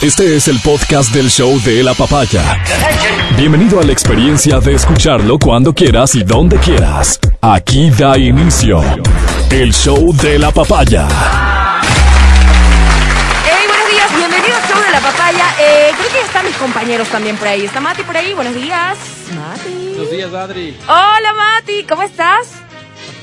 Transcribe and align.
Este 0.00 0.36
es 0.36 0.46
el 0.48 0.58
podcast 0.60 1.12
del 1.12 1.28
show 1.28 1.60
de 1.62 1.82
la 1.82 1.92
papaya. 1.94 2.62
Bienvenido 3.36 3.80
a 3.80 3.82
la 3.84 3.90
experiencia 3.92 4.60
de 4.60 4.74
escucharlo 4.74 5.38
cuando 5.38 5.74
quieras 5.74 6.14
y 6.14 6.22
donde 6.22 6.56
quieras. 6.58 7.18
Aquí 7.40 7.90
da 7.90 8.16
inicio 8.16 8.80
el 9.50 9.72
show 9.74 10.14
de 10.14 10.38
la 10.38 10.52
papaya. 10.52 11.08
Hey, 13.44 13.66
buenos 13.66 13.90
días, 13.90 14.16
bienvenidos 14.16 14.58
al 14.62 14.68
show 14.70 14.80
de 14.84 14.90
la 14.92 15.00
papaya. 15.00 15.44
Eh, 15.60 15.90
creo 15.98 16.10
que 16.12 16.20
están 16.20 16.46
mis 16.46 16.56
compañeros 16.56 17.08
también 17.08 17.36
por 17.36 17.48
ahí. 17.48 17.64
¿Está 17.64 17.80
Mati 17.80 18.02
por 18.04 18.16
ahí? 18.16 18.34
Buenos 18.34 18.54
días. 18.54 18.96
Mati. 19.34 19.88
Buenos 19.96 20.10
días, 20.12 20.32
Adri. 20.32 20.76
Hola, 20.86 21.32
Mati, 21.36 21.82
¿cómo 21.88 22.02
estás? 22.04 22.46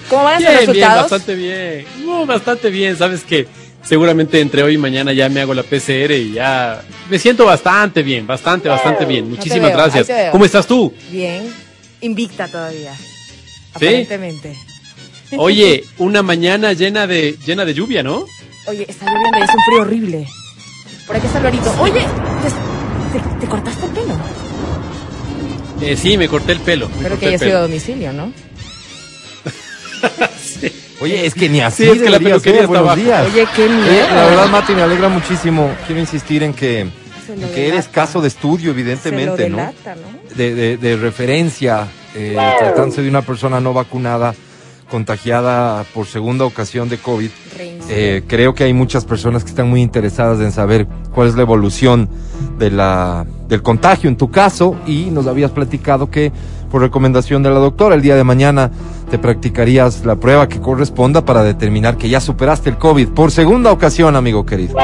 ¿Cómo 0.10 0.26
van 0.26 0.40
Bien, 0.40 0.52
esos 0.52 0.74
bien, 0.74 0.76
resultados? 0.88 1.10
bastante 1.12 1.36
bien. 1.36 1.86
No, 2.06 2.26
bastante 2.26 2.70
bien. 2.70 2.98
Sabes 2.98 3.24
que 3.24 3.48
seguramente 3.86 4.40
entre 4.40 4.64
hoy 4.64 4.74
y 4.74 4.78
mañana 4.78 5.14
ya 5.14 5.30
me 5.30 5.42
hago 5.42 5.54
la 5.54 5.64
PCR 5.64 6.12
y 6.12 6.34
ya 6.34 6.82
me 7.10 7.20
siento 7.20 7.46
bastante 7.46 8.04
bien, 8.04 8.26
bastante, 8.28 8.68
bastante 8.70 9.06
bien. 9.06 9.30
Muchísimas 9.30 9.70
veo, 9.72 9.78
gracias. 9.78 10.32
¿Cómo 10.32 10.46
estás 10.46 10.66
tú? 10.68 10.94
Bien, 11.12 11.52
invicta 12.02 12.48
todavía. 12.48 12.94
¿Sí? 12.96 13.06
Aparentemente. 13.74 14.56
Oye, 15.38 15.84
una 15.98 16.22
mañana 16.24 16.74
llena 16.74 17.08
de 17.08 17.38
llena 17.46 17.66
de 17.66 17.74
lluvia, 17.74 18.04
¿no? 18.04 18.26
Oye, 18.68 18.86
está 18.88 19.06
lloviendo 19.06 19.38
y 19.40 19.42
es 19.42 19.50
un 19.50 19.62
frío 19.64 19.82
horrible. 19.82 20.28
Por 21.08 21.16
aquí 21.16 21.28
está 21.28 21.40
Lorito. 21.40 21.72
Oye, 21.80 22.02
¿te, 23.14 23.20
te- 23.20 23.40
te 23.42 23.48
cortaste 23.48 23.86
el 23.86 23.92
pelo? 23.92 24.16
Eh, 25.82 25.96
sí, 25.98 26.18
me 26.18 26.28
corté 26.28 26.54
el 26.54 26.60
pelo. 26.62 26.90
corté 26.90 27.18
que 27.18 27.28
haya 27.28 27.38
sido 27.40 27.58
a 27.58 27.62
domicilio, 27.62 28.12
¿no? 28.14 28.32
Oye, 31.02 31.26
es 31.26 31.34
que 31.34 31.50
ni 31.50 31.60
así 31.62 31.84
Sí, 31.84 31.90
es 31.90 32.02
que 32.02 32.10
la 32.10 32.20
peluquería 32.20 32.62
ser. 32.62 32.70
está 32.76 32.96
días. 32.96 33.26
Oye, 33.34 33.48
qué 33.56 33.66
Eh, 33.66 33.70
miedo. 33.70 34.08
la 34.16 34.26
verdad, 34.26 34.48
Mati, 34.50 34.74
me 34.74 34.82
alegra 34.82 35.10
muchísimo. 35.10 35.70
Quiero 35.86 36.00
insistir 36.00 36.44
en 36.44 36.54
que, 36.54 36.82
en 36.82 36.92
eres 37.56 37.88
caso 37.88 38.22
de 38.22 38.28
estudio, 38.30 38.70
Se 38.72 38.74
lo 38.76 38.80
evidentemente, 38.80 39.50
¿no? 39.50 39.58
delata, 39.58 39.96
¿no? 39.96 40.36
De, 40.36 40.56
de- 40.56 40.78
de 40.78 40.96
referencia, 40.98 41.88
eh, 42.16 42.38
tratándose 42.60 43.02
de 43.04 43.10
una 43.10 43.22
persona 43.24 43.60
no 43.60 43.74
vacunada, 43.74 44.34
contagiada 44.90 45.84
por 45.94 46.06
segunda 46.06 46.46
ocasión 46.46 46.88
de 46.90 46.98
COVID. 46.98 47.30
Eh, 47.90 48.24
creo 48.28 48.54
que 48.54 48.64
hay 48.64 48.74
muchas 48.74 49.04
personas 49.04 49.44
que 49.44 49.50
están 49.50 49.68
muy 49.70 49.82
interesadas 49.82 50.40
en 50.40 50.52
saber 50.52 50.88
cuál 51.14 51.28
es 51.28 51.36
la 51.36 51.42
evolución 51.42 52.08
de 52.60 52.70
la, 52.72 53.26
del 53.50 53.62
contagio 53.64 54.10
en 54.10 54.16
tu 54.16 54.30
caso 54.32 54.76
y 54.86 55.06
nos 55.12 55.28
habías 55.28 55.52
platicado 55.52 56.10
que 56.10 56.32
por 56.76 56.82
recomendación 56.82 57.42
de 57.42 57.50
la 57.50 57.60
doctora 57.60 57.96
el 57.96 58.02
día 58.02 58.18
de 58.18 58.26
mañana 58.26 58.70
te 59.10 59.18
practicarías 59.18 60.06
la 60.06 60.18
prueba 60.18 60.50
que 60.50 60.60
corresponda 60.60 61.24
para 61.24 61.42
determinar 61.42 61.96
que 61.96 62.10
ya 62.10 62.20
superaste 62.20 62.70
el 62.70 62.78
COVID 62.78 63.08
por 63.12 63.32
segunda 63.32 63.72
ocasión, 63.72 64.18
amigo 64.18 64.46
querido. 64.46 64.76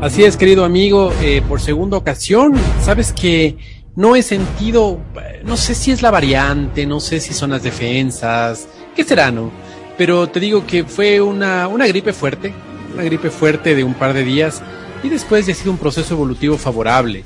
Así 0.00 0.24
es, 0.24 0.36
querido 0.36 0.64
amigo, 0.64 1.12
eh, 1.22 1.42
por 1.48 1.60
segunda 1.60 1.96
ocasión, 1.96 2.54
sabes 2.82 3.12
que 3.12 3.56
no 3.94 4.16
he 4.16 4.22
sentido, 4.22 4.98
no 5.44 5.56
sé 5.56 5.76
si 5.76 5.92
es 5.92 6.02
la 6.02 6.10
variante, 6.10 6.86
no 6.86 6.98
sé 6.98 7.20
si 7.20 7.34
son 7.34 7.50
las 7.50 7.62
defensas, 7.62 8.66
qué 8.96 9.04
será, 9.04 9.30
¿no? 9.30 9.52
Pero 9.96 10.28
te 10.28 10.40
digo 10.40 10.66
que 10.66 10.82
fue 10.82 11.20
una, 11.20 11.68
una 11.68 11.86
gripe 11.86 12.12
fuerte, 12.12 12.52
una 12.94 13.04
gripe 13.04 13.30
fuerte 13.30 13.76
de 13.76 13.84
un 13.84 13.94
par 13.94 14.12
de 14.12 14.24
días 14.24 14.60
y 15.04 15.08
después 15.08 15.46
ya 15.46 15.52
ha 15.52 15.56
sido 15.56 15.70
un 15.70 15.78
proceso 15.78 16.14
evolutivo 16.14 16.58
favorable. 16.58 17.22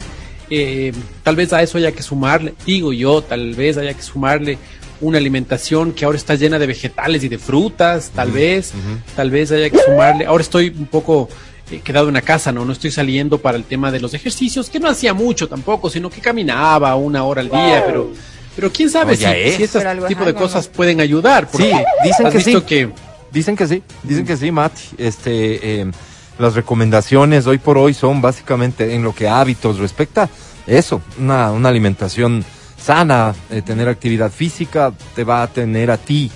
Eh, 0.50 0.92
tal 1.22 1.36
vez 1.36 1.52
a 1.52 1.62
eso 1.62 1.78
haya 1.78 1.92
que 1.92 2.02
sumarle, 2.02 2.54
digo 2.64 2.92
yo, 2.92 3.22
tal 3.22 3.54
vez 3.54 3.76
haya 3.76 3.94
que 3.94 4.02
sumarle 4.02 4.58
una 5.00 5.18
alimentación 5.18 5.92
que 5.92 6.04
ahora 6.04 6.16
está 6.16 6.34
llena 6.36 6.58
de 6.58 6.66
vegetales 6.66 7.22
y 7.24 7.28
de 7.28 7.38
frutas, 7.38 8.10
tal 8.14 8.30
vez, 8.30 8.72
tal 9.14 9.30
vez 9.30 9.52
haya 9.52 9.68
que 9.70 9.78
sumarle. 9.78 10.26
Ahora 10.26 10.42
estoy 10.42 10.68
un 10.68 10.86
poco 10.86 11.28
eh, 11.70 11.80
quedado 11.84 12.08
en 12.08 12.14
la 12.14 12.22
casa, 12.22 12.52
¿no? 12.52 12.64
No 12.64 12.72
estoy 12.72 12.90
saliendo 12.90 13.38
para 13.38 13.56
el 13.58 13.64
tema 13.64 13.90
de 13.90 14.00
los 14.00 14.14
ejercicios, 14.14 14.70
que 14.70 14.80
no 14.80 14.88
hacía 14.88 15.12
mucho 15.12 15.48
tampoco, 15.48 15.90
sino 15.90 16.08
que 16.08 16.20
caminaba 16.20 16.94
una 16.96 17.24
hora 17.24 17.42
al 17.42 17.50
día, 17.50 17.82
pero, 17.86 18.10
pero 18.54 18.72
quién 18.72 18.88
sabe 18.88 19.16
si, 19.16 19.24
es. 19.24 19.56
si 19.56 19.62
este 19.64 19.80
tipo 20.08 20.24
de 20.24 20.32
cosas 20.34 20.66
¿no? 20.66 20.72
pueden 20.72 21.00
ayudar. 21.00 21.48
porque 21.50 21.70
Sí, 21.70 21.76
dicen 22.04 22.26
has 22.26 22.32
que 22.32 22.38
visto 22.38 22.60
sí. 22.60 22.66
que 22.66 22.90
Dicen 23.36 23.54
que 23.54 23.66
sí, 23.66 23.82
dicen 24.02 24.24
que 24.24 24.36
sí, 24.36 24.50
Mati. 24.50 24.82
Este, 24.96 25.80
eh, 25.80 25.90
las 26.38 26.54
recomendaciones 26.54 27.46
hoy 27.46 27.58
por 27.58 27.78
hoy 27.78 27.94
son 27.94 28.20
básicamente 28.20 28.94
en 28.94 29.02
lo 29.02 29.14
que 29.14 29.28
a 29.28 29.40
hábitos 29.40 29.78
respecta 29.78 30.28
eso, 30.66 31.00
una, 31.18 31.52
una 31.52 31.68
alimentación 31.68 32.44
sana, 32.76 33.34
eh, 33.50 33.62
tener 33.62 33.88
actividad 33.88 34.30
física, 34.30 34.92
te 35.14 35.24
va 35.24 35.42
a 35.42 35.46
tener 35.46 35.90
a 35.90 35.96
ti, 35.96 36.30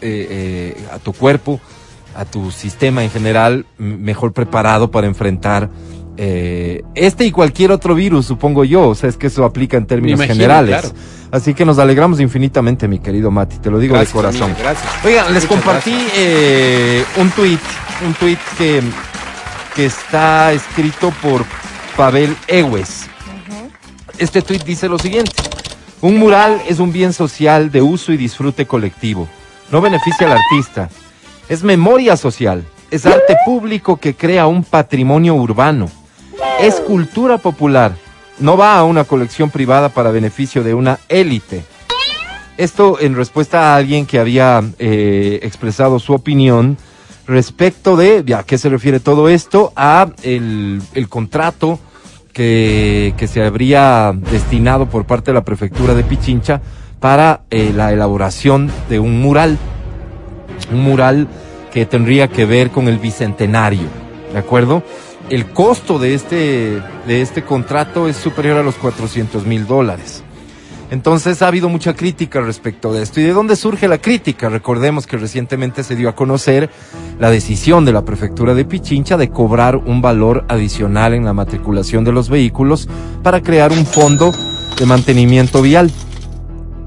eh, 0.00 0.74
eh, 0.76 0.84
a 0.92 0.98
tu 0.98 1.12
cuerpo, 1.12 1.60
a 2.16 2.24
tu 2.24 2.50
sistema 2.50 3.04
en 3.04 3.10
general 3.10 3.66
mejor 3.78 4.32
preparado 4.32 4.90
para 4.90 5.06
enfrentar 5.06 5.68
eh, 6.16 6.82
este 6.94 7.24
y 7.24 7.32
cualquier 7.32 7.72
otro 7.72 7.94
virus, 7.94 8.26
supongo 8.26 8.64
yo. 8.64 8.88
O 8.88 8.94
sea, 8.94 9.08
es 9.08 9.16
que 9.16 9.26
eso 9.26 9.44
aplica 9.44 9.76
en 9.76 9.86
términos 9.86 10.18
imagino, 10.18 10.34
generales. 10.34 10.80
claro. 10.80 10.94
Así 11.30 11.54
que 11.54 11.64
nos 11.64 11.78
alegramos 11.78 12.20
infinitamente, 12.20 12.86
mi 12.86 13.00
querido 13.00 13.30
Mati, 13.30 13.58
te 13.58 13.70
lo 13.70 13.78
digo 13.78 13.94
Gracias, 13.94 14.12
de 14.12 14.16
corazón. 14.16 14.54
gracias. 14.58 15.04
Oigan, 15.04 15.34
les 15.34 15.42
Muchas 15.44 15.48
compartí 15.48 16.06
eh, 16.16 17.04
un 17.16 17.30
tuit, 17.30 17.60
un 18.06 18.14
tuit 18.14 18.38
que, 18.56 18.80
que 19.74 19.86
está 19.86 20.52
escrito 20.52 21.12
por 21.22 21.44
Pavel 21.96 22.36
Ewes. 22.46 23.06
Este 24.18 24.42
tuit 24.42 24.62
dice 24.64 24.88
lo 24.88 24.98
siguiente. 24.98 25.32
Un 26.00 26.18
mural 26.18 26.60
es 26.68 26.78
un 26.78 26.92
bien 26.92 27.12
social 27.12 27.70
de 27.70 27.82
uso 27.82 28.12
y 28.12 28.16
disfrute 28.16 28.66
colectivo. 28.66 29.28
No 29.70 29.80
beneficia 29.80 30.26
al 30.26 30.38
artista. 30.38 30.88
Es 31.48 31.62
memoria 31.62 32.16
social. 32.16 32.64
Es 32.90 33.06
arte 33.06 33.36
público 33.44 33.96
que 33.96 34.14
crea 34.14 34.46
un 34.46 34.62
patrimonio 34.62 35.34
urbano. 35.34 35.90
Es 36.60 36.76
cultura 36.76 37.38
popular. 37.38 37.96
No 38.38 38.56
va 38.56 38.78
a 38.78 38.84
una 38.84 39.04
colección 39.04 39.50
privada 39.50 39.88
para 39.88 40.10
beneficio 40.10 40.62
de 40.62 40.74
una 40.74 40.98
élite. 41.08 41.64
Esto 42.56 43.00
en 43.00 43.16
respuesta 43.16 43.72
a 43.72 43.76
alguien 43.76 44.06
que 44.06 44.20
había 44.20 44.62
eh, 44.78 45.40
expresado 45.42 45.98
su 45.98 46.12
opinión 46.12 46.76
respecto 47.26 47.96
de, 47.96 48.24
¿a 48.34 48.42
qué 48.42 48.58
se 48.58 48.68
refiere 48.68 49.00
todo 49.00 49.28
esto? 49.28 49.72
A 49.76 50.10
el, 50.22 50.82
el 50.94 51.08
contrato 51.08 51.78
que, 52.32 53.14
que 53.16 53.26
se 53.26 53.42
habría 53.42 54.12
destinado 54.12 54.86
por 54.86 55.06
parte 55.06 55.30
de 55.30 55.34
la 55.34 55.44
prefectura 55.44 55.94
de 55.94 56.04
Pichincha 56.04 56.60
para 57.00 57.42
eh, 57.50 57.72
la 57.74 57.92
elaboración 57.92 58.70
de 58.88 58.98
un 58.98 59.20
mural. 59.20 59.58
Un 60.72 60.82
mural 60.82 61.28
que 61.72 61.86
tendría 61.86 62.28
que 62.28 62.44
ver 62.44 62.70
con 62.70 62.88
el 62.88 62.98
bicentenario, 62.98 63.88
¿de 64.32 64.38
acuerdo? 64.38 64.82
El 65.30 65.46
costo 65.46 65.98
de 65.98 66.14
este, 66.14 66.80
de 67.06 67.22
este 67.22 67.42
contrato 67.42 68.08
es 68.08 68.16
superior 68.16 68.58
a 68.58 68.62
los 68.62 68.76
400 68.76 69.46
mil 69.46 69.66
dólares. 69.66 70.23
Entonces 70.90 71.42
ha 71.42 71.48
habido 71.48 71.68
mucha 71.68 71.94
crítica 71.94 72.40
respecto 72.40 72.92
de 72.92 73.02
esto. 73.02 73.20
¿Y 73.20 73.24
de 73.24 73.32
dónde 73.32 73.56
surge 73.56 73.88
la 73.88 73.98
crítica? 73.98 74.48
Recordemos 74.48 75.06
que 75.06 75.16
recientemente 75.16 75.82
se 75.82 75.96
dio 75.96 76.08
a 76.08 76.14
conocer 76.14 76.70
la 77.18 77.30
decisión 77.30 77.84
de 77.84 77.92
la 77.92 78.04
prefectura 78.04 78.54
de 78.54 78.64
Pichincha 78.64 79.16
de 79.16 79.30
cobrar 79.30 79.76
un 79.76 80.02
valor 80.02 80.44
adicional 80.48 81.14
en 81.14 81.24
la 81.24 81.32
matriculación 81.32 82.04
de 82.04 82.12
los 82.12 82.28
vehículos 82.28 82.88
para 83.22 83.42
crear 83.42 83.72
un 83.72 83.86
fondo 83.86 84.32
de 84.78 84.86
mantenimiento 84.86 85.62
vial. 85.62 85.90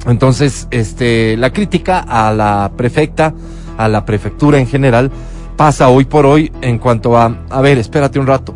Entonces, 0.06 0.68
este, 0.72 1.36
la 1.38 1.52
crítica 1.52 2.00
a 2.00 2.32
la 2.34 2.72
prefecta, 2.78 3.34
a 3.78 3.88
la 3.88 4.06
prefectura 4.06 4.58
en 4.60 4.68
general, 4.68 5.12
pasa 5.58 5.90
hoy 5.90 6.06
por 6.06 6.26
hoy 6.26 6.52
en 6.62 6.78
cuanto 6.78 7.18
a, 7.18 7.46
a 7.50 7.62
ver, 7.62 7.78
espérate 7.78 8.20
un 8.20 8.28
rato. 8.28 8.56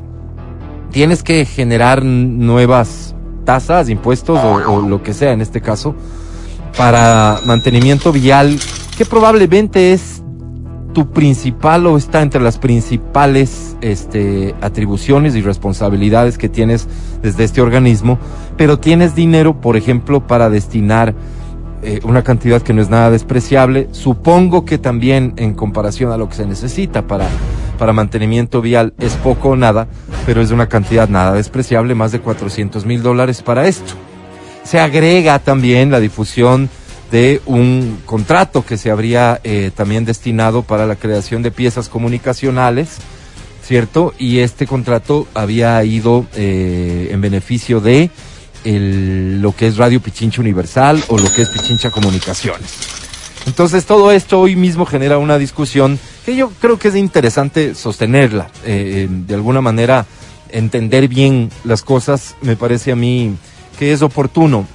Tienes 0.92 1.24
que 1.24 1.46
generar 1.46 2.04
nuevas 2.04 3.16
tasas, 3.44 3.90
impuestos 3.90 4.40
o, 4.40 4.82
lo 4.82 5.04
que 5.04 5.14
sea 5.14 5.32
en 5.32 5.42
este 5.42 5.62
caso 5.62 5.96
para 6.78 7.40
mantenimiento 7.46 8.12
vial, 8.12 8.60
que 8.98 9.06
probablemente 9.06 9.94
es 9.94 10.22
tu 10.94 11.12
principal 11.12 11.86
o 11.88 11.98
está 11.98 12.22
entre 12.22 12.42
las 12.42 12.58
principales 12.58 13.78
este, 13.82 14.56
atribuciones 14.62 15.36
y 15.36 15.42
responsabilidades 15.42 16.38
que 16.38 16.50
tienes 16.50 16.88
desde 17.22 17.44
este 17.44 17.62
organismo, 17.62 18.20
pero 18.58 18.80
tienes 18.80 19.16
dinero, 19.16 19.60
por 19.60 19.78
ejemplo, 19.78 20.28
para 20.28 20.50
destinar 20.50 21.14
eh, 21.84 22.00
una 22.04 22.24
cantidad 22.24 22.62
que 22.62 22.74
no 22.74 22.82
es 22.82 22.90
nada 22.90 23.10
despreciable. 23.10 23.88
Supongo 23.92 24.66
que 24.66 24.78
también 24.78 25.34
en 25.38 25.56
comparación 25.56 26.12
a 26.12 26.18
lo 26.18 26.30
que 26.30 26.36
se 26.36 26.46
necesita 26.46 27.08
para, 27.08 27.28
para 27.82 27.94
mantenimiento 27.94 28.62
vial 28.62 28.94
es 29.00 29.14
poco 29.14 29.50
o 29.50 29.56
nada, 29.56 29.88
pero 30.28 30.40
es 30.40 30.52
una 30.52 30.70
cantidad 30.70 31.10
nada 31.10 31.34
despreciable, 31.34 31.96
más 31.96 32.12
de 32.12 32.20
400 32.20 32.86
mil 32.86 33.02
dólares 33.02 33.42
para 33.42 33.68
esto. 33.68 33.94
Se 34.64 34.80
agrega 34.80 35.40
también 35.40 35.90
la 35.90 36.00
difusión 36.00 36.70
de 37.12 37.42
un 37.48 37.98
contrato 38.06 38.64
que 38.64 38.78
se 38.78 38.92
habría 38.92 39.42
eh, 39.44 39.72
también 39.74 40.06
destinado 40.06 40.62
para 40.62 40.86
la 40.86 40.96
creación 40.96 41.42
de 41.42 41.50
piezas 41.50 41.90
comunicacionales, 41.90 42.98
¿cierto? 43.66 44.14
Y 44.20 44.42
este 44.42 44.68
contrato 44.68 45.26
había 45.34 45.84
ido 45.84 46.28
eh, 46.36 47.10
en 47.12 47.20
beneficio 47.20 47.82
de 47.82 48.12
lo 48.64 49.56
que 49.56 49.66
es 49.66 49.78
Radio 49.78 50.00
Pichincha 50.02 50.40
Universal 50.40 51.04
o 51.08 51.18
lo 51.18 51.34
que 51.34 51.42
es 51.42 51.50
Pichincha 51.50 51.90
Comunicaciones. 51.90 52.78
Entonces 53.48 53.86
todo 53.86 54.12
esto 54.12 54.40
hoy 54.40 54.56
mismo 54.56 54.86
genera 54.86 55.18
una 55.18 55.40
discusión 55.40 56.00
que 56.26 56.36
yo 56.36 56.50
creo 56.62 56.78
que 56.78 56.90
es 56.90 56.96
interesante 56.96 57.76
sostenerla, 57.76 58.50
eh, 58.66 59.06
eh, 59.06 59.08
de 59.10 59.34
alguna 59.34 59.62
manera 59.62 60.06
entender 60.50 61.08
bien 61.08 61.50
las 61.64 61.82
cosas, 61.82 62.36
me 62.42 62.56
parece 62.56 62.92
a 62.92 62.96
mí 62.96 63.36
que 63.80 63.92
es 63.92 64.02
oportuno. 64.02 64.66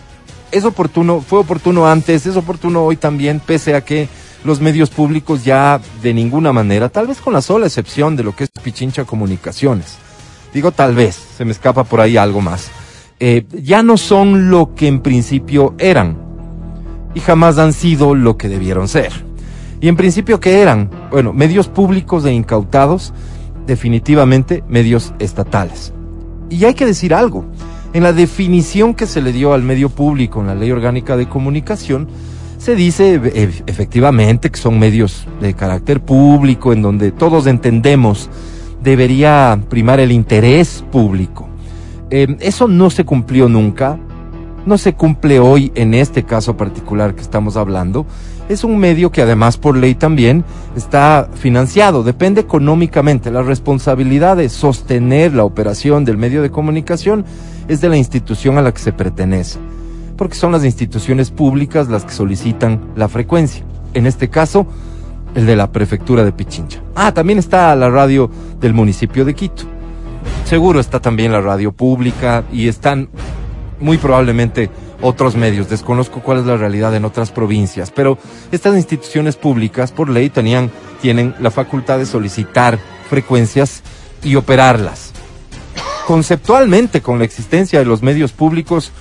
Es 0.50 0.64
oportuno, 0.64 1.20
fue 1.20 1.40
oportuno 1.40 1.86
antes, 1.86 2.26
es 2.26 2.36
oportuno 2.36 2.84
hoy 2.84 2.96
también, 2.96 3.40
pese 3.40 3.74
a 3.74 3.84
que 3.84 4.08
los 4.44 4.60
medios 4.60 4.90
públicos 4.90 5.44
ya 5.44 5.80
de 6.02 6.14
ninguna 6.14 6.52
manera, 6.52 6.88
tal 6.88 7.08
vez 7.08 7.20
con 7.20 7.32
la 7.32 7.42
sola 7.42 7.66
excepción 7.66 8.16
de 8.16 8.22
lo 8.22 8.34
que 8.34 8.44
es 8.44 8.50
Pichincha 8.50 9.04
Comunicaciones, 9.04 9.96
digo 10.54 10.70
tal 10.70 10.94
vez, 10.94 11.20
se 11.36 11.44
me 11.44 11.50
escapa 11.50 11.84
por 11.84 12.00
ahí 12.00 12.16
algo 12.16 12.40
más, 12.40 12.68
eh, 13.18 13.44
ya 13.52 13.82
no 13.82 13.96
son 13.96 14.48
lo 14.50 14.74
que 14.74 14.86
en 14.86 15.00
principio 15.00 15.74
eran 15.78 16.16
y 17.14 17.20
jamás 17.20 17.58
han 17.58 17.72
sido 17.72 18.14
lo 18.14 18.36
que 18.36 18.48
debieron 18.48 18.88
ser. 18.88 19.12
Y 19.80 19.88
en 19.88 19.96
principio, 19.96 20.40
¿qué 20.40 20.60
eran? 20.60 20.90
Bueno, 21.10 21.32
medios 21.32 21.68
públicos 21.68 22.24
e 22.24 22.32
incautados, 22.32 23.12
definitivamente 23.66 24.64
medios 24.68 25.12
estatales. 25.18 25.92
Y 26.48 26.64
hay 26.64 26.74
que 26.74 26.86
decir 26.86 27.12
algo, 27.12 27.44
en 27.92 28.02
la 28.02 28.12
definición 28.12 28.94
que 28.94 29.06
se 29.06 29.20
le 29.20 29.32
dio 29.32 29.52
al 29.52 29.62
medio 29.62 29.88
público 29.88 30.40
en 30.40 30.46
la 30.46 30.54
Ley 30.54 30.70
Orgánica 30.70 31.16
de 31.16 31.28
Comunicación, 31.28 32.08
se 32.58 32.74
dice 32.74 33.20
e, 33.22 33.50
efectivamente 33.66 34.50
que 34.50 34.58
son 34.58 34.78
medios 34.78 35.26
de 35.40 35.54
carácter 35.54 36.00
público, 36.00 36.72
en 36.72 36.82
donde 36.82 37.12
todos 37.12 37.46
entendemos 37.46 38.30
debería 38.82 39.60
primar 39.68 40.00
el 40.00 40.12
interés 40.12 40.84
público. 40.90 41.48
Eh, 42.10 42.36
eso 42.40 42.68
no 42.68 42.90
se 42.90 43.04
cumplió 43.04 43.48
nunca, 43.48 43.98
no 44.64 44.78
se 44.78 44.94
cumple 44.94 45.38
hoy 45.38 45.72
en 45.74 45.94
este 45.94 46.24
caso 46.24 46.56
particular 46.56 47.14
que 47.14 47.22
estamos 47.22 47.56
hablando. 47.56 48.06
Es 48.48 48.62
un 48.62 48.78
medio 48.78 49.10
que 49.10 49.22
además 49.22 49.56
por 49.56 49.76
ley 49.76 49.96
también 49.96 50.44
está 50.76 51.28
financiado, 51.34 52.04
depende 52.04 52.40
económicamente. 52.40 53.30
La 53.32 53.42
responsabilidad 53.42 54.36
de 54.36 54.48
sostener 54.48 55.34
la 55.34 55.44
operación 55.44 56.04
del 56.04 56.16
medio 56.16 56.42
de 56.42 56.50
comunicación 56.50 57.24
es 57.66 57.80
de 57.80 57.88
la 57.88 57.96
institución 57.96 58.56
a 58.56 58.62
la 58.62 58.72
que 58.72 58.80
se 58.80 58.92
pertenece, 58.92 59.58
porque 60.16 60.36
son 60.36 60.52
las 60.52 60.64
instituciones 60.64 61.32
públicas 61.32 61.88
las 61.88 62.04
que 62.04 62.12
solicitan 62.12 62.80
la 62.94 63.08
frecuencia. 63.08 63.64
En 63.94 64.06
este 64.06 64.30
caso, 64.30 64.66
el 65.34 65.44
de 65.44 65.56
la 65.56 65.72
prefectura 65.72 66.24
de 66.24 66.32
Pichincha. 66.32 66.80
Ah, 66.94 67.12
también 67.12 67.40
está 67.40 67.74
la 67.74 67.90
radio 67.90 68.30
del 68.60 68.74
municipio 68.74 69.24
de 69.24 69.34
Quito. 69.34 69.64
Seguro 70.44 70.78
está 70.78 71.00
también 71.00 71.32
la 71.32 71.40
radio 71.40 71.72
pública 71.72 72.44
y 72.52 72.68
están 72.68 73.08
muy 73.80 73.98
probablemente 73.98 74.70
otros 75.00 75.36
medios. 75.36 75.68
Desconozco 75.68 76.22
cuál 76.22 76.38
es 76.38 76.46
la 76.46 76.56
realidad 76.56 76.94
en 76.94 77.04
otras 77.04 77.30
provincias, 77.30 77.90
pero 77.90 78.18
estas 78.52 78.76
instituciones 78.76 79.36
públicas 79.36 79.92
por 79.92 80.08
ley 80.08 80.30
tenían, 80.30 80.70
tienen 81.00 81.34
la 81.40 81.50
facultad 81.50 81.98
de 81.98 82.06
solicitar 82.06 82.78
frecuencias 83.08 83.82
y 84.22 84.36
operarlas. 84.36 85.12
Conceptualmente, 86.06 87.02
con 87.02 87.18
la 87.18 87.24
existencia 87.24 87.78
de 87.78 87.84
los 87.84 88.02
medios 88.02 88.32
públicos, 88.32 88.92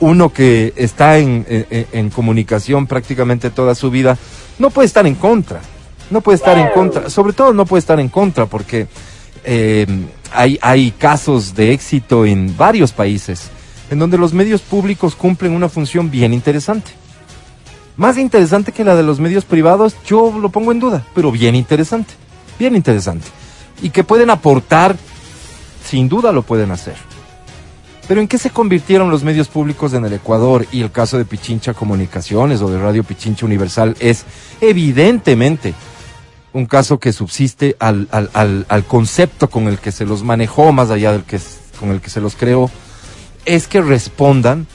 uno 0.00 0.32
que 0.32 0.72
está 0.76 1.18
en, 1.18 1.44
en 1.48 2.10
comunicación 2.10 2.86
prácticamente 2.86 3.50
toda 3.50 3.74
su 3.74 3.90
vida, 3.90 4.16
no 4.58 4.70
puede 4.70 4.86
estar 4.86 5.06
en 5.06 5.14
contra. 5.14 5.60
No 6.10 6.20
puede 6.20 6.36
estar 6.36 6.58
en 6.58 6.68
contra. 6.68 7.10
Sobre 7.10 7.32
todo 7.32 7.52
no 7.52 7.66
puede 7.66 7.80
estar 7.80 7.98
en 7.98 8.08
contra 8.08 8.46
porque 8.46 8.86
eh, 9.44 9.86
hay, 10.32 10.58
hay 10.62 10.90
casos 10.92 11.54
de 11.54 11.72
éxito 11.72 12.24
en 12.24 12.56
varios 12.56 12.92
países 12.92 13.50
en 13.90 13.98
donde 13.98 14.18
los 14.18 14.32
medios 14.32 14.60
públicos 14.60 15.14
cumplen 15.14 15.52
una 15.52 15.68
función 15.68 16.10
bien 16.10 16.32
interesante. 16.32 16.92
Más 17.96 18.18
interesante 18.18 18.72
que 18.72 18.84
la 18.84 18.96
de 18.96 19.02
los 19.02 19.20
medios 19.20 19.44
privados, 19.44 19.94
yo 20.04 20.36
lo 20.40 20.48
pongo 20.48 20.72
en 20.72 20.80
duda, 20.80 21.04
pero 21.14 21.30
bien 21.30 21.54
interesante, 21.54 22.14
bien 22.58 22.74
interesante. 22.74 23.26
Y 23.82 23.90
que 23.90 24.02
pueden 24.02 24.30
aportar, 24.30 24.96
sin 25.84 26.08
duda 26.08 26.32
lo 26.32 26.42
pueden 26.42 26.70
hacer. 26.72 26.96
Pero 28.08 28.20
¿en 28.20 28.28
qué 28.28 28.36
se 28.36 28.50
convirtieron 28.50 29.10
los 29.10 29.22
medios 29.22 29.48
públicos 29.48 29.94
en 29.94 30.04
el 30.04 30.12
Ecuador? 30.12 30.66
Y 30.72 30.82
el 30.82 30.90
caso 30.90 31.16
de 31.16 31.24
Pichincha 31.24 31.72
Comunicaciones 31.72 32.60
o 32.60 32.68
de 32.68 32.78
Radio 32.78 33.02
Pichincha 33.02 33.46
Universal 33.46 33.96
es 33.98 34.24
evidentemente 34.60 35.72
un 36.52 36.66
caso 36.66 36.98
que 36.98 37.12
subsiste 37.12 37.76
al, 37.80 38.08
al, 38.10 38.66
al, 38.68 38.84
concepto 38.84 39.48
con 39.50 39.68
el 39.68 39.78
que 39.78 39.90
se 39.90 40.04
los 40.04 40.22
manejó, 40.22 40.72
más 40.72 40.90
allá 40.90 41.12
del 41.12 41.24
que 41.24 41.40
con 41.80 41.90
el 41.90 42.00
que 42.00 42.10
se 42.10 42.20
los 42.20 42.36
creó, 42.36 42.70
es 43.44 43.68
que 43.68 43.80
respondan 43.80 44.66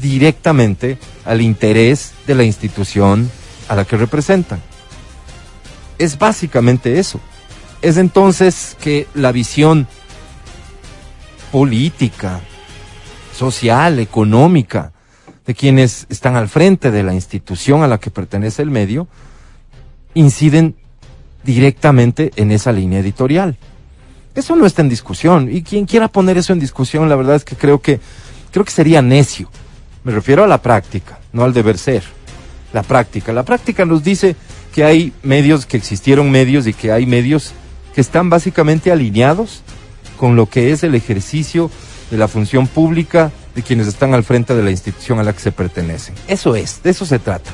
directamente 0.00 0.98
al 1.24 1.40
interés 1.40 2.12
de 2.26 2.34
la 2.34 2.44
institución 2.44 3.30
a 3.68 3.74
la 3.74 3.84
que 3.84 3.96
representan. 3.96 4.60
Es 5.98 6.18
básicamente 6.18 6.98
eso. 6.98 7.20
Es 7.82 7.96
entonces 7.96 8.76
que 8.80 9.06
la 9.14 9.32
visión 9.32 9.86
política, 11.50 12.40
social, 13.34 13.98
económica, 13.98 14.92
de 15.46 15.54
quienes 15.54 16.06
están 16.10 16.36
al 16.36 16.48
frente 16.48 16.90
de 16.90 17.02
la 17.02 17.14
institución 17.14 17.82
a 17.82 17.86
la 17.86 17.98
que 17.98 18.10
pertenece 18.10 18.62
el 18.62 18.70
medio, 18.70 19.08
inciden 20.14 20.76
directamente 21.42 22.32
en 22.36 22.50
esa 22.50 22.72
línea 22.72 23.00
editorial. 23.00 23.56
Eso 24.38 24.54
no 24.54 24.66
está 24.66 24.82
en 24.82 24.88
discusión. 24.88 25.48
Y 25.50 25.62
quien 25.62 25.84
quiera 25.84 26.06
poner 26.06 26.38
eso 26.38 26.52
en 26.52 26.60
discusión, 26.60 27.08
la 27.08 27.16
verdad 27.16 27.34
es 27.34 27.44
que 27.44 27.56
creo 27.56 27.80
que, 27.80 27.98
creo 28.52 28.64
que 28.64 28.70
sería 28.70 29.02
necio. 29.02 29.50
Me 30.04 30.12
refiero 30.12 30.44
a 30.44 30.46
la 30.46 30.62
práctica, 30.62 31.18
no 31.32 31.42
al 31.42 31.52
deber 31.52 31.76
ser. 31.76 32.04
La 32.72 32.84
práctica. 32.84 33.32
La 33.32 33.42
práctica 33.42 33.84
nos 33.84 34.04
dice 34.04 34.36
que 34.72 34.84
hay 34.84 35.12
medios, 35.24 35.66
que 35.66 35.76
existieron 35.76 36.30
medios 36.30 36.68
y 36.68 36.72
que 36.72 36.92
hay 36.92 37.04
medios 37.04 37.52
que 37.96 38.00
están 38.00 38.30
básicamente 38.30 38.92
alineados 38.92 39.62
con 40.16 40.36
lo 40.36 40.46
que 40.46 40.70
es 40.70 40.84
el 40.84 40.94
ejercicio 40.94 41.68
de 42.08 42.16
la 42.16 42.28
función 42.28 42.68
pública 42.68 43.32
de 43.56 43.64
quienes 43.64 43.88
están 43.88 44.14
al 44.14 44.22
frente 44.22 44.54
de 44.54 44.62
la 44.62 44.70
institución 44.70 45.18
a 45.18 45.24
la 45.24 45.32
que 45.32 45.40
se 45.40 45.50
pertenecen. 45.50 46.14
Eso 46.28 46.54
es, 46.54 46.80
de 46.84 46.90
eso 46.90 47.04
se 47.04 47.18
trata. 47.18 47.50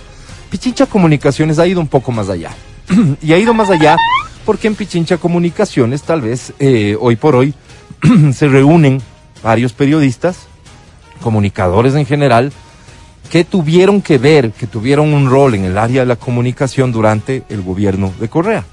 Pichincha 0.51 0.85
Comunicaciones 0.85 1.59
ha 1.59 1.67
ido 1.67 1.81
un 1.81 1.89
poco 1.89 2.13
más 2.13 2.29
allá. 2.29 2.51
y 3.23 3.33
ha 3.33 3.39
ido 3.39 3.55
más 3.55 3.71
allá 3.71 3.97
porque 4.45 4.69
en 4.69 4.75
Pichincha 4.75 5.17
Comunicaciones 5.17 6.03
tal 6.03 6.21
vez 6.21 6.53
eh, 6.59 6.97
hoy 7.01 7.17
por 7.17 7.35
hoy 7.35 7.55
se 8.33 8.49
reúnen 8.49 9.01
varios 9.43 9.73
periodistas, 9.73 10.47
comunicadores 11.21 11.95
en 11.95 12.07
general, 12.07 12.53
que 13.31 13.45
tuvieron 13.45 14.03
que 14.03 14.19
ver, 14.19 14.53
que 14.53 14.67
tuvieron 14.67 15.13
un 15.13 15.29
rol 15.29 15.55
en 15.55 15.65
el 15.65 15.79
área 15.79 16.03
de 16.03 16.07
la 16.07 16.17
comunicación 16.17 16.93
durante 16.93 17.45
el 17.49 17.63
gobierno 17.63 18.13
de 18.21 18.29
Correa. 18.29 18.65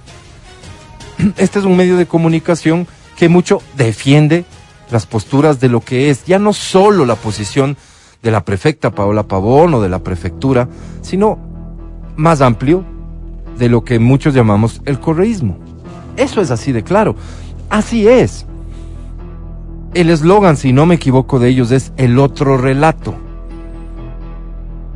Este 1.38 1.59
es 1.59 1.65
un 1.65 1.77
medio 1.77 1.97
de 1.97 2.06
comunicación 2.06 2.88
que 3.18 3.29
mucho 3.29 3.62
defiende 3.77 4.45
las 4.89 5.06
posturas 5.06 5.59
de 5.59 5.69
lo 5.69 5.81
que 5.81 6.09
es 6.09 6.25
ya 6.25 6.39
no 6.39 6.53
solo 6.53 7.06
la 7.06 7.16
posición 7.16 7.78
de 8.21 8.31
la 8.31 8.44
prefecta 8.44 8.92
Paola 8.92 9.23
Pavón 9.23 9.73
o 9.73 9.81
de 9.81 9.90
la 9.90 10.04
prefectura, 10.04 10.68
sino 11.01 11.40
más 12.18 12.42
amplio 12.42 12.85
de 13.61 13.69
lo 13.69 13.83
que 13.83 13.99
muchos 13.99 14.33
llamamos 14.33 14.81
el 14.85 14.99
correísmo. 14.99 15.56
Eso 16.18 16.41
es 16.41 16.49
así 16.49 16.71
de 16.71 16.83
claro. 16.83 17.15
Así 17.69 18.07
es. 18.07 18.47
El 19.94 20.09
eslogan, 20.09 20.57
si 20.57 20.73
no 20.73 20.87
me 20.87 20.95
equivoco 20.95 21.37
de 21.37 21.49
ellos, 21.49 21.69
es 21.69 21.94
el 21.95 22.18
otro 22.18 22.57
relato. 22.57 23.13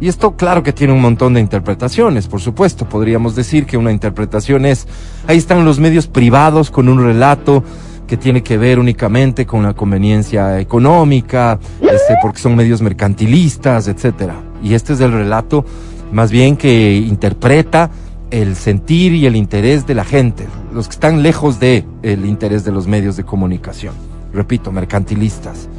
Y 0.02 0.08
esto 0.08 0.36
claro 0.36 0.64
que 0.64 0.74
tiene 0.74 0.94
un 0.94 1.02
montón 1.02 1.36
de 1.36 1.42
interpretaciones, 1.42 2.28
por 2.28 2.42
supuesto. 2.42 2.90
Podríamos 2.90 3.36
decir 3.36 3.68
que 3.68 3.78
una 3.78 3.92
interpretación 3.92 4.66
es, 4.66 4.88
ahí 5.28 5.38
están 5.38 5.64
los 5.64 5.80
medios 5.80 6.08
privados 6.08 6.72
con 6.72 6.90
un 6.90 7.04
relato 7.04 7.64
que 8.08 8.18
tiene 8.18 8.42
que 8.42 8.58
ver 8.58 8.80
únicamente 8.80 9.46
con 9.46 9.62
la 9.62 9.74
conveniencia 9.74 10.60
económica, 10.60 11.60
este, 11.82 12.16
porque 12.20 12.40
son 12.40 12.56
medios 12.56 12.82
mercantilistas, 12.82 13.88
etcétera. 13.88 14.34
Y 14.64 14.74
este 14.74 14.94
es 14.94 15.02
el 15.02 15.12
relato 15.12 15.66
más 16.12 16.32
bien 16.32 16.58
que 16.58 16.96
interpreta 16.96 17.92
el 18.36 18.58
sentir 18.58 19.14
y 19.14 19.26
el 19.26 19.38
interés 19.38 19.88
de 19.88 19.96
la 19.96 20.04
gente, 20.04 20.46
los 20.74 20.90
que 20.90 20.94
están 20.94 21.24
lejos 21.24 21.58
de 21.58 21.86
el 22.04 22.26
interés 22.26 22.66
de 22.66 22.74
los 22.74 22.86
medios 22.86 23.16
de 23.16 23.24
comunicación. 23.24 23.94
Repito, 24.34 24.74
mercantilistas. 24.74 25.70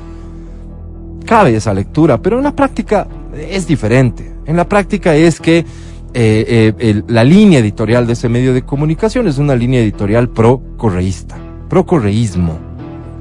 Cabe 1.26 1.54
esa 1.54 1.74
lectura, 1.74 2.16
pero 2.16 2.38
en 2.38 2.44
la 2.44 2.56
práctica 2.56 3.06
es 3.36 3.66
diferente. 3.66 4.32
En 4.46 4.56
la 4.56 4.66
práctica 4.66 5.14
es 5.14 5.38
que 5.38 5.58
eh, 5.58 6.72
eh, 6.78 7.02
la 7.08 7.24
línea 7.24 7.58
editorial 7.58 8.06
de 8.06 8.14
ese 8.14 8.30
medio 8.30 8.54
de 8.54 8.62
comunicación 8.62 9.28
es 9.28 9.36
una 9.36 9.54
línea 9.54 9.80
editorial 9.80 10.30
pro-correísta, 10.30 11.36
pro-correísmo. 11.68 12.58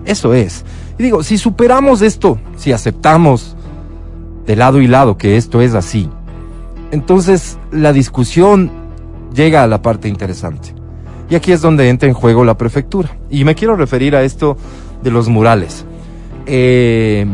Eso 0.05 0.33
es. 0.33 0.63
Y 0.97 1.03
digo, 1.03 1.23
si 1.23 1.37
superamos 1.37 2.01
esto, 2.01 2.39
si 2.55 2.71
aceptamos 2.71 3.57
de 4.45 4.55
lado 4.55 4.79
y 4.79 4.87
lado 4.87 5.17
que 5.17 5.35
esto 5.35 5.61
es 5.61 5.73
así, 5.73 6.09
entonces 6.91 7.57
la 7.71 7.91
discusión 7.91 8.84
llega 9.35 9.63
a 9.63 9.67
la 9.67 9.81
parte 9.81 10.07
interesante. 10.07 10.73
Y 11.29 11.35
aquí 11.35 11.51
es 11.51 11.61
donde 11.61 11.89
entra 11.89 12.07
en 12.07 12.13
juego 12.13 12.45
la 12.45 12.57
prefectura. 12.57 13.17
Y 13.29 13.43
me 13.43 13.55
quiero 13.55 13.75
referir 13.75 14.15
a 14.15 14.23
esto 14.23 14.57
de 15.03 15.11
los 15.11 15.27
murales. 15.27 15.85
Eh, 16.45 17.25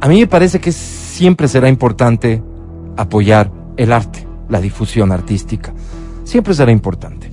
a 0.00 0.08
mí 0.08 0.20
me 0.20 0.26
parece 0.26 0.60
que 0.60 0.72
siempre 0.72 1.48
será 1.48 1.68
importante 1.68 2.42
apoyar 2.96 3.50
el 3.76 3.92
arte, 3.92 4.26
la 4.48 4.60
difusión 4.60 5.12
artística. 5.12 5.72
Siempre 6.24 6.54
será 6.54 6.70
importante. 6.70 7.30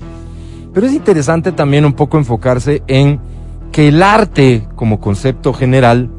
Pero 0.74 0.88
es 0.88 0.94
interesante 0.94 1.52
también 1.52 1.86
un 1.86 1.94
poco 1.94 2.18
enfocarse 2.18 2.84
en 2.88 3.20
que 3.72 3.90
el 3.90 4.02
arte 4.02 4.68
como 4.76 5.00
concepto 5.00 5.54
general, 5.54 6.10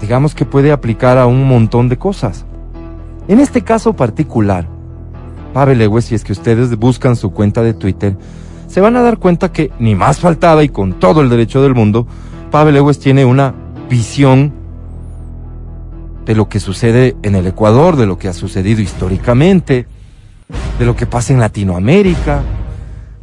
digamos 0.00 0.34
que 0.34 0.44
puede 0.44 0.72
aplicar 0.72 1.18
a 1.18 1.26
un 1.26 1.44
montón 1.46 1.88
de 1.88 1.96
cosas. 1.96 2.44
En 3.28 3.40
este 3.40 3.62
caso 3.62 3.92
particular, 3.92 4.66
Pavel 5.52 5.78
Lewis, 5.78 6.06
si 6.06 6.14
es 6.14 6.24
que 6.24 6.32
ustedes 6.32 6.76
buscan 6.76 7.14
su 7.14 7.30
cuenta 7.30 7.62
de 7.62 7.74
Twitter, 7.74 8.16
se 8.68 8.80
van 8.80 8.96
a 8.96 9.02
dar 9.02 9.18
cuenta 9.18 9.52
que 9.52 9.70
ni 9.78 9.94
más 9.94 10.18
faltaba 10.18 10.64
y 10.64 10.70
con 10.70 10.94
todo 10.94 11.20
el 11.20 11.28
derecho 11.28 11.62
del 11.62 11.74
mundo, 11.74 12.06
Pavel 12.50 12.74
Lewis 12.74 12.98
tiene 12.98 13.26
una 13.26 13.54
visión 13.90 14.54
de 16.24 16.34
lo 16.34 16.48
que 16.48 16.58
sucede 16.58 17.16
en 17.22 17.34
el 17.34 17.46
Ecuador, 17.46 17.96
de 17.96 18.06
lo 18.06 18.18
que 18.18 18.28
ha 18.28 18.32
sucedido 18.32 18.80
históricamente, 18.80 19.86
de 20.78 20.86
lo 20.86 20.96
que 20.96 21.06
pasa 21.06 21.34
en 21.34 21.40
Latinoamérica. 21.40 22.42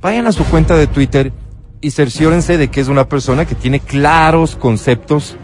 Vayan 0.02 0.28
a 0.28 0.32
su 0.32 0.44
cuenta 0.46 0.76
de 0.76 0.86
Twitter 0.86 1.34
y 1.82 1.90
cerciórense 1.92 2.58
de 2.58 2.68
que 2.68 2.82
es 2.82 2.90
una 2.90 3.10
persona 3.10 3.46
que 3.46 3.56
tiene 3.56 3.80
claros 3.80 4.56
conceptos 4.56 5.36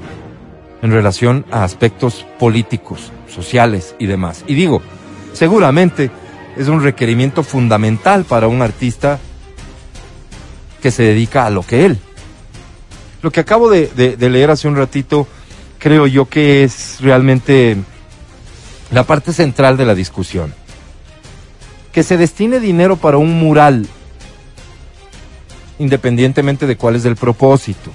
en 0.82 0.92
relación 0.92 1.46
a 1.52 1.64
aspectos 1.64 2.26
políticos, 2.40 3.12
sociales 3.28 3.96
y 4.00 4.08
demás. 4.08 4.44
Y 4.48 4.56
digo, 4.56 4.82
seguramente 5.34 6.12
es 6.58 6.68
un 6.68 6.84
requerimiento 6.84 7.44
fundamental 7.44 8.26
para 8.26 8.48
un 8.48 8.62
artista 8.62 9.20
que 10.82 10.92
se 10.92 11.04
dedica 11.04 11.46
a 11.46 11.50
lo 11.50 11.64
que 11.64 11.86
él. 11.86 12.00
Lo 13.22 13.32
que 13.32 13.40
acabo 13.40 13.70
de, 13.70 14.18
leer 14.20 14.50
hace 14.50 14.68
un 14.68 14.76
ratito 14.76 15.28
creo 15.78 16.08
yo 16.08 16.28
que 16.28 16.64
es 16.64 16.98
realmente 17.02 17.78
la 18.92 19.04
parte 19.04 19.32
central 19.32 19.78
de 19.78 19.86
la 19.86 19.96
discusión. 19.96 20.54
Que 21.92 22.04
se 22.04 22.18
destine 22.18 22.60
dinero 22.60 22.96
para 22.96 23.18
un 23.18 23.40
mural, 23.40 23.86
independientemente 25.78 26.66
de 26.66 26.78
cuál 26.78 26.96
es 26.96 27.06
el 27.06 27.16
propósito. 27.16 27.92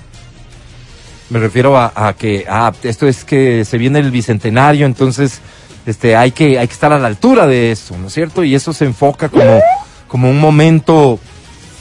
Me 1.31 1.39
refiero 1.41 1.77
a, 1.77 1.93
a 1.95 2.13
que 2.13 2.45
ah, 2.49 2.73
esto 2.83 3.09
es 3.09 3.25
que 3.25 3.65
se 3.65 3.79
viene 3.79 3.99
el 3.99 4.11
bicentenario, 4.11 4.87
entonces 4.87 5.41
este, 5.87 6.17
hay, 6.17 6.33
que, 6.33 6.59
hay 6.59 6.67
que 6.67 6.73
estar 6.73 6.93
a 6.93 6.99
la 6.99 7.07
altura 7.07 7.47
de 7.47 7.71
eso, 7.71 7.97
¿no 7.97 8.09
es 8.09 8.13
cierto? 8.13 8.43
Y 8.43 8.55
eso 8.55 8.73
se 8.73 8.85
enfoca 8.85 9.29
como, 9.29 9.61
como 10.09 10.29
un 10.29 10.41
momento 10.41 11.21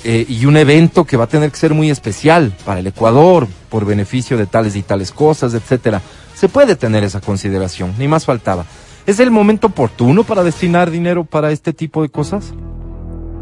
eh, 0.04 0.26
y 0.30 0.46
un 0.46 0.58
evento 0.58 1.06
que 1.06 1.18
va 1.18 1.24
a 1.24 1.28
tener 1.28 1.50
que 1.50 1.58
ser 1.58 1.74
muy 1.74 1.90
especial 1.90 2.54
para 2.64 2.80
el 2.80 2.88
Ecuador, 2.88 3.48
por 3.70 3.84
beneficio 3.84 4.38
de 4.38 4.46
tales 4.46 4.76
y 4.76 4.84
tales 4.84 5.12
cosas, 5.12 5.56
etcétera. 5.56 6.04
Se 6.36 6.50
puede 6.50 6.76
tener 6.76 7.04
esa 7.04 7.20
consideración, 7.20 7.96
ni 7.98 8.08
más 8.08 8.26
faltaba. 8.26 8.66
¿Es 9.08 9.20
el 9.20 9.32
momento 9.32 9.68
oportuno 9.68 10.24
para 10.24 10.44
destinar 10.44 10.92
dinero 10.92 11.24
para 11.24 11.52
este 11.52 11.74
tipo 11.74 12.04
de 12.04 12.10
cosas? 12.10 12.54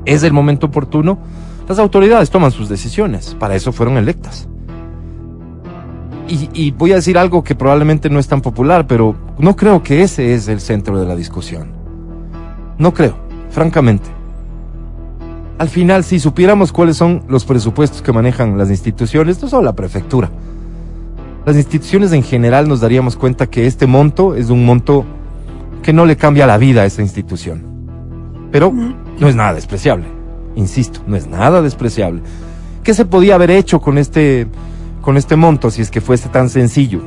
¿Es 0.06 0.24
el 0.24 0.32
momento 0.32 0.68
oportuno? 0.68 1.20
Las 1.68 1.80
autoridades 1.80 2.30
toman 2.30 2.52
sus 2.52 2.70
decisiones, 2.70 3.36
para 3.38 3.56
eso 3.56 3.74
fueron 3.74 3.98
electas. 3.98 4.48
Y, 6.28 6.50
y, 6.54 6.72
voy 6.72 6.94
a 6.94 6.96
decir 6.96 7.18
algo 7.18 7.44
que 7.44 7.54
probablemente 7.54 8.10
no 8.10 8.18
es 8.18 8.28
tan 8.28 8.42
popular, 8.42 8.88
pero 8.88 9.16
no 9.38 9.56
creo 9.56 9.84
que 9.84 10.04
ese 10.04 10.34
es 10.34 10.48
el 10.48 10.62
centro 10.62 11.00
de 11.00 11.06
la 11.06 11.16
discusión. 11.16 11.68
No 12.78 12.94
creo, 12.94 13.18
francamente. 13.50 14.10
Al 15.58 15.70
final, 15.70 16.04
si 16.04 16.20
supiéramos 16.20 16.72
cuáles 16.72 16.98
son 16.98 17.24
los 17.28 17.46
presupuestos 17.46 18.02
que 18.02 18.12
manejan 18.12 18.58
las 18.58 18.70
instituciones, 18.70 19.42
no 19.42 19.48
solo 19.50 19.64
la 19.64 19.76
prefectura, 19.76 20.30
las 21.46 21.58
instituciones 21.58 22.14
en 22.14 22.24
general 22.24 22.70
nos 22.70 22.80
daríamos 22.80 23.18
cuenta 23.18 23.48
que 23.48 23.68
este 23.68 23.86
monto 23.86 24.36
es 24.36 24.50
un 24.50 24.66
monto 24.66 25.06
que 25.82 25.92
no 25.92 26.06
le 26.06 26.16
cambia 26.16 26.48
la 26.48 26.58
vida 26.58 26.84
a 26.84 26.86
esa 26.86 27.02
institución. 27.02 27.64
Pero 28.52 28.72
no 28.72 29.28
es 29.28 29.36
nada 29.36 29.54
despreciable. 29.54 30.06
Insisto, 30.56 31.02
no 31.06 31.18
es 31.18 31.28
nada 31.28 31.62
despreciable. 31.62 32.22
¿Qué 32.84 32.94
se 32.94 33.06
podía 33.06 33.36
haber 33.36 33.52
hecho 33.52 33.82
con 33.82 33.98
este, 33.98 34.48
con 35.04 35.18
este 35.18 35.36
monto 35.36 35.70
si 35.70 35.82
es 35.82 35.92
que 35.92 36.00
fuese 36.00 36.30
tan 36.30 36.50
sencillo? 36.50 37.02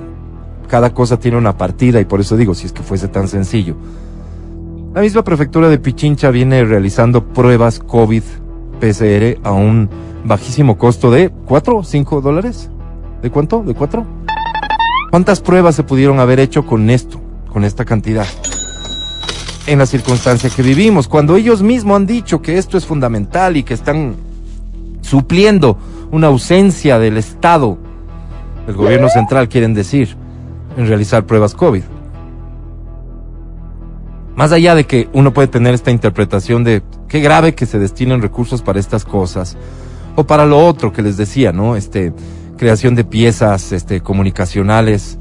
Cada 0.69 0.93
cosa 0.93 1.19
tiene 1.19 1.39
una 1.39 1.57
partida 1.57 1.99
y 1.99 2.05
por 2.05 2.21
eso 2.21 2.37
digo, 2.37 2.55
si 2.55 2.67
es 2.67 2.73
que 2.73 2.83
fuese 2.83 3.09
tan 3.09 3.27
sencillo. 3.27 3.75
La 4.95 5.01
misma 5.01 5.25
prefectura 5.25 5.69
de 5.71 5.79
Pichincha 5.79 6.31
viene 6.31 6.63
realizando 6.65 7.25
pruebas 7.25 7.79
COVID 7.79 8.23
PCR 8.81 9.41
a 9.43 9.53
un 9.53 9.89
bajísimo 10.25 10.77
costo 10.77 11.11
de 11.11 11.31
4 11.47 11.79
o 11.79 11.83
5 11.83 12.21
dólares. 12.21 12.69
¿De 13.23 13.31
cuánto? 13.31 13.63
¿De 13.63 13.75
4? 13.75 14.05
¿Cuántas 15.11 15.41
pruebas 15.41 15.75
se 15.75 15.83
pudieron 15.83 16.21
haber 16.21 16.39
hecho 16.39 16.67
con 16.67 16.91
esto, 16.91 17.19
con 17.51 17.65
esta 17.65 17.87
cantidad? 17.87 18.27
En 19.67 19.79
la 19.79 19.87
circunstancia 19.87 20.51
que 20.51 20.63
vivimos, 20.63 21.09
cuando 21.09 21.37
ellos 21.37 21.63
mismos 21.63 21.97
han 21.97 22.07
dicho 22.07 22.43
que 22.43 22.59
esto 22.59 22.77
es 22.77 22.85
fundamental 22.85 23.57
y 23.57 23.63
que 23.63 23.73
están 23.73 24.17
supliendo 25.01 25.79
una 26.11 26.27
ausencia 26.27 26.99
del 26.99 27.17
Estado, 27.17 27.79
del 28.67 28.77
gobierno 28.77 29.09
central, 29.09 29.49
quieren 29.49 29.75
decir, 29.75 30.17
en 30.77 30.87
realizar 30.87 31.25
pruebas 31.25 31.55
COVID. 31.55 31.83
Más 34.35 34.53
allá 34.53 34.75
de 34.75 34.85
que 34.85 35.09
uno 35.13 35.33
puede 35.33 35.49
tener 35.49 35.73
esta 35.73 35.91
interpretación 35.91 36.63
de 36.63 36.83
qué 37.09 37.21
grave 37.21 37.55
que 37.55 37.65
se 37.65 37.79
destinen 37.79 38.21
recursos 38.21 38.61
para 38.61 38.79
estas 38.79 39.05
cosas, 39.05 39.57
o 40.15 40.25
para 40.25 40.45
lo 40.45 40.65
otro 40.65 40.93
que 40.93 41.03
les 41.03 41.17
decía, 41.17 41.53
¿no? 41.53 41.77
Este, 41.77 42.13
creación 42.57 42.95
de 42.95 43.05
piezas, 43.05 43.73
este, 43.73 44.01
comunicacionales, 44.01 45.19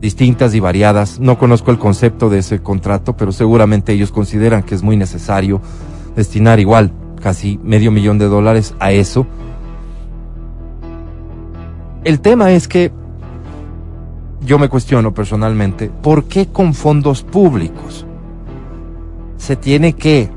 distintas 0.00 0.54
y 0.54 0.60
variadas. 0.60 1.18
No 1.18 1.38
conozco 1.38 1.70
el 1.70 1.78
concepto 1.78 2.30
de 2.30 2.38
ese 2.38 2.60
contrato, 2.60 3.16
pero 3.16 3.32
seguramente 3.32 3.92
ellos 3.92 4.12
consideran 4.12 4.62
que 4.62 4.74
es 4.74 4.82
muy 4.82 4.96
necesario 4.96 5.60
destinar 6.16 6.60
igual 6.60 6.92
casi 7.20 7.58
medio 7.62 7.90
millón 7.90 8.18
de 8.18 8.26
dólares 8.26 8.74
a 8.80 8.92
eso. 8.92 9.26
El 12.04 12.20
tema 12.20 12.52
es 12.52 12.68
que 12.68 12.92
yo 14.42 14.58
me 14.58 14.68
cuestiono 14.68 15.14
personalmente, 15.14 15.88
¿por 15.88 16.24
qué 16.24 16.48
con 16.48 16.74
fondos 16.74 17.22
públicos 17.22 18.04
se 19.38 19.56
tiene 19.56 19.94
que 19.94 20.28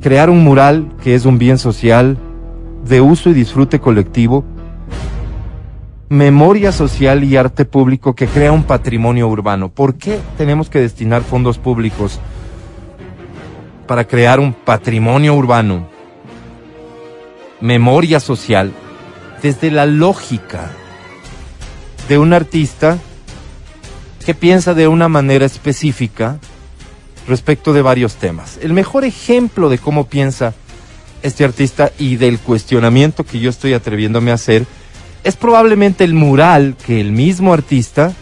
crear 0.00 0.28
un 0.28 0.42
mural 0.42 0.92
que 1.04 1.14
es 1.14 1.24
un 1.24 1.38
bien 1.38 1.56
social 1.56 2.18
de 2.84 3.00
uso 3.00 3.30
y 3.30 3.34
disfrute 3.34 3.78
colectivo, 3.78 4.44
memoria 6.08 6.72
social 6.72 7.22
y 7.22 7.36
arte 7.36 7.64
público 7.64 8.16
que 8.16 8.26
crea 8.26 8.50
un 8.50 8.64
patrimonio 8.64 9.28
urbano? 9.28 9.68
¿Por 9.68 9.94
qué 9.94 10.18
tenemos 10.36 10.68
que 10.68 10.80
destinar 10.80 11.22
fondos 11.22 11.58
públicos 11.58 12.18
para 13.86 14.04
crear 14.04 14.40
un 14.40 14.52
patrimonio 14.52 15.36
urbano, 15.36 15.86
memoria 17.60 18.20
social, 18.20 18.72
desde 19.42 19.70
la 19.70 19.86
lógica 19.86 20.70
de 22.08 22.18
un 22.18 22.32
artista 22.32 22.98
que 24.24 24.34
piensa 24.34 24.74
de 24.74 24.88
una 24.88 25.08
manera 25.08 25.46
específica 25.46 26.38
respecto 27.26 27.72
de 27.72 27.82
varios 27.82 28.16
temas. 28.16 28.58
El 28.62 28.72
mejor 28.72 29.04
ejemplo 29.04 29.68
de 29.68 29.78
cómo 29.78 30.06
piensa 30.06 30.54
este 31.22 31.44
artista 31.44 31.92
y 31.98 32.16
del 32.16 32.38
cuestionamiento 32.38 33.24
que 33.24 33.40
yo 33.40 33.50
estoy 33.50 33.74
atreviéndome 33.74 34.30
a 34.30 34.34
hacer 34.34 34.66
es 35.24 35.36
probablemente 35.36 36.04
el 36.04 36.14
mural 36.14 36.76
que 36.86 37.00
el 37.00 37.12
mismo 37.12 37.52
artista 37.52 38.12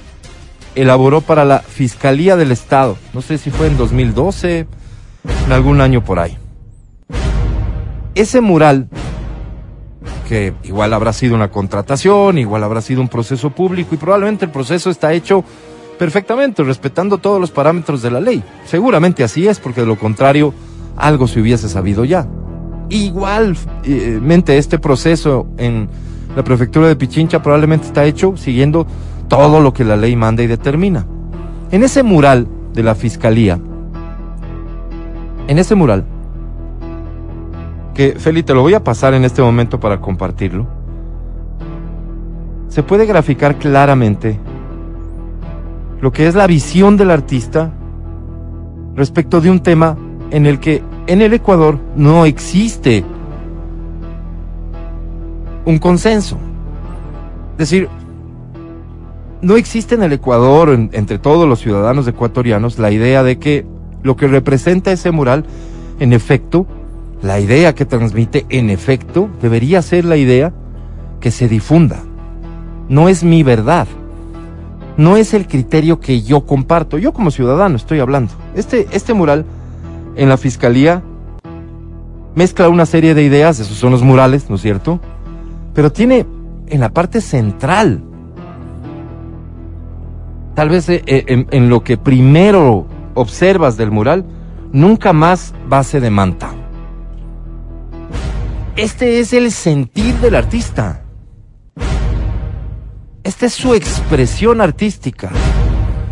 elaboró 0.75 1.21
para 1.21 1.45
la 1.45 1.61
Fiscalía 1.61 2.37
del 2.37 2.52
Estado. 2.52 2.97
No 3.14 3.23
sé 3.23 3.38
si 3.38 3.50
fue 3.50 3.66
en 3.66 3.76
2012, 3.76 4.66
en 5.47 5.52
algún 5.52 5.81
año 5.81 6.05
por 6.05 6.19
ahí. 6.19 6.37
Ese 8.14 8.40
mural 8.40 8.88
que 10.26 10.54
igual 10.64 10.92
habrá 10.92 11.12
sido 11.12 11.35
una 11.35 11.50
contratación, 11.50 12.38
igual 12.38 12.64
habrá 12.64 12.80
sido 12.80 13.00
un 13.00 13.09
proceso 13.09 13.50
público 13.50 13.95
y 13.95 13.99
probablemente 13.99 14.45
el 14.45 14.50
proceso 14.50 14.90
está 14.90 15.12
hecho 15.12 15.45
perfectamente, 15.99 16.62
respetando 16.62 17.18
todos 17.18 17.40
los 17.40 17.50
parámetros 17.50 18.02
de 18.02 18.11
la 18.11 18.21
ley. 18.21 18.42
Seguramente 18.66 19.25
así 19.25 19.47
es, 19.47 19.61
porque 19.61 19.83
de 19.83 19.87
lo 19.87 19.99
contrario 19.99 20.52
algo 20.97 21.28
se 21.28 21.40
hubiese 21.40 21.68
sabido 21.68 22.04
ya. 22.04 22.26
Igualmente 22.88 24.59
este 24.59 24.78
proceso 24.78 25.47
en 25.59 25.88
la 26.35 26.45
prefectura 26.45 26.88
de 26.88 26.97
Pichincha 26.97 27.42
probablemente 27.42 27.87
está 27.87 28.04
hecho 28.04 28.37
siguiendo 28.37 28.87
todo 29.28 29.61
lo 29.61 29.73
que 29.73 29.85
la 29.85 29.97
ley 29.97 30.16
manda 30.16 30.42
y 30.42 30.47
determina. 30.47 31.06
En 31.71 31.83
ese 31.83 32.02
mural 32.02 32.47
de 32.75 32.83
la 32.83 32.95
fiscalía, 32.95 33.59
en 35.49 35.59
ese 35.59 35.75
mural, 35.75 36.04
que 37.97 38.17
Feli 38.19 38.43
te 38.43 38.53
lo 38.53 38.61
voy 38.61 38.75
a 38.75 38.85
pasar 38.85 39.15
en 39.15 39.25
este 39.25 39.41
momento 39.41 39.81
para 39.81 40.03
compartirlo, 40.03 40.67
se 42.69 42.83
puede 42.83 43.07
graficar 43.07 43.57
claramente 43.57 44.38
lo 46.03 46.12
que 46.12 46.26
es 46.26 46.35
la 46.35 46.47
visión 46.47 46.99
del 46.99 47.11
artista 47.11 47.73
respecto 48.95 49.41
de 49.41 49.50
un 49.50 49.61
tema 49.61 49.97
en 50.31 50.45
el 50.45 50.61
que 50.61 50.83
en 51.07 51.23
el 51.23 51.33
Ecuador 51.33 51.79
no 51.97 52.26
existe 52.26 53.03
un 55.65 55.79
consenso. 55.79 56.37
Es 57.53 57.59
decir, 57.71 57.88
no 59.41 59.57
existe 59.57 59.95
en 59.95 60.03
el 60.03 60.12
Ecuador, 60.12 60.69
en, 60.69 60.91
entre 60.93 61.19
todos 61.19 61.49
los 61.49 61.61
ciudadanos 61.61 62.07
ecuatorianos, 62.07 62.79
la 62.79 62.91
idea 62.91 63.23
de 63.23 63.38
que 63.38 63.65
lo 64.03 64.17
que 64.17 64.29
representa 64.29 64.93
ese 64.93 65.12
mural, 65.12 65.47
en 65.99 66.12
efecto, 66.12 66.67
la 67.26 67.40
idea 67.40 67.75
que 67.75 67.85
transmite, 67.85 68.47
en 68.49 68.71
efecto, 68.71 69.28
debería 69.42 69.83
ser 69.83 70.04
la 70.04 70.16
idea 70.16 70.52
que 71.21 71.30
se 71.30 71.49
difunda. 71.49 71.99
No 72.88 73.09
es 73.09 73.25
mi 73.25 73.42
verdad. 73.42 73.88
No 74.97 75.16
es 75.16 75.35
el 75.35 75.47
criterio 75.47 75.99
que 76.00 76.23
yo 76.23 76.47
comparto. 76.47 76.99
Yo 76.99 77.12
como 77.12 77.30
ciudadano 77.30 77.76
estoy 77.76 77.99
hablando. 77.99 78.33
Este, 78.54 78.87
este 78.92 79.12
mural 79.12 79.45
en 80.14 80.28
la 80.28 80.37
fiscalía 80.37 81.02
mezcla 82.37 82.68
una 82.68 82.87
serie 82.87 83.14
de 83.14 83.25
ideas, 83.25 83.59
esos 83.59 83.76
son 83.76 83.90
los 83.90 84.02
murales, 84.02 84.49
¿no 84.49 84.56
es 84.56 84.62
cierto? 84.62 85.00
Pero 85.75 85.90
tiene 85.90 86.26
en 86.68 86.80
la 86.80 86.90
parte 86.90 87.21
central, 87.21 88.02
tal 90.54 90.68
vez 90.68 90.88
eh, 90.88 91.02
eh, 91.06 91.25
en, 91.26 91.47
en 91.50 91.68
lo 91.68 91.83
que 91.83 91.97
primero 91.97 92.87
observas 93.14 93.76
del 93.76 93.90
mural, 93.90 94.25
nunca 94.73 95.12
más 95.12 95.54
base 95.68 95.99
de 96.00 96.11
manta. 96.11 96.50
Este 98.76 99.21
es 99.21 99.33
el 99.33 99.52
sentir 99.52 100.16
del 100.16 100.35
artista. 100.35 101.02
Esta 103.25 103.47
es 103.47 103.54
su 103.54 103.73
expresión 103.73 104.61
artística, 104.61 105.30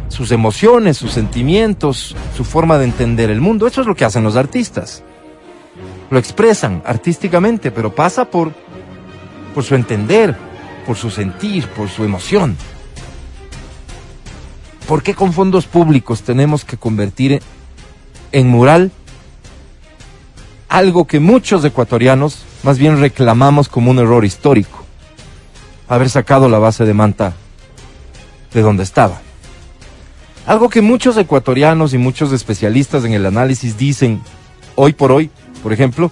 sus 0.09 0.33
emociones, 0.33 0.97
sus 0.97 1.13
sentimientos, 1.13 2.17
su 2.35 2.43
forma 2.43 2.79
de 2.79 2.87
entender 2.87 3.29
el 3.29 3.43
mundo. 3.43 3.67
Eso 3.67 3.83
es 3.83 3.87
lo 3.87 3.95
que 3.95 4.07
hacen 4.07 4.25
los 4.25 4.37
artistas. 4.37 5.03
Lo 6.09 6.19
expresan 6.19 6.83
artísticamente, 6.87 7.71
pero 7.71 7.95
pasa 7.95 8.31
por, 8.31 8.55
por 9.55 9.63
su 9.63 9.75
entender, 9.75 10.35
por 10.87 10.97
su 10.97 11.11
sentir, 11.11 11.69
por 11.69 11.91
su 11.91 12.03
emoción. 12.03 12.57
¿Por 14.89 15.03
qué 15.03 15.13
con 15.15 15.35
fondos 15.35 15.67
públicos 15.67 16.23
tenemos 16.23 16.65
que 16.65 16.79
convertir 16.79 17.43
en 18.33 18.49
mural 18.49 18.91
algo 20.71 21.07
que 21.07 21.21
muchos 21.21 21.63
ecuatorianos 21.63 22.47
más 22.65 22.79
bien 22.79 22.99
reclamamos 22.99 23.69
como 23.69 23.91
un 23.91 23.99
error 23.99 24.25
histórico? 24.25 24.85
Haber 25.87 26.09
sacado 26.09 26.49
la 26.49 26.59
base 26.59 26.85
de 26.85 26.95
manta 26.95 27.35
de 28.53 28.63
donde 28.63 28.83
estaba. 28.83 29.21
Algo 30.47 30.71
que 30.71 30.81
muchos 30.81 31.17
ecuatorianos 31.17 31.93
y 31.95 31.99
muchos 31.99 32.33
especialistas 32.33 33.05
en 33.05 33.13
el 33.13 33.27
análisis 33.27 33.77
dicen 33.77 34.21
hoy 34.77 34.95
por 34.95 35.13
hoy, 35.13 35.31
por 35.63 35.73
ejemplo, 35.73 36.11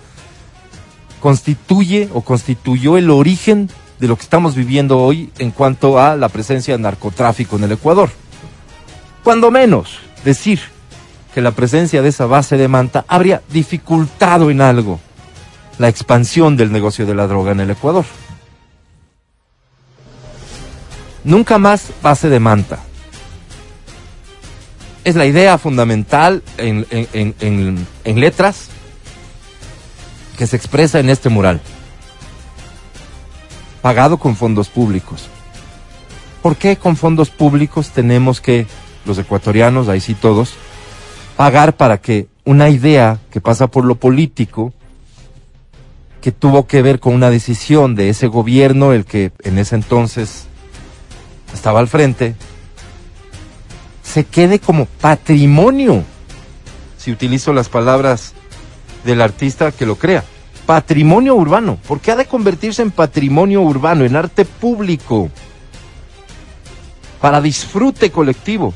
constituye 1.21 2.09
o 2.12 2.21
constituyó 2.21 2.99
el 2.99 3.11
origen 3.11 3.71
de 3.99 4.09
lo 4.09 4.16
que 4.16 4.23
estamos 4.23 4.54
viviendo 4.54 4.99
hoy 4.99 5.30
en 5.38 5.52
cuanto 5.52 5.99
a 5.99 6.16
la 6.16 6.28
presencia 6.28 6.76
de 6.76 6.82
narcotráfico 6.82 7.56
en 7.56 7.64
el 7.64 7.73
Ecuador. 7.73 8.11
Cuando 9.25 9.50
menos 9.50 9.99
decir 10.25 10.61
que 11.35 11.40
la 11.40 11.52
presencia 11.52 12.02
de 12.02 12.09
esa 12.09 12.26
base 12.26 12.56
de 12.56 12.68
manta 12.68 13.04
habría 13.09 13.40
dificultado 13.50 14.50
en 14.50 14.61
algo 14.61 15.00
la 15.79 15.88
expansión 15.88 16.57
del 16.57 16.73
negocio 16.73 17.07
de 17.07 17.14
la 17.14 17.26
droga 17.26 17.52
en 17.52 17.61
el 17.61 17.71
Ecuador. 17.71 18.05
Nunca 21.25 21.59
más 21.59 21.93
base 22.02 22.29
de 22.29 22.41
manta. 22.41 22.81
Es 25.05 25.17
la 25.17 25.26
idea 25.26 25.59
fundamental 25.59 26.43
en, 26.59 26.87
en, 26.91 27.35
en, 27.41 27.87
en, 28.05 28.21
letras 28.21 28.69
que 30.37 30.47
se 30.47 30.57
expresa 30.57 31.00
en 31.00 31.11
este 31.11 31.29
mural, 31.29 31.61
pagado 33.83 34.19
con 34.19 34.37
fondos 34.37 34.69
públicos. 34.69 35.29
¿Por 36.41 36.57
qué 36.57 36.76
con 36.76 36.97
fondos 36.97 37.31
públicos 37.31 37.91
tenemos 37.91 38.41
que, 38.41 38.67
los 39.05 39.19
ecuatorianos, 39.19 39.88
ahí 39.88 40.00
sí 40.00 40.14
todos, 40.14 40.55
pagar 41.37 41.76
para 41.76 41.99
que 41.99 42.29
una 42.45 42.69
idea 42.69 43.19
que 43.31 43.41
pasa 43.41 43.67
por 43.67 43.85
lo 43.85 43.97
político, 43.97 44.73
que 46.23 46.33
tuvo 46.33 46.67
que 46.67 46.81
ver 46.83 47.00
con 47.00 47.14
una 47.14 47.29
decisión 47.31 47.97
de 47.97 48.09
ese 48.09 48.29
gobierno, 48.29 48.93
el 48.93 49.05
que 49.05 49.33
en 49.43 49.59
ese 49.59 49.75
entonces 49.75 50.45
estaba 51.52 51.80
al 51.80 51.89
frente, 51.89 52.37
se 54.04 54.25
quede 54.25 54.61
como 54.61 54.87
patrimonio, 54.87 56.04
si 56.97 57.11
utilizo 57.11 57.52
las 57.52 57.69
palabras 57.69 58.35
del 59.04 59.21
artista 59.21 59.73
que 59.73 59.85
lo 59.85 59.97
crea, 59.97 60.23
patrimonio 60.65 61.35
urbano. 61.35 61.76
¿Por 61.89 61.99
qué 61.99 62.13
ha 62.13 62.17
de 62.17 62.26
convertirse 62.26 62.82
en 62.82 62.93
patrimonio 62.93 63.61
urbano, 63.61 64.04
en 64.04 64.15
arte 64.15 64.45
público? 64.45 65.28
Para 67.21 67.41
disfrute 67.41 68.13
colectivo. 68.13 68.73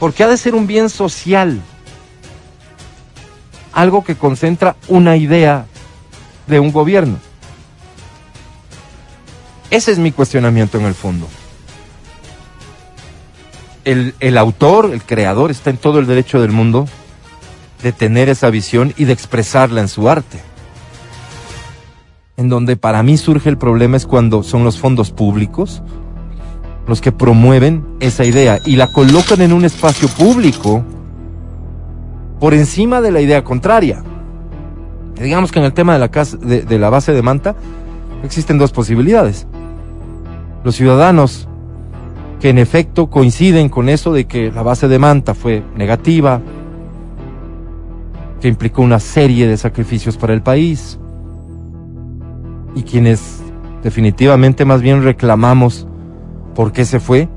¿Por 0.00 0.14
qué 0.14 0.24
ha 0.24 0.28
de 0.28 0.38
ser 0.38 0.54
un 0.54 0.66
bien 0.66 0.88
social? 0.88 1.60
Algo 3.74 4.04
que 4.04 4.16
concentra 4.16 4.76
una 4.88 5.18
idea 5.18 5.66
de 6.46 6.60
un 6.60 6.72
gobierno. 6.72 7.18
Ese 9.70 9.92
es 9.92 9.98
mi 9.98 10.12
cuestionamiento 10.12 10.78
en 10.78 10.84
el 10.84 10.94
fondo. 10.94 11.26
El, 13.84 14.14
el, 14.20 14.38
autor, 14.38 14.90
el 14.92 15.02
creador, 15.02 15.50
está 15.50 15.70
en 15.70 15.76
todo 15.76 15.98
el 15.98 16.06
derecho 16.06 16.40
del 16.40 16.52
mundo 16.52 16.86
de 17.82 17.92
tener 17.92 18.28
esa 18.28 18.48
visión 18.50 18.94
y 18.96 19.04
de 19.04 19.12
expresarla 19.12 19.80
en 19.80 19.88
su 19.88 20.08
arte. 20.08 20.40
En 22.36 22.48
donde 22.48 22.76
para 22.76 23.02
mí 23.02 23.16
surge 23.16 23.48
el 23.48 23.58
problema 23.58 23.96
es 23.96 24.06
cuando 24.06 24.42
son 24.42 24.64
los 24.64 24.78
fondos 24.78 25.10
públicos 25.10 25.82
los 26.86 27.00
que 27.00 27.12
promueven 27.12 27.84
esa 28.00 28.24
idea 28.24 28.60
y 28.64 28.76
la 28.76 28.88
colocan 28.88 29.40
en 29.40 29.52
un 29.52 29.64
espacio 29.64 30.08
público 30.08 30.84
por 32.40 32.54
encima 32.54 33.00
de 33.00 33.10
la 33.10 33.20
idea 33.20 33.42
contraria. 33.42 34.02
Digamos 35.20 35.52
que 35.52 35.58
en 35.58 35.64
el 35.64 35.72
tema 35.72 35.94
de 35.94 35.98
la, 35.98 36.10
casa, 36.10 36.36
de, 36.36 36.78
la 36.78 36.90
base 36.90 37.12
de 37.12 37.22
manta 37.22 37.54
existen 38.24 38.58
dos 38.58 38.72
posibilidades. 38.72 39.46
Los 40.64 40.74
ciudadanos 40.76 41.48
que 42.40 42.50
en 42.50 42.58
efecto 42.58 43.08
coinciden 43.08 43.68
con 43.68 43.88
eso 43.88 44.12
de 44.12 44.26
que 44.26 44.50
la 44.50 44.62
base 44.62 44.88
de 44.88 44.98
manta 44.98 45.34
fue 45.34 45.62
negativa, 45.76 46.40
que 48.40 48.48
implicó 48.48 48.82
una 48.82 49.00
serie 49.00 49.46
de 49.46 49.56
sacrificios 49.56 50.16
para 50.16 50.34
el 50.34 50.42
país, 50.42 50.98
y 52.74 52.82
quienes 52.82 53.42
definitivamente 53.82 54.64
más 54.64 54.82
bien 54.82 55.02
reclamamos 55.02 55.86
por 56.54 56.72
qué 56.72 56.84
se 56.84 57.00
fue 57.00 57.28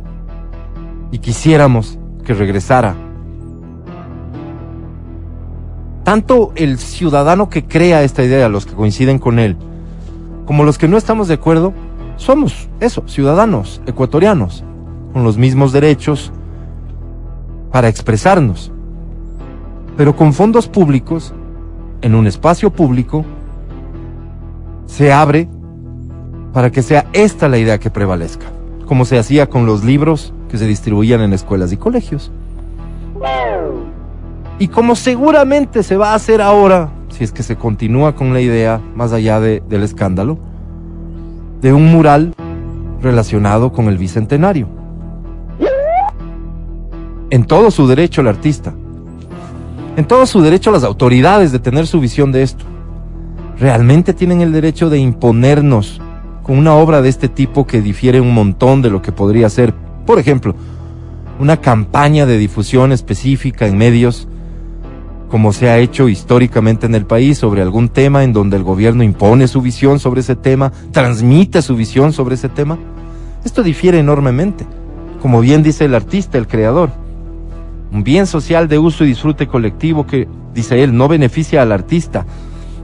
y 1.11 1.19
quisiéramos 1.19 1.99
que 2.23 2.33
regresara 2.33 2.95
tanto 6.07 6.53
el 6.55 6.77
ciudadano 6.79 7.49
que 7.49 7.65
crea 7.65 8.01
esta 8.01 8.23
idea, 8.23 8.47
los 8.47 8.65
que 8.65 8.71
coinciden 8.71 9.19
con 9.19 9.39
él, 9.39 9.57
como 10.45 10.63
los 10.63 10.77
que 10.77 10.87
no 10.87 10.95
estamos 10.95 11.27
de 11.27 11.33
acuerdo, 11.33 11.73
somos 12.15 12.69
eso, 12.79 13.03
ciudadanos 13.07 13.81
ecuatorianos, 13.87 14.63
con 15.11 15.25
los 15.25 15.37
mismos 15.37 15.73
derechos 15.73 16.31
para 17.73 17.89
expresarnos. 17.89 18.71
Pero 19.97 20.15
con 20.15 20.31
fondos 20.31 20.69
públicos, 20.69 21.33
en 21.99 22.15
un 22.15 22.25
espacio 22.25 22.71
público, 22.71 23.25
se 24.85 25.11
abre 25.11 25.49
para 26.53 26.71
que 26.71 26.83
sea 26.83 27.05
esta 27.11 27.49
la 27.49 27.57
idea 27.57 27.81
que 27.81 27.89
prevalezca, 27.89 28.45
como 28.85 29.03
se 29.03 29.19
hacía 29.19 29.49
con 29.49 29.65
los 29.65 29.83
libros 29.83 30.33
que 30.47 30.57
se 30.57 30.67
distribuían 30.67 31.19
en 31.19 31.33
escuelas 31.33 31.73
y 31.73 31.75
colegios. 31.75 32.31
Y 34.59 34.69
como 34.69 34.95
seguramente 34.95 35.83
se 35.83 35.97
va 35.97 36.11
a 36.11 36.15
hacer 36.15 36.41
ahora, 36.41 36.89
si 37.09 37.23
es 37.23 37.31
que 37.31 37.43
se 37.43 37.55
continúa 37.55 38.15
con 38.15 38.33
la 38.33 38.41
idea, 38.41 38.81
más 38.95 39.13
allá 39.13 39.39
de, 39.39 39.61
del 39.69 39.83
escándalo, 39.83 40.39
de 41.61 41.73
un 41.73 41.91
mural 41.91 42.33
relacionado 43.01 43.71
con 43.71 43.87
el 43.87 43.97
bicentenario. 43.97 44.67
En 47.29 47.45
todo 47.45 47.69
su 47.71 47.87
derecho 47.87 48.21
el 48.21 48.27
artista. 48.27 48.73
En 49.95 50.05
todo 50.05 50.25
su 50.25 50.41
derecho 50.41 50.71
las 50.71 50.83
autoridades 50.83 51.51
de 51.51 51.59
tener 51.59 51.85
su 51.85 51.99
visión 51.99 52.31
de 52.31 52.43
esto. 52.43 52.65
Realmente 53.59 54.13
tienen 54.13 54.41
el 54.41 54.51
derecho 54.51 54.89
de 54.89 54.97
imponernos 54.97 56.01
con 56.41 56.57
una 56.57 56.75
obra 56.75 57.01
de 57.01 57.09
este 57.09 57.27
tipo 57.27 57.67
que 57.67 57.81
difiere 57.81 58.21
un 58.21 58.33
montón 58.33 58.81
de 58.81 58.89
lo 58.89 59.01
que 59.01 59.11
podría 59.11 59.49
ser, 59.49 59.73
por 60.05 60.17
ejemplo, 60.17 60.55
una 61.39 61.57
campaña 61.57 62.25
de 62.25 62.37
difusión 62.37 62.91
específica 62.91 63.67
en 63.67 63.77
medios 63.77 64.27
como 65.29 65.51
se 65.51 65.69
ha 65.69 65.77
hecho 65.77 66.07
históricamente 66.07 66.85
en 66.85 66.95
el 66.95 67.05
país 67.05 67.37
sobre 67.37 67.61
algún 67.61 67.89
tema 67.89 68.23
en 68.23 68.33
donde 68.33 68.57
el 68.57 68.63
gobierno 68.63 69.03
impone 69.03 69.47
su 69.47 69.61
visión 69.61 69.99
sobre 69.99 70.21
ese 70.21 70.35
tema, 70.35 70.71
transmite 70.91 71.61
su 71.61 71.75
visión 71.75 72.13
sobre 72.13 72.35
ese 72.35 72.49
tema. 72.49 72.77
Esto 73.43 73.63
difiere 73.63 73.99
enormemente. 73.99 74.65
Como 75.21 75.41
bien 75.41 75.63
dice 75.63 75.85
el 75.85 75.95
artista, 75.95 76.37
el 76.37 76.47
creador, 76.47 76.91
un 77.91 78.03
bien 78.03 78.25
social 78.27 78.67
de 78.67 78.79
uso 78.79 79.03
y 79.03 79.07
disfrute 79.07 79.47
colectivo 79.47 80.05
que, 80.05 80.27
dice 80.53 80.83
él, 80.83 80.95
no 80.95 81.07
beneficia 81.07 81.61
al 81.61 81.71
artista. 81.71 82.25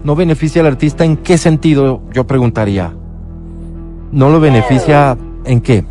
¿No 0.04 0.16
beneficia 0.16 0.62
al 0.62 0.68
artista 0.68 1.06
en 1.06 1.16
qué 1.18 1.38
sentido? 1.38 2.02
Yo 2.14 2.28
preguntaría. 2.28 2.94
¿No 4.12 4.30
lo 4.30 4.40
beneficia 4.42 5.18
en 5.46 5.62
qué? 5.62 5.86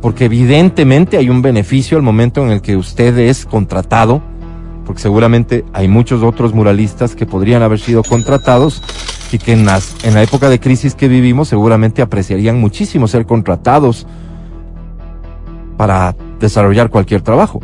Porque 0.00 0.24
evidentemente 0.24 1.18
hay 1.18 1.28
un 1.28 1.42
beneficio 1.42 1.98
al 1.98 2.02
momento 2.02 2.42
en 2.42 2.52
el 2.52 2.62
que 2.62 2.76
usted 2.76 3.18
es 3.18 3.44
contratado 3.44 4.22
porque 4.90 5.02
seguramente 5.02 5.64
hay 5.72 5.86
muchos 5.86 6.24
otros 6.24 6.52
muralistas 6.52 7.14
que 7.14 7.24
podrían 7.24 7.62
haber 7.62 7.78
sido 7.78 8.02
contratados 8.02 8.82
y 9.30 9.38
que 9.38 9.52
en, 9.52 9.64
la 9.64 9.78
época 10.20 10.48
de 10.48 10.58
crisis 10.58 10.96
que 10.96 11.06
vivimos 11.06 11.46
seguramente 11.46 12.02
apreciarían 12.02 12.58
muchísimo 12.58 13.06
ser 13.06 13.24
contratados 13.24 14.04
para 15.76 16.16
desarrollar 16.40 16.90
cualquier 16.90 17.20
trabajo. 17.20 17.60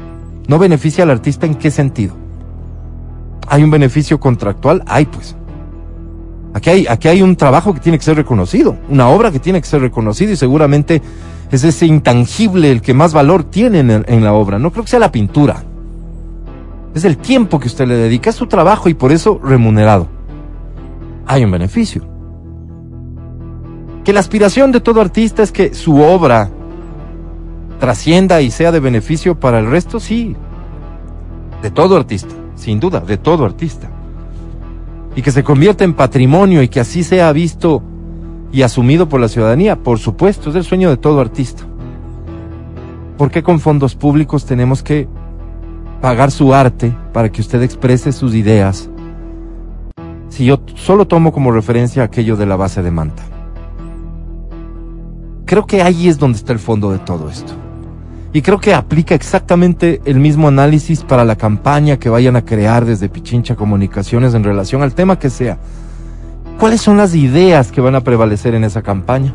¿No 0.46 0.60
beneficia 0.60 1.02
al 1.02 1.10
artista 1.10 1.46
en 1.46 1.56
qué 1.56 1.72
sentido? 1.72 2.14
¿Hay 3.48 3.64
un 3.64 3.72
beneficio 3.72 4.20
contractual? 4.20 4.84
Hay 4.86 5.06
pues. 5.06 5.34
Aquí 6.54 6.70
hay, 6.70 6.86
aquí 6.88 7.08
hay 7.08 7.22
un 7.22 7.34
trabajo 7.34 7.74
que 7.74 7.80
tiene 7.80 7.98
que 7.98 8.04
ser 8.04 8.16
reconocido, 8.16 8.76
una 8.88 9.08
obra 9.08 9.32
que 9.32 9.40
tiene 9.40 9.60
que 9.60 9.66
ser 9.66 9.80
reconocida 9.80 10.30
y 10.30 10.36
seguramente 10.36 11.02
es 11.50 11.64
ese 11.64 11.86
intangible 11.86 12.70
el 12.70 12.82
que 12.82 12.94
más 12.94 13.12
valor 13.12 13.42
tiene 13.42 13.80
en, 13.80 13.90
en 13.90 14.22
la 14.22 14.32
obra. 14.32 14.60
No 14.60 14.70
creo 14.70 14.84
que 14.84 14.90
sea 14.90 15.00
la 15.00 15.10
pintura. 15.10 15.64
Es 16.96 17.04
el 17.04 17.18
tiempo 17.18 17.60
que 17.60 17.66
usted 17.66 17.86
le 17.86 17.94
dedica, 17.94 18.30
es 18.30 18.36
su 18.36 18.46
trabajo 18.46 18.88
y 18.88 18.94
por 18.94 19.12
eso 19.12 19.38
remunerado. 19.44 20.08
Hay 21.26 21.44
un 21.44 21.50
beneficio. 21.50 22.08
Que 24.02 24.14
la 24.14 24.20
aspiración 24.20 24.72
de 24.72 24.80
todo 24.80 25.02
artista 25.02 25.42
es 25.42 25.52
que 25.52 25.74
su 25.74 26.00
obra 26.00 26.48
trascienda 27.78 28.40
y 28.40 28.50
sea 28.50 28.72
de 28.72 28.80
beneficio 28.80 29.38
para 29.38 29.58
el 29.58 29.66
resto, 29.66 30.00
sí. 30.00 30.34
De 31.60 31.70
todo 31.70 31.98
artista, 31.98 32.34
sin 32.54 32.80
duda, 32.80 33.00
de 33.00 33.18
todo 33.18 33.44
artista. 33.44 33.90
Y 35.14 35.20
que 35.20 35.32
se 35.32 35.44
convierta 35.44 35.84
en 35.84 35.92
patrimonio 35.92 36.62
y 36.62 36.68
que 36.68 36.80
así 36.80 37.04
sea 37.04 37.30
visto 37.32 37.82
y 38.52 38.62
asumido 38.62 39.06
por 39.06 39.20
la 39.20 39.28
ciudadanía, 39.28 39.76
por 39.76 39.98
supuesto, 39.98 40.48
es 40.48 40.56
el 40.56 40.64
sueño 40.64 40.88
de 40.88 40.96
todo 40.96 41.20
artista. 41.20 41.62
¿Por 43.18 43.30
qué 43.30 43.42
con 43.42 43.60
fondos 43.60 43.94
públicos 43.94 44.46
tenemos 44.46 44.82
que 44.82 45.08
pagar 46.00 46.30
su 46.30 46.54
arte 46.54 46.96
para 47.12 47.30
que 47.30 47.40
usted 47.40 47.62
exprese 47.62 48.12
sus 48.12 48.34
ideas? 48.34 48.90
Si 50.28 50.44
yo 50.44 50.60
solo 50.74 51.06
tomo 51.06 51.32
como 51.32 51.52
referencia 51.52 52.02
aquello 52.02 52.36
de 52.36 52.46
la 52.46 52.56
base 52.56 52.82
de 52.82 52.90
manta. 52.90 53.22
Creo 55.46 55.66
que 55.66 55.82
ahí 55.82 56.08
es 56.08 56.18
donde 56.18 56.38
está 56.38 56.52
el 56.52 56.58
fondo 56.58 56.90
de 56.90 56.98
todo 56.98 57.30
esto. 57.30 57.52
Y 58.32 58.42
creo 58.42 58.58
que 58.58 58.74
aplica 58.74 59.14
exactamente 59.14 60.02
el 60.04 60.20
mismo 60.20 60.48
análisis 60.48 61.02
para 61.02 61.24
la 61.24 61.36
campaña 61.36 61.96
que 61.96 62.10
vayan 62.10 62.36
a 62.36 62.44
crear 62.44 62.84
desde 62.84 63.08
Pichincha 63.08 63.54
Comunicaciones 63.54 64.34
en 64.34 64.44
relación 64.44 64.82
al 64.82 64.94
tema 64.94 65.18
que 65.18 65.30
sea. 65.30 65.58
¿Cuáles 66.58 66.82
son 66.82 66.96
las 66.96 67.14
ideas 67.14 67.72
que 67.72 67.80
van 67.80 67.94
a 67.94 68.02
prevalecer 68.02 68.54
en 68.54 68.64
esa 68.64 68.82
campaña? 68.82 69.32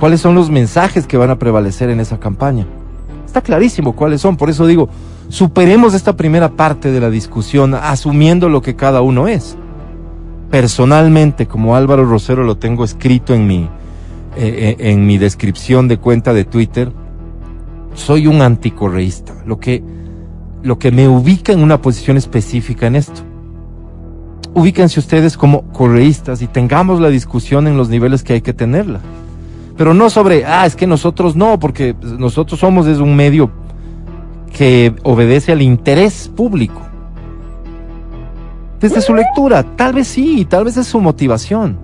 ¿Cuáles 0.00 0.22
son 0.22 0.34
los 0.34 0.48
mensajes 0.48 1.06
que 1.06 1.18
van 1.18 1.28
a 1.28 1.38
prevalecer 1.38 1.90
en 1.90 2.00
esa 2.00 2.18
campaña? 2.18 2.66
Está 3.26 3.42
clarísimo 3.42 3.94
cuáles 3.94 4.22
son, 4.22 4.38
por 4.38 4.48
eso 4.48 4.66
digo, 4.66 4.88
superemos 5.28 5.92
esta 5.92 6.16
primera 6.16 6.48
parte 6.48 6.90
de 6.90 7.00
la 7.00 7.10
discusión 7.10 7.74
asumiendo 7.74 8.48
lo 8.48 8.62
que 8.62 8.74
cada 8.74 9.02
uno 9.02 9.28
es. 9.28 9.58
Personalmente, 10.50 11.46
como 11.46 11.76
Álvaro 11.76 12.06
Rosero 12.06 12.44
lo 12.44 12.56
tengo 12.56 12.82
escrito 12.82 13.34
en 13.34 13.46
mi, 13.46 13.68
eh, 14.36 14.76
eh, 14.80 14.90
en 14.90 15.06
mi 15.06 15.18
descripción 15.18 15.86
de 15.86 15.98
cuenta 15.98 16.32
de 16.32 16.44
Twitter, 16.46 16.90
soy 17.92 18.26
un 18.26 18.40
anticorreísta, 18.40 19.34
lo 19.44 19.60
que, 19.60 19.84
lo 20.62 20.78
que 20.78 20.90
me 20.92 21.08
ubica 21.08 21.52
en 21.52 21.62
una 21.62 21.82
posición 21.82 22.16
específica 22.16 22.86
en 22.86 22.96
esto. 22.96 23.20
Ubíquense 24.54 24.98
ustedes 24.98 25.36
como 25.36 25.70
correístas 25.72 26.40
y 26.40 26.46
tengamos 26.46 27.00
la 27.00 27.10
discusión 27.10 27.68
en 27.68 27.76
los 27.76 27.90
niveles 27.90 28.22
que 28.22 28.32
hay 28.32 28.40
que 28.40 28.54
tenerla. 28.54 29.00
Pero 29.80 29.94
no 29.94 30.10
sobre, 30.10 30.44
ah, 30.44 30.66
es 30.66 30.76
que 30.76 30.86
nosotros 30.86 31.36
no, 31.36 31.58
porque 31.58 31.96
nosotros 32.02 32.60
somos 32.60 32.84
desde 32.84 33.02
un 33.02 33.16
medio 33.16 33.50
que 34.52 34.94
obedece 35.04 35.52
al 35.52 35.62
interés 35.62 36.30
público. 36.36 36.82
Desde 38.78 39.00
su 39.00 39.14
lectura, 39.14 39.62
tal 39.62 39.94
vez 39.94 40.06
sí, 40.08 40.44
tal 40.44 40.66
vez 40.66 40.76
es 40.76 40.86
su 40.86 41.00
motivación. 41.00 41.78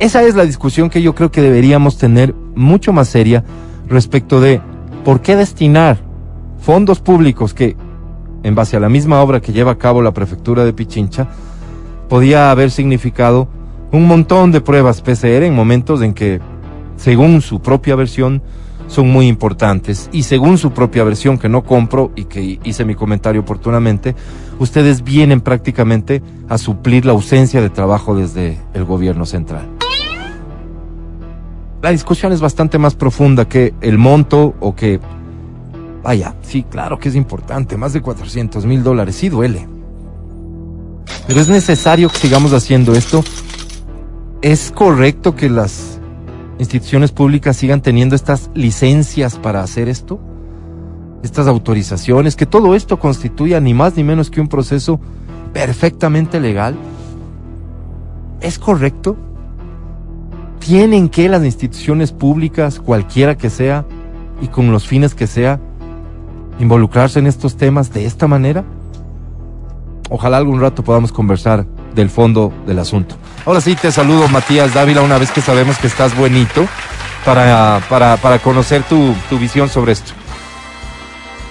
Esa 0.00 0.24
es 0.24 0.34
la 0.34 0.44
discusión 0.44 0.90
que 0.90 1.02
yo 1.02 1.14
creo 1.14 1.30
que 1.30 1.40
deberíamos 1.40 1.96
tener 1.96 2.34
mucho 2.56 2.92
más 2.92 3.08
seria 3.08 3.44
respecto 3.86 4.40
de 4.40 4.60
por 5.04 5.20
qué 5.20 5.36
destinar 5.36 5.98
fondos 6.58 6.98
públicos 6.98 7.54
que, 7.54 7.76
en 8.42 8.56
base 8.56 8.76
a 8.76 8.80
la 8.80 8.88
misma 8.88 9.22
obra 9.22 9.40
que 9.40 9.52
lleva 9.52 9.70
a 9.70 9.78
cabo 9.78 10.02
la 10.02 10.12
prefectura 10.12 10.64
de 10.64 10.72
Pichincha, 10.72 11.28
podía 12.08 12.50
haber 12.50 12.72
significado 12.72 13.59
un 13.92 14.06
montón 14.06 14.52
de 14.52 14.60
pruebas 14.60 15.02
PCR 15.02 15.44
en 15.44 15.54
momentos 15.54 16.02
en 16.02 16.14
que, 16.14 16.40
según 16.96 17.42
su 17.42 17.60
propia 17.60 17.96
versión, 17.96 18.42
son 18.86 19.10
muy 19.10 19.28
importantes. 19.28 20.08
Y 20.12 20.24
según 20.24 20.58
su 20.58 20.72
propia 20.72 21.04
versión, 21.04 21.38
que 21.38 21.48
no 21.48 21.62
compro 21.62 22.12
y 22.16 22.24
que 22.24 22.58
hice 22.64 22.84
mi 22.84 22.94
comentario 22.94 23.40
oportunamente, 23.40 24.14
ustedes 24.58 25.02
vienen 25.02 25.40
prácticamente 25.40 26.22
a 26.48 26.58
suplir 26.58 27.06
la 27.06 27.12
ausencia 27.12 27.60
de 27.60 27.70
trabajo 27.70 28.16
desde 28.16 28.58
el 28.74 28.84
gobierno 28.84 29.26
central 29.26 29.68
la 31.82 31.90
discusión 31.90 32.32
es 32.32 32.40
bastante 32.40 32.78
más 32.78 32.94
profunda 32.94 33.48
que 33.48 33.74
el 33.80 33.98
monto 33.98 34.54
o 34.60 34.74
que... 34.74 35.00
Vaya, 36.02 36.34
sí, 36.42 36.62
claro 36.62 36.98
que 36.98 37.10
es 37.10 37.14
importante, 37.14 37.76
más 37.76 37.92
de 37.92 38.00
400 38.00 38.64
mil 38.64 38.82
dólares, 38.82 39.16
sí 39.16 39.28
duele. 39.28 39.68
Pero 41.26 41.40
es 41.40 41.48
necesario 41.48 42.08
que 42.08 42.16
sigamos 42.16 42.52
haciendo 42.52 42.94
esto. 42.94 43.22
¿Es 44.42 44.70
correcto 44.70 45.36
que 45.36 45.50
las 45.50 46.00
instituciones 46.58 47.12
públicas 47.12 47.56
sigan 47.56 47.82
teniendo 47.82 48.14
estas 48.14 48.50
licencias 48.54 49.36
para 49.38 49.62
hacer 49.62 49.88
esto? 49.88 50.18
Estas 51.22 51.46
autorizaciones, 51.46 52.36
que 52.36 52.46
todo 52.46 52.74
esto 52.74 52.98
constituya 52.98 53.60
ni 53.60 53.74
más 53.74 53.96
ni 53.96 54.04
menos 54.04 54.30
que 54.30 54.40
un 54.40 54.48
proceso 54.48 55.00
perfectamente 55.52 56.40
legal. 56.40 56.74
¿Es 58.40 58.58
correcto? 58.58 59.16
tienen 60.60 61.08
que 61.08 61.28
las 61.28 61.44
instituciones 61.44 62.12
públicas, 62.12 62.78
cualquiera 62.78 63.36
que 63.36 63.50
sea, 63.50 63.84
y 64.40 64.46
con 64.46 64.70
los 64.70 64.86
fines 64.86 65.14
que 65.14 65.26
sea, 65.26 65.58
involucrarse 66.60 67.18
en 67.18 67.26
estos 67.26 67.56
temas 67.56 67.92
de 67.92 68.06
esta 68.06 68.28
manera? 68.28 68.64
Ojalá 70.10 70.36
algún 70.36 70.60
rato 70.60 70.84
podamos 70.84 71.10
conversar 71.10 71.66
del 71.94 72.10
fondo 72.10 72.52
del 72.66 72.78
asunto. 72.78 73.16
Ahora 73.46 73.60
sí 73.60 73.74
te 73.74 73.90
saludo, 73.90 74.28
Matías 74.28 74.74
Dávila, 74.74 75.02
una 75.02 75.18
vez 75.18 75.30
que 75.30 75.40
sabemos 75.40 75.78
que 75.78 75.86
estás 75.86 76.16
buenito, 76.16 76.66
para, 77.24 77.80
para, 77.88 78.16
para 78.16 78.38
conocer 78.38 78.82
tu, 78.84 79.14
tu 79.28 79.38
visión 79.38 79.68
sobre 79.68 79.92
esto. 79.92 80.12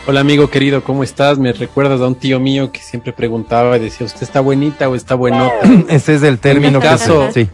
Hola 0.08 0.22
amigo 0.22 0.50
querido, 0.50 0.84
¿cómo 0.84 1.04
estás? 1.04 1.38
Me 1.38 1.54
recuerdas 1.54 2.02
a 2.02 2.08
un 2.08 2.16
tío 2.16 2.40
mío 2.40 2.72
que 2.72 2.80
siempre 2.80 3.14
preguntaba 3.14 3.78
y 3.78 3.82
decía, 3.82 4.08
¿usted 4.08 4.24
está 4.24 4.40
buenita 4.40 4.90
o 4.90 4.96
está 4.96 5.16
buenota? 5.16 5.54
Ese 5.90 6.16
es 6.16 6.24
el 6.24 6.40
término 6.40 6.80
caso, 6.80 7.28
que 7.28 7.34
se, 7.34 7.46
sí. 7.46 7.50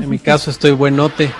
En 0.00 0.08
mi 0.08 0.18
caso 0.18 0.50
estoy 0.50 0.70
buenote, 0.70 1.30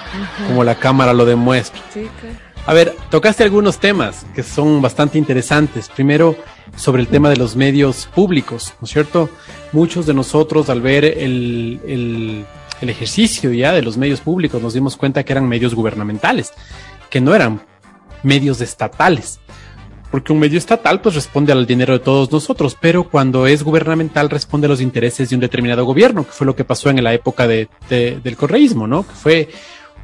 como 0.46 0.64
la 0.64 0.74
cámara 0.74 1.12
lo 1.14 1.24
demuestra. 1.24 1.80
Sí, 1.94 2.08
claro. 2.20 2.36
A 2.66 2.74
ver, 2.74 2.94
tocaste 3.08 3.44
algunos 3.44 3.78
temas 3.78 4.26
que 4.34 4.42
son 4.42 4.82
bastante 4.82 5.16
interesantes. 5.16 5.88
Primero, 5.88 6.36
sobre 6.78 7.02
el 7.02 7.08
tema 7.08 7.28
de 7.28 7.36
los 7.36 7.56
medios 7.56 8.06
públicos, 8.14 8.72
¿no 8.80 8.86
es 8.86 8.92
cierto? 8.92 9.28
Muchos 9.72 10.06
de 10.06 10.14
nosotros 10.14 10.70
al 10.70 10.80
ver 10.80 11.04
el, 11.04 11.80
el, 12.80 12.88
ejercicio 12.88 13.52
ya 13.52 13.72
de 13.72 13.82
los 13.82 13.96
medios 13.96 14.20
públicos 14.20 14.62
nos 14.62 14.72
dimos 14.72 14.96
cuenta 14.96 15.24
que 15.24 15.32
eran 15.32 15.48
medios 15.48 15.74
gubernamentales, 15.74 16.52
que 17.10 17.20
no 17.20 17.34
eran 17.34 17.60
medios 18.22 18.60
estatales 18.60 19.40
porque 20.10 20.32
un 20.32 20.38
medio 20.38 20.58
estatal 20.58 21.00
pues 21.00 21.14
responde 21.14 21.52
al 21.52 21.66
dinero 21.66 21.92
de 21.92 21.98
todos 21.98 22.32
nosotros, 22.32 22.76
pero 22.80 23.04
cuando 23.04 23.46
es 23.46 23.62
gubernamental 23.62 24.30
responde 24.30 24.66
a 24.66 24.70
los 24.70 24.80
intereses 24.80 25.28
de 25.28 25.36
un 25.36 25.40
determinado 25.40 25.84
gobierno, 25.84 26.24
que 26.24 26.32
fue 26.32 26.46
lo 26.46 26.56
que 26.56 26.64
pasó 26.64 26.88
en 26.90 27.02
la 27.04 27.12
época 27.12 27.46
de, 27.46 27.68
de, 27.90 28.18
del 28.20 28.36
correísmo, 28.36 28.86
¿no? 28.86 29.02
Fue 29.02 29.48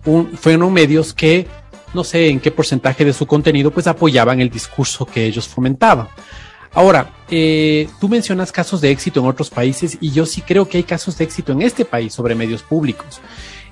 un, 0.04 0.32
fueron 0.36 0.72
medios 0.72 1.14
que 1.14 1.46
no 1.94 2.04
sé 2.04 2.28
en 2.28 2.40
qué 2.40 2.50
porcentaje 2.50 3.04
de 3.04 3.12
su 3.12 3.26
contenido 3.26 3.70
pues 3.70 3.86
apoyaban 3.86 4.40
el 4.40 4.50
discurso 4.50 5.06
que 5.06 5.24
ellos 5.24 5.48
fomentaban. 5.48 6.08
Ahora, 6.74 7.12
eh, 7.30 7.88
tú 8.00 8.08
mencionas 8.08 8.50
casos 8.50 8.80
de 8.80 8.90
éxito 8.90 9.20
en 9.20 9.26
otros 9.26 9.48
países 9.50 9.96
y 10.00 10.10
yo 10.10 10.26
sí 10.26 10.42
creo 10.42 10.68
que 10.68 10.78
hay 10.78 10.84
casos 10.84 11.16
de 11.16 11.24
éxito 11.24 11.52
en 11.52 11.62
este 11.62 11.84
país 11.84 12.12
sobre 12.12 12.34
medios 12.34 12.62
públicos 12.62 13.20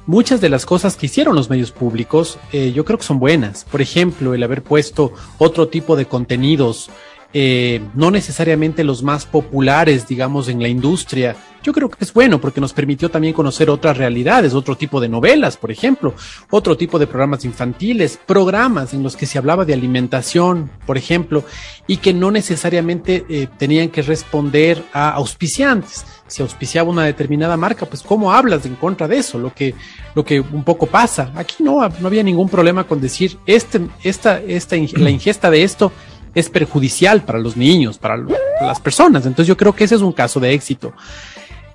muchas 0.07 0.41
de 0.41 0.49
las 0.49 0.67
cosas 0.67 0.97
que 0.97 1.07
hicieron 1.07 1.35
los 1.35 1.51
medios 1.51 1.71
públicos 1.71 2.39
eh, 2.53 2.73
yo 2.73 2.85
creo 2.85 2.99
que 2.99 3.05
son 3.05 3.19
buenas. 3.19 3.65
Por 3.65 3.81
ejemplo, 3.81 4.35
el 4.35 4.43
haber 4.43 4.63
puesto 4.63 5.13
otro 5.39 5.69
tipo 5.69 5.97
de 5.97 6.07
contenidos, 6.07 6.91
eh, 7.33 7.81
no 7.95 8.11
necesariamente 8.11 8.85
los 8.85 9.03
más 9.03 9.27
populares, 9.27 10.07
digamos, 10.09 10.49
en 10.49 10.61
la 10.61 10.69
industria, 10.69 11.37
yo 11.63 11.73
creo 11.73 11.89
que 11.89 12.05
es 12.05 12.13
bueno 12.13 12.41
porque 12.41 12.61
nos 12.61 12.73
permitió 12.73 13.11
también 13.11 13.35
conocer 13.35 13.71
otras 13.71 13.97
realidades, 13.97 14.55
otro 14.55 14.77
tipo 14.77 15.01
de 15.01 15.09
novelas, 15.09 15.57
por 15.57 15.71
ejemplo, 15.71 16.15
otro 16.51 16.77
tipo 16.77 16.99
de 16.99 17.07
programas 17.07 17.45
infantiles, 17.45 18.19
programas 18.27 18.95
en 18.95 19.03
los 19.03 19.17
que 19.17 19.27
se 19.27 19.39
hablaba 19.39 19.65
de 19.65 19.75
alimentación, 19.75 20.71
por 20.87 20.99
ejemplo, 20.99 21.45
y 21.87 21.99
que 21.99 22.13
no 22.13 22.31
necesariamente 22.31 23.25
eh, 23.29 23.49
tenían 23.59 23.89
que 23.89 24.03
responder 24.03 24.83
a 24.93 25.11
auspiciantes. 25.11 26.05
Si 26.27 26.43
auspiciaba 26.43 26.91
una 26.91 27.05
determinada 27.05 27.57
marca, 27.57 27.87
pues 27.87 28.03
cómo 28.03 28.33
hablas 28.33 28.65
en 28.67 28.77
contra 28.77 29.07
de 29.07 29.19
eso, 29.19 29.39
lo 29.39 29.55
que, 29.55 29.75
lo 30.15 30.25
que 30.25 30.41
un 30.41 30.65
poco 30.65 30.87
pasa. 30.87 31.31
Aquí 31.35 31.63
no, 31.63 31.87
no 31.89 32.07
había 32.07 32.23
ningún 32.23 32.49
problema 32.49 32.85
con 32.85 33.01
decir 33.01 33.39
este, 33.47 33.81
esta, 34.03 34.41
esta, 34.41 34.77
la 34.97 35.11
ingesta 35.11 35.51
de 35.51 35.63
esto 35.63 35.93
es 36.35 36.49
perjudicial 36.49 37.23
para 37.25 37.39
los 37.39 37.57
niños, 37.57 37.99
para 37.99 38.17
las 38.17 38.81
personas. 38.81 39.27
Entonces 39.27 39.47
yo 39.47 39.57
creo 39.57 39.75
que 39.75 39.85
ese 39.85 39.97
es 39.97 40.01
un 40.01 40.13
caso 40.13 40.41
de 40.41 40.55
éxito. 40.55 40.95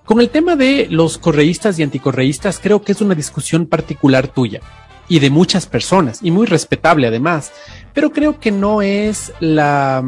Con 0.08 0.22
el 0.22 0.30
tema 0.30 0.56
de 0.56 0.88
los 0.90 1.18
correístas 1.18 1.78
y 1.78 1.84
anticorreístas, 1.84 2.60
creo 2.60 2.82
que 2.82 2.94
es 2.94 3.02
una 3.02 3.14
discusión 3.14 3.66
particular 3.66 4.30
tuya 4.30 4.62
y 5.10 5.20
de 5.20 5.30
muchas 5.30 5.66
personas, 5.66 6.20
y 6.24 6.32
muy 6.32 6.48
respetable 6.48 7.08
además, 7.08 7.52
pero 7.94 8.14
creo 8.14 8.40
que 8.40 8.50
no 8.50 8.82
es 8.82 9.34
la, 9.42 10.02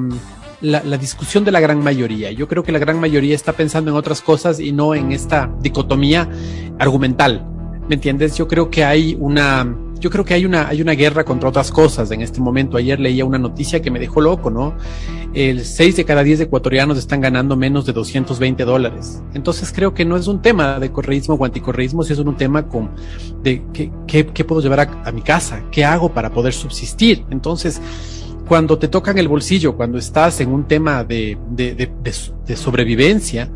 la, 0.61 0.83
la, 0.85 0.97
discusión 0.97 1.43
de 1.43 1.51
la 1.51 1.59
gran 1.59 1.83
mayoría. 1.83 2.31
Yo 2.31 2.47
creo 2.47 2.63
que 2.63 2.71
la 2.71 2.79
gran 2.79 2.97
mayoría 2.97 3.35
está 3.35 3.51
pensando 3.51 3.91
en 3.91 3.97
otras 3.97 4.21
cosas 4.21 4.61
y 4.61 4.71
no 4.71 4.95
en 4.95 5.11
esta 5.11 5.53
dicotomía 5.59 6.29
argumental. 6.79 7.45
¿Me 7.89 7.95
entiendes? 7.95 8.37
Yo 8.37 8.47
creo 8.47 8.69
que 8.69 8.85
hay 8.85 9.17
una, 9.19 9.67
yo 9.99 10.09
creo 10.09 10.23
que 10.23 10.33
hay 10.33 10.45
una, 10.45 10.67
hay 10.67 10.81
una 10.81 10.93
guerra 10.93 11.23
contra 11.23 11.49
otras 11.49 11.71
cosas 11.71 12.11
en 12.11 12.21
este 12.21 12.39
momento. 12.39 12.77
Ayer 12.77 12.99
leía 12.99 13.25
una 13.25 13.37
noticia 13.37 13.81
que 13.81 13.91
me 13.91 13.99
dejó 13.99 14.21
loco, 14.21 14.49
¿no? 14.49 14.73
El 15.33 15.65
6 15.65 15.97
de 15.97 16.05
cada 16.05 16.23
10 16.23 16.41
ecuatorianos 16.41 16.97
están 16.97 17.21
ganando 17.21 17.55
menos 17.55 17.85
de 17.85 17.93
220 17.93 18.63
dólares. 18.63 19.21
Entonces 19.33 19.71
creo 19.73 19.93
que 19.93 20.05
no 20.05 20.15
es 20.15 20.27
un 20.27 20.41
tema 20.41 20.79
de 20.79 20.91
correísmo 20.91 21.35
o 21.35 21.45
anticorreísmo, 21.45 22.03
si 22.03 22.13
es 22.13 22.19
un 22.19 22.35
tema 22.37 22.67
con, 22.67 22.91
de 23.43 23.63
qué, 23.73 23.91
qué, 24.07 24.25
qué 24.27 24.43
puedo 24.43 24.61
llevar 24.61 24.89
a, 25.03 25.11
mi 25.11 25.21
casa, 25.21 25.63
qué 25.71 25.83
hago 25.83 26.13
para 26.13 26.31
poder 26.31 26.53
subsistir. 26.53 27.25
Entonces, 27.29 27.81
cuando 28.47 28.79
te 28.79 28.87
tocan 28.87 29.17
el 29.17 29.27
bolsillo, 29.27 29.75
cuando 29.75 29.97
estás 29.97 30.39
en 30.41 30.49
un 30.49 30.67
tema 30.67 31.03
de, 31.03 31.37
de 31.55 32.55
sobrevivencia, 32.55 33.51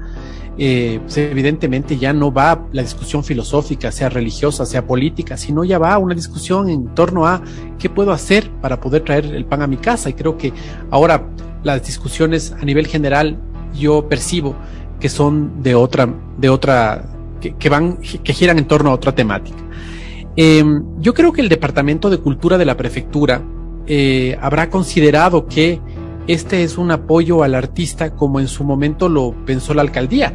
eh, 0.58 1.00
pues 1.02 1.18
evidentemente 1.18 1.98
ya 1.98 2.14
no 2.14 2.32
va 2.32 2.68
la 2.72 2.82
discusión 2.82 3.24
filosófica, 3.24 3.92
sea 3.92 4.10
religiosa, 4.10 4.66
sea 4.66 4.86
política, 4.86 5.38
sino 5.38 5.64
ya 5.64 5.80
va 5.80 5.98
una 5.98 6.14
discusión 6.14 6.70
en 6.70 6.94
torno 6.94 7.26
a 7.26 7.42
qué 7.80 7.90
puedo 7.90 8.12
hacer 8.12 8.50
para 8.62 8.80
poder 8.80 9.04
traer 9.04 9.26
el 9.26 9.46
pan 9.46 9.62
a 9.62 9.68
mi 9.68 9.78
casa. 9.78 10.10
Y 10.10 10.14
creo 10.14 10.38
que 10.38 10.54
ahora 10.92 11.28
las 11.64 11.86
discusiones 11.86 12.54
a 12.60 12.66
nivel 12.66 12.88
general 12.88 13.38
yo 13.74 14.08
percibo 14.08 14.56
que 15.00 15.10
son 15.10 15.64
de 15.64 15.76
otra, 15.76 16.08
de 16.38 16.50
otra, 16.50 17.04
que, 17.42 17.70
van, 17.70 17.98
que 17.98 18.34
giran 18.34 18.58
en 18.58 18.66
torno 18.66 18.92
a 18.92 18.94
otra 18.94 19.14
temática. 19.14 19.58
Eh, 20.36 20.64
yo 21.00 21.14
creo 21.14 21.32
que 21.34 21.42
el 21.42 21.50
Departamento 21.50 22.10
de 22.10 22.18
Cultura 22.18 22.58
de 22.58 22.66
la 22.66 22.78
Prefectura 22.78 23.42
eh, 23.86 24.38
habrá 24.42 24.70
considerado 24.70 25.46
que 25.46 25.82
este 26.28 26.64
es 26.64 26.78
un 26.78 26.92
apoyo 26.92 27.44
al 27.44 27.56
artista 27.56 28.16
como 28.16 28.40
en 28.40 28.48
su 28.48 28.64
momento 28.64 29.10
lo 29.10 29.34
pensó 29.46 29.74
la 29.74 29.82
alcaldía. 29.82 30.34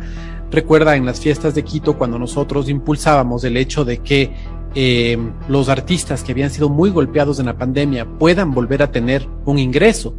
Recuerda 0.51 0.96
en 0.96 1.07
las 1.07 1.20
fiestas 1.20 1.55
de 1.55 1.64
Quito 1.64 1.96
cuando 1.96 2.18
nosotros 2.18 2.68
impulsábamos 2.68 3.44
el 3.44 3.57
hecho 3.57 3.85
de 3.85 3.98
que 3.98 4.33
eh, 4.74 5.18
los 5.48 5.68
artistas 5.68 6.22
que 6.22 6.33
habían 6.33 6.51
sido 6.51 6.68
muy 6.68 6.90
golpeados 6.90 7.40
en 7.40 7.46
la 7.46 7.57
pandemia 7.57 8.07
puedan 8.18 8.53
volver 8.53 8.83
a 8.83 8.92
tener 8.92 9.27
un 9.44 9.59
ingreso. 9.59 10.14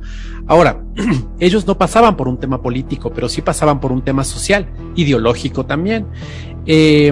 Ahora, 0.47 0.83
ellos 1.39 1.65
no 1.67 1.77
pasaban 1.77 2.17
por 2.17 2.27
un 2.27 2.39
tema 2.39 2.61
político, 2.61 3.11
pero 3.13 3.29
sí 3.29 3.41
pasaban 3.41 3.79
por 3.79 3.91
un 3.91 4.01
tema 4.01 4.23
social, 4.23 4.67
ideológico 4.95 5.65
también. 5.65 6.07
Eh, 6.65 7.11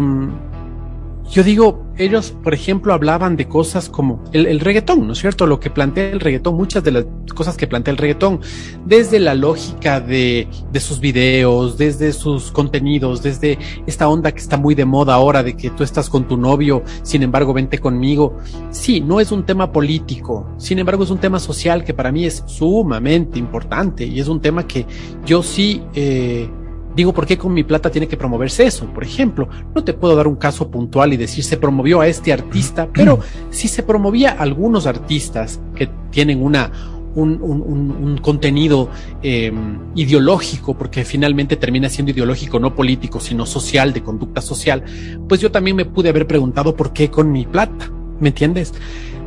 yo 1.30 1.44
digo, 1.44 1.87
ellos, 1.98 2.34
por 2.44 2.54
ejemplo, 2.54 2.94
hablaban 2.94 3.36
de 3.36 3.48
cosas 3.48 3.90
como 3.90 4.24
el, 4.32 4.46
el, 4.46 4.60
reggaetón, 4.60 5.08
¿no 5.08 5.14
es 5.14 5.20
cierto? 5.20 5.48
Lo 5.48 5.60
que 5.60 5.70
plantea 5.70 6.10
el 6.12 6.20
reggaetón, 6.20 6.56
muchas 6.56 6.84
de 6.84 6.92
las 6.92 7.06
cosas 7.36 7.58
que 7.58 7.68
plantea 7.68 7.92
el 7.92 7.98
reggaetón, 7.98 8.42
desde 8.86 9.20
la 9.20 9.34
lógica 9.34 10.00
de, 10.00 10.48
de 10.72 10.80
sus 10.80 11.00
videos, 11.00 11.78
desde 11.78 12.14
sus 12.14 12.52
contenidos, 12.52 13.24
desde 13.24 13.58
esta 13.86 14.08
onda 14.08 14.32
que 14.32 14.40
está 14.40 14.58
muy 14.58 14.76
de 14.76 14.86
moda 14.86 15.14
ahora 15.14 15.44
de 15.44 15.56
que 15.56 15.70
tú 15.70 15.84
estás 15.84 16.10
con 16.10 16.28
tu 16.28 16.38
novio, 16.38 16.84
sin 17.04 17.24
embargo, 17.24 17.54
vente 17.54 17.80
conmigo. 17.80 18.38
Sí, 18.70 19.02
no 19.02 19.20
es 19.20 19.32
un 19.32 19.46
tema 19.46 19.72
político, 19.72 20.48
sin 20.58 20.80
embargo, 20.80 21.04
es 21.04 21.10
un 21.10 21.20
tema 21.20 21.40
social 21.40 21.84
que 21.84 21.94
para 21.94 22.12
mí 22.12 22.26
es 22.26 22.44
sumamente 22.46 23.40
importante 23.40 24.06
y 24.06 24.20
es 24.20 24.28
un 24.28 24.42
tema 24.42 24.68
que 24.68 24.86
yo 25.26 25.44
sí... 25.44 25.82
Eh, 25.94 26.50
Digo, 26.98 27.14
¿por 27.14 27.28
qué 27.28 27.38
con 27.38 27.54
mi 27.54 27.64
plata 27.64 27.92
tiene 27.92 28.08
que 28.08 28.18
promoverse 28.18 28.66
eso? 28.66 28.88
Por 28.88 29.04
ejemplo, 29.04 29.48
no 29.76 29.84
te 29.84 29.94
puedo 29.94 30.16
dar 30.16 30.28
un 30.28 30.36
caso 30.36 30.72
puntual 30.72 31.14
y 31.14 31.18
decir 31.18 31.44
se 31.44 31.56
promovió 31.56 32.02
a 32.02 32.08
este 32.08 32.34
artista, 32.34 32.90
pero 32.94 33.20
si 33.52 33.68
se 33.68 33.84
promovía 33.84 34.32
a 34.32 34.42
algunos 34.42 34.88
artistas 34.88 35.62
que 35.76 35.88
tienen 36.10 36.42
una, 36.42 36.72
un, 37.14 37.40
un, 37.40 37.62
un, 37.62 38.18
contenido 38.18 38.90
eh, 39.22 39.54
ideológico, 39.94 40.76
porque 40.76 41.06
finalmente 41.06 41.56
termina 41.56 41.88
siendo 41.88 42.14
ideológico, 42.14 42.60
no 42.60 42.74
político, 42.74 43.20
sino 43.20 43.46
social, 43.46 43.94
de 43.94 44.02
conducta 44.02 44.42
social, 44.42 44.84
pues 45.30 45.40
yo 45.40 45.52
también 45.52 45.76
me 45.76 45.86
pude 45.86 46.10
haber 46.10 46.26
preguntado 46.26 46.76
por 46.76 46.94
qué 46.94 47.12
con 47.12 47.32
mi 47.32 47.46
plata, 47.46 47.92
¿me 48.20 48.30
entiendes? 48.30 48.74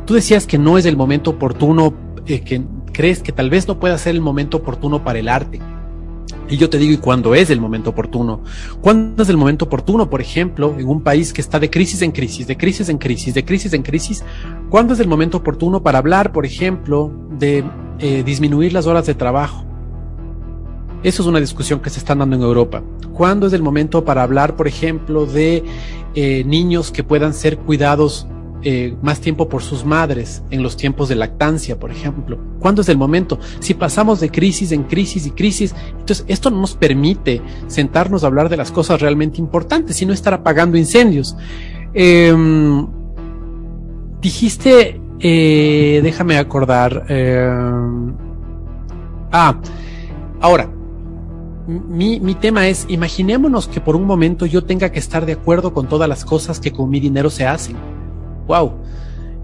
Tú 0.05 0.15
decías 0.15 0.45
que 0.45 0.57
no 0.57 0.77
es 0.77 0.85
el 0.85 0.97
momento 0.97 1.31
oportuno, 1.31 1.93
eh, 2.25 2.41
que 2.41 2.61
crees 2.91 3.23
que 3.23 3.31
tal 3.31 3.49
vez 3.49 3.65
no 3.69 3.79
pueda 3.79 3.97
ser 3.97 4.13
el 4.13 4.19
momento 4.19 4.57
oportuno 4.57 5.05
para 5.05 5.19
el 5.19 5.29
arte. 5.29 5.61
Y 6.51 6.57
yo 6.57 6.69
te 6.69 6.77
digo, 6.77 6.91
¿y 6.91 6.97
cuándo 6.97 7.33
es 7.33 7.49
el 7.49 7.61
momento 7.61 7.91
oportuno? 7.91 8.41
¿Cuándo 8.81 9.23
es 9.23 9.29
el 9.29 9.37
momento 9.37 9.63
oportuno, 9.63 10.09
por 10.09 10.19
ejemplo, 10.19 10.75
en 10.77 10.85
un 10.85 11.01
país 11.01 11.31
que 11.31 11.39
está 11.39 11.61
de 11.61 11.69
crisis 11.69 12.01
en 12.01 12.11
crisis, 12.11 12.45
de 12.45 12.57
crisis 12.57 12.89
en 12.89 12.97
crisis, 12.97 13.33
de 13.33 13.45
crisis 13.45 13.71
en 13.71 13.83
crisis? 13.83 14.25
¿Cuándo 14.69 14.93
es 14.93 14.99
el 14.99 15.07
momento 15.07 15.37
oportuno 15.37 15.81
para 15.81 15.99
hablar, 15.99 16.33
por 16.33 16.45
ejemplo, 16.45 17.09
de 17.39 17.63
eh, 17.99 18.23
disminuir 18.23 18.73
las 18.73 18.85
horas 18.85 19.05
de 19.05 19.15
trabajo? 19.15 19.63
Eso 21.03 21.21
es 21.21 21.27
una 21.29 21.39
discusión 21.39 21.79
que 21.79 21.89
se 21.89 21.99
está 21.99 22.15
dando 22.15 22.35
en 22.35 22.41
Europa. 22.41 22.83
¿Cuándo 23.13 23.47
es 23.47 23.53
el 23.53 23.63
momento 23.63 24.03
para 24.03 24.21
hablar, 24.21 24.57
por 24.57 24.67
ejemplo, 24.67 25.25
de 25.25 25.63
eh, 26.15 26.43
niños 26.43 26.91
que 26.91 27.05
puedan 27.05 27.33
ser 27.33 27.59
cuidados 27.59 28.27
eh, 28.63 28.95
más 29.01 29.21
tiempo 29.21 29.49
por 29.49 29.63
sus 29.63 29.85
madres 29.85 30.43
en 30.49 30.63
los 30.63 30.77
tiempos 30.77 31.09
de 31.09 31.15
lactancia, 31.15 31.79
por 31.79 31.91
ejemplo. 31.91 32.39
¿Cuándo 32.59 32.81
es 32.81 32.89
el 32.89 32.97
momento? 32.97 33.39
Si 33.59 33.73
pasamos 33.73 34.19
de 34.19 34.29
crisis 34.29 34.71
en 34.71 34.83
crisis 34.83 35.25
y 35.25 35.31
crisis, 35.31 35.75
entonces 35.91 36.25
esto 36.27 36.51
no 36.51 36.61
nos 36.61 36.75
permite 36.75 37.41
sentarnos 37.67 38.23
a 38.23 38.27
hablar 38.27 38.49
de 38.49 38.57
las 38.57 38.71
cosas 38.71 39.01
realmente 39.01 39.39
importantes, 39.39 39.95
sino 39.95 40.13
estar 40.13 40.33
apagando 40.33 40.77
incendios. 40.77 41.35
Eh, 41.93 42.33
dijiste, 44.21 45.01
eh, 45.19 45.99
déjame 46.03 46.37
acordar. 46.37 47.05
Eh, 47.09 47.49
ah, 49.31 49.59
ahora, 50.39 50.69
mi, 51.67 52.19
mi, 52.19 52.35
tema 52.35 52.67
es, 52.67 52.85
imaginémonos 52.89 53.67
que 53.67 53.81
por 53.81 53.95
un 53.95 54.05
momento 54.05 54.45
yo 54.45 54.63
tenga 54.63 54.91
que 54.91 54.99
estar 54.99 55.25
de 55.25 55.33
acuerdo 55.33 55.73
con 55.73 55.87
todas 55.87 56.09
las 56.09 56.25
cosas 56.25 56.59
que 56.59 56.71
con 56.71 56.89
mi 56.89 56.99
dinero 56.99 57.29
se 57.29 57.45
hacen 57.45 57.75
wow. 58.51 58.73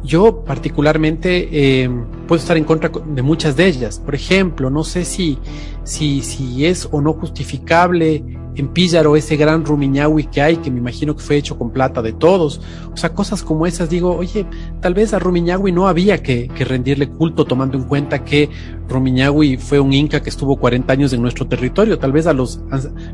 Yo 0.03 0.43
particularmente 0.43 1.49
eh, 1.51 1.89
puedo 2.27 2.39
estar 2.39 2.55
en 2.57 2.65
contra 2.65 2.89
de 2.89 3.21
muchas 3.21 3.55
de 3.55 3.65
ellas. 3.67 3.99
Por 3.99 4.15
ejemplo, 4.15 4.69
no 4.69 4.83
sé 4.83 5.05
si, 5.05 5.39
si, 5.83 6.21
si 6.21 6.65
es 6.65 6.87
o 6.91 7.01
no 7.01 7.13
justificable 7.13 8.23
en 8.57 8.67
Píllaro 8.69 9.15
ese 9.15 9.37
gran 9.37 9.63
rumiñahui 9.63 10.25
que 10.25 10.41
hay, 10.41 10.57
que 10.57 10.71
me 10.71 10.79
imagino 10.79 11.15
que 11.15 11.21
fue 11.21 11.37
hecho 11.37 11.57
con 11.57 11.71
plata 11.71 12.01
de 12.01 12.11
todos. 12.11 12.59
O 12.91 12.97
sea, 12.97 13.13
cosas 13.13 13.43
como 13.43 13.67
esas, 13.67 13.89
digo, 13.89 14.15
oye, 14.15 14.45
tal 14.81 14.93
vez 14.93 15.13
a 15.13 15.19
rumiñahui 15.19 15.71
no 15.71 15.87
había 15.87 16.21
que, 16.23 16.47
que 16.47 16.65
rendirle 16.65 17.07
culto 17.07 17.45
tomando 17.45 17.77
en 17.77 17.83
cuenta 17.83 18.23
que 18.23 18.49
rumiñahui 18.89 19.57
fue 19.57 19.79
un 19.79 19.93
inca 19.93 20.21
que 20.21 20.29
estuvo 20.29 20.55
40 20.57 20.91
años 20.91 21.13
en 21.13 21.21
nuestro 21.21 21.47
territorio. 21.47 21.99
Tal 21.99 22.11
vez 22.11 22.25
a 22.25 22.33
los 22.33 22.59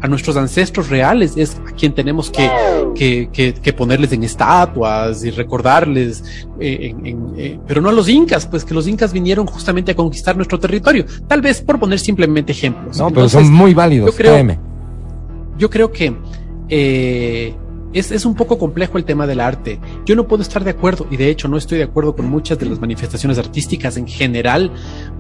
a 0.02 0.08
nuestros 0.08 0.38
ancestros 0.38 0.90
reales 0.90 1.36
es 1.36 1.58
a 1.68 1.72
quien 1.72 1.94
tenemos 1.94 2.30
que, 2.30 2.50
que, 2.96 3.30
que, 3.32 3.54
que 3.54 3.74
ponerles 3.74 4.14
en 4.14 4.24
estatuas 4.24 5.24
y 5.26 5.32
recordarles, 5.32 6.24
eh, 6.60 6.92
en, 6.92 7.06
en, 7.06 7.34
eh, 7.38 7.60
pero 7.68 7.82
no 7.82 7.90
a 7.90 7.92
los 7.92 8.08
incas, 8.08 8.46
pues 8.46 8.64
que 8.64 8.74
los 8.74 8.88
incas 8.88 9.12
vinieron 9.12 9.46
justamente 9.46 9.92
a 9.92 9.96
conquistar 9.96 10.36
nuestro 10.36 10.60
territorio. 10.60 11.06
Tal 11.28 11.42
vez 11.42 11.62
por 11.62 11.80
poner 11.80 12.00
simplemente 12.00 12.54
ejemplos. 12.54 12.98
No, 12.98 13.10
Entonces, 13.10 13.34
pero 13.34 13.46
son 13.46 13.54
muy 13.54 13.74
válidos. 13.74 14.12
Yo 14.12 14.16
creo, 14.16 14.58
yo 15.58 15.70
creo 15.70 15.92
que 15.92 16.16
eh, 16.70 17.56
es, 17.94 18.12
es, 18.12 18.26
un 18.26 18.34
poco 18.34 18.58
complejo 18.58 18.98
el 18.98 19.06
tema 19.06 19.28
del 19.28 19.40
arte. 19.40 19.80
Yo 20.06 20.16
no 20.16 20.28
puedo 20.28 20.42
estar 20.42 20.64
de 20.64 20.72
acuerdo, 20.72 21.06
y 21.12 21.18
de 21.18 21.30
hecho 21.30 21.48
no 21.48 21.58
estoy 21.58 21.78
de 21.78 21.84
acuerdo 21.84 22.16
con 22.16 22.28
muchas 22.30 22.58
de 22.58 22.66
las 22.66 22.80
manifestaciones 22.80 23.38
artísticas 23.38 23.98
en 23.98 24.08
general. 24.08 24.72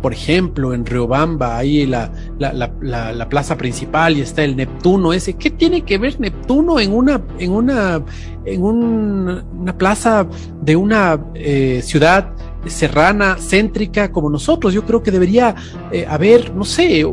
Por 0.01 0.13
ejemplo, 0.13 0.73
en 0.73 0.85
Riobamba, 0.85 1.57
ahí 1.57 1.85
la, 1.85 2.11
la, 2.39 2.51
la, 2.81 3.13
la, 3.13 3.29
plaza 3.29 3.57
principal 3.57 4.17
y 4.17 4.21
está 4.21 4.43
el 4.43 4.55
Neptuno 4.55 5.13
ese. 5.13 5.33
¿Qué 5.33 5.51
tiene 5.51 5.81
que 5.83 5.97
ver 5.97 6.19
Neptuno 6.19 6.79
en 6.79 6.93
una, 6.93 7.21
en 7.37 7.51
una, 7.51 8.03
en 8.45 8.63
un, 8.63 9.43
una 9.59 9.77
plaza 9.77 10.27
de 10.61 10.75
una 10.75 11.19
eh, 11.35 11.81
ciudad 11.83 12.33
serrana, 12.65 13.37
céntrica 13.37 14.11
como 14.11 14.29
nosotros? 14.31 14.73
Yo 14.73 14.83
creo 14.83 15.03
que 15.03 15.11
debería 15.11 15.55
eh, 15.91 16.07
haber, 16.09 16.53
no 16.55 16.65
sé, 16.65 17.05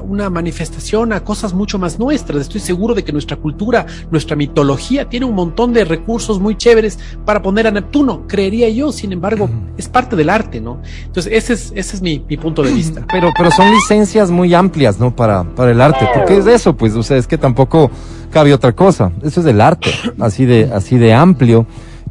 una 0.00 0.30
manifestación 0.30 1.12
a 1.12 1.22
cosas 1.24 1.52
mucho 1.52 1.78
más 1.78 1.98
nuestras. 1.98 2.42
Estoy 2.42 2.60
seguro 2.60 2.94
de 2.94 3.04
que 3.04 3.12
nuestra 3.12 3.36
cultura, 3.36 3.86
nuestra 4.10 4.36
mitología 4.36 5.08
tiene 5.08 5.26
un 5.26 5.34
montón 5.34 5.72
de 5.72 5.84
recursos 5.84 6.40
muy 6.40 6.56
chéveres 6.56 6.98
para 7.24 7.42
poner 7.42 7.66
a 7.66 7.70
Neptuno, 7.70 8.26
creería 8.26 8.68
yo, 8.68 8.92
sin 8.92 9.12
embargo, 9.12 9.50
es 9.76 9.88
parte 9.88 10.16
del 10.16 10.30
arte, 10.30 10.60
¿no? 10.60 10.80
Entonces, 11.04 11.32
ese 11.32 11.52
es, 11.54 11.72
ese 11.74 11.96
es 11.96 12.02
mi, 12.02 12.24
mi 12.28 12.36
punto 12.36 12.62
de 12.62 12.72
vista. 12.74 13.04
Pero, 13.10 13.30
pero 13.36 13.50
son 13.50 13.70
licencias 13.70 14.30
muy 14.30 14.54
amplias, 14.54 14.98
¿no? 14.98 15.14
Para, 15.14 15.44
para 15.44 15.70
el 15.70 15.80
arte. 15.80 16.08
Porque 16.14 16.38
es 16.38 16.46
eso, 16.46 16.76
pues, 16.76 16.94
o 16.94 17.02
sea, 17.02 17.16
es 17.16 17.26
que 17.26 17.38
tampoco 17.38 17.90
cabe 18.30 18.54
otra 18.54 18.72
cosa. 18.72 19.12
Eso 19.22 19.40
es 19.40 19.46
del 19.46 19.60
arte, 19.60 19.90
así 20.18 20.46
de, 20.46 20.70
así 20.72 20.96
de 20.98 21.12
amplio 21.12 21.66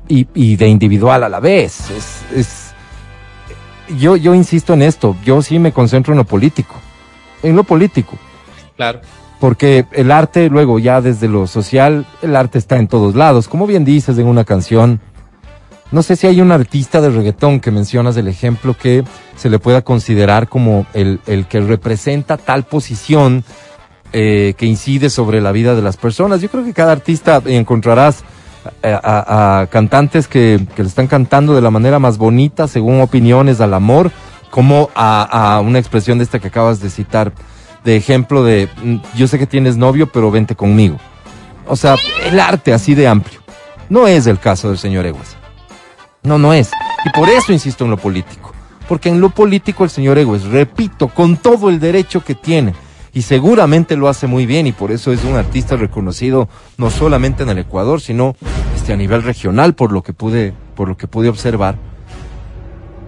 y, 0.07 0.27
y 0.33 0.55
de 0.55 0.67
individual 0.67 1.23
a 1.23 1.29
la 1.29 1.39
vez. 1.39 1.89
Es, 1.91 2.21
es, 2.35 2.71
yo, 3.97 4.15
yo 4.15 4.33
insisto 4.33 4.73
en 4.73 4.81
esto, 4.81 5.15
yo 5.23 5.41
sí 5.41 5.59
me 5.59 5.71
concentro 5.71 6.13
en 6.13 6.17
lo 6.17 6.25
político. 6.25 6.75
En 7.43 7.55
lo 7.55 7.63
político. 7.63 8.17
Claro. 8.75 9.01
Porque 9.39 9.85
el 9.93 10.11
arte, 10.11 10.49
luego 10.49 10.77
ya 10.79 11.01
desde 11.01 11.27
lo 11.27 11.47
social, 11.47 12.05
el 12.21 12.35
arte 12.35 12.59
está 12.59 12.77
en 12.77 12.87
todos 12.87 13.15
lados. 13.15 13.47
Como 13.47 13.65
bien 13.65 13.83
dices 13.83 14.17
en 14.17 14.27
una 14.27 14.43
canción, 14.43 15.01
no 15.91 16.03
sé 16.03 16.15
si 16.15 16.27
hay 16.27 16.39
un 16.39 16.51
artista 16.51 17.01
de 17.01 17.09
reggaetón 17.09 17.59
que 17.59 17.69
mencionas 17.69 18.15
el 18.15 18.27
ejemplo 18.27 18.75
que 18.77 19.03
se 19.35 19.49
le 19.49 19.59
pueda 19.59 19.81
considerar 19.81 20.47
como 20.47 20.85
el, 20.93 21.19
el 21.25 21.47
que 21.47 21.59
representa 21.59 22.37
tal 22.37 22.63
posición 22.63 23.43
eh, 24.13 24.53
que 24.57 24.65
incide 24.65 25.09
sobre 25.09 25.41
la 25.41 25.51
vida 25.51 25.75
de 25.75 25.81
las 25.81 25.97
personas. 25.97 26.39
Yo 26.39 26.49
creo 26.49 26.63
que 26.63 26.73
cada 26.73 26.91
artista 26.91 27.41
encontrarás 27.45 28.23
eh, 28.83 28.93
a, 28.93 29.61
a 29.61 29.67
cantantes 29.67 30.27
que, 30.27 30.65
que, 30.75 30.83
le 30.83 30.89
están 30.89 31.07
cantando 31.07 31.55
de 31.55 31.61
la 31.61 31.71
manera 31.71 31.97
más 31.97 32.17
bonita, 32.17 32.67
según 32.67 33.01
opiniones, 33.01 33.59
al 33.59 33.73
amor, 33.73 34.11
como 34.51 34.91
a, 34.93 35.59
una 35.65 35.79
expresión 35.79 36.19
de 36.19 36.25
esta 36.25 36.37
que 36.37 36.49
acabas 36.49 36.79
de 36.79 36.91
citar, 36.91 37.33
de 37.83 37.95
ejemplo 37.95 38.43
de 38.43 38.69
mm, 38.83 38.97
yo 39.15 39.27
sé 39.27 39.39
que 39.39 39.47
tienes 39.47 39.77
novio, 39.77 40.11
pero 40.11 40.29
vente 40.29 40.55
conmigo. 40.55 40.97
O 41.67 41.75
sea, 41.75 41.95
el 42.25 42.39
arte 42.39 42.73
así 42.73 42.93
de 42.93 43.07
amplio. 43.07 43.39
No 43.89 44.07
es 44.07 44.27
el 44.27 44.39
caso 44.39 44.67
del 44.67 44.77
señor 44.77 45.05
Eguas. 45.05 45.35
No, 46.21 46.37
no 46.37 46.53
es. 46.53 46.69
Y 47.05 47.09
por 47.17 47.29
eso 47.29 47.51
insisto 47.51 47.85
en 47.85 47.91
lo 47.91 47.97
político. 47.97 48.53
Porque 48.87 49.09
en 49.09 49.21
lo 49.21 49.29
político 49.29 49.83
el 49.83 49.89
señor 49.89 50.17
Egues, 50.17 50.43
repito, 50.43 51.07
con 51.07 51.37
todo 51.37 51.69
el 51.69 51.79
derecho 51.79 52.23
que 52.23 52.35
tiene, 52.35 52.73
y 53.13 53.21
seguramente 53.21 53.95
lo 53.95 54.07
hace 54.07 54.27
muy 54.27 54.45
bien, 54.45 54.67
y 54.67 54.71
por 54.71 54.91
eso 54.91 55.11
es 55.11 55.23
un 55.23 55.35
artista 55.35 55.77
reconocido 55.77 56.49
no 56.77 56.89
solamente 56.89 57.43
en 57.43 57.49
el 57.49 57.59
Ecuador, 57.59 58.01
sino 58.01 58.35
este, 58.75 58.93
a 58.93 58.97
nivel 58.97 59.23
regional, 59.23 59.75
por 59.75 59.91
lo 59.91 60.03
que 60.03 60.13
pude, 60.13 60.53
por 60.75 60.89
lo 60.89 60.97
que 60.97 61.07
pude 61.07 61.29
observar. 61.29 61.75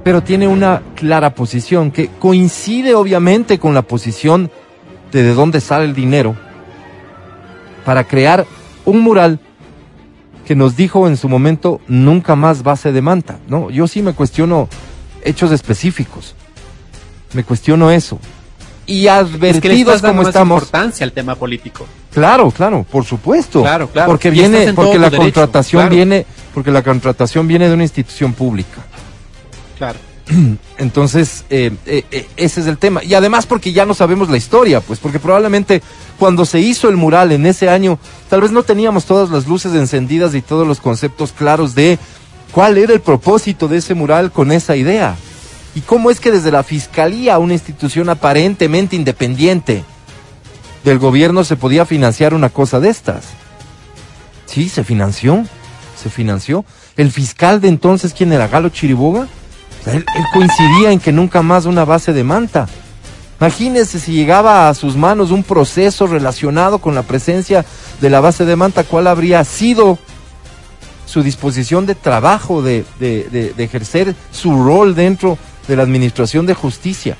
Pero 0.04 0.22
tiene 0.22 0.48
una 0.48 0.82
clara 0.96 1.34
posición 1.34 1.92
que 1.92 2.10
coincide 2.20 2.94
obviamente 2.96 3.58
con 3.60 3.74
la 3.74 3.84
posición 3.84 4.52
de 5.12 5.24
de 5.24 5.34
dónde 5.34 5.62
sale 5.62 5.86
el 5.86 5.94
dinero 5.94 6.36
para 7.86 8.04
crear 8.04 8.46
un 8.86 9.00
mural 9.02 9.39
que 10.46 10.56
nos 10.56 10.76
dijo 10.76 11.08
en 11.08 11.18
su 11.18 11.30
momento 11.30 11.80
nunca 11.88 12.36
más 12.36 12.63
base 12.63 12.92
de 12.92 13.02
manta, 13.02 13.39
¿no? 13.48 13.70
Yo 13.70 13.88
sí 13.88 14.02
me 14.02 14.13
cuestiono 14.13 14.68
hechos 15.24 15.52
específicos. 15.52 16.36
Me 17.34 17.44
cuestiono 17.44 17.92
eso. 17.92 18.20
Y 18.86 19.08
advertidos 19.08 19.96
es 19.96 20.02
que 20.02 20.08
como 20.08 20.24
estamos. 20.24 20.58
importancia 20.58 21.06
al 21.06 21.13
tema 21.13 21.36
político. 21.36 21.86
Claro, 22.13 22.52
claro, 22.52 22.86
por 22.89 23.06
supuesto. 23.06 23.62
Claro, 23.62 23.88
claro. 23.88 24.12
Porque 24.12 24.28
Y 24.28 24.32
viene, 24.32 24.58
estás 24.58 24.70
en 24.70 24.76
porque 24.76 25.00
la 25.00 25.10
derecho, 25.10 25.22
contratación 25.24 25.82
claro. 25.84 25.96
viene, 25.96 26.26
porque 26.54 26.72
la 26.72 26.82
contratación 26.84 27.48
viene 27.48 27.70
de 27.70 27.74
una 27.74 27.84
institución 27.84 28.34
pública. 28.34 28.82
Claro. 29.78 30.00
Entonces, 30.78 31.46
eh, 31.50 31.72
eh, 31.86 32.04
eh, 32.12 32.28
ese 32.38 32.62
es 32.62 32.68
el 32.68 32.78
tema. 32.78 33.04
Y 33.04 33.14
además 33.14 33.46
porque 33.46 33.74
ya 33.74 33.86
no 33.86 33.94
sabemos 33.94 34.30
la 34.30 34.38
historia, 34.38 34.82
pues 34.82 35.00
porque 35.00 35.20
probablemente 35.20 35.82
cuando 36.18 36.46
se 36.46 36.60
hizo 36.60 36.90
el 36.90 36.98
mural 36.98 37.32
en 37.32 37.46
ese 37.46 37.70
año, 37.70 38.00
tal 38.30 38.42
vez 38.42 38.52
no 38.52 38.64
teníamos 38.64 39.06
todas 39.06 39.30
las 39.30 39.48
luces 39.48 39.74
encendidas 39.74 40.34
y 40.36 40.42
todos 40.42 40.68
los 40.68 40.80
conceptos 40.80 41.32
claros 41.32 41.76
de 41.76 42.00
cuál 42.52 42.78
era 42.78 42.94
el 42.94 43.02
propósito 43.02 43.68
de 43.68 43.78
ese 43.78 43.94
mural 43.94 44.32
con 44.32 44.52
esa 44.52 44.76
idea. 44.76 45.16
Y 45.76 45.82
cómo 45.82 46.12
es 46.12 46.20
que 46.20 46.32
desde 46.32 46.52
la 46.52 46.64
Fiscalía, 46.64 47.40
una 47.40 47.54
institución 47.54 48.10
aparentemente 48.10 48.96
independiente 48.96 49.84
del 50.84 51.00
gobierno, 51.00 51.44
se 51.44 51.56
podía 51.56 51.86
financiar 51.86 52.34
una 52.34 52.50
cosa 52.50 52.80
de 52.80 52.90
estas. 52.90 53.26
Sí, 54.46 54.70
se 54.70 54.84
financió, 54.84 55.46
se 56.02 56.12
financió. 56.12 56.64
El 56.96 57.12
fiscal 57.12 57.60
de 57.60 57.70
entonces, 57.70 58.14
¿quién 58.14 58.32
era? 58.32 58.48
Galo 58.48 58.70
Chiriboga. 58.70 59.28
Él, 59.86 60.06
coincidía 60.34 60.91
en 60.91 61.00
que 61.00 61.12
nunca 61.12 61.41
más 61.41 61.65
una 61.65 61.84
base 61.86 62.13
de 62.13 62.24
manta. 62.24 62.67
Imagínese 63.39 64.00
si 64.00 64.13
llegaba 64.13 64.69
a 64.69 64.74
sus 64.74 64.96
manos 64.96 65.32
un 65.32 65.43
proceso 65.43 66.08
relacionado 66.08 66.78
con 66.80 66.96
la 66.96 67.04
presencia 67.04 67.65
de 68.00 68.10
la 68.10 68.22
base 68.22 68.46
de 68.46 68.56
manta, 68.56 68.84
¿cuál 68.86 69.08
habría 69.08 69.43
sido 69.43 69.98
su 71.06 71.22
disposición 71.22 71.86
de 71.86 71.96
trabajo, 71.96 72.62
de, 72.62 72.86
de- 73.00 73.28
de- 73.30 73.54
de 73.54 73.63
ejercer 73.63 74.15
su 74.32 74.63
rol 74.63 74.96
dentro 74.96 75.38
de 75.67 75.76
la 75.76 75.84
administración 75.84 76.46
de 76.46 76.54
justicia? 76.54 77.17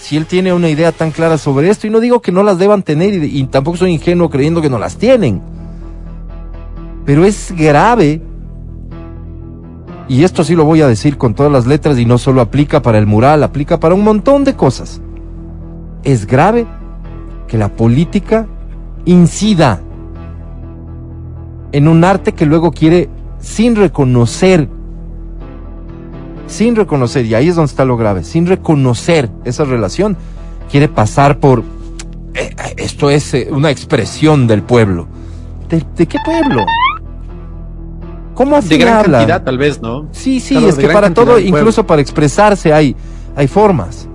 Si 0.00 0.16
él 0.16 0.26
tiene 0.26 0.52
una 0.52 0.68
idea 0.70 0.90
tan 0.92 1.12
clara 1.12 1.38
sobre 1.38 1.70
esto, 1.70 1.86
y 1.86 1.90
no 1.90 2.00
digo 2.00 2.20
que 2.20 2.32
no 2.32 2.42
las 2.42 2.58
deban 2.58 2.82
tener, 2.82 3.14
y, 3.22 3.38
y 3.38 3.44
tampoco 3.44 3.76
soy 3.76 3.92
ingenuo 3.92 4.28
creyendo 4.30 4.60
que 4.62 4.70
no 4.70 4.78
las 4.78 4.96
tienen, 4.96 5.40
pero 7.06 7.24
es 7.24 7.52
grave 7.52 8.20
y 10.10 10.24
esto 10.24 10.42
sí 10.42 10.56
lo 10.56 10.64
voy 10.64 10.82
a 10.82 10.88
decir 10.88 11.16
con 11.16 11.34
todas 11.34 11.52
las 11.52 11.68
letras 11.68 11.96
y 11.96 12.04
no 12.04 12.18
solo 12.18 12.40
aplica 12.40 12.82
para 12.82 12.98
el 12.98 13.06
mural, 13.06 13.44
aplica 13.44 13.78
para 13.78 13.94
un 13.94 14.02
montón 14.02 14.42
de 14.42 14.56
cosas. 14.56 15.00
Es 16.02 16.26
grave 16.26 16.66
que 17.46 17.56
la 17.56 17.68
política 17.68 18.48
incida 19.04 19.80
en 21.70 21.86
un 21.86 22.02
arte 22.02 22.32
que 22.32 22.44
luego 22.44 22.72
quiere 22.72 23.08
sin 23.38 23.76
reconocer, 23.76 24.68
sin 26.48 26.74
reconocer, 26.74 27.24
y 27.26 27.36
ahí 27.36 27.46
es 27.46 27.54
donde 27.54 27.70
está 27.70 27.84
lo 27.84 27.96
grave, 27.96 28.24
sin 28.24 28.48
reconocer 28.48 29.30
esa 29.44 29.62
relación, 29.62 30.16
quiere 30.72 30.88
pasar 30.88 31.38
por, 31.38 31.60
eh, 31.60 32.50
eh, 32.50 32.74
esto 32.78 33.10
es 33.10 33.32
eh, 33.34 33.46
una 33.52 33.70
expresión 33.70 34.48
del 34.48 34.64
pueblo. 34.64 35.06
¿De, 35.68 35.86
de 35.94 36.06
qué 36.08 36.18
pueblo? 36.24 36.66
¿Cómo 38.40 38.56
así 38.56 38.68
De 38.70 38.78
gran 38.78 38.96
habla? 38.96 39.18
cantidad, 39.18 39.42
tal 39.42 39.58
vez, 39.58 39.82
¿no? 39.82 40.08
Sí, 40.12 40.40
sí, 40.40 40.54
Claro, 40.54 40.68
es 40.70 40.76
que 40.76 40.88
para 40.88 41.12
todo, 41.12 41.38
incluso 41.38 41.84
para 41.86 42.00
expresarse 42.00 42.72
hay, 42.72 42.96
hay 43.36 43.46
formas. 43.48 44.08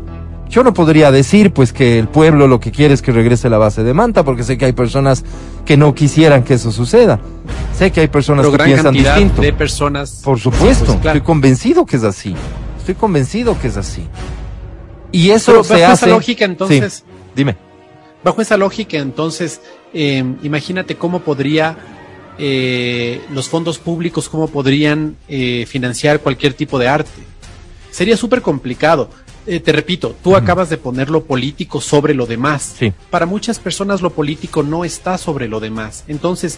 Yo 0.50 0.64
no 0.64 0.74
podría 0.74 1.12
decir 1.12 1.54
pues 1.54 1.72
que 1.72 2.00
el 2.00 2.08
pueblo 2.08 2.48
lo 2.48 2.60
que 2.60 2.72
quiere 2.72 2.96
es 2.96 3.04
que 3.04 3.12
regrese 3.12 3.52
la 3.52 3.60
base 3.60 3.84
de 3.84 3.94
manta, 3.94 4.24
porque 4.24 4.42
sé 4.44 4.58
que 4.58 4.66
hay 4.66 4.74
personas 4.74 5.24
que 5.64 5.78
no 5.78 5.94
quisieran 5.94 6.42
que 6.44 6.56
eso 6.56 6.72
suceda. 6.72 7.20
Sé 7.78 7.92
que 7.92 8.02
hay 8.02 8.08
personas 8.08 8.48
Pero 8.48 8.52
que 8.54 8.58
gran 8.58 8.68
piensan 8.70 8.86
cantidad 8.86 9.14
distinto. 9.16 9.42
de 9.44 9.54
personas. 9.54 10.22
Por 10.24 10.40
supuesto, 10.40 10.86
Pues, 10.86 10.98
claro. 11.02 11.18
estoy 11.18 11.22
convencido 11.28 11.86
que 11.86 11.98
es 11.98 12.04
así. 12.04 12.36
Estoy 12.80 12.96
convencido 12.96 13.56
que 13.62 13.68
es 13.68 13.78
así. 13.78 14.08
Y 15.12 15.30
eso 15.30 15.52
Pero 15.52 15.64
se 15.66 15.74
bajo 15.74 15.84
esa 15.84 15.92
hace. 15.94 16.08
lógica, 16.08 16.46
entonces- 16.46 16.94
Sí, 17.06 17.14
dime. 17.36 17.58
Bajo 18.24 18.42
esa 18.42 18.58
lógica, 18.58 18.98
entonces, 18.98 19.62
eh, 19.94 20.24
imagínate 20.42 20.96
cómo 20.96 21.20
podría 21.20 21.78
eh, 22.38 23.22
los 23.32 23.50
fondos 23.50 23.78
públicos, 23.78 24.30
cómo 24.30 24.48
podrían 24.48 25.16
eh, 25.28 25.66
financiar 25.68 26.20
cualquier 26.20 26.54
tipo 26.54 26.80
de 26.80 26.88
arte. 26.88 27.22
Sería 27.92 28.18
súper 28.18 28.42
complicado. 28.42 29.10
Eh, 29.48 29.60
te 29.60 29.72
repito, 29.72 30.16
tú 30.24 30.36
acabas 30.36 30.70
de 30.70 30.78
poner 30.78 31.10
lo 31.10 31.24
político 31.24 31.80
sobre 31.80 32.14
lo 32.16 32.26
demás. 32.26 32.76
Sí. 32.80 32.92
Para 33.10 33.26
muchas 33.26 33.60
personas 33.60 34.02
lo 34.02 34.10
político 34.10 34.64
no 34.64 34.84
está 34.84 35.18
sobre 35.18 35.48
lo 35.48 35.60
demás. 35.60 36.04
Entonces, 36.08 36.58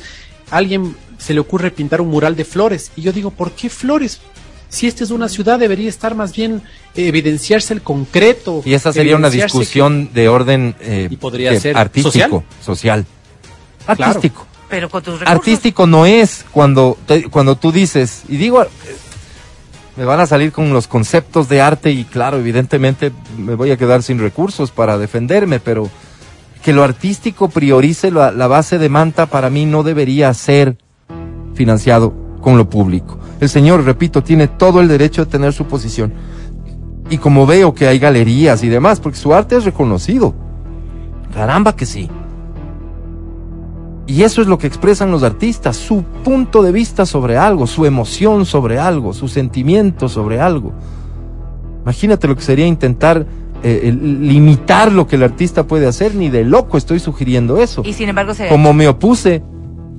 a 0.50 0.58
alguien 0.58 0.96
se 1.18 1.34
le 1.34 1.42
ocurre 1.42 1.72
pintar 1.72 2.00
un 2.00 2.10
mural 2.10 2.36
de 2.36 2.46
flores. 2.46 2.92
Y 2.96 3.02
yo 3.02 3.12
digo, 3.12 3.32
¿por 3.32 3.52
qué 3.52 3.70
flores? 3.70 4.22
Si 4.70 4.88
esta 4.88 5.04
es 5.04 5.12
una 5.12 5.30
ciudad, 5.30 5.60
debería 5.60 5.90
estar 5.90 6.16
más 6.16 6.34
bien 6.34 6.62
eh, 6.96 7.08
evidenciarse 7.08 7.74
el 7.74 7.82
concreto. 7.82 8.62
Y 8.66 8.74
esa 8.74 8.92
sería 8.92 9.16
una 9.16 9.30
discusión 9.30 10.10
de 10.14 10.28
orden 10.30 10.76
eh, 10.82 11.08
Y 11.10 11.18
podría 11.18 11.52
¿qué? 11.52 11.60
ser 11.60 11.78
artístico, 11.78 12.44
social. 12.64 13.06
Artístico. 13.86 14.46
Pero 14.70 14.90
con 14.90 15.02
tus 15.02 15.20
recursos. 15.20 15.36
Artístico 15.36 15.88
no 15.88 16.06
es 16.06 16.46
cuando, 16.52 16.98
te- 17.06 17.30
cuando 17.30 17.56
tú 17.56 17.72
dices, 17.72 18.24
y 18.28 18.38
digo, 18.38 18.66
me 19.96 20.06
van 20.06 20.20
a 20.20 20.26
salir 20.26 20.52
con 20.52 20.74
los 20.74 20.88
conceptos 20.88 21.48
de 21.50 21.62
arte 21.62 21.92
y 21.92 22.04
claro, 22.04 22.38
evidentemente 22.38 23.12
me 23.38 23.56
voy 23.56 23.72
a 23.72 23.78
quedar 23.78 24.04
sin 24.04 24.20
recursos 24.20 24.72
para 24.72 24.98
defenderme, 24.98 25.60
pero 25.60 25.90
que 26.64 26.74
lo 26.74 26.84
artístico 26.84 27.48
priorice 27.50 28.12
la, 28.12 28.32
la 28.32 28.48
base 28.48 28.78
de 28.78 28.90
manta 28.90 29.26
para 29.28 29.50
mí 29.50 29.66
no 29.66 29.84
debería 29.84 30.34
ser 30.34 30.78
financiado 31.54 32.14
con 32.42 32.58
lo 32.58 32.70
público. 32.70 33.18
El 33.40 33.50
señor, 33.50 33.84
repito, 33.86 34.22
tiene 34.24 34.48
todo 34.48 34.82
el 34.82 34.88
derecho 34.88 35.24
de 35.26 35.32
tener 35.32 35.54
su 35.54 35.66
posición. 35.66 36.14
Y 37.10 37.20
como 37.20 37.46
veo 37.46 37.74
que 37.74 37.88
hay 37.88 38.00
galerías 38.00 38.64
y 38.64 38.68
demás, 38.68 39.00
porque 39.00 39.18
su 39.18 39.34
arte 39.34 39.56
es 39.56 39.64
reconocido. 39.64 40.36
Caramba 41.34 41.76
que 41.76 41.86
sí. 41.86 42.10
Y 44.08 44.24
eso 44.24 44.42
es 44.42 44.48
lo 44.48 44.58
que 44.58 44.68
expresan 44.68 45.12
los 45.12 45.24
artistas, 45.24 45.76
su 45.76 46.04
punto 46.24 46.64
de 46.64 46.72
vista 46.72 47.06
sobre 47.06 47.38
algo, 47.38 47.68
su 47.68 47.86
emoción 47.86 48.46
sobre 48.46 48.80
algo, 48.80 49.14
su 49.14 49.28
sentimiento 49.28 50.08
sobre 50.08 50.40
algo. 50.40 50.72
Imagínate 51.84 52.28
lo 52.28 52.36
que 52.36 52.42
sería 52.42 52.66
intentar 52.66 53.26
eh, 53.64 53.92
limitar 53.92 54.92
lo 54.94 55.08
que 55.08 55.18
el 55.18 55.24
artista 55.24 55.68
puede 55.68 55.88
hacer, 55.88 56.16
ni 56.16 56.30
de 56.30 56.46
loco 56.46 56.78
estoy 56.78 57.00
sugiriendo 57.00 57.58
eso. 57.62 57.82
Y 57.86 57.94
sin 57.94 58.08
embargo 58.08 58.34
se... 58.34 58.48
Como 58.48 58.74
me 58.74 58.88
opuse 58.88 59.44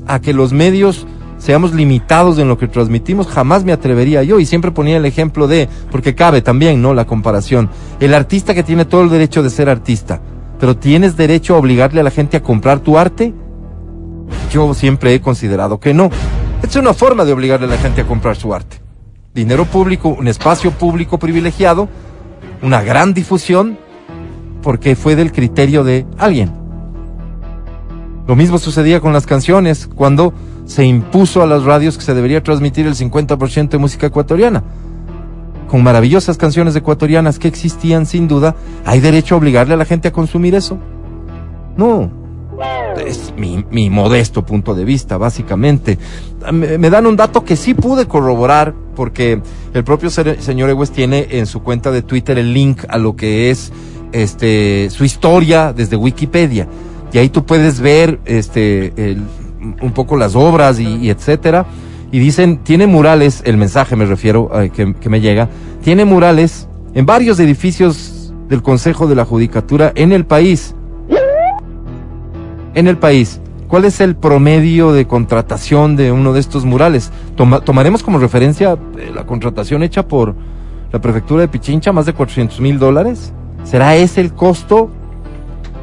a 0.06 0.20
que 0.20 0.32
los 0.32 0.54
medios 0.54 1.06
seamos 1.36 1.74
limitados 1.74 2.38
en 2.38 2.48
lo 2.48 2.56
que 2.56 2.68
transmitimos, 2.68 3.26
jamás 3.26 3.64
me 3.64 3.72
atrevería 3.72 4.22
yo. 4.22 4.40
Y 4.40 4.46
siempre 4.46 4.70
ponía 4.70 4.96
el 4.96 5.04
ejemplo 5.04 5.48
de, 5.48 5.68
porque 5.90 6.14
cabe 6.14 6.40
también, 6.40 6.80
¿no? 6.80 6.94
La 6.94 7.06
comparación. 7.06 7.68
El 8.00 8.14
artista 8.14 8.54
que 8.54 8.62
tiene 8.62 8.84
todo 8.84 9.02
el 9.02 9.10
derecho 9.10 9.42
de 9.42 9.50
ser 9.50 9.68
artista, 9.68 10.20
pero 10.58 10.76
¿tienes 10.76 11.16
derecho 11.16 11.54
a 11.54 11.58
obligarle 11.58 12.00
a 12.00 12.04
la 12.04 12.10
gente 12.10 12.36
a 12.36 12.42
comprar 12.42 12.80
tu 12.80 12.98
arte? 12.98 13.34
Yo 14.50 14.72
siempre 14.74 15.14
he 15.14 15.20
considerado 15.20 15.78
que 15.80 15.94
no. 15.94 16.10
Es 16.62 16.74
una 16.76 16.94
forma 16.94 17.24
de 17.24 17.32
obligarle 17.32 17.66
a 17.66 17.70
la 17.70 17.78
gente 17.78 18.00
a 18.00 18.06
comprar 18.06 18.36
su 18.36 18.52
arte. 18.54 18.78
Dinero 19.34 19.64
público, 19.64 20.08
un 20.08 20.28
espacio 20.28 20.70
público 20.72 21.18
privilegiado, 21.18 21.88
una 22.62 22.82
gran 22.82 23.14
difusión, 23.14 23.78
porque 24.62 24.96
fue 24.96 25.16
del 25.16 25.32
criterio 25.32 25.84
de 25.84 26.06
alguien. 26.18 26.52
Lo 28.26 28.36
mismo 28.36 28.58
sucedía 28.58 29.00
con 29.00 29.12
las 29.12 29.26
canciones, 29.26 29.86
cuando 29.86 30.34
se 30.66 30.84
impuso 30.84 31.42
a 31.42 31.46
las 31.46 31.64
radios 31.64 31.96
que 31.96 32.04
se 32.04 32.14
debería 32.14 32.42
transmitir 32.42 32.86
el 32.86 32.94
50% 32.94 33.70
de 33.70 33.78
música 33.78 34.06
ecuatoriana. 34.08 34.62
Con 35.68 35.82
maravillosas 35.82 36.36
canciones 36.36 36.76
ecuatorianas 36.76 37.38
que 37.38 37.48
existían 37.48 38.04
sin 38.04 38.28
duda, 38.28 38.54
¿hay 38.84 39.00
derecho 39.00 39.34
a 39.34 39.38
obligarle 39.38 39.74
a 39.74 39.78
la 39.78 39.84
gente 39.84 40.08
a 40.08 40.12
consumir 40.12 40.54
eso? 40.54 40.78
No. 41.76 42.17
Es 42.98 43.32
mi, 43.36 43.64
mi 43.70 43.90
modesto 43.90 44.44
punto 44.44 44.74
de 44.74 44.84
vista, 44.84 45.16
básicamente. 45.16 45.98
Me, 46.52 46.78
me, 46.78 46.90
dan 46.90 47.06
un 47.06 47.16
dato 47.16 47.44
que 47.44 47.56
sí 47.56 47.74
pude 47.74 48.06
corroborar, 48.06 48.74
porque 48.94 49.40
el 49.74 49.84
propio 49.84 50.10
señor 50.10 50.70
Ewes 50.70 50.90
tiene 50.90 51.26
en 51.30 51.46
su 51.46 51.62
cuenta 51.62 51.90
de 51.90 52.02
Twitter 52.02 52.38
el 52.38 52.52
link 52.52 52.84
a 52.88 52.98
lo 52.98 53.16
que 53.16 53.50
es 53.50 53.72
este 54.12 54.88
su 54.90 55.04
historia 55.04 55.72
desde 55.72 55.96
Wikipedia. 55.96 56.66
Y 57.12 57.18
ahí 57.18 57.28
tú 57.28 57.44
puedes 57.44 57.80
ver 57.80 58.20
este 58.24 59.16
un 59.80 59.92
poco 59.92 60.16
las 60.16 60.34
obras 60.34 60.78
y, 60.80 61.10
etcétera. 61.10 61.66
Y 62.10 62.18
dicen, 62.18 62.58
tiene 62.58 62.86
murales, 62.86 63.42
el 63.44 63.56
mensaje 63.56 63.96
me 63.96 64.06
refiero, 64.06 64.50
eh, 64.60 64.70
que, 64.70 65.08
me 65.08 65.20
llega, 65.20 65.48
tiene 65.82 66.04
murales 66.04 66.68
en 66.94 67.04
varios 67.04 67.38
edificios 67.38 68.32
del 68.48 68.62
Consejo 68.62 69.06
de 69.06 69.14
la 69.14 69.24
Judicatura 69.24 69.92
en 69.94 70.12
el 70.12 70.24
país. 70.24 70.74
En 72.74 72.88
el 72.88 72.98
país. 72.98 73.40
¿Cuál 73.68 73.84
es 73.84 74.00
el 74.00 74.16
promedio 74.16 74.92
de 74.92 75.06
contratación 75.06 75.94
de 75.94 76.10
uno 76.10 76.32
de 76.32 76.40
estos 76.40 76.64
murales? 76.64 77.10
Toma, 77.36 77.60
tomaremos 77.60 78.02
como 78.02 78.18
referencia 78.18 78.78
eh, 78.96 79.12
la 79.14 79.26
contratación 79.26 79.82
hecha 79.82 80.08
por 80.08 80.34
la 80.90 81.00
prefectura 81.00 81.42
de 81.42 81.48
Pichincha, 81.48 81.92
más 81.92 82.06
de 82.06 82.14
400 82.14 82.60
mil 82.60 82.78
dólares. 82.78 83.32
¿Será 83.64 83.94
ese 83.96 84.22
el 84.22 84.32
costo? 84.32 84.90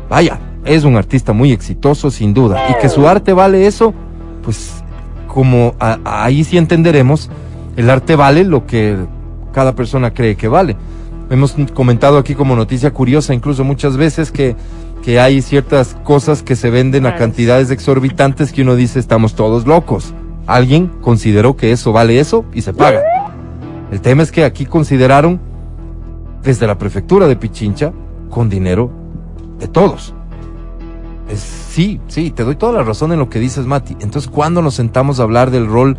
Vaya, 0.10 0.40
es 0.66 0.84
un 0.84 0.96
artista 0.96 1.32
muy 1.32 1.52
exitoso, 1.52 2.10
sin 2.10 2.34
duda. 2.34 2.72
Y 2.72 2.82
que 2.82 2.90
su 2.90 3.08
arte 3.08 3.34
vale 3.34 3.68
eso, 3.68 3.94
pues 4.44 4.84
como 5.28 5.76
ahí 6.04 6.44
sí 6.44 6.58
entenderemos, 6.58 7.30
el 7.78 7.90
arte 7.90 8.16
vale 8.16 8.44
lo 8.44 8.66
que 8.66 8.98
cada 9.54 9.76
persona 9.76 10.12
cree 10.12 10.36
que 10.36 10.48
vale. 10.48 10.76
Hemos 11.30 11.56
comentado 11.74 12.18
aquí 12.18 12.36
como 12.36 12.56
noticia 12.56 12.92
curiosa 12.92 13.34
incluso 13.34 13.64
muchas 13.64 13.98
veces 13.98 14.32
que, 14.32 14.56
que 15.06 15.20
hay 15.20 15.44
ciertas 15.44 15.96
cosas 16.04 16.42
que 16.42 16.56
se 16.56 16.72
venden 16.72 17.04
claro. 17.04 17.16
a 17.16 17.20
cantidades 17.20 17.70
exorbitantes 17.70 18.52
que 18.52 18.64
uno 18.64 18.76
dice 18.76 18.98
estamos 18.98 19.36
todos 19.36 19.68
locos. 19.68 20.16
Alguien 20.48 20.88
consideró 20.88 21.56
que 21.56 21.72
eso 21.72 21.92
vale 21.92 22.20
eso 22.20 22.44
y 22.56 22.64
se 22.64 22.74
paga. 22.74 23.04
El 23.92 24.02
tema 24.02 24.24
es 24.24 24.32
que 24.32 24.44
aquí 24.44 24.66
consideraron 24.66 25.40
desde 26.42 26.66
la 26.66 26.80
prefectura 26.80 27.28
de 27.28 27.36
Pichincha 27.36 27.94
con 28.32 28.50
dinero 28.50 28.90
de 29.60 29.68
todos. 29.68 30.16
Es, 31.30 31.40
sí, 31.40 32.02
sí, 32.08 32.32
te 32.32 32.44
doy 32.44 32.56
toda 32.56 32.74
la 32.74 32.82
razón 32.82 33.12
en 33.12 33.20
lo 33.20 33.30
que 33.30 33.38
dices, 33.38 33.68
Mati. 33.68 33.96
Entonces, 34.00 34.28
¿cuándo 34.28 34.64
nos 34.64 34.74
sentamos 34.74 35.20
a 35.20 35.24
hablar 35.24 35.52
del 35.52 35.68
rol 35.68 35.98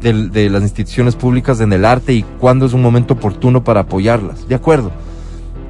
de, 0.00 0.30
de 0.30 0.50
las 0.50 0.62
instituciones 0.62 1.14
públicas 1.14 1.60
en 1.60 1.72
el 1.72 1.84
arte 1.84 2.12
y 2.12 2.24
cuándo 2.40 2.66
es 2.66 2.72
un 2.72 2.82
momento 2.82 3.14
oportuno 3.14 3.62
para 3.62 3.82
apoyarlas? 3.82 4.48
De 4.48 4.56
acuerdo. 4.56 4.90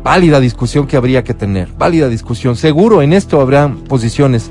Válida 0.02 0.40
discusión 0.40 0.86
que 0.86 0.96
habría 0.96 1.24
que 1.24 1.34
tener. 1.34 1.68
Válida 1.76 2.08
discusión. 2.08 2.56
Seguro 2.56 3.02
en 3.02 3.12
esto 3.12 3.40
habrá 3.40 3.72
posiciones 3.88 4.50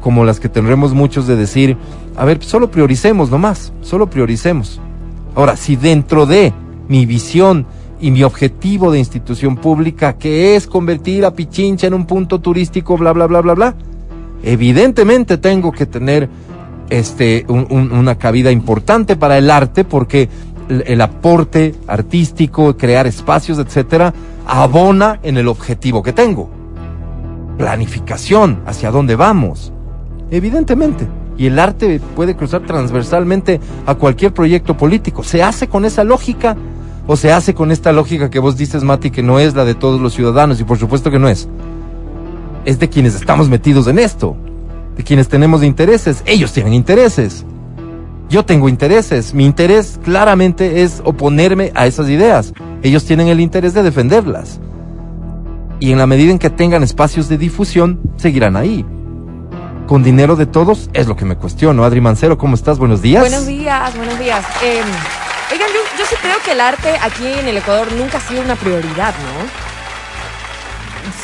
como 0.00 0.24
las 0.24 0.38
que 0.38 0.48
tendremos 0.48 0.94
muchos 0.94 1.26
de 1.26 1.36
decir, 1.36 1.76
a 2.16 2.24
ver, 2.24 2.42
solo 2.42 2.70
prioricemos 2.70 3.30
nomás, 3.30 3.72
solo 3.82 4.08
prioricemos. 4.08 4.80
Ahora, 5.34 5.56
si 5.56 5.76
dentro 5.76 6.26
de 6.26 6.52
mi 6.88 7.06
visión 7.06 7.66
y 8.00 8.10
mi 8.10 8.22
objetivo 8.22 8.92
de 8.92 8.98
institución 8.98 9.56
pública, 9.56 10.16
que 10.16 10.54
es 10.54 10.66
convertir 10.66 11.24
a 11.24 11.32
Pichincha 11.32 11.86
en 11.86 11.94
un 11.94 12.06
punto 12.06 12.40
turístico, 12.40 12.96
bla, 12.96 13.12
bla, 13.12 13.26
bla, 13.26 13.40
bla, 13.40 13.74
evidentemente 14.42 15.38
tengo 15.38 15.72
que 15.72 15.86
tener 15.86 16.28
este, 16.88 17.44
un, 17.48 17.66
un, 17.70 17.92
una 17.92 18.16
cabida 18.16 18.52
importante 18.52 19.16
para 19.16 19.38
el 19.38 19.50
arte 19.50 19.84
porque 19.84 20.28
el, 20.68 21.00
aporte 21.00 21.74
artístico, 21.86 22.76
crear 22.76 23.06
espacios, 23.06 23.58
etcétera, 23.58 24.12
abona 24.46 25.20
en 25.22 25.36
el 25.36 25.48
objetivo 25.48 26.02
que 26.02 26.12
tengo. 26.12 26.50
Planificación, 27.58 28.62
hacia 28.66 28.90
dónde 28.90 29.16
vamos. 29.16 29.72
Evidentemente. 30.30 31.06
Y 31.38 31.46
el 31.46 31.58
arte 31.58 32.00
puede 32.14 32.34
cruzar 32.34 32.62
transversalmente 32.62 33.60
a 33.84 33.94
cualquier 33.94 34.32
proyecto 34.32 34.76
político. 34.76 35.22
Se 35.22 35.42
hace 35.42 35.68
con 35.68 35.84
esa 35.84 36.02
lógica 36.02 36.56
o 37.06 37.16
se 37.16 37.32
hace 37.32 37.54
con 37.54 37.70
esta 37.70 37.92
lógica 37.92 38.30
que 38.30 38.38
vos 38.38 38.56
dices, 38.56 38.82
Mati, 38.82 39.10
que 39.10 39.22
no 39.22 39.38
es 39.38 39.54
la 39.54 39.64
de 39.64 39.74
todos 39.74 40.00
los 40.00 40.14
ciudadanos, 40.14 40.60
y 40.60 40.64
por 40.64 40.78
supuesto 40.78 41.10
que 41.10 41.18
no 41.18 41.28
es. 41.28 41.48
Es 42.64 42.78
de 42.78 42.88
quienes 42.88 43.14
estamos 43.14 43.48
metidos 43.48 43.86
en 43.86 43.98
esto, 43.98 44.36
de 44.96 45.04
quienes 45.04 45.28
tenemos 45.28 45.62
intereses. 45.62 46.22
Ellos 46.26 46.52
tienen 46.52 46.72
intereses. 46.72 47.44
Yo 48.28 48.44
tengo 48.44 48.68
intereses. 48.68 49.34
Mi 49.34 49.44
interés 49.44 50.00
claramente 50.04 50.82
es 50.82 51.00
oponerme 51.04 51.72
a 51.74 51.86
esas 51.86 52.08
ideas. 52.08 52.52
Ellos 52.82 53.04
tienen 53.04 53.28
el 53.28 53.40
interés 53.40 53.74
de 53.74 53.82
defenderlas. 53.82 54.60
Y 55.78 55.92
en 55.92 55.98
la 55.98 56.06
medida 56.06 56.32
en 56.32 56.38
que 56.38 56.50
tengan 56.50 56.82
espacios 56.82 57.28
de 57.28 57.38
difusión, 57.38 58.00
seguirán 58.16 58.56
ahí. 58.56 58.84
Con 59.86 60.02
dinero 60.02 60.34
de 60.34 60.46
todos 60.46 60.90
es 60.92 61.06
lo 61.06 61.14
que 61.14 61.24
me 61.24 61.36
cuestiono. 61.36 61.84
Adri 61.84 62.00
Mancero, 62.00 62.36
¿cómo 62.36 62.56
estás? 62.56 62.78
Buenos 62.78 63.02
días. 63.02 63.20
Buenos 63.20 63.46
días, 63.46 63.96
buenos 63.96 64.18
días. 64.18 64.44
Eh... 64.62 64.80
Oigan, 65.52 65.68
yo, 65.68 65.80
yo, 65.96 66.04
sí 66.06 66.16
creo 66.20 66.36
que 66.44 66.52
el 66.52 66.60
arte 66.60 66.96
aquí 67.00 67.24
en 67.24 67.46
el 67.46 67.58
Ecuador 67.58 67.86
nunca 67.92 68.18
ha 68.18 68.20
sido 68.20 68.42
una 68.42 68.56
prioridad, 68.56 69.14
¿no? 69.14 69.75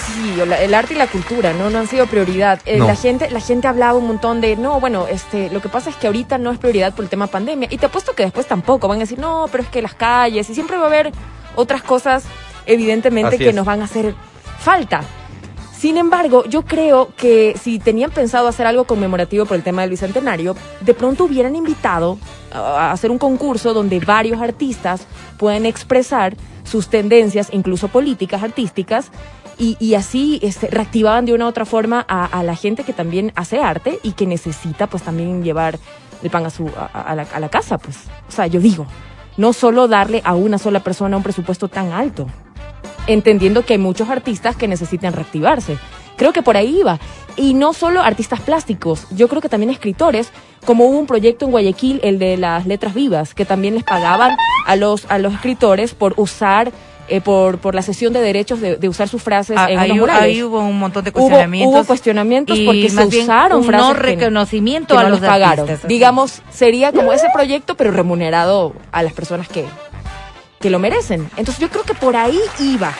Sí, 0.06 0.40
el 0.40 0.74
arte 0.74 0.94
y 0.94 0.96
la 0.96 1.06
cultura, 1.06 1.52
¿no? 1.52 1.70
No 1.70 1.78
han 1.78 1.86
sido 1.86 2.06
prioridad. 2.06 2.60
Eh, 2.64 2.78
no. 2.78 2.86
La 2.86 2.94
gente, 2.94 3.30
la 3.30 3.40
gente 3.40 3.68
hablaba 3.68 3.98
un 3.98 4.06
montón 4.06 4.40
de, 4.40 4.56
no, 4.56 4.80
bueno, 4.80 5.06
este, 5.08 5.50
lo 5.50 5.60
que 5.60 5.68
pasa 5.68 5.90
es 5.90 5.96
que 5.96 6.06
ahorita 6.06 6.38
no 6.38 6.50
es 6.52 6.58
prioridad 6.58 6.94
por 6.94 7.04
el 7.04 7.10
tema 7.10 7.26
pandemia. 7.26 7.68
Y 7.70 7.78
te 7.78 7.86
apuesto 7.86 8.14
que 8.14 8.22
después 8.22 8.46
tampoco. 8.46 8.88
Van 8.88 8.98
a 8.98 9.00
decir, 9.00 9.18
no, 9.18 9.46
pero 9.50 9.64
es 9.64 9.68
que 9.68 9.82
las 9.82 9.94
calles, 9.94 10.48
y 10.48 10.54
siempre 10.54 10.76
va 10.76 10.84
a 10.84 10.86
haber 10.86 11.12
otras 11.56 11.82
cosas, 11.82 12.24
evidentemente, 12.66 13.36
Así 13.36 13.38
que 13.38 13.50
es. 13.50 13.54
nos 13.54 13.66
van 13.66 13.80
a 13.80 13.84
hacer 13.84 14.14
falta. 14.58 15.02
Sin 15.76 15.96
embargo, 15.96 16.44
yo 16.44 16.62
creo 16.62 17.12
que 17.16 17.56
si 17.60 17.80
tenían 17.80 18.12
pensado 18.12 18.46
hacer 18.46 18.68
algo 18.68 18.84
conmemorativo 18.84 19.46
por 19.46 19.56
el 19.56 19.64
tema 19.64 19.82
del 19.82 19.90
bicentenario, 19.90 20.54
de 20.80 20.94
pronto 20.94 21.24
hubieran 21.24 21.56
invitado 21.56 22.18
a 22.52 22.92
hacer 22.92 23.10
un 23.10 23.18
concurso 23.18 23.74
donde 23.74 23.98
varios 23.98 24.40
artistas 24.40 25.08
pueden 25.38 25.66
expresar 25.66 26.36
sus 26.62 26.86
tendencias, 26.86 27.48
incluso 27.50 27.88
políticas, 27.88 28.44
artísticas, 28.44 29.10
y, 29.78 29.94
así 29.94 30.40
este, 30.42 30.66
reactivaban 30.66 31.24
de 31.24 31.34
una 31.34 31.46
u 31.46 31.48
otra 31.48 31.64
forma 31.64 32.00
a, 32.00 32.42
la 32.42 32.56
gente 32.56 32.82
que 32.82 32.92
también 32.92 33.32
hace 33.36 33.60
arte 33.60 34.00
y 34.02 34.12
que 34.12 34.26
necesita 34.26 34.88
pues 34.88 35.04
también 35.04 35.44
llevar 35.44 35.78
el 36.22 36.30
pan 36.30 36.46
a, 36.46 36.50
su, 36.50 36.64
la, 36.66 37.26
a 37.32 37.40
la 37.40 37.48
casa, 37.48 37.78
pues. 37.78 37.96
O 38.28 38.32
sea, 38.32 38.46
yo 38.48 38.60
digo, 38.60 38.86
no 39.36 39.52
solo 39.52 39.88
darle 39.88 40.20
a 40.24 40.34
una 40.34 40.58
sola 40.58 40.80
persona 40.80 41.16
un 41.16 41.22
presupuesto 41.22 41.68
tan 41.68 41.92
alto, 41.92 42.26
entendiendo 43.06 43.64
que 43.64 43.74
hay 43.74 43.78
muchos 43.78 44.08
artistas 44.08 44.56
que 44.56 44.68
necesitan 44.68 45.12
reactivarse. 45.12 45.78
Creo 46.16 46.32
que 46.32 46.42
por 46.42 46.56
ahí 46.56 46.80
iba. 46.80 46.98
Y 47.36 47.54
no 47.54 47.72
solo 47.72 48.02
artistas 48.02 48.40
plásticos, 48.40 49.06
yo 49.10 49.28
creo 49.28 49.40
que 49.40 49.48
también 49.48 49.70
escritores, 49.70 50.30
como 50.66 50.84
hubo 50.84 50.98
un 50.98 51.06
proyecto 51.06 51.46
en 51.46 51.50
Guayaquil, 51.50 52.00
el 52.02 52.18
de 52.18 52.36
las 52.36 52.66
letras 52.66 52.94
vivas, 52.94 53.32
que 53.32 53.44
también 53.44 53.74
les 53.74 53.84
pagaban 53.84 54.36
a 54.66 54.76
los, 54.76 55.06
a 55.10 55.18
los 55.18 55.32
escritores 55.32 55.94
por 55.94 56.14
usar 56.18 56.72
eh, 57.14 57.20
por, 57.20 57.58
por 57.58 57.74
la 57.74 57.82
sesión 57.82 58.12
de 58.12 58.20
derechos 58.20 58.60
de, 58.60 58.76
de 58.76 58.88
usar 58.88 59.08
sus 59.08 59.22
frases 59.22 59.56
ah, 59.58 59.70
en 59.70 59.78
ahí, 59.78 59.88
los 59.90 59.98
murales. 59.98 60.22
ahí 60.22 60.42
hubo 60.42 60.60
un 60.60 60.78
montón 60.78 61.04
de 61.04 61.12
cuestionamientos. 61.12 61.70
Hubo, 61.72 61.78
hubo 61.80 61.86
cuestionamientos 61.86 62.58
y 62.58 62.64
porque 62.66 62.88
se 62.90 63.04
usaron 63.22 63.58
un 63.58 63.64
frases 63.64 63.88
no 63.88 63.94
que- 63.94 64.00
reconocimiento 64.00 64.94
que 64.94 65.00
a 65.00 65.02
no 65.04 65.10
los 65.10 65.20
les 65.20 65.28
pagaron. 65.30 65.66
artistas. 65.68 65.88
Digamos, 65.88 66.42
sería 66.50 66.92
como 66.92 67.12
ese 67.12 67.26
proyecto, 67.32 67.76
pero 67.76 67.90
remunerado 67.90 68.74
a 68.92 69.02
las 69.02 69.12
personas 69.12 69.48
que, 69.48 69.64
que 70.60 70.70
lo 70.70 70.78
merecen. 70.78 71.28
Entonces 71.36 71.58
yo 71.58 71.68
creo 71.68 71.84
que 71.84 71.94
por 71.94 72.16
ahí 72.16 72.38
iba. 72.60 72.92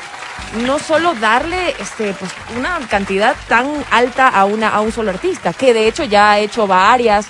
No 0.67 0.79
solo 0.79 1.15
darle 1.15 1.71
este, 1.81 2.13
pues, 2.13 2.31
una 2.59 2.79
cantidad 2.91 3.35
tan 3.49 3.67
alta 3.91 4.29
a, 4.29 4.45
una, 4.45 4.69
a 4.69 4.81
un 4.83 4.93
solo 4.93 5.11
artista, 5.11 5.55
que 5.55 5.73
de 5.73 5.89
hecho 5.89 6.05
ya 6.05 6.33
ha 6.33 6.39
hecho 6.41 6.67
varias, 6.67 7.27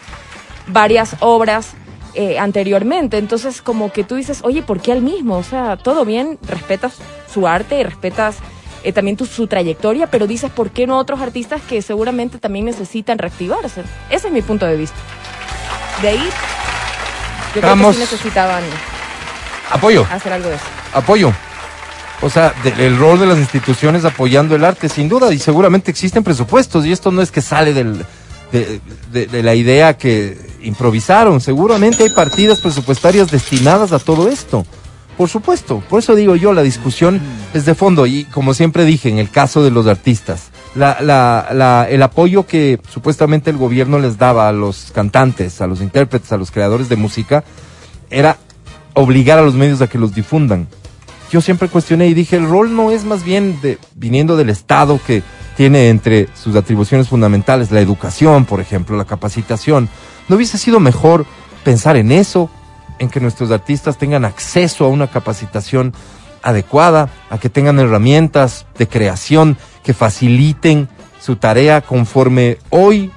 varias 0.67 1.15
obras 1.21 1.75
eh, 2.15 2.39
anteriormente. 2.39 3.19
Entonces, 3.19 3.63
como 3.63 3.91
que 3.93 4.05
tú 4.05 4.17
dices, 4.17 4.41
oye, 4.43 4.63
¿por 4.63 4.81
qué 4.81 4.93
al 4.93 5.03
mismo? 5.03 5.37
O 5.39 5.43
sea, 5.43 5.77
todo 5.77 6.05
bien, 6.05 6.39
respetas 6.47 6.95
su 7.33 7.47
arte 7.47 7.79
y 7.81 7.83
respetas 7.85 8.37
eh, 8.85 8.93
también 8.93 9.17
tu, 9.17 9.27
su 9.27 9.47
trayectoria, 9.47 10.09
pero 10.09 10.27
dices, 10.27 10.51
¿por 10.51 10.71
qué 10.71 10.87
no 10.87 10.99
otros 10.99 11.21
artistas 11.21 11.61
que 11.69 11.81
seguramente 11.83 12.39
también 12.39 12.65
necesitan 12.65 13.17
reactivarse? 13.19 13.83
Ese 14.11 14.27
es 14.29 14.33
mi 14.33 14.43
punto 14.43 14.67
de 14.67 14.77
vista. 14.77 14.97
De 16.03 16.09
ahí, 16.09 16.29
yo 17.55 17.61
creo 17.61 17.75
que 17.77 17.93
sí 17.95 18.01
necesitaban 18.01 18.65
apoyo. 19.71 20.07
hacer 20.11 20.33
algo 20.33 20.49
de 20.49 20.57
eso. 20.57 20.65
Apoyo. 20.95 21.33
O 22.23 22.31
sea, 22.31 22.55
de- 22.63 22.87
el 22.87 22.97
rol 22.99 23.19
de 23.19 23.27
las 23.27 23.39
instituciones 23.39 24.05
apoyando 24.05 24.55
el 24.55 24.65
arte, 24.65 24.89
sin 24.89 25.09
duda, 25.09 25.33
y 25.33 25.39
seguramente 25.39 25.91
existen 25.91 26.23
presupuestos, 26.25 26.85
y 26.87 26.93
esto 26.93 27.11
no 27.11 27.21
es 27.23 27.31
que 27.31 27.41
sale 27.43 27.73
del, 27.73 28.05
de, 28.53 28.81
de- 29.11 29.27
de 29.27 29.43
la 29.43 29.55
idea 29.55 29.97
que 29.97 30.37
improvisaron, 30.63 31.41
seguramente 31.41 32.05
hay 32.05 32.11
partidas 32.11 32.61
presupuestarias 32.61 33.31
destinadas 33.31 33.93
a 33.93 33.99
todo 33.99 34.29
esto. 34.29 34.65
Por 35.17 35.29
supuesto, 35.29 35.83
por 35.89 35.99
eso 35.99 36.15
digo 36.15 36.37
yo, 36.37 36.53
la 36.53 36.63
discusión 36.63 37.21
es 37.53 37.67
de 37.67 37.75
fondo, 37.75 38.07
y 38.07 38.25
como 38.25 38.55
siempre 38.55 38.85
dije, 38.85 39.11
en 39.11 39.19
el 39.19 39.31
caso 39.31 39.63
de 39.63 39.71
los 39.71 39.87
artistas, 39.87 40.51
la, 40.75 41.87
el 41.91 42.03
apoyo 42.03 42.47
que 42.47 42.81
supuestamente 42.89 43.51
el 43.51 43.59
gobierno 43.59 43.99
les 43.99 44.17
daba 44.17 44.49
a 44.49 44.53
los 44.53 44.91
cantantes, 44.93 45.61
a 45.61 45.67
los 45.67 45.83
intérpretes, 45.83 46.33
a 46.33 46.39
los 46.39 46.51
creadores 46.51 46.89
de 46.89 46.97
música, 46.97 47.45
era 48.11 48.39
obligar 48.95 49.39
a 49.39 49.43
los 49.43 49.55
medios 49.55 49.83
a 49.83 49.87
que 49.87 49.99
los 49.99 50.15
difundan. 50.15 50.67
Yo 51.31 51.41
siempre 51.41 51.69
cuestioné 51.69 52.09
y 52.09 52.15
dije, 52.15 52.37
el 52.37 52.49
rol 52.49 52.75
no 52.75 52.91
es 52.91 53.05
más 53.05 53.23
bien 53.23 53.59
viniendo 53.95 54.37
del 54.37 54.51
Estado 54.51 54.99
que 55.07 55.23
tiene 55.57 55.89
entre 55.89 56.29
sus 56.35 56.57
atribuciones 56.57 57.09
fundamentales 57.09 57.71
la 57.71 57.81
educación, 57.81 58.45
por 58.45 58.61
ejemplo, 58.61 58.97
la 58.97 59.05
capacitación. 59.05 59.89
¿No 60.29 60.37
hubiese 60.37 60.59
sido 60.59 60.81
mejor 60.81 61.27
pensar 61.65 61.97
en 61.97 62.13
eso, 62.13 62.51
en 62.99 63.09
que 63.09 63.21
nuestros 63.21 63.51
artistas 63.51 63.99
tengan 63.99 64.25
acceso 64.25 64.85
a 64.85 64.89
una 64.89 65.09
capacitación 65.09 65.93
adecuada, 66.43 67.09
a 67.31 67.39
que 67.39 67.49
tengan 67.49 67.79
herramientas 67.79 68.67
de 68.79 68.89
creación 68.89 69.57
que 69.83 69.95
faciliten 69.95 70.89
su 71.21 71.37
tarea 71.37 71.81
conforme 71.81 72.59
hoy 72.71 73.13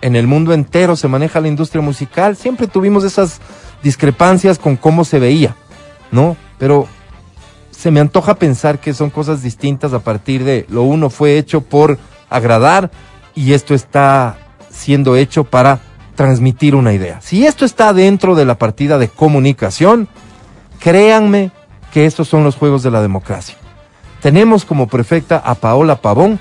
en 0.00 0.14
el 0.14 0.26
mundo 0.26 0.52
entero 0.52 0.94
se 0.96 1.08
maneja 1.08 1.40
la 1.40 1.48
industria 1.48 1.82
musical? 1.82 2.36
Siempre 2.36 2.66
tuvimos 2.66 3.04
esas 3.04 3.40
discrepancias 3.82 4.58
con 4.58 4.76
cómo 4.76 5.04
se 5.04 5.18
veía, 5.18 5.56
¿no? 6.10 6.36
Pero 6.58 6.88
se 7.78 7.92
me 7.92 8.00
antoja 8.00 8.34
pensar 8.34 8.80
que 8.80 8.92
son 8.92 9.08
cosas 9.08 9.40
distintas 9.40 9.92
a 9.92 10.00
partir 10.00 10.42
de 10.42 10.66
lo 10.68 10.82
uno 10.82 11.10
fue 11.10 11.38
hecho 11.38 11.60
por 11.60 11.96
agradar 12.28 12.90
y 13.36 13.52
esto 13.52 13.72
está 13.72 14.36
siendo 14.68 15.14
hecho 15.14 15.44
para 15.44 15.78
transmitir 16.16 16.74
una 16.74 16.92
idea. 16.92 17.20
Si 17.20 17.46
esto 17.46 17.64
está 17.64 17.92
dentro 17.92 18.34
de 18.34 18.44
la 18.44 18.58
partida 18.58 18.98
de 18.98 19.06
comunicación, 19.06 20.08
créanme 20.80 21.52
que 21.92 22.04
estos 22.04 22.26
son 22.26 22.42
los 22.42 22.56
juegos 22.56 22.82
de 22.82 22.90
la 22.90 23.00
democracia. 23.00 23.54
Tenemos 24.20 24.64
como 24.64 24.88
prefecta 24.88 25.36
a 25.36 25.54
Paola 25.54 26.02
Pavón, 26.02 26.40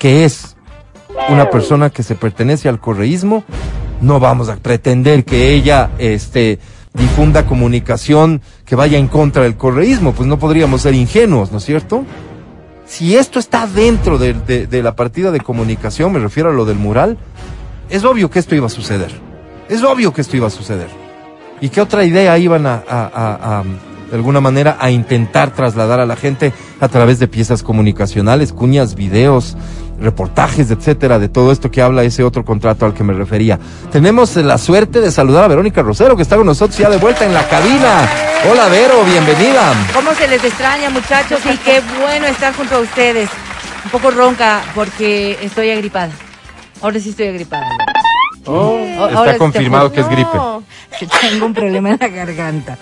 que 0.00 0.24
es 0.24 0.56
una 1.28 1.50
persona 1.50 1.90
que 1.90 2.02
se 2.02 2.16
pertenece 2.16 2.68
al 2.68 2.80
correísmo. 2.80 3.44
No 4.00 4.18
vamos 4.18 4.48
a 4.48 4.56
pretender 4.56 5.24
que 5.24 5.54
ella 5.54 5.90
este, 5.98 6.58
difunda 7.04 7.44
comunicación 7.44 8.40
que 8.64 8.76
vaya 8.76 8.98
en 8.98 9.08
contra 9.08 9.42
del 9.42 9.56
correísmo, 9.56 10.12
pues 10.12 10.28
no 10.28 10.38
podríamos 10.38 10.82
ser 10.82 10.94
ingenuos, 10.94 11.50
¿no 11.50 11.58
es 11.58 11.64
cierto? 11.64 12.04
Si 12.86 13.16
esto 13.16 13.38
está 13.38 13.66
dentro 13.66 14.16
de, 14.18 14.34
de- 14.34 14.82
la 14.82 14.94
partida 14.94 15.30
de 15.32 15.40
comunicación, 15.40 16.12
me 16.12 16.20
refiero 16.20 16.50
a 16.50 16.52
lo 16.52 16.64
del 16.64 16.76
mural, 16.76 17.18
es 17.90 18.04
obvio 18.04 18.30
que 18.30 18.38
esto 18.38 18.54
iba 18.54 18.66
a 18.66 18.70
suceder. 18.70 19.10
Es 19.68 19.82
obvio 19.82 20.12
que 20.12 20.20
esto 20.20 20.36
iba 20.36 20.46
a 20.46 20.50
suceder. 20.50 20.88
¿Y 21.60 21.70
qué 21.70 21.80
otra 21.80 22.04
idea 22.04 22.38
iban 22.38 22.66
a, 22.66 22.74
a- 22.88 23.10
a- 23.12 23.58
a, 23.60 23.64
de 24.10 24.16
alguna 24.16 24.40
manera, 24.40 24.76
a 24.78 24.90
intentar 24.90 25.50
trasladar 25.52 25.98
a 25.98 26.06
la 26.06 26.14
gente 26.14 26.52
a 26.78 26.88
través 26.88 27.18
de 27.18 27.26
piezas 27.26 27.62
comunicacionales, 27.62 28.52
cuñas, 28.52 28.94
videos, 28.94 29.56
reportajes, 30.00 30.70
etcétera, 30.70 31.18
de 31.18 31.28
todo 31.28 31.52
esto 31.52 31.70
que 31.70 31.82
habla 31.82 32.02
ese 32.02 32.22
otro 32.24 32.44
contrato 32.44 32.86
al 32.86 32.94
que 32.94 33.04
me 33.04 33.12
refería? 33.12 33.58
Tenemos 33.92 34.36
eh, 34.36 34.42
la 34.42 34.58
suerte 34.58 35.00
de 35.00 35.10
saludar 35.10 35.44
a 35.44 35.48
Verónica 35.48 35.82
Rosero, 35.82 36.16
que 36.16 36.22
está 36.22 36.36
con 36.36 36.46
nosotros 36.46 36.76
ya 36.78 36.90
de 36.90 36.96
vuelta 36.98 37.24
en 37.24 37.34
la 37.34 37.46
cabina. 37.48 38.08
Hola, 38.50 38.68
Vero, 38.68 39.04
bienvenida. 39.04 39.72
¿Cómo 39.94 40.12
se 40.14 40.28
les 40.28 40.42
extraña, 40.44 40.90
muchachos? 40.90 41.40
Y 41.46 41.56
qué 41.58 41.80
bueno 42.00 42.26
estar 42.26 42.54
junto 42.54 42.76
a 42.76 42.80
ustedes. 42.80 43.30
Un 43.84 43.90
poco 43.90 44.10
ronca 44.10 44.62
porque 44.74 45.38
estoy 45.42 45.70
agripada. 45.70 46.10
Ahora 46.82 46.98
sí 47.00 47.10
estoy 47.10 47.28
agripada. 47.28 47.66
Oh, 48.46 48.78
ahora 48.98 49.32
Está 49.32 49.38
confirmado 49.38 49.90
que 49.90 50.00
es 50.00 50.08
gripe. 50.08 50.28
No. 50.34 50.62
que 50.98 51.06
tengo 51.06 51.46
un 51.46 51.54
problema 51.54 51.90
en 51.90 51.98
la 51.98 52.08
garganta. 52.08 52.76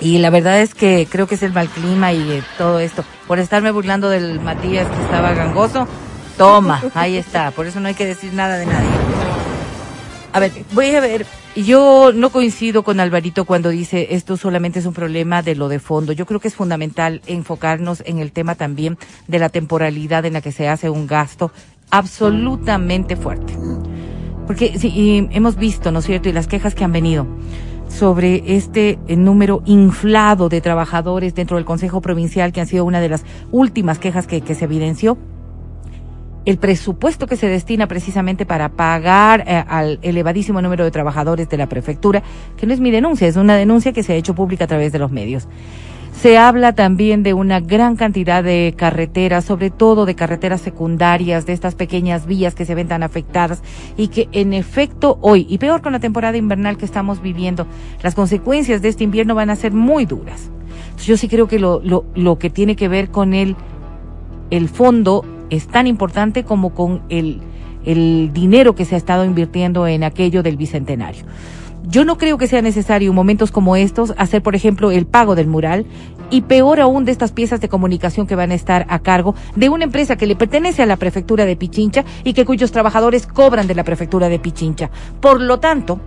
Y 0.00 0.18
la 0.18 0.30
verdad 0.30 0.60
es 0.60 0.74
que 0.74 1.06
creo 1.10 1.26
que 1.26 1.34
es 1.34 1.42
el 1.42 1.52
mal 1.52 1.68
clima 1.68 2.12
y 2.12 2.32
eh, 2.32 2.42
todo 2.56 2.80
esto. 2.80 3.04
Por 3.26 3.38
estarme 3.38 3.70
burlando 3.70 4.08
del 4.08 4.40
Matías 4.40 4.88
que 4.88 5.02
estaba 5.02 5.32
gangoso, 5.32 5.86
toma, 6.36 6.82
ahí 6.94 7.16
está. 7.16 7.50
Por 7.50 7.66
eso 7.66 7.80
no 7.80 7.88
hay 7.88 7.94
que 7.94 8.06
decir 8.06 8.32
nada 8.32 8.56
de 8.56 8.66
nadie. 8.66 8.88
A 10.32 10.40
ver, 10.40 10.52
voy 10.72 10.94
a 10.94 11.00
ver. 11.00 11.26
Yo 11.54 12.12
no 12.14 12.30
coincido 12.30 12.82
con 12.82 12.98
Alvarito 12.98 13.44
cuando 13.44 13.68
dice 13.68 14.08
esto 14.12 14.38
solamente 14.38 14.78
es 14.78 14.86
un 14.86 14.94
problema 14.94 15.42
de 15.42 15.54
lo 15.54 15.68
de 15.68 15.78
fondo. 15.78 16.12
Yo 16.14 16.24
creo 16.24 16.40
que 16.40 16.48
es 16.48 16.54
fundamental 16.54 17.20
enfocarnos 17.26 18.02
en 18.06 18.18
el 18.18 18.32
tema 18.32 18.54
también 18.54 18.96
de 19.28 19.38
la 19.38 19.50
temporalidad 19.50 20.24
en 20.24 20.32
la 20.32 20.40
que 20.40 20.52
se 20.52 20.68
hace 20.68 20.88
un 20.88 21.06
gasto 21.06 21.52
absolutamente 21.90 23.16
fuerte. 23.16 23.54
Porque 24.46 24.78
sí, 24.78 25.28
hemos 25.32 25.56
visto, 25.56 25.92
¿no 25.92 25.98
es 25.98 26.06
cierto? 26.06 26.30
Y 26.30 26.32
las 26.32 26.46
quejas 26.46 26.74
que 26.74 26.84
han 26.84 26.92
venido 26.92 27.26
sobre 27.88 28.56
este 28.56 28.98
eh, 29.06 29.16
número 29.16 29.62
inflado 29.66 30.48
de 30.48 30.62
trabajadores 30.62 31.34
dentro 31.34 31.58
del 31.58 31.66
Consejo 31.66 32.00
Provincial, 32.00 32.52
que 32.52 32.62
han 32.62 32.66
sido 32.66 32.86
una 32.86 33.00
de 33.00 33.10
las 33.10 33.24
últimas 33.50 33.98
quejas 33.98 34.26
que, 34.26 34.40
que 34.40 34.54
se 34.54 34.64
evidenció. 34.64 35.18
El 36.44 36.58
presupuesto 36.58 37.26
que 37.26 37.36
se 37.36 37.46
destina 37.46 37.86
precisamente 37.86 38.44
para 38.46 38.70
pagar 38.70 39.44
eh, 39.46 39.64
al 39.68 40.00
elevadísimo 40.02 40.60
número 40.60 40.84
de 40.84 40.90
trabajadores 40.90 41.48
de 41.48 41.56
la 41.56 41.68
prefectura, 41.68 42.22
que 42.56 42.66
no 42.66 42.72
es 42.72 42.80
mi 42.80 42.90
denuncia, 42.90 43.28
es 43.28 43.36
una 43.36 43.56
denuncia 43.56 43.92
que 43.92 44.02
se 44.02 44.12
ha 44.12 44.16
hecho 44.16 44.34
pública 44.34 44.64
a 44.64 44.68
través 44.68 44.92
de 44.92 44.98
los 44.98 45.12
medios. 45.12 45.46
Se 46.12 46.38
habla 46.38 46.74
también 46.74 47.22
de 47.22 47.32
una 47.32 47.60
gran 47.60 47.96
cantidad 47.96 48.44
de 48.44 48.74
carreteras, 48.76 49.44
sobre 49.44 49.70
todo 49.70 50.04
de 50.04 50.14
carreteras 50.14 50.60
secundarias, 50.60 51.46
de 51.46 51.52
estas 51.52 51.74
pequeñas 51.74 52.26
vías 52.26 52.54
que 52.54 52.64
se 52.66 52.74
ven 52.74 52.86
tan 52.86 53.02
afectadas 53.02 53.62
y 53.96 54.08
que 54.08 54.28
en 54.32 54.52
efecto 54.52 55.18
hoy, 55.22 55.46
y 55.48 55.58
peor 55.58 55.80
con 55.80 55.92
la 55.92 56.00
temporada 56.00 56.36
invernal 56.36 56.76
que 56.76 56.84
estamos 56.84 57.22
viviendo, 57.22 57.66
las 58.02 58.14
consecuencias 58.14 58.82
de 58.82 58.88
este 58.88 59.04
invierno 59.04 59.34
van 59.34 59.50
a 59.50 59.56
ser 59.56 59.72
muy 59.72 60.04
duras. 60.04 60.50
Entonces, 60.84 61.06
yo 61.06 61.16
sí 61.16 61.28
creo 61.28 61.48
que 61.48 61.58
lo, 61.58 61.80
lo, 61.82 62.04
lo 62.14 62.38
que 62.38 62.50
tiene 62.50 62.76
que 62.76 62.88
ver 62.88 63.10
con 63.10 63.32
el, 63.32 63.56
el 64.50 64.68
fondo 64.68 65.24
es 65.52 65.68
tan 65.68 65.86
importante 65.86 66.44
como 66.44 66.74
con 66.74 67.02
el, 67.10 67.40
el 67.84 68.30
dinero 68.32 68.74
que 68.74 68.86
se 68.86 68.94
ha 68.94 68.98
estado 68.98 69.24
invirtiendo 69.24 69.86
en 69.86 70.02
aquello 70.02 70.42
del 70.42 70.56
bicentenario. 70.56 71.24
Yo 71.86 72.06
no 72.06 72.16
creo 72.16 72.38
que 72.38 72.46
sea 72.46 72.62
necesario 72.62 73.10
en 73.10 73.14
momentos 73.14 73.50
como 73.50 73.76
estos 73.76 74.14
hacer, 74.16 74.42
por 74.42 74.54
ejemplo, 74.54 74.90
el 74.90 75.04
pago 75.04 75.34
del 75.34 75.48
mural 75.48 75.84
y 76.30 76.40
peor 76.42 76.80
aún 76.80 77.04
de 77.04 77.12
estas 77.12 77.32
piezas 77.32 77.60
de 77.60 77.68
comunicación 77.68 78.26
que 78.26 78.34
van 78.34 78.50
a 78.50 78.54
estar 78.54 78.86
a 78.88 79.00
cargo 79.00 79.34
de 79.56 79.68
una 79.68 79.84
empresa 79.84 80.16
que 80.16 80.26
le 80.26 80.36
pertenece 80.36 80.82
a 80.82 80.86
la 80.86 80.96
prefectura 80.96 81.44
de 81.44 81.56
Pichincha 81.56 82.04
y 82.24 82.32
que 82.32 82.46
cuyos 82.46 82.72
trabajadores 82.72 83.26
cobran 83.26 83.66
de 83.66 83.74
la 83.74 83.84
prefectura 83.84 84.30
de 84.30 84.38
Pichincha. 84.38 84.90
Por 85.20 85.42
lo 85.42 85.58
tanto, 85.58 86.00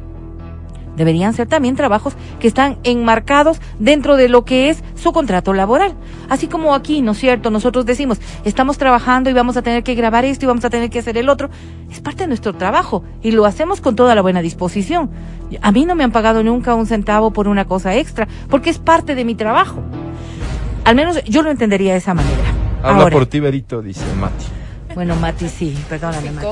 deberían 0.96 1.34
ser 1.34 1.48
también 1.48 1.76
trabajos 1.76 2.14
que 2.40 2.48
están 2.48 2.78
enmarcados 2.84 3.60
dentro 3.80 4.18
de 4.18 4.30
lo 4.30 4.46
que 4.46 4.70
es 4.70 4.84
su 4.96 5.12
contrato 5.14 5.54
laboral. 5.54 5.94
Así 6.30 6.48
como 6.48 6.74
aquí, 6.74 7.02
¿no 7.02 7.12
es 7.12 7.20
cierto? 7.20 7.52
Nosotros 7.52 7.86
decimos, 7.86 8.20
estamos 8.44 8.78
trabajando 8.78 9.30
y 9.30 9.34
vamos 9.34 9.58
a 9.58 9.62
tener 9.62 9.84
que 9.84 9.96
grabar 9.96 10.26
esto 10.26 10.46
y 10.46 10.48
vamos 10.48 10.66
a 10.66 10.70
tener 10.70 10.90
que 10.90 11.00
hacer 11.00 11.18
el 11.18 11.30
otro. 11.30 11.50
Es 11.92 12.00
parte 12.02 12.24
de 12.24 12.28
nuestro 12.28 12.54
trabajo 12.54 13.04
y 13.22 13.32
lo 13.32 13.46
hacemos 13.46 13.82
con 13.82 13.96
toda 13.96 14.16
la 14.16 14.22
buena 14.22 14.42
disposición. 14.42 15.10
A 15.62 15.72
mí 15.72 15.86
no 15.86 15.96
me 15.96 16.04
han 16.04 16.12
pagado 16.12 16.44
nunca 16.44 16.74
un 16.76 16.88
centavo 16.88 17.32
por 17.32 17.48
una 17.48 17.66
cosa 17.66 17.96
extra, 17.96 18.28
porque 18.50 18.70
es 18.70 18.80
parte 18.80 19.16
de 19.16 19.26
mi 19.26 19.36
trabajo. 19.36 19.82
Al 20.84 20.96
menos 20.96 21.24
yo 21.26 21.42
lo 21.42 21.52
entendería 21.52 21.94
de 21.94 22.00
esa 22.00 22.14
manera. 22.14 22.44
Habla 22.84 23.04
Ahora, 23.04 23.16
por 23.18 23.26
ti, 23.26 23.40
Berito, 23.40 23.82
dice 23.82 24.04
Mati. 24.20 24.46
bueno, 24.94 25.16
Mati, 25.16 25.50
sí, 25.50 25.76
perdóname, 25.90 26.32
Mati. 26.32 26.48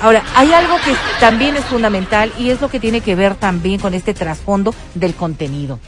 Ahora, 0.00 0.24
hay 0.34 0.52
algo 0.52 0.76
que 0.76 0.94
también 1.20 1.56
es 1.56 1.64
fundamental 1.66 2.32
y 2.38 2.48
es 2.48 2.60
lo 2.60 2.70
que 2.70 2.80
tiene 2.80 3.02
que 3.02 3.14
ver 3.14 3.34
también 3.34 3.78
con 3.78 3.92
este 3.92 4.14
trasfondo 4.14 4.74
del 4.94 5.14
contenido. 5.14 5.78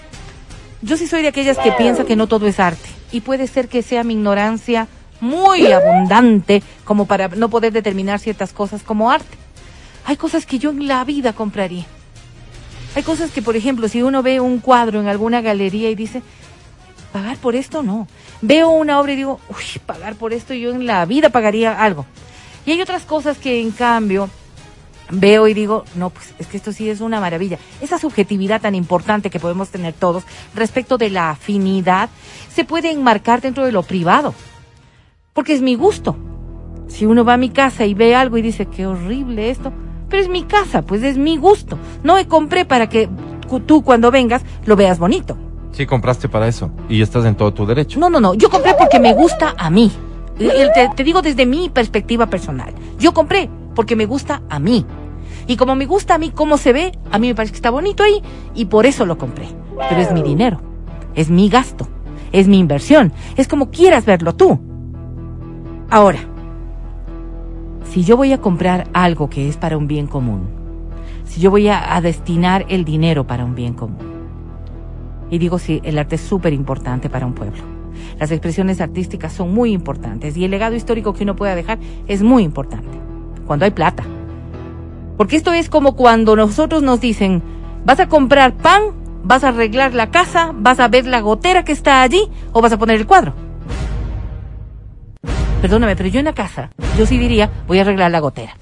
Yo 0.82 0.98
sí 0.98 1.06
soy 1.06 1.22
de 1.22 1.28
aquellas 1.28 1.56
que 1.58 1.72
piensa 1.72 2.04
que 2.04 2.16
no 2.16 2.26
todo 2.26 2.46
es 2.46 2.60
arte 2.60 2.88
y 3.10 3.22
puede 3.22 3.46
ser 3.46 3.68
que 3.68 3.82
sea 3.82 4.04
mi 4.04 4.12
ignorancia 4.14 4.86
muy 5.20 5.70
abundante 5.72 6.62
como 6.84 7.06
para 7.06 7.28
no 7.28 7.48
poder 7.48 7.72
determinar 7.72 8.18
ciertas 8.18 8.52
cosas 8.52 8.82
como 8.82 9.10
arte. 9.10 9.38
Hay 10.04 10.16
cosas 10.16 10.44
que 10.44 10.58
yo 10.58 10.70
en 10.70 10.88
la 10.88 11.04
vida 11.04 11.32
compraría. 11.32 11.86
Hay 12.94 13.04
cosas 13.04 13.30
que, 13.30 13.40
por 13.40 13.56
ejemplo, 13.56 13.88
si 13.88 14.02
uno 14.02 14.22
ve 14.22 14.40
un 14.40 14.58
cuadro 14.58 15.00
en 15.00 15.08
alguna 15.08 15.40
galería 15.40 15.88
y 15.88 15.94
dice, 15.94 16.22
pagar 17.12 17.38
por 17.38 17.54
esto 17.54 17.82
no. 17.82 18.08
Veo 18.42 18.68
una 18.70 19.00
obra 19.00 19.12
y 19.12 19.16
digo, 19.16 19.40
uy, 19.48 19.80
pagar 19.86 20.16
por 20.16 20.34
esto 20.34 20.52
yo 20.52 20.72
en 20.72 20.84
la 20.84 21.06
vida 21.06 21.30
pagaría 21.30 21.80
algo. 21.80 22.04
Y 22.66 22.72
hay 22.72 22.80
otras 22.80 23.04
cosas 23.04 23.38
que 23.38 23.60
en 23.60 23.70
cambio 23.72 24.28
veo 25.10 25.46
y 25.48 25.52
digo, 25.54 25.84
no, 25.94 26.10
pues 26.10 26.32
es 26.38 26.46
que 26.46 26.56
esto 26.56 26.72
sí 26.72 26.88
es 26.88 27.00
una 27.00 27.20
maravilla. 27.20 27.58
Esa 27.80 27.98
subjetividad 27.98 28.60
tan 28.62 28.74
importante 28.74 29.30
que 29.30 29.40
podemos 29.40 29.68
tener 29.68 29.92
todos 29.94 30.24
respecto 30.54 30.96
de 30.96 31.10
la 31.10 31.30
afinidad 31.30 32.08
se 32.54 32.64
puede 32.64 32.90
enmarcar 32.90 33.40
dentro 33.40 33.64
de 33.66 33.72
lo 33.72 33.82
privado. 33.82 34.34
porque 35.34 35.54
es 35.54 35.62
mi 35.62 35.74
gusto. 35.76 36.16
Si 36.88 37.06
uno 37.06 37.24
va 37.24 37.34
a 37.34 37.36
mi 37.38 37.48
casa 37.50 37.86
y 37.86 37.94
ve 37.94 38.14
algo 38.14 38.36
y 38.36 38.42
dice, 38.42 38.66
qué 38.66 38.86
horrible 38.86 39.48
esto, 39.50 39.72
pero 40.10 40.22
es 40.22 40.28
mi 40.28 40.42
casa, 40.44 40.82
pues 40.82 41.02
es 41.02 41.16
mi 41.16 41.38
gusto. 41.38 41.78
No 42.02 42.14
me 42.16 42.28
compré 42.28 42.66
para 42.66 42.88
que 42.88 43.08
tú 43.66 43.82
cuando 43.82 44.10
vengas 44.10 44.42
lo 44.66 44.76
veas 44.76 44.98
bonito. 44.98 45.38
Sí, 45.72 45.86
compraste 45.86 46.28
para 46.28 46.48
eso 46.48 46.70
y 46.90 47.00
estás 47.00 47.24
en 47.24 47.34
todo 47.34 47.54
tu 47.54 47.64
derecho. 47.64 47.98
No, 47.98 48.10
no, 48.10 48.20
no, 48.20 48.34
yo 48.34 48.50
compré 48.50 48.74
porque 48.78 49.00
me 49.00 49.14
gusta 49.14 49.54
a 49.56 49.70
mí. 49.70 49.90
Te, 50.38 50.90
te 50.96 51.04
digo 51.04 51.22
desde 51.22 51.46
mi 51.46 51.68
perspectiva 51.68 52.26
personal. 52.26 52.74
Yo 52.98 53.12
compré 53.12 53.48
porque 53.74 53.96
me 53.96 54.06
gusta 54.06 54.42
a 54.48 54.58
mí. 54.58 54.84
Y 55.46 55.56
como 55.56 55.74
me 55.74 55.86
gusta 55.86 56.14
a 56.14 56.18
mí 56.18 56.30
cómo 56.30 56.56
se 56.56 56.72
ve, 56.72 56.92
a 57.10 57.18
mí 57.18 57.28
me 57.28 57.34
parece 57.34 57.52
que 57.52 57.56
está 57.56 57.70
bonito 57.70 58.02
ahí 58.02 58.22
y 58.54 58.66
por 58.66 58.86
eso 58.86 59.06
lo 59.06 59.18
compré. 59.18 59.48
Pero 59.88 60.00
es 60.00 60.12
mi 60.12 60.22
dinero, 60.22 60.60
es 61.14 61.30
mi 61.30 61.48
gasto, 61.48 61.88
es 62.30 62.48
mi 62.48 62.58
inversión, 62.58 63.12
es 63.36 63.48
como 63.48 63.70
quieras 63.70 64.04
verlo 64.04 64.34
tú. 64.34 64.60
Ahora, 65.90 66.20
si 67.90 68.04
yo 68.04 68.16
voy 68.16 68.32
a 68.32 68.40
comprar 68.40 68.88
algo 68.94 69.28
que 69.28 69.48
es 69.48 69.56
para 69.56 69.76
un 69.76 69.86
bien 69.86 70.06
común, 70.06 70.48
si 71.24 71.40
yo 71.40 71.50
voy 71.50 71.68
a, 71.68 72.00
destinar 72.00 72.64
el 72.68 72.84
dinero 72.84 73.26
para 73.26 73.44
un 73.44 73.54
bien 73.54 73.74
común, 73.74 73.98
y 75.30 75.38
digo 75.38 75.58
si 75.58 75.80
el 75.84 75.98
arte 75.98 76.16
es 76.16 76.22
súper 76.22 76.52
importante 76.52 77.10
para 77.10 77.26
un 77.26 77.34
pueblo, 77.34 77.62
las 78.18 78.30
expresiones 78.30 78.80
artísticas 78.80 79.32
son 79.32 79.52
muy 79.54 79.72
importantes 79.72 80.36
y 80.36 80.44
el 80.44 80.50
legado 80.50 80.74
histórico 80.74 81.14
que 81.14 81.24
uno 81.24 81.36
pueda 81.36 81.54
dejar 81.54 81.78
es 82.08 82.22
muy 82.22 82.42
importante, 82.42 82.98
cuando 83.46 83.64
hay 83.64 83.70
plata. 83.70 84.04
Porque 85.16 85.36
esto 85.36 85.52
es 85.52 85.68
como 85.68 85.94
cuando 85.94 86.36
nosotros 86.36 86.82
nos 86.82 87.00
dicen, 87.00 87.42
vas 87.84 88.00
a 88.00 88.08
comprar 88.08 88.54
pan, 88.54 88.82
vas 89.22 89.44
a 89.44 89.48
arreglar 89.48 89.94
la 89.94 90.10
casa, 90.10 90.52
vas 90.54 90.80
a 90.80 90.88
ver 90.88 91.06
la 91.06 91.20
gotera 91.20 91.64
que 91.64 91.72
está 91.72 92.02
allí 92.02 92.28
o 92.52 92.60
vas 92.60 92.72
a 92.72 92.78
poner 92.78 92.96
el 92.96 93.06
cuadro. 93.06 93.34
Perdóname, 95.60 95.94
pero 95.94 96.08
yo 96.08 96.18
en 96.18 96.24
la 96.24 96.34
casa, 96.34 96.70
yo 96.98 97.06
sí 97.06 97.18
diría, 97.18 97.50
voy 97.68 97.78
a 97.78 97.82
arreglar 97.82 98.10
la 98.10 98.18
gotera. 98.18 98.56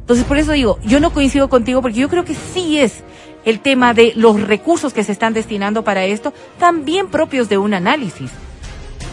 Entonces, 0.00 0.26
por 0.26 0.36
eso 0.36 0.52
digo, 0.52 0.78
yo 0.84 1.00
no 1.00 1.14
coincido 1.14 1.48
contigo 1.48 1.80
porque 1.80 1.98
yo 1.98 2.10
creo 2.10 2.26
que 2.26 2.34
sí 2.34 2.78
es 2.78 3.02
el 3.44 3.60
tema 3.60 3.94
de 3.94 4.12
los 4.16 4.40
recursos 4.40 4.92
que 4.92 5.04
se 5.04 5.12
están 5.12 5.34
destinando 5.34 5.84
para 5.84 6.04
esto, 6.04 6.32
también 6.58 7.08
propios 7.08 7.48
de 7.48 7.58
un 7.58 7.74
análisis. 7.74 8.30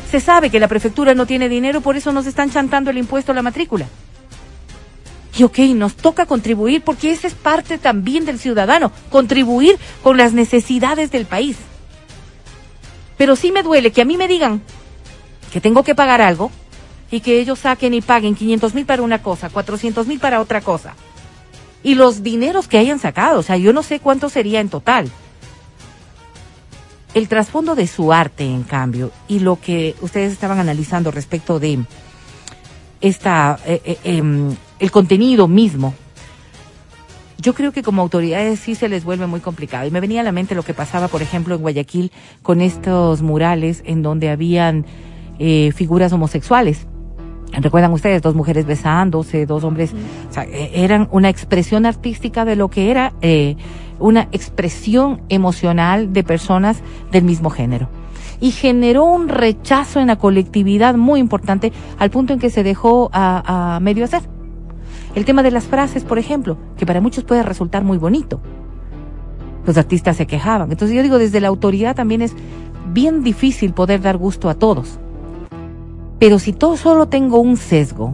Se 0.10 0.20
sabe 0.20 0.50
que 0.50 0.60
la 0.60 0.68
prefectura 0.68 1.14
no 1.14 1.26
tiene 1.26 1.50
dinero, 1.50 1.82
por 1.82 1.96
eso 1.96 2.12
nos 2.12 2.26
están 2.26 2.52
chantando 2.52 2.90
el 2.90 2.98
impuesto 2.98 3.32
a 3.32 3.36
la 3.36 3.42
matrícula. 3.42 3.88
Y 5.38 5.44
ok, 5.44 5.60
nos 5.76 5.96
toca 5.96 6.26
contribuir 6.26 6.82
porque 6.82 7.12
esa 7.12 7.28
es 7.28 7.34
parte 7.34 7.78
también 7.78 8.26
del 8.26 8.38
ciudadano, 8.38 8.92
contribuir 9.10 9.78
con 10.04 10.18
las 10.18 10.34
necesidades 10.34 11.12
del 11.12 11.26
país. 11.26 11.58
Pero 13.18 13.36
sí 13.36 13.52
me 13.52 13.64
duele 13.64 13.92
que 13.92 14.02
a 14.02 14.06
mí 14.06 14.18
me 14.18 14.28
digan 14.28 14.62
que 15.54 15.62
tengo 15.62 15.84
que 15.84 15.96
pagar 15.96 16.22
algo 16.22 16.52
y 17.12 17.22
que 17.22 17.40
ellos 17.40 17.60
saquen 17.60 17.94
y 17.94 18.02
paguen 18.02 18.36
500 18.36 18.74
mil 18.74 18.86
para 18.86 19.04
una 19.04 19.22
cosa, 19.22 19.50
400 19.50 20.08
mil 20.08 20.20
para 20.20 20.42
otra 20.42 20.62
cosa. 20.62 20.96
Y 21.84 21.96
los 21.96 22.24
dineros 22.24 22.68
que 22.68 22.78
hayan 22.78 23.00
sacado, 23.00 23.40
o 23.40 23.44
sea, 23.44 23.58
yo 23.58 23.74
no 23.74 23.84
sé 23.84 24.00
cuánto 24.00 24.30
sería 24.30 24.60
en 24.60 24.70
total. 24.70 25.10
El 27.14 27.28
trasfondo 27.28 27.76
de 27.76 27.88
su 27.88 28.14
arte, 28.14 28.46
en 28.46 28.64
cambio, 28.64 29.12
y 29.28 29.40
lo 29.40 29.60
que 29.60 29.96
ustedes 30.02 30.32
estaban 30.32 30.60
analizando 30.60 31.12
respecto 31.12 31.60
de 31.60 31.80
esta, 33.02 33.60
eh, 33.66 33.82
eh, 33.84 33.98
em, 34.04 34.56
el 34.80 34.92
contenido 34.92 35.48
mismo, 35.48 35.94
yo 37.42 37.56
creo 37.56 37.72
que 37.72 37.82
como 37.82 38.04
autoridades 38.04 38.60
sí 38.60 38.76
se 38.76 38.88
les 38.88 39.04
vuelve 39.04 39.26
muy 39.26 39.40
complicado. 39.40 39.88
Y 39.88 39.92
me 39.92 40.00
venía 40.00 40.22
a 40.22 40.24
la 40.24 40.32
mente 40.32 40.54
lo 40.54 40.64
que 40.64 40.76
pasaba, 40.76 41.08
por 41.08 41.24
ejemplo, 41.24 41.56
en 41.56 41.62
Guayaquil 41.62 42.12
con 42.44 42.62
estos 42.62 43.24
murales 43.24 43.82
en 43.86 44.04
donde 44.04 44.30
habían 44.30 44.86
eh, 45.40 45.72
figuras 45.76 46.14
homosexuales. 46.14 46.86
Recuerdan 47.52 47.91
ustedes, 47.91 48.22
dos 48.22 48.34
mujeres 48.34 48.66
besándose, 48.66 49.45
dos 49.45 49.64
hombres, 49.64 49.93
o 50.30 50.34
sea, 50.34 50.43
e, 50.45 50.84
eran 50.84 51.10
una 51.12 51.30
expresión 51.30 51.86
artística 51.86 52.45
de 52.45 52.56
lo 52.56 52.70
que 52.70 52.89
era 52.91 53.14
eh, 53.22 53.58
una 53.99 54.30
expresión 54.32 55.22
emocional 55.30 56.14
de 56.14 56.24
personas 56.24 56.82
del 57.12 57.24
mismo 57.24 57.49
género. 57.49 57.89
Y 58.39 58.52
generó 58.52 59.04
un 59.04 59.28
rechazo 59.28 59.99
en 59.99 60.08
la 60.08 60.16
colectividad 60.16 60.95
muy 60.95 61.20
importante 61.20 61.72
al 61.99 62.10
punto 62.10 62.34
en 62.34 62.39
que 62.39 62.49
se 62.49 62.64
dejó 62.64 63.10
a, 63.14 63.76
a 63.76 63.80
medio 63.80 64.06
hacer. 64.06 64.22
El 65.14 65.26
tema 65.26 65.43
de 65.43 65.52
las 65.52 65.66
frases, 65.66 66.04
por 66.06 66.18
ejemplo, 66.18 66.58
que 66.78 66.86
para 66.86 67.02
muchos 67.02 67.24
puede 67.24 67.43
resultar 67.43 67.84
muy 67.84 67.97
bonito. 67.97 68.39
Los 69.66 69.78
artistas 69.78 70.18
se 70.18 70.26
quejaban. 70.26 70.72
Entonces 70.72 70.95
yo 70.95 71.04
digo, 71.04 71.20
desde 71.20 71.41
la 71.41 71.49
autoridad 71.49 71.95
también 71.95 72.22
es 72.22 72.34
bien 72.93 73.24
difícil 73.24 73.74
poder 73.74 74.02
dar 74.02 74.18
gusto 74.18 74.49
a 74.49 74.56
todos. 74.56 74.99
Pero 76.22 76.38
si 76.38 76.53
todo 76.53 76.78
solo 76.78 77.07
tengo 77.07 77.39
un 77.39 77.57
sesgo, 77.57 78.13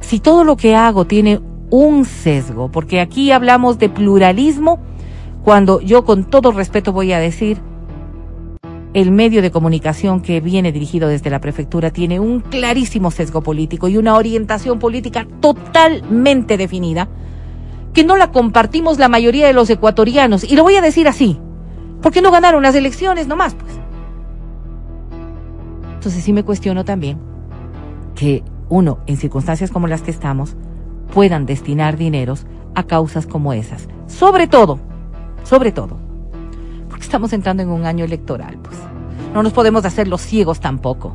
si 0.00 0.18
todo 0.18 0.44
lo 0.44 0.56
que 0.56 0.74
hago 0.74 1.04
tiene 1.04 1.42
un 1.68 2.06
sesgo, 2.06 2.70
porque 2.70 3.02
aquí 3.02 3.32
hablamos 3.32 3.78
de 3.78 3.90
pluralismo, 3.90 4.80
cuando 5.44 5.82
yo 5.82 6.06
con 6.06 6.24
todo 6.24 6.52
respeto 6.52 6.90
voy 6.90 7.12
a 7.12 7.18
decir, 7.18 7.60
el 8.94 9.10
medio 9.10 9.42
de 9.42 9.50
comunicación 9.50 10.22
que 10.22 10.40
viene 10.40 10.72
dirigido 10.72 11.06
desde 11.06 11.28
la 11.28 11.42
prefectura 11.42 11.90
tiene 11.90 12.18
un 12.18 12.40
clarísimo 12.40 13.10
sesgo 13.10 13.42
político 13.42 13.88
y 13.88 13.98
una 13.98 14.16
orientación 14.16 14.78
política 14.78 15.28
totalmente 15.40 16.56
definida, 16.56 17.10
que 17.92 18.04
no 18.04 18.16
la 18.16 18.32
compartimos 18.32 18.98
la 18.98 19.08
mayoría 19.08 19.46
de 19.46 19.52
los 19.52 19.68
ecuatorianos. 19.68 20.50
Y 20.50 20.56
lo 20.56 20.62
voy 20.62 20.76
a 20.76 20.80
decir 20.80 21.06
así, 21.06 21.38
porque 22.00 22.22
no 22.22 22.30
ganaron 22.30 22.62
las 22.62 22.74
elecciones 22.74 23.26
nomás, 23.26 23.54
pues. 23.54 23.81
Entonces 26.02 26.24
sí 26.24 26.32
me 26.32 26.42
cuestiono 26.42 26.84
también 26.84 27.20
que 28.16 28.42
uno, 28.68 28.98
en 29.06 29.16
circunstancias 29.16 29.70
como 29.70 29.86
las 29.86 30.02
que 30.02 30.10
estamos, 30.10 30.56
puedan 31.14 31.46
destinar 31.46 31.96
dineros 31.96 32.44
a 32.74 32.82
causas 32.88 33.24
como 33.28 33.52
esas. 33.52 33.86
Sobre 34.08 34.48
todo, 34.48 34.80
sobre 35.44 35.70
todo, 35.70 35.98
estamos 36.98 37.32
entrando 37.32 37.62
en 37.62 37.68
un 37.68 37.86
año 37.86 38.04
electoral, 38.04 38.58
pues. 38.60 38.76
No 39.32 39.44
nos 39.44 39.52
podemos 39.52 39.84
hacer 39.84 40.08
los 40.08 40.22
ciegos 40.22 40.58
tampoco. 40.58 41.14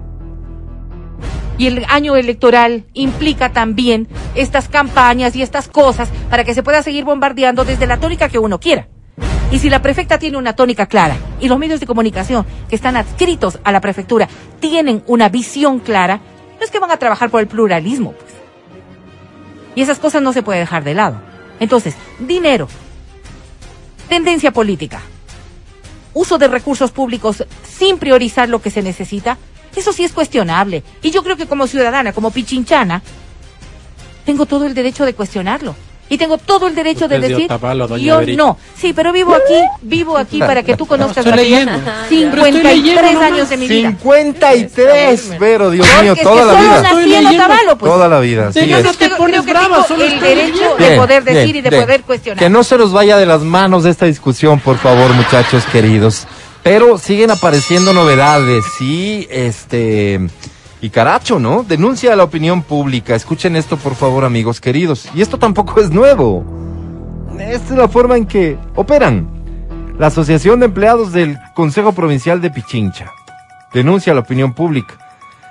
Y 1.57 1.67
el 1.67 1.83
año 1.89 2.15
electoral 2.15 2.85
implica 2.93 3.51
también 3.51 4.07
estas 4.35 4.69
campañas 4.69 5.35
y 5.35 5.41
estas 5.41 5.67
cosas 5.67 6.09
para 6.29 6.45
que 6.45 6.53
se 6.53 6.63
pueda 6.63 6.81
seguir 6.81 7.03
bombardeando 7.03 7.65
desde 7.65 7.87
la 7.87 7.97
tónica 7.97 8.29
que 8.29 8.39
uno 8.39 8.61
quiera. 8.61 8.87
Y 9.49 9.59
si 9.59 9.69
la 9.69 9.81
prefecta 9.81 10.19
tiene 10.19 10.37
una 10.37 10.53
tónica 10.53 10.87
clara 10.87 11.15
y 11.39 11.47
los 11.47 11.57
medios 11.57 11.79
de 11.79 11.87
comunicación 11.87 12.45
que 12.69 12.75
están 12.75 12.97
adscritos 12.97 13.59
a 13.63 13.71
la 13.71 13.79
prefectura 13.79 14.27
tienen 14.59 15.03
una 15.07 15.29
visión 15.29 15.79
clara, 15.79 16.19
no 16.59 16.65
es 16.65 16.69
que 16.69 16.79
van 16.79 16.91
a 16.91 16.97
trabajar 16.97 17.29
por 17.29 17.39
el 17.39 17.47
pluralismo, 17.47 18.11
pues. 18.11 18.33
Y 19.75 19.81
esas 19.81 19.99
cosas 19.99 20.21
no 20.21 20.33
se 20.33 20.43
puede 20.43 20.59
dejar 20.59 20.83
de 20.83 20.95
lado. 20.95 21.21
Entonces, 21.59 21.95
dinero, 22.19 22.67
tendencia 24.09 24.51
política, 24.51 25.01
uso 26.13 26.37
de 26.37 26.47
recursos 26.47 26.91
públicos 26.91 27.45
sin 27.63 27.99
priorizar 27.99 28.49
lo 28.49 28.61
que 28.61 28.71
se 28.71 28.81
necesita, 28.81 29.37
eso 29.75 29.93
sí 29.93 30.03
es 30.03 30.11
cuestionable. 30.11 30.83
Y 31.03 31.11
yo 31.11 31.23
creo 31.23 31.37
que 31.37 31.45
como 31.45 31.67
ciudadana, 31.67 32.11
como 32.11 32.31
pichinchana, 32.31 33.01
tengo 34.25 34.45
todo 34.45 34.65
el 34.65 34.73
derecho 34.73 35.05
de 35.05 35.13
cuestionarlo. 35.13 35.75
Y 36.09 36.17
tengo 36.17 36.37
todo 36.37 36.67
el 36.67 36.75
derecho 36.75 37.07
de 37.07 37.19
decir, 37.19 37.49
yo 37.99 38.21
no. 38.21 38.57
Sí, 38.75 38.93
pero 38.93 39.11
vivo 39.11 39.35
aquí, 39.35 39.61
vivo 39.81 40.17
aquí 40.17 40.39
para 40.39 40.63
que 40.63 40.77
tú 40.77 40.85
conozcas 40.85 41.25
la 41.25 41.35
vida. 41.35 42.05
53 42.09 43.17
años 43.17 43.49
de 43.49 43.57
mi 43.57 43.67
vida. 43.67 43.89
53, 43.89 45.35
pero 45.37 45.69
Dios 45.69 45.87
mío, 46.01 46.15
toda 46.21 46.45
la 46.45 46.59
vida. 46.59 46.89
pues. 47.77 47.91
Toda 47.91 48.07
la 48.07 48.19
vida. 48.19 48.53
Sí, 48.53 48.67
yo 48.67 48.81
te 48.93 49.09
pones 49.11 49.45
brava, 49.45 49.85
el 49.89 50.19
derecho 50.19 50.75
de 50.77 50.95
poder 50.95 51.23
decir 51.23 51.55
y 51.55 51.61
de 51.61 51.71
poder 51.71 52.01
cuestionar. 52.03 52.39
Que 52.39 52.49
no 52.49 52.63
se 52.63 52.77
nos 52.77 52.91
vaya 52.91 53.17
de 53.17 53.25
las 53.25 53.41
manos 53.41 53.85
esta 53.85 54.05
discusión, 54.05 54.59
por 54.59 54.77
favor, 54.77 55.13
muchachos 55.13 55.63
queridos. 55.71 56.27
Pero 56.63 56.97
siguen 56.97 57.31
apareciendo 57.31 57.93
novedades, 57.93 58.65
sí, 58.77 59.27
este... 59.29 60.19
Y 60.81 60.89
Caracho, 60.89 61.39
¿no? 61.39 61.63
Denuncia 61.63 62.13
a 62.13 62.15
la 62.15 62.23
opinión 62.23 62.61
pública. 62.61 63.15
Escuchen 63.15 63.55
esto, 63.55 63.77
por 63.77 63.95
favor, 63.95 64.23
amigos 64.23 64.61
queridos. 64.61 65.09
Y 65.15 65.21
esto 65.21 65.39
tampoco 65.39 65.79
es 65.81 65.89
nuevo. 65.89 66.45
Esta 67.39 67.73
es 67.73 67.79
la 67.79 67.87
forma 67.87 68.15
en 68.17 68.25
que 68.25 68.57
operan. 68.75 69.27
La 69.97 70.07
Asociación 70.07 70.59
de 70.59 70.67
Empleados 70.67 71.11
del 71.11 71.39
Consejo 71.55 71.93
Provincial 71.93 72.41
de 72.41 72.51
Pichincha 72.51 73.11
denuncia 73.73 74.11
a 74.11 74.15
la 74.15 74.21
opinión 74.21 74.53
pública. 74.53 74.95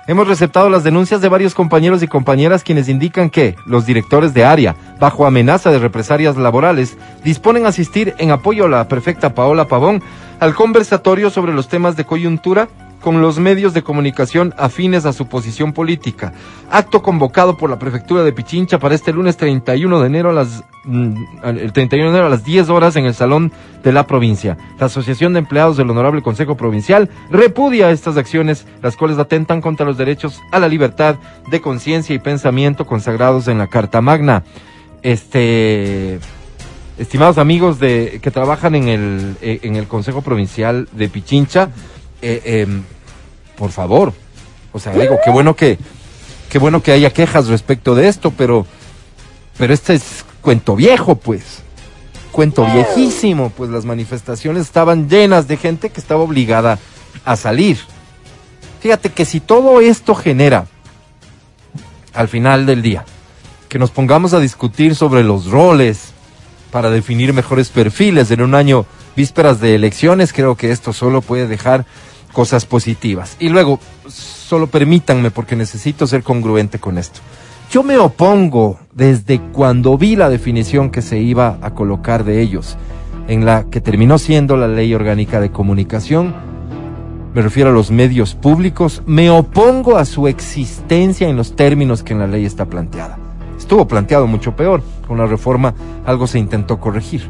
Hemos 0.07 0.27
receptado 0.29 0.69
las 0.69 0.85
denuncias 0.85 1.19
de 1.19 1.27
varios 1.27 1.53
compañeros 1.53 2.01
y 2.01 2.07
compañeras 2.07 2.63
quienes 2.63 2.87
indican 2.87 3.29
que 3.29 3.57
los 3.65 3.85
directores 3.85 4.33
de 4.33 4.45
área, 4.45 4.75
bajo 5.01 5.25
amenaza 5.25 5.69
de 5.69 5.79
represalias 5.79 6.37
laborales, 6.37 6.97
disponen 7.25 7.65
a 7.65 7.69
asistir 7.69 8.15
en 8.17 8.31
apoyo 8.31 8.65
a 8.65 8.69
la 8.69 8.87
prefecta 8.87 9.35
Paola 9.35 9.67
Pavón 9.67 10.01
al 10.39 10.55
conversatorio 10.55 11.29
sobre 11.29 11.53
los 11.53 11.67
temas 11.67 11.97
de 11.97 12.05
coyuntura 12.05 12.69
con 13.07 13.21
los 13.21 13.39
medios 13.39 13.73
de 13.73 13.83
comunicación 13.83 14.53
afines 14.57 15.05
a 15.05 15.13
su 15.13 15.29
posición 15.29 15.71
política. 15.71 16.33
Acto 16.69 17.01
convocado 17.01 17.55
por 17.55 17.69
la 17.69 17.79
prefectura 17.79 18.21
de 18.21 18.33
Pichincha 18.33 18.79
para 18.79 18.95
este 18.95 19.13
lunes 19.13 19.37
31 19.37 20.01
de 20.01 20.07
enero 20.07 20.31
a 20.31 20.33
las 20.33 20.65
mm, 20.83 21.13
el 21.45 21.71
31 21.71 22.11
de 22.11 22.17
enero 22.17 22.27
a 22.27 22.29
las 22.29 22.43
10 22.43 22.67
horas 22.67 22.97
en 22.97 23.05
el 23.05 23.13
salón 23.13 23.53
de 23.81 23.93
la 23.93 24.05
provincia. 24.07 24.57
La 24.77 24.87
Asociación 24.87 25.31
de 25.31 25.39
Empleados 25.39 25.77
del 25.77 25.89
Honorable 25.89 26.21
Consejo 26.21 26.57
Provincial 26.57 27.09
repudia 27.31 27.91
estas 27.91 28.17
acciones, 28.17 28.67
las 28.81 28.97
cuales 28.97 29.19
atentan 29.19 29.61
contra 29.61 29.85
los 29.85 29.97
derechos 29.97 30.41
a 30.51 30.59
la 30.59 30.67
libertad 30.67 31.15
de 31.49 31.61
conciencia 31.61 32.13
y 32.13 32.19
pensamiento 32.19 32.85
consagrados 32.85 33.47
en 33.47 33.57
la 33.57 33.67
Carta 33.67 34.01
Magna. 34.01 34.43
Este 35.01 36.19
estimados 36.97 37.37
amigos 37.37 37.79
de 37.79 38.19
que 38.21 38.31
trabajan 38.31 38.75
en 38.75 38.89
el 38.89 39.37
eh, 39.41 39.59
en 39.63 39.77
el 39.77 39.87
Consejo 39.87 40.21
Provincial 40.21 40.89
de 40.91 41.07
Pichincha, 41.07 41.69
eh, 42.21 42.41
em, 42.43 42.83
por 43.57 43.71
favor, 43.71 44.13
o 44.71 44.79
sea, 44.79 44.93
digo, 44.93 45.17
qué 45.23 45.31
bueno 45.31 45.55
que, 45.55 45.77
qué 46.49 46.59
bueno 46.59 46.81
que 46.81 46.91
haya 46.91 47.11
quejas 47.11 47.47
respecto 47.47 47.95
de 47.95 48.07
esto, 48.07 48.31
pero, 48.31 48.65
pero 49.57 49.73
este 49.73 49.95
es 49.95 50.23
cuento 50.41 50.75
viejo, 50.75 51.15
pues, 51.15 51.63
cuento 52.31 52.65
viejísimo, 52.65 53.49
pues 53.49 53.69
las 53.71 53.85
manifestaciones 53.85 54.61
estaban 54.61 55.09
llenas 55.09 55.47
de 55.47 55.57
gente 55.57 55.89
que 55.89 55.99
estaba 55.99 56.21
obligada 56.21 56.77
a 57.25 57.35
salir. 57.35 57.79
Fíjate 58.79 59.09
que 59.09 59.25
si 59.25 59.39
todo 59.39 59.81
esto 59.81 60.13
genera, 60.13 60.67
al 62.13 62.27
final 62.27 62.65
del 62.65 62.81
día, 62.83 63.05
que 63.69 63.79
nos 63.79 63.91
pongamos 63.91 64.33
a 64.33 64.39
discutir 64.39 64.95
sobre 64.95 65.23
los 65.23 65.47
roles 65.47 66.11
para 66.71 66.89
definir 66.89 67.33
mejores 67.33 67.69
perfiles 67.69 68.29
en 68.31 68.41
un 68.41 68.53
año 68.53 68.85
vísperas 69.15 69.59
de 69.59 69.73
elecciones, 69.73 70.31
creo 70.31 70.55
que 70.55 70.71
esto 70.71 70.93
solo 70.93 71.21
puede 71.21 71.47
dejar 71.47 71.85
cosas 72.37 72.67
positivas. 72.67 73.35
Y 73.39 73.49
luego, 73.49 73.79
solo 74.07 74.67
permítanme 74.67 75.31
porque 75.31 75.55
necesito 75.55 76.05
ser 76.05 76.21
congruente 76.21 76.77
con 76.77 76.99
esto. 76.99 77.19
Yo 77.71 77.81
me 77.81 77.97
opongo 77.97 78.77
desde 78.93 79.41
cuando 79.41 79.97
vi 79.97 80.15
la 80.15 80.29
definición 80.29 80.91
que 80.91 81.01
se 81.01 81.17
iba 81.17 81.57
a 81.63 81.73
colocar 81.73 82.23
de 82.25 82.43
ellos, 82.43 82.77
en 83.27 83.43
la 83.43 83.63
que 83.63 83.81
terminó 83.81 84.19
siendo 84.19 84.55
la 84.55 84.67
ley 84.67 84.93
orgánica 84.93 85.41
de 85.41 85.49
comunicación, 85.49 86.35
me 87.33 87.41
refiero 87.41 87.71
a 87.71 87.73
los 87.73 87.89
medios 87.89 88.35
públicos, 88.35 89.01
me 89.07 89.31
opongo 89.31 89.97
a 89.97 90.05
su 90.05 90.27
existencia 90.27 91.27
en 91.27 91.37
los 91.37 91.55
términos 91.55 92.03
que 92.03 92.13
en 92.13 92.19
la 92.19 92.27
ley 92.27 92.45
está 92.45 92.65
planteada. 92.65 93.17
Estuvo 93.57 93.87
planteado 93.87 94.27
mucho 94.27 94.55
peor, 94.55 94.83
con 95.07 95.17
la 95.17 95.25
reforma 95.25 95.73
algo 96.05 96.27
se 96.27 96.37
intentó 96.37 96.79
corregir. 96.79 97.27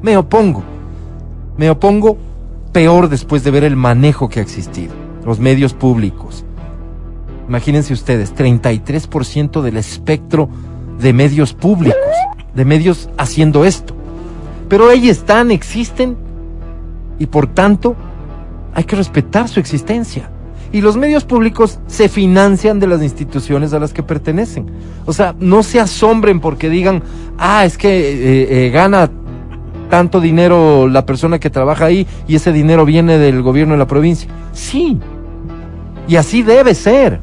Me 0.00 0.16
opongo, 0.16 0.62
me 1.56 1.70
opongo 1.70 2.18
peor 2.74 3.08
después 3.08 3.44
de 3.44 3.52
ver 3.52 3.64
el 3.64 3.76
manejo 3.76 4.28
que 4.28 4.40
ha 4.40 4.42
existido. 4.42 4.92
Los 5.24 5.38
medios 5.38 5.72
públicos. 5.72 6.44
Imagínense 7.48 7.94
ustedes, 7.94 8.34
33% 8.34 9.62
del 9.62 9.76
espectro 9.76 10.50
de 10.98 11.12
medios 11.12 11.54
públicos, 11.54 11.96
de 12.54 12.64
medios 12.64 13.08
haciendo 13.16 13.64
esto. 13.64 13.94
Pero 14.68 14.88
ahí 14.88 15.08
están, 15.08 15.50
existen 15.50 16.16
y 17.18 17.26
por 17.26 17.46
tanto 17.46 17.94
hay 18.74 18.84
que 18.84 18.96
respetar 18.96 19.48
su 19.48 19.60
existencia. 19.60 20.30
Y 20.72 20.80
los 20.80 20.96
medios 20.96 21.24
públicos 21.24 21.78
se 21.86 22.08
financian 22.08 22.80
de 22.80 22.88
las 22.88 23.00
instituciones 23.02 23.72
a 23.72 23.78
las 23.78 23.92
que 23.92 24.02
pertenecen. 24.02 24.66
O 25.06 25.12
sea, 25.12 25.36
no 25.38 25.62
se 25.62 25.78
asombren 25.78 26.40
porque 26.40 26.68
digan, 26.68 27.04
ah, 27.38 27.64
es 27.64 27.78
que 27.78 27.88
eh, 27.88 28.66
eh, 28.66 28.70
gana 28.70 29.08
tanto 29.94 30.20
dinero 30.20 30.88
la 30.88 31.06
persona 31.06 31.38
que 31.38 31.50
trabaja 31.50 31.84
ahí 31.84 32.04
y 32.26 32.34
ese 32.34 32.52
dinero 32.52 32.84
viene 32.84 33.16
del 33.16 33.42
gobierno 33.42 33.74
de 33.74 33.78
la 33.78 33.86
provincia. 33.86 34.28
Sí. 34.52 34.98
Y 36.08 36.16
así 36.16 36.42
debe 36.42 36.74
ser. 36.74 37.20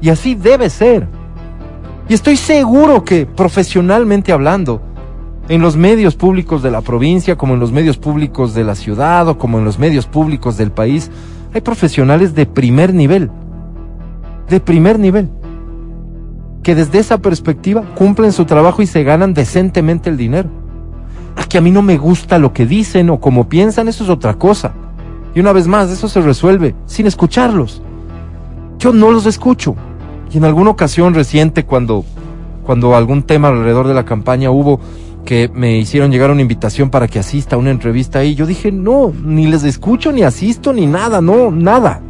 Y 0.00 0.08
así 0.08 0.34
debe 0.34 0.70
ser. 0.70 1.06
Y 2.08 2.14
estoy 2.14 2.38
seguro 2.38 3.04
que 3.04 3.26
profesionalmente 3.26 4.32
hablando, 4.32 4.80
en 5.50 5.60
los 5.60 5.76
medios 5.76 6.14
públicos 6.14 6.62
de 6.62 6.70
la 6.70 6.80
provincia, 6.80 7.36
como 7.36 7.52
en 7.52 7.60
los 7.60 7.72
medios 7.72 7.98
públicos 7.98 8.54
de 8.54 8.64
la 8.64 8.74
ciudad 8.74 9.28
o 9.28 9.36
como 9.36 9.58
en 9.58 9.66
los 9.66 9.78
medios 9.78 10.06
públicos 10.06 10.56
del 10.56 10.72
país, 10.72 11.10
hay 11.52 11.60
profesionales 11.60 12.34
de 12.34 12.46
primer 12.46 12.94
nivel. 12.94 13.30
De 14.48 14.60
primer 14.60 14.98
nivel. 14.98 15.28
Que 16.62 16.74
desde 16.74 17.00
esa 17.00 17.18
perspectiva 17.18 17.82
cumplen 17.96 18.32
su 18.32 18.46
trabajo 18.46 18.80
y 18.80 18.86
se 18.86 19.04
ganan 19.04 19.34
decentemente 19.34 20.08
el 20.08 20.16
dinero 20.16 20.64
que 21.44 21.58
a 21.58 21.60
mí 21.60 21.70
no 21.70 21.82
me 21.82 21.98
gusta 21.98 22.38
lo 22.38 22.52
que 22.52 22.66
dicen 22.66 23.10
o 23.10 23.20
como 23.20 23.48
piensan, 23.48 23.88
eso 23.88 24.04
es 24.04 24.10
otra 24.10 24.34
cosa. 24.34 24.72
Y 25.34 25.40
una 25.40 25.52
vez 25.52 25.68
más, 25.68 25.90
eso 25.90 26.08
se 26.08 26.22
resuelve 26.22 26.74
sin 26.86 27.06
escucharlos. 27.06 27.82
Yo 28.78 28.92
no 28.92 29.10
los 29.10 29.26
escucho. 29.26 29.76
Y 30.32 30.38
en 30.38 30.44
alguna 30.44 30.70
ocasión 30.70 31.14
reciente, 31.14 31.66
cuando, 31.66 32.04
cuando 32.64 32.96
algún 32.96 33.22
tema 33.22 33.48
alrededor 33.48 33.86
de 33.86 33.94
la 33.94 34.04
campaña 34.04 34.50
hubo 34.50 34.80
que 35.26 35.50
me 35.52 35.76
hicieron 35.76 36.10
llegar 36.10 36.30
una 36.30 36.40
invitación 36.40 36.88
para 36.88 37.08
que 37.08 37.18
asista 37.18 37.56
a 37.56 37.58
una 37.58 37.70
entrevista 37.70 38.20
ahí, 38.20 38.34
yo 38.34 38.46
dije, 38.46 38.72
no, 38.72 39.12
ni 39.22 39.46
les 39.46 39.64
escucho, 39.64 40.12
ni 40.12 40.22
asisto, 40.22 40.72
ni 40.72 40.86
nada, 40.86 41.20
no, 41.20 41.50
nada. 41.50 42.00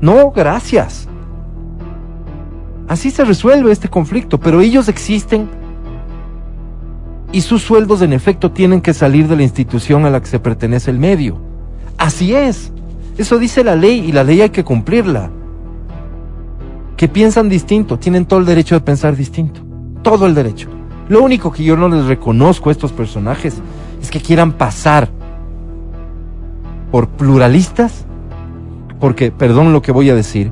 No, 0.00 0.30
gracias. 0.30 1.08
Así 2.88 3.10
se 3.10 3.24
resuelve 3.24 3.72
este 3.72 3.88
conflicto, 3.88 4.38
pero 4.38 4.60
ellos 4.60 4.88
existen 4.88 5.48
y 7.32 7.42
sus 7.42 7.62
sueldos 7.62 8.02
en 8.02 8.12
efecto 8.12 8.50
tienen 8.50 8.80
que 8.80 8.94
salir 8.94 9.28
de 9.28 9.36
la 9.36 9.42
institución 9.42 10.04
a 10.04 10.10
la 10.10 10.20
que 10.20 10.26
se 10.26 10.40
pertenece 10.40 10.90
el 10.90 10.98
medio. 10.98 11.38
Así 11.98 12.34
es. 12.34 12.72
Eso 13.18 13.38
dice 13.38 13.64
la 13.64 13.76
ley 13.76 14.00
y 14.00 14.12
la 14.12 14.24
ley 14.24 14.40
hay 14.40 14.50
que 14.50 14.64
cumplirla. 14.64 15.30
Que 16.96 17.08
piensan 17.08 17.48
distinto, 17.48 17.98
tienen 17.98 18.26
todo 18.26 18.40
el 18.40 18.46
derecho 18.46 18.74
de 18.74 18.80
pensar 18.80 19.16
distinto. 19.16 19.60
Todo 20.02 20.26
el 20.26 20.34
derecho. 20.34 20.68
Lo 21.08 21.22
único 21.22 21.52
que 21.52 21.64
yo 21.64 21.76
no 21.76 21.88
les 21.88 22.06
reconozco 22.06 22.68
a 22.68 22.72
estos 22.72 22.92
personajes 22.92 23.60
es 24.00 24.10
que 24.10 24.20
quieran 24.20 24.52
pasar 24.52 25.08
por 26.90 27.08
pluralistas, 27.08 28.04
porque, 29.00 29.30
perdón 29.30 29.72
lo 29.72 29.82
que 29.82 29.92
voy 29.92 30.10
a 30.10 30.14
decir, 30.14 30.50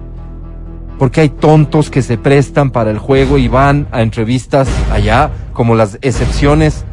porque 0.99 1.21
hay 1.21 1.29
tontos 1.29 1.91
que 1.91 2.03
se 2.03 2.17
prestan 2.17 2.71
para 2.71 2.91
el 2.91 2.99
juego 2.99 3.39
y 3.39 3.49
van 3.49 3.87
a 3.93 4.03
entrevistas 4.03 4.69
allá, 4.91 5.31
como 5.53 5.75
las 5.75 5.99
excepciones 6.01 6.85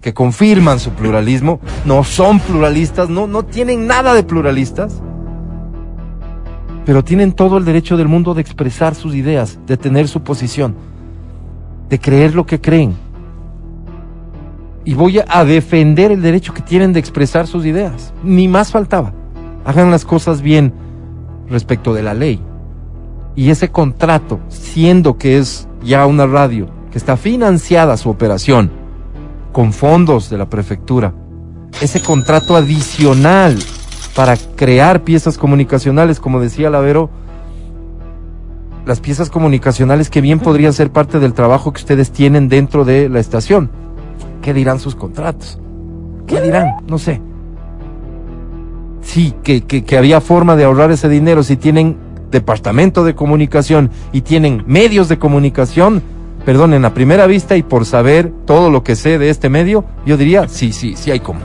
que 0.00 0.12
confirman 0.12 0.78
su 0.78 0.90
pluralismo, 0.90 1.60
no 1.84 2.04
son 2.04 2.38
pluralistas, 2.38 3.08
no, 3.08 3.26
no 3.26 3.44
tienen 3.44 3.86
nada 3.86 4.14
de 4.14 4.22
pluralistas, 4.22 5.02
pero 6.84 7.02
tienen 7.02 7.32
todo 7.32 7.56
el 7.56 7.64
derecho 7.64 7.96
del 7.96 8.08
mundo 8.08 8.34
de 8.34 8.42
expresar 8.42 8.94
sus 8.94 9.14
ideas, 9.14 9.58
de 9.66 9.76
tener 9.76 10.06
su 10.06 10.22
posición, 10.22 10.76
de 11.88 11.98
creer 11.98 12.34
lo 12.34 12.46
que 12.46 12.60
creen. 12.60 12.94
Y 14.84 14.94
voy 14.94 15.18
a 15.26 15.44
defender 15.44 16.12
el 16.12 16.22
derecho 16.22 16.54
que 16.54 16.62
tienen 16.62 16.92
de 16.92 17.00
expresar 17.00 17.48
sus 17.48 17.66
ideas, 17.66 18.12
ni 18.22 18.46
más 18.46 18.70
faltaba. 18.70 19.12
Hagan 19.64 19.90
las 19.90 20.04
cosas 20.04 20.42
bien 20.42 20.72
respecto 21.48 21.92
de 21.92 22.04
la 22.04 22.14
ley 22.14 22.40
y 23.36 23.50
ese 23.50 23.70
contrato, 23.70 24.40
siendo 24.48 25.18
que 25.18 25.36
es 25.38 25.68
ya 25.84 26.06
una 26.06 26.26
radio 26.26 26.68
que 26.90 26.98
está 26.98 27.18
financiada 27.18 27.98
su 27.98 28.08
operación 28.08 28.70
con 29.52 29.74
fondos 29.74 30.30
de 30.30 30.38
la 30.38 30.48
prefectura, 30.48 31.12
ese 31.82 32.00
contrato 32.00 32.56
adicional 32.56 33.58
para 34.14 34.36
crear 34.56 35.04
piezas 35.04 35.36
comunicacionales, 35.36 36.18
como 36.18 36.40
decía 36.40 36.70
Lavero, 36.70 37.10
las 38.86 39.00
piezas 39.00 39.28
comunicacionales 39.28 40.08
que 40.08 40.22
bien 40.22 40.38
podrían 40.38 40.72
ser 40.72 40.90
parte 40.90 41.18
del 41.18 41.34
trabajo 41.34 41.72
que 41.72 41.80
ustedes 41.80 42.12
tienen 42.12 42.48
dentro 42.48 42.84
de 42.86 43.10
la 43.10 43.20
estación. 43.20 43.70
¿Qué 44.40 44.54
dirán 44.54 44.80
sus 44.80 44.94
contratos? 44.94 45.58
¿Qué 46.26 46.40
dirán? 46.40 46.76
No 46.88 46.98
sé. 46.98 47.20
Sí, 49.02 49.34
que, 49.42 49.62
que, 49.62 49.84
que 49.84 49.98
había 49.98 50.20
forma 50.20 50.56
de 50.56 50.64
ahorrar 50.64 50.90
ese 50.90 51.08
dinero 51.08 51.42
si 51.42 51.56
tienen 51.56 52.05
departamento 52.30 53.04
de 53.04 53.14
comunicación 53.14 53.90
y 54.12 54.22
tienen 54.22 54.64
medios 54.66 55.08
de 55.08 55.18
comunicación, 55.18 56.02
perdonen, 56.44 56.84
a 56.84 56.94
primera 56.94 57.26
vista 57.26 57.56
y 57.56 57.62
por 57.62 57.84
saber 57.84 58.32
todo 58.46 58.70
lo 58.70 58.82
que 58.82 58.96
sé 58.96 59.18
de 59.18 59.30
este 59.30 59.48
medio, 59.48 59.84
yo 60.04 60.16
diría, 60.16 60.48
sí, 60.48 60.72
sí, 60.72 60.94
sí 60.96 61.10
hay 61.10 61.20
como. 61.20 61.40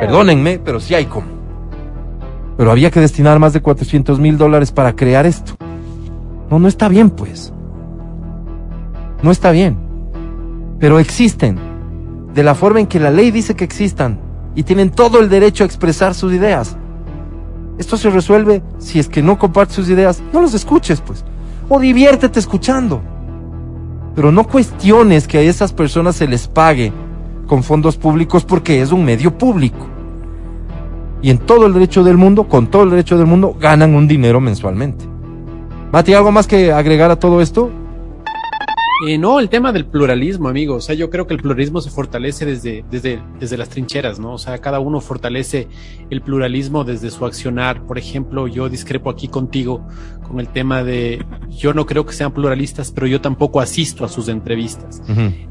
Perdónenme, 0.00 0.58
pero 0.58 0.80
sí 0.80 0.94
hay 0.94 1.06
como. 1.06 1.26
Pero 2.56 2.70
había 2.70 2.90
que 2.90 3.00
destinar 3.00 3.38
más 3.38 3.52
de 3.52 3.60
400 3.60 4.20
mil 4.20 4.38
dólares 4.38 4.70
para 4.70 4.94
crear 4.94 5.26
esto. 5.26 5.54
No, 6.50 6.58
no 6.58 6.68
está 6.68 6.88
bien, 6.88 7.10
pues. 7.10 7.52
No 9.22 9.30
está 9.30 9.50
bien. 9.50 9.76
Pero 10.78 10.98
existen. 10.98 11.58
De 12.34 12.42
la 12.42 12.54
forma 12.54 12.80
en 12.80 12.86
que 12.86 13.00
la 13.00 13.10
ley 13.10 13.30
dice 13.30 13.56
que 13.56 13.64
existan. 13.64 14.20
Y 14.54 14.62
tienen 14.62 14.90
todo 14.90 15.20
el 15.20 15.28
derecho 15.28 15.64
a 15.64 15.66
expresar 15.66 16.14
sus 16.14 16.32
ideas. 16.32 16.76
Esto 17.78 17.96
se 17.96 18.10
resuelve 18.10 18.62
si 18.78 18.98
es 18.98 19.08
que 19.08 19.22
no 19.22 19.38
compartes 19.38 19.76
sus 19.76 19.88
ideas, 19.88 20.22
no 20.32 20.40
los 20.40 20.54
escuches, 20.54 21.00
pues. 21.00 21.24
O 21.68 21.80
diviértete 21.80 22.38
escuchando. 22.38 23.00
Pero 24.14 24.30
no 24.30 24.44
cuestiones 24.44 25.26
que 25.26 25.38
a 25.38 25.42
esas 25.42 25.72
personas 25.72 26.16
se 26.16 26.28
les 26.28 26.46
pague 26.46 26.92
con 27.46 27.62
fondos 27.62 27.96
públicos 27.96 28.44
porque 28.44 28.80
es 28.80 28.92
un 28.92 29.04
medio 29.04 29.36
público. 29.36 29.88
y 31.22 31.30
en 31.30 31.38
todo 31.38 31.64
el 31.64 31.72
derecho 31.72 32.04
del 32.04 32.18
mundo, 32.18 32.44
con 32.48 32.66
todo 32.66 32.82
el 32.82 32.90
derecho 32.90 33.16
del 33.16 33.26
mundo, 33.26 33.56
ganan 33.58 33.94
un 33.94 34.06
dinero 34.06 34.42
mensualmente. 34.42 35.06
Mati, 35.90 36.12
¿algo 36.12 36.30
más 36.30 36.46
que 36.46 36.70
agregar 36.70 37.10
a 37.10 37.16
todo 37.18 37.40
esto? 37.40 37.70
Eh, 39.06 39.18
no, 39.18 39.40
el 39.40 39.48
tema 39.48 39.72
del 39.72 39.86
pluralismo, 39.86 40.48
amigo. 40.48 40.76
O 40.76 40.80
sea, 40.80 40.94
yo 40.94 41.10
creo 41.10 41.26
que 41.26 41.34
el 41.34 41.40
pluralismo 41.40 41.80
se 41.80 41.90
fortalece 41.90 42.46
desde, 42.46 42.84
desde, 42.90 43.22
desde 43.38 43.56
las 43.56 43.68
trincheras, 43.68 44.18
¿no? 44.18 44.34
O 44.34 44.38
sea, 44.38 44.58
cada 44.58 44.80
uno 44.80 45.00
fortalece 45.00 45.68
el 46.10 46.22
pluralismo 46.22 46.84
desde 46.84 47.10
su 47.10 47.24
accionar. 47.24 47.86
Por 47.86 47.98
ejemplo, 47.98 48.46
yo 48.48 48.68
discrepo 48.68 49.10
aquí 49.10 49.28
contigo 49.28 49.86
con 50.26 50.40
el 50.40 50.48
tema 50.48 50.82
de 50.82 51.24
yo 51.50 51.74
no 51.74 51.86
creo 51.86 52.06
que 52.06 52.12
sean 52.12 52.32
pluralistas, 52.32 52.90
pero 52.92 53.06
yo 53.06 53.20
tampoco 53.20 53.60
asisto 53.60 54.04
a 54.04 54.08
sus 54.08 54.28
entrevistas. 54.28 55.02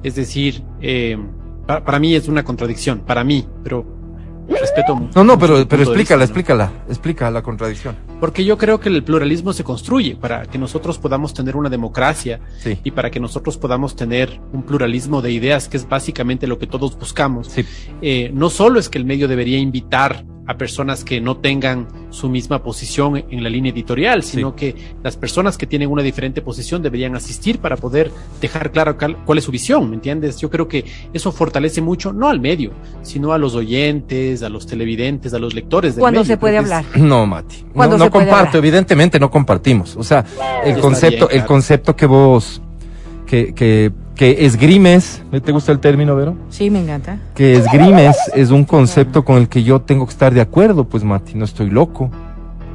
Es 0.03 0.15
decir, 0.15 0.63
eh, 0.81 1.17
para 1.65 1.99
mí 1.99 2.15
es 2.15 2.27
una 2.27 2.43
contradicción, 2.43 2.99
para 2.99 3.23
mí, 3.23 3.45
pero 3.63 4.02
respeto 4.47 4.95
mucho. 4.95 5.11
No, 5.15 5.23
no, 5.23 5.39
pero, 5.39 5.67
pero 5.67 5.83
explícala, 5.83 6.23
explícala, 6.23 6.71
explica 6.87 7.29
la 7.31 7.41
contradicción. 7.41 7.95
Porque 8.19 8.45
yo 8.45 8.57
creo 8.57 8.79
que 8.79 8.89
el 8.89 9.03
pluralismo 9.03 9.53
se 9.53 9.63
construye 9.63 10.15
para 10.15 10.45
que 10.45 10.57
nosotros 10.57 10.97
podamos 10.97 11.33
tener 11.33 11.55
una 11.55 11.69
democracia 11.69 12.39
y 12.83 12.91
para 12.91 13.11
que 13.11 13.19
nosotros 13.19 13.57
podamos 13.57 13.95
tener 13.95 14.39
un 14.51 14.63
pluralismo 14.63 15.21
de 15.21 15.31
ideas, 15.31 15.67
que 15.67 15.77
es 15.77 15.87
básicamente 15.87 16.47
lo 16.47 16.59
que 16.59 16.67
todos 16.67 16.97
buscamos. 16.97 17.51
Eh, 18.01 18.31
no 18.33 18.49
solo 18.49 18.79
es 18.79 18.89
que 18.89 18.97
el 18.97 19.05
medio 19.05 19.27
debería 19.27 19.57
invitar 19.57 20.25
a 20.45 20.57
personas 20.57 21.03
que 21.03 21.21
no 21.21 21.37
tengan 21.37 21.87
su 22.09 22.29
misma 22.29 22.63
posición 22.63 23.23
en 23.29 23.43
la 23.43 23.49
línea 23.49 23.71
editorial, 23.71 24.23
sino 24.23 24.55
que 24.55 24.75
las 25.01 25.15
personas 25.15 25.57
que 25.57 25.65
tienen 25.65 25.89
una 25.89 26.03
diferente 26.03 26.41
posición 26.41 26.81
deberían 26.81 27.15
asistir 27.15 27.59
para 27.59 27.77
poder 27.77 28.11
dejar 28.41 28.71
claro 28.71 28.97
cuál 28.97 29.37
es 29.37 29.43
su 29.43 29.51
visión, 29.51 29.89
¿me 29.89 29.95
entiendes? 29.95 30.37
Yo 30.37 30.49
creo 30.49 30.67
que 30.67 30.85
eso 31.13 31.31
fortalece 31.31 31.81
mucho, 31.81 32.11
no 32.11 32.29
al 32.29 32.39
medio, 32.39 32.71
sino 33.03 33.33
a 33.33 33.37
los 33.37 33.55
oyentes, 33.55 34.43
a 34.43 34.49
los 34.49 34.67
televidentes, 34.67 35.33
a 35.33 35.39
los 35.39 35.53
lectores. 35.53 35.95
¿Cuándo 35.95 36.25
se 36.25 36.37
puede 36.37 36.57
hablar? 36.57 36.85
No, 36.95 37.25
Mati. 37.25 37.65
No, 37.73 37.97
no 37.97 38.11
comparto, 38.11 38.57
evidentemente 38.57 39.19
no 39.19 39.31
compartimos. 39.31 39.95
O 39.95 40.03
sea, 40.03 40.25
el 40.65 40.79
concepto, 40.79 41.29
el 41.29 41.45
concepto 41.45 41.95
que 41.95 42.05
vos, 42.05 42.61
que, 43.33 43.55
que 43.55 43.91
que 44.15 44.45
esgrimes, 44.45 45.23
¿te 45.43 45.51
gusta 45.51 45.71
el 45.71 45.79
término, 45.79 46.15
Vero? 46.15 46.35
Sí, 46.49 46.69
me 46.69 46.79
encanta. 46.79 47.17
Que 47.33 47.53
esgrimes 47.53 48.15
es 48.35 48.51
un 48.51 48.63
concepto 48.63 49.25
con 49.25 49.37
el 49.37 49.49
que 49.49 49.63
yo 49.63 49.81
tengo 49.81 50.05
que 50.05 50.11
estar 50.11 50.31
de 50.35 50.41
acuerdo, 50.41 50.83
pues 50.83 51.03
Mati, 51.03 51.33
no 51.33 51.43
estoy 51.43 51.71
loco. 51.71 52.11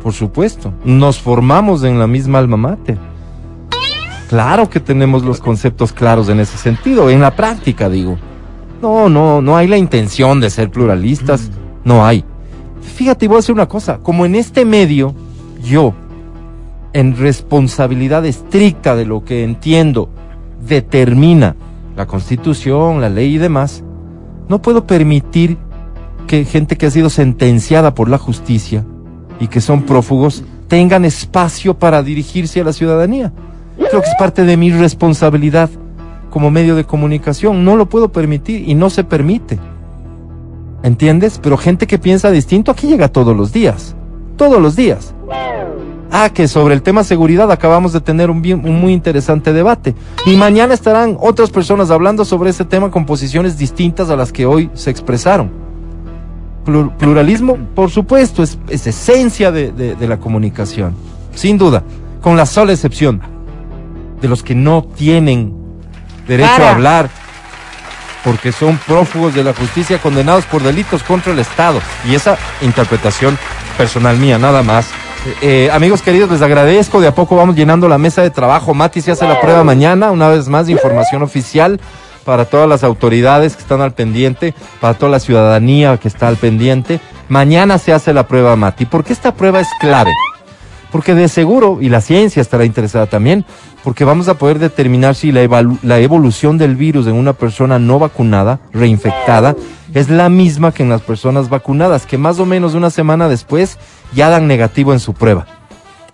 Por 0.02 0.12
supuesto, 0.12 0.72
nos 0.84 1.20
formamos 1.20 1.84
en 1.84 2.00
la 2.00 2.08
misma 2.08 2.40
alma 2.40 2.56
mater. 2.56 2.98
Claro 4.28 4.68
que 4.68 4.80
tenemos 4.80 5.22
los 5.22 5.38
conceptos 5.38 5.92
claros 5.92 6.28
en 6.28 6.40
ese 6.40 6.58
sentido, 6.58 7.08
en 7.08 7.20
la 7.20 7.36
práctica 7.36 7.88
digo. 7.88 8.18
No, 8.82 9.08
no, 9.08 9.40
no 9.40 9.56
hay 9.56 9.68
la 9.68 9.76
intención 9.76 10.40
de 10.40 10.50
ser 10.50 10.70
pluralistas, 10.70 11.52
no 11.84 12.04
hay. 12.04 12.24
Fíjate, 12.82 13.28
voy 13.28 13.36
a 13.36 13.38
decir 13.38 13.54
una 13.54 13.68
cosa, 13.68 13.98
como 13.98 14.26
en 14.26 14.34
este 14.34 14.64
medio, 14.64 15.14
yo, 15.62 15.94
en 16.92 17.16
responsabilidad 17.16 18.26
estricta 18.26 18.96
de 18.96 19.04
lo 19.04 19.24
que 19.24 19.44
entiendo, 19.44 20.10
determina 20.66 21.56
la 21.96 22.06
constitución, 22.06 23.00
la 23.00 23.08
ley 23.08 23.34
y 23.34 23.38
demás, 23.38 23.82
no 24.48 24.62
puedo 24.62 24.86
permitir 24.86 25.58
que 26.26 26.44
gente 26.44 26.76
que 26.76 26.86
ha 26.86 26.90
sido 26.90 27.10
sentenciada 27.10 27.94
por 27.94 28.08
la 28.08 28.18
justicia 28.18 28.84
y 29.40 29.48
que 29.48 29.60
son 29.60 29.82
prófugos 29.82 30.44
tengan 30.68 31.04
espacio 31.04 31.78
para 31.78 32.02
dirigirse 32.02 32.60
a 32.60 32.64
la 32.64 32.72
ciudadanía. 32.72 33.32
Creo 33.76 34.02
que 34.02 34.08
es 34.08 34.14
parte 34.18 34.44
de 34.44 34.56
mi 34.56 34.70
responsabilidad 34.70 35.70
como 36.30 36.50
medio 36.50 36.76
de 36.76 36.84
comunicación. 36.84 37.64
No 37.64 37.76
lo 37.76 37.88
puedo 37.88 38.12
permitir 38.12 38.68
y 38.68 38.74
no 38.74 38.90
se 38.90 39.04
permite. 39.04 39.58
¿Entiendes? 40.82 41.40
Pero 41.42 41.56
gente 41.56 41.86
que 41.86 41.98
piensa 41.98 42.30
distinto 42.30 42.70
aquí 42.70 42.86
llega 42.86 43.08
todos 43.08 43.36
los 43.36 43.52
días. 43.52 43.96
Todos 44.36 44.60
los 44.60 44.76
días. 44.76 45.14
Ah, 46.10 46.30
que 46.30 46.48
sobre 46.48 46.74
el 46.74 46.82
tema 46.82 47.04
seguridad 47.04 47.52
acabamos 47.52 47.92
de 47.92 48.00
tener 48.00 48.30
un, 48.30 48.38
un, 48.38 48.80
muy 48.80 48.92
interesante 48.94 49.52
debate. 49.52 49.94
Y 50.24 50.36
mañana 50.36 50.72
estarán 50.72 51.18
otras 51.20 51.50
personas 51.50 51.90
hablando 51.90 52.24
sobre 52.24 52.50
ese 52.50 52.64
tema 52.64 52.90
con 52.90 53.04
posiciones 53.04 53.58
distintas 53.58 54.08
a 54.08 54.16
las 54.16 54.32
que 54.32 54.46
hoy 54.46 54.70
se 54.72 54.90
expresaron. 54.90 55.50
pluralismo, 56.98 57.58
por 57.74 57.90
supuesto, 57.90 58.42
es, 58.42 58.58
esencia 58.70 59.52
de, 59.52 59.96
la 60.00 60.18
comunicación. 60.18 60.94
Sin 61.34 61.58
duda, 61.58 61.82
con 62.22 62.36
la 62.36 62.46
sola 62.46 62.72
excepción 62.72 63.20
de 64.20 64.28
los 64.28 64.42
que 64.42 64.54
no 64.54 64.84
tienen 64.96 65.54
derecho 66.26 66.62
a 66.62 66.70
hablar 66.72 67.10
porque 68.24 68.50
son 68.50 68.78
prófugos 68.78 69.34
de 69.34 69.44
la 69.44 69.54
justicia 69.54 70.00
condenados 70.00 70.44
por 70.46 70.62
delitos 70.62 71.02
contra 71.02 71.32
el 71.32 71.38
Estado. 71.38 71.80
Y 72.08 72.14
esa 72.14 72.36
interpretación 72.62 73.38
personal 73.76 74.18
mía, 74.18 74.38
nada 74.38 74.62
más 74.62 74.90
eh, 75.42 75.70
amigos 75.72 76.02
queridos, 76.02 76.30
les 76.30 76.42
agradezco. 76.42 77.00
De 77.00 77.08
a 77.08 77.14
poco 77.14 77.36
vamos 77.36 77.56
llenando 77.56 77.88
la 77.88 77.98
mesa 77.98 78.22
de 78.22 78.30
trabajo. 78.30 78.74
Mati 78.74 79.00
se 79.00 79.12
hace 79.12 79.26
la 79.26 79.40
prueba 79.40 79.64
mañana, 79.64 80.10
una 80.10 80.28
vez 80.28 80.48
más, 80.48 80.68
información 80.68 81.22
oficial 81.22 81.80
para 82.24 82.44
todas 82.44 82.68
las 82.68 82.84
autoridades 82.84 83.56
que 83.56 83.62
están 83.62 83.80
al 83.80 83.92
pendiente, 83.92 84.54
para 84.80 84.94
toda 84.94 85.12
la 85.12 85.20
ciudadanía 85.20 85.96
que 85.96 86.08
está 86.08 86.28
al 86.28 86.36
pendiente. 86.36 87.00
Mañana 87.28 87.78
se 87.78 87.92
hace 87.92 88.12
la 88.12 88.26
prueba 88.26 88.54
Mati. 88.56 88.84
porque 88.84 89.12
esta 89.12 89.34
prueba 89.34 89.60
es 89.60 89.68
clave? 89.80 90.10
Porque 90.92 91.14
de 91.14 91.28
seguro, 91.28 91.78
y 91.80 91.88
la 91.88 92.00
ciencia 92.00 92.40
estará 92.40 92.64
interesada 92.64 93.06
también, 93.06 93.44
porque 93.84 94.04
vamos 94.04 94.28
a 94.28 94.34
poder 94.34 94.58
determinar 94.58 95.14
si 95.14 95.32
la, 95.32 95.40
la 95.82 95.98
evolución 96.00 96.58
del 96.58 96.76
virus 96.76 97.06
en 97.06 97.14
una 97.14 97.34
persona 97.34 97.78
no 97.78 97.98
vacunada, 97.98 98.60
reinfectada, 98.72 99.54
es 99.94 100.10
la 100.10 100.28
misma 100.28 100.72
que 100.72 100.82
en 100.82 100.90
las 100.90 101.02
personas 101.02 101.48
vacunadas, 101.48 102.06
que 102.06 102.18
más 102.18 102.38
o 102.38 102.46
menos 102.46 102.74
una 102.74 102.90
semana 102.90 103.28
después 103.28 103.78
ya 104.12 104.30
dan 104.30 104.46
negativo 104.46 104.92
en 104.92 105.00
su 105.00 105.14
prueba. 105.14 105.46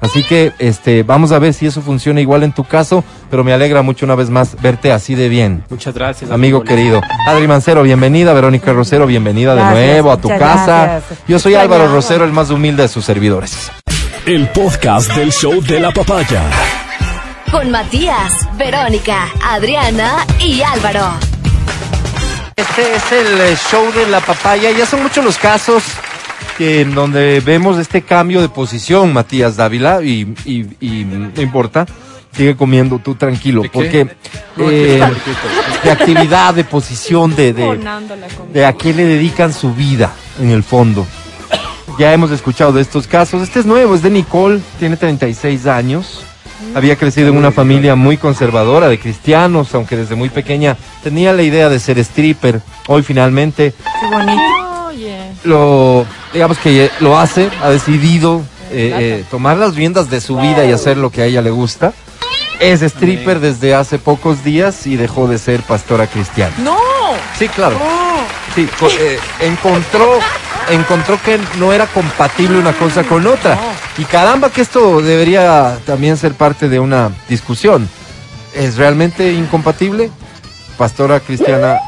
Así 0.05 0.23
que 0.23 0.53
este, 0.59 1.03
vamos 1.03 1.33
a 1.33 1.39
ver 1.39 1.55
si 1.55 1.67
eso 1.67 1.81
funciona 1.81 2.21
igual 2.21 2.43
en 2.43 2.53
tu 2.53 2.65
caso, 2.65 3.03
pero 3.31 3.43
me 3.43 3.55
alegra 3.55 3.81
mucho 3.81 4.05
una 4.05 4.15
vez 4.15 4.29
más 4.29 4.61
verte 4.61 4.93
así 4.93 5.15
de 5.15 5.31
bien. 5.31 5.65
Muchas 5.71 5.95
gracias. 5.95 6.31
Amigo, 6.31 6.63
querido. 6.63 7.01
Adri 7.27 7.49
Mancero, 7.49 7.83
bienvenida. 7.83 8.35
Verónica 8.35 8.75
Rosero, 8.75 9.07
bienvenida 9.07 9.55
de 9.55 9.65
nuevo 9.65 10.13
a 10.13 10.19
tu 10.19 10.29
casa. 10.29 11.01
Yo 11.27 11.39
soy 11.39 11.55
Álvaro 11.55 11.89
Rosero, 11.89 12.27
el 12.27 12.33
más 12.33 12.51
humilde 12.51 12.83
de 12.83 12.89
sus 12.89 13.05
servidores. 13.05 13.71
El 14.27 14.49
podcast 14.49 15.11
del 15.15 15.33
show 15.33 15.63
de 15.63 15.81
la 15.81 15.91
papaya. 15.91 16.43
Con 17.51 17.71
Matías, 17.71 18.31
Verónica, 18.59 19.29
Adriana 19.43 20.27
y 20.39 20.61
Álvaro. 20.61 21.15
Este 22.57 22.95
es 22.95 23.13
el 23.13 23.41
eh, 23.41 23.57
show 23.57 23.91
de 23.93 24.07
la 24.09 24.21
papaya. 24.21 24.71
Ya 24.71 24.85
son 24.85 25.03
muchos 25.03 25.25
los 25.25 25.39
casos 25.39 25.83
que 26.57 26.81
en 26.83 26.95
donde 26.95 27.41
vemos 27.41 27.79
este 27.79 28.03
cambio 28.03 28.41
de 28.41 28.49
posición, 28.49 29.13
Matías 29.13 29.57
Dávila, 29.57 30.03
y, 30.03 30.25
no 30.25 31.43
importa, 31.43 31.87
sigue 32.33 32.57
comiendo 32.57 32.99
tú 32.99 33.15
tranquilo, 33.15 33.63
porque 33.73 34.09
eh, 34.59 35.01
de 35.83 35.91
actividad, 35.91 36.55
de 36.55 36.65
posición, 36.65 37.35
de, 37.35 37.53
de, 37.53 37.81
de 38.53 38.67
a 38.67 38.73
qué 38.73 38.93
le 38.93 39.05
dedican 39.05 39.53
su 39.53 39.75
vida 39.75 40.13
en 40.41 40.51
el 40.51 40.63
fondo. 40.63 41.07
Ya 41.99 42.13
hemos 42.13 42.31
escuchado 42.33 42.73
de 42.73 42.83
estos 42.83 43.07
casos. 43.07 43.43
Este 43.43 43.61
es 43.61 43.67
nuevo, 43.67 43.95
es 43.95 44.03
de 44.03 44.11
Nicole, 44.11 44.61
tiene 44.79 44.97
36 44.97 45.67
años. 45.67 46.25
Había 46.75 46.97
crecido 46.97 47.29
en 47.29 47.37
una 47.37 47.53
familia 47.53 47.95
muy 47.95 48.17
conservadora 48.17 48.89
de 48.89 48.99
cristianos, 48.99 49.73
aunque 49.75 49.97
desde 49.97 50.17
muy 50.17 50.29
pequeña 50.29 50.77
tenía 51.05 51.33
la 51.33 51.43
idea 51.43 51.69
de 51.69 51.79
ser 51.79 51.99
stripper. 51.99 52.61
Hoy 52.89 53.03
finalmente 53.03 53.75
lo, 55.45 56.07
digamos 56.33 56.59
que 56.59 56.91
lo 57.01 57.19
hace, 57.19 57.51
ha 57.63 57.71
decidido 57.71 58.43
eh, 58.71 58.93
eh, 58.99 59.25
tomar 59.31 59.57
las 59.57 59.75
riendas 59.75 60.11
de 60.11 60.21
su 60.21 60.37
vida 60.37 60.65
y 60.65 60.73
hacer 60.73 60.97
lo 60.97 61.11
que 61.11 61.23
a 61.23 61.27
ella 61.27 61.43
le 61.43 61.51
gusta. 61.51 61.93
Es 62.61 62.83
stripper 62.83 63.41
desde 63.41 63.75
hace 63.75 63.99
pocos 63.99 64.45
días 64.45 64.87
y 64.87 64.97
dejó 64.97 65.27
de 65.29 65.39
ser 65.39 65.61
pastora 65.63 66.07
cristiana. 66.07 66.55
No. 66.59 66.77
Sí, 67.39 67.49
claro. 67.49 67.77
Sí, 68.55 68.69
eh, 69.01 69.19
encontró 69.41 70.19
encontró 70.71 71.21
que 71.23 71.39
no 71.59 71.73
era 71.73 71.87
compatible 71.87 72.59
una 72.59 72.73
cosa 72.73 73.05
con 73.05 73.27
otra. 73.27 73.59
Y 73.99 74.05
caramba 74.05 74.51
que 74.51 74.63
esto 74.63 75.03
debería 75.03 75.79
también 75.85 76.17
ser 76.17 76.35
parte 76.35 76.69
de 76.69 76.81
una 76.81 77.11
discusión. 77.29 77.89
¿Es 78.55 78.77
realmente 78.77 79.33
incompatible? 79.33 80.11
Pastora 80.79 81.21
cristiana 81.21 81.79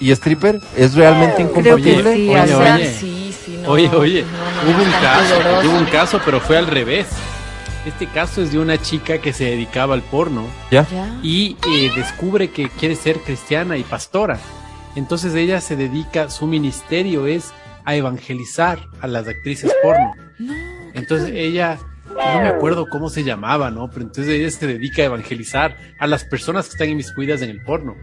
y 0.00 0.10
stripper, 0.10 0.60
¿es 0.76 0.94
realmente 0.94 1.42
incompatible? 1.42 2.14
Sí, 2.14 2.28
oye, 2.28 2.54
oye, 2.54 2.94
sí, 2.94 3.34
sí, 3.44 3.58
oye, 3.66 3.88
oye, 3.88 4.24
hubo 4.64 4.82
un 4.82 4.90
caso, 5.02 5.68
hubo 5.68 5.78
un 5.78 5.84
caso, 5.86 6.20
pero 6.24 6.40
fue 6.40 6.56
al 6.58 6.66
revés. 6.66 7.06
Este 7.86 8.08
caso 8.08 8.42
es 8.42 8.50
de 8.50 8.58
una 8.58 8.78
chica 8.78 9.18
que 9.18 9.32
se 9.32 9.44
dedicaba 9.44 9.94
al 9.94 10.02
porno 10.02 10.44
¿Ya? 10.72 10.84
y 11.22 11.56
eh, 11.70 11.92
descubre 11.94 12.50
que 12.50 12.68
quiere 12.68 12.96
ser 12.96 13.20
cristiana 13.20 13.76
y 13.76 13.84
pastora. 13.84 14.40
Entonces 14.96 15.34
ella 15.34 15.60
se 15.60 15.76
dedica, 15.76 16.28
su 16.28 16.48
ministerio 16.48 17.28
es 17.28 17.52
a 17.84 17.94
evangelizar 17.94 18.80
a 19.00 19.06
las 19.06 19.28
actrices 19.28 19.72
porno. 19.84 20.14
Entonces 20.94 21.30
ella 21.32 21.78
no 22.08 22.40
me 22.40 22.48
acuerdo 22.48 22.88
cómo 22.90 23.08
se 23.08 23.22
llamaba, 23.22 23.70
¿no? 23.70 23.88
Pero 23.90 24.02
entonces 24.06 24.34
ella 24.34 24.50
se 24.50 24.66
dedica 24.66 25.02
a 25.02 25.06
evangelizar 25.06 25.76
a 26.00 26.06
las 26.06 26.24
personas 26.24 26.66
que 26.66 26.72
están 26.72 26.90
inmiscuidas 26.90 27.42
en 27.42 27.50
el 27.50 27.62
porno. 27.62 27.94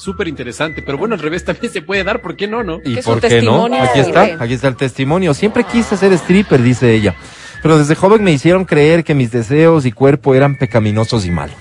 Súper 0.00 0.28
interesante, 0.28 0.80
pero 0.80 0.96
bueno, 0.96 1.14
al 1.14 1.20
revés 1.20 1.44
también 1.46 1.70
se 1.70 1.82
puede 1.82 2.02
dar, 2.04 2.22
¿por 2.22 2.34
qué 2.34 2.48
no, 2.48 2.62
no? 2.62 2.80
¿Y 2.82 2.96
por 3.02 3.16
un 3.16 3.20
qué 3.20 3.42
no? 3.42 3.66
testimonio 3.68 3.82
Aquí 3.82 4.00
está, 4.00 4.22
aquí 4.42 4.54
está 4.54 4.68
el 4.68 4.76
testimonio. 4.76 5.34
Siempre 5.34 5.64
quise 5.64 5.96
ser 5.96 6.12
stripper, 6.14 6.62
dice 6.62 6.94
ella. 6.94 7.14
Pero 7.62 7.76
desde 7.76 7.94
joven 7.94 8.24
me 8.24 8.32
hicieron 8.32 8.64
creer 8.64 9.04
que 9.04 9.14
mis 9.14 9.30
deseos 9.30 9.84
y 9.84 9.92
cuerpo 9.92 10.34
eran 10.34 10.56
pecaminosos 10.56 11.26
y 11.26 11.30
malos. 11.30 11.56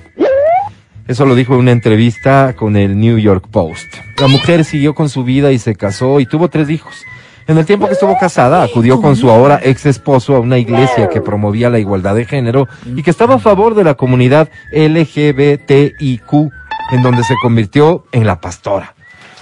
Eso 1.06 1.26
lo 1.26 1.36
dijo 1.36 1.56
en 1.56 1.62
una 1.62 1.72
entrevista 1.72 2.56
con 2.56 2.78
el 2.78 2.98
New 2.98 3.18
York 3.18 3.48
Post. 3.52 3.88
La 4.22 4.28
mujer 4.28 4.64
siguió 4.64 4.96
con 4.96 5.10
su 5.10 5.24
vida 5.24 5.52
y 5.52 5.60
se 5.60 5.76
casó 5.76 6.20
y 6.22 6.26
tuvo 6.26 6.50
tres 6.50 6.70
hijos. 6.70 7.04
En 7.50 7.58
el 7.58 7.66
tiempo 7.66 7.88
que 7.88 7.94
estuvo 7.94 8.16
casada, 8.20 8.62
acudió 8.62 9.02
con 9.02 9.16
su 9.16 9.32
ahora 9.32 9.60
ex 9.64 9.88
esposo 9.88 10.36
a 10.36 10.40
una 10.40 10.60
iglesia 10.60 11.10
que 11.10 11.20
promovía 11.20 11.72
la 11.72 11.80
igualdad 11.80 12.14
de 12.14 12.26
género 12.26 12.68
y 12.96 13.02
que 13.02 13.10
estaba 13.10 13.36
a 13.36 13.40
favor 13.40 13.74
de 13.74 13.84
la 13.84 13.96
comunidad 13.96 14.50
LGBTIQ, 14.72 16.30
en 16.92 17.02
donde 17.02 17.24
se 17.24 17.36
convirtió 17.42 18.06
en 18.12 18.26
la 18.26 18.40
pastora. 18.40 18.96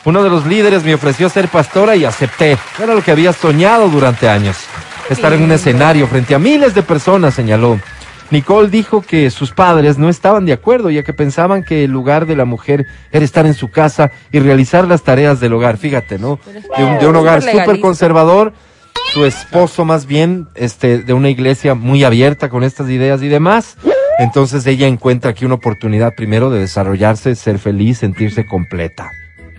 Uno 0.06 0.24
de 0.24 0.30
los 0.30 0.45
líderes 0.45 0.84
me 0.84 0.93
ofreció 0.93 1.28
ser 1.30 1.50
pastora 1.50 1.95
y 1.95 2.06
acepté. 2.06 2.58
Era 2.82 2.95
lo 2.95 3.02
que 3.02 3.12
había 3.12 3.34
soñado 3.34 3.89
durante 3.89 4.30
años. 4.30 4.58
Estar 5.10 5.34
en 5.34 5.43
un 5.43 5.52
escenario 5.52 6.08
frente 6.08 6.34
a 6.34 6.39
miles 6.39 6.74
de 6.74 6.84
personas, 6.84 7.34
señaló. 7.34 7.80
Nicole 8.30 8.70
dijo 8.70 9.02
que 9.02 9.30
sus 9.30 9.52
padres 9.52 9.98
no 9.98 10.10
estaban 10.10 10.45
de 10.45 10.54
acuerdo, 10.54 10.89
ya 10.89 11.04
que 11.04 11.14
pensaban 11.14 11.64
que 11.64 11.86
el 11.86 11.91
lugar 11.91 12.26
de 12.26 12.36
la 12.36 12.45
mujer 12.45 12.86
era 13.12 13.24
estar 13.24 13.45
en 13.45 13.54
su 13.54 13.70
casa 13.70 14.12
y 14.32 14.39
realizar 14.39 14.88
las 14.88 15.04
tareas 15.04 15.39
del 15.39 15.54
hogar. 15.54 15.78
Fíjate, 15.78 16.20
¿no? 16.20 16.39
De 16.78 16.84
un, 16.84 17.00
de 17.00 17.08
un 17.08 17.16
hogar 17.16 17.41
Súper 17.41 17.80
conservador, 17.80 18.54
su 19.14 19.26
esposo 19.26 19.86
más 19.86 20.06
bien, 20.06 20.48
este, 20.56 21.00
de 21.00 21.14
una 21.14 21.30
iglesia 21.30 21.74
muy 21.74 22.04
abierta 22.04 22.50
con 22.50 22.64
estas 22.64 22.89
ideas 22.89 23.22
y 23.24 23.30
demás. 23.30 23.78
Entonces 24.20 24.65
ella 24.65 24.88
encuentra 24.88 25.32
aquí 25.32 25.45
una 25.45 25.55
oportunidad 25.55 26.15
primero 26.15 26.49
de 26.49 26.59
desarrollarse, 26.59 27.36
ser 27.36 27.59
feliz, 27.59 27.99
sentirse 27.99 28.45
completa. 28.45 29.11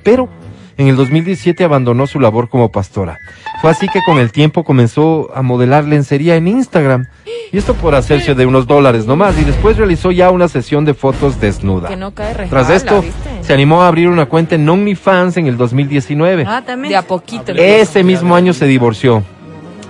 Pero 0.02 0.28
en 0.76 0.86
el 0.88 0.96
2017 0.96 1.64
abandonó 1.64 2.06
su 2.06 2.20
labor 2.20 2.48
como 2.48 2.70
pastora. 2.70 3.18
Fue 3.60 3.70
así 3.70 3.88
que 3.88 4.00
con 4.06 4.18
el 4.18 4.30
tiempo 4.30 4.64
comenzó 4.64 5.28
a 5.34 5.42
modelar 5.42 5.84
lencería 5.84 6.36
en 6.36 6.48
Instagram. 6.48 7.06
Y 7.50 7.58
esto 7.58 7.74
por 7.74 7.94
hacerse 7.94 8.34
de 8.34 8.46
unos 8.46 8.66
dólares 8.66 9.06
nomás. 9.06 9.38
Y 9.38 9.44
después 9.44 9.76
realizó 9.76 10.12
ya 10.12 10.30
una 10.30 10.48
sesión 10.48 10.84
de 10.84 10.94
fotos 10.94 11.40
desnuda. 11.40 11.88
Que 11.88 11.96
no 11.96 12.12
cae 12.12 12.34
resbala, 12.34 12.48
Tras 12.48 12.70
esto, 12.70 13.02
¿viste? 13.02 13.42
se 13.42 13.52
animó 13.52 13.82
a 13.82 13.88
abrir 13.88 14.08
una 14.08 14.26
cuenta 14.26 14.54
en 14.54 14.68
OnlyFans 14.68 15.36
en 15.36 15.46
el 15.46 15.56
2019. 15.56 16.44
Ah, 16.46 16.62
también. 16.64 16.90
De 16.90 16.96
a 16.96 17.02
poquito. 17.02 17.52
Ese 17.52 18.04
mismo 18.04 18.34
año 18.34 18.52
se 18.52 18.66
divorció. 18.66 19.24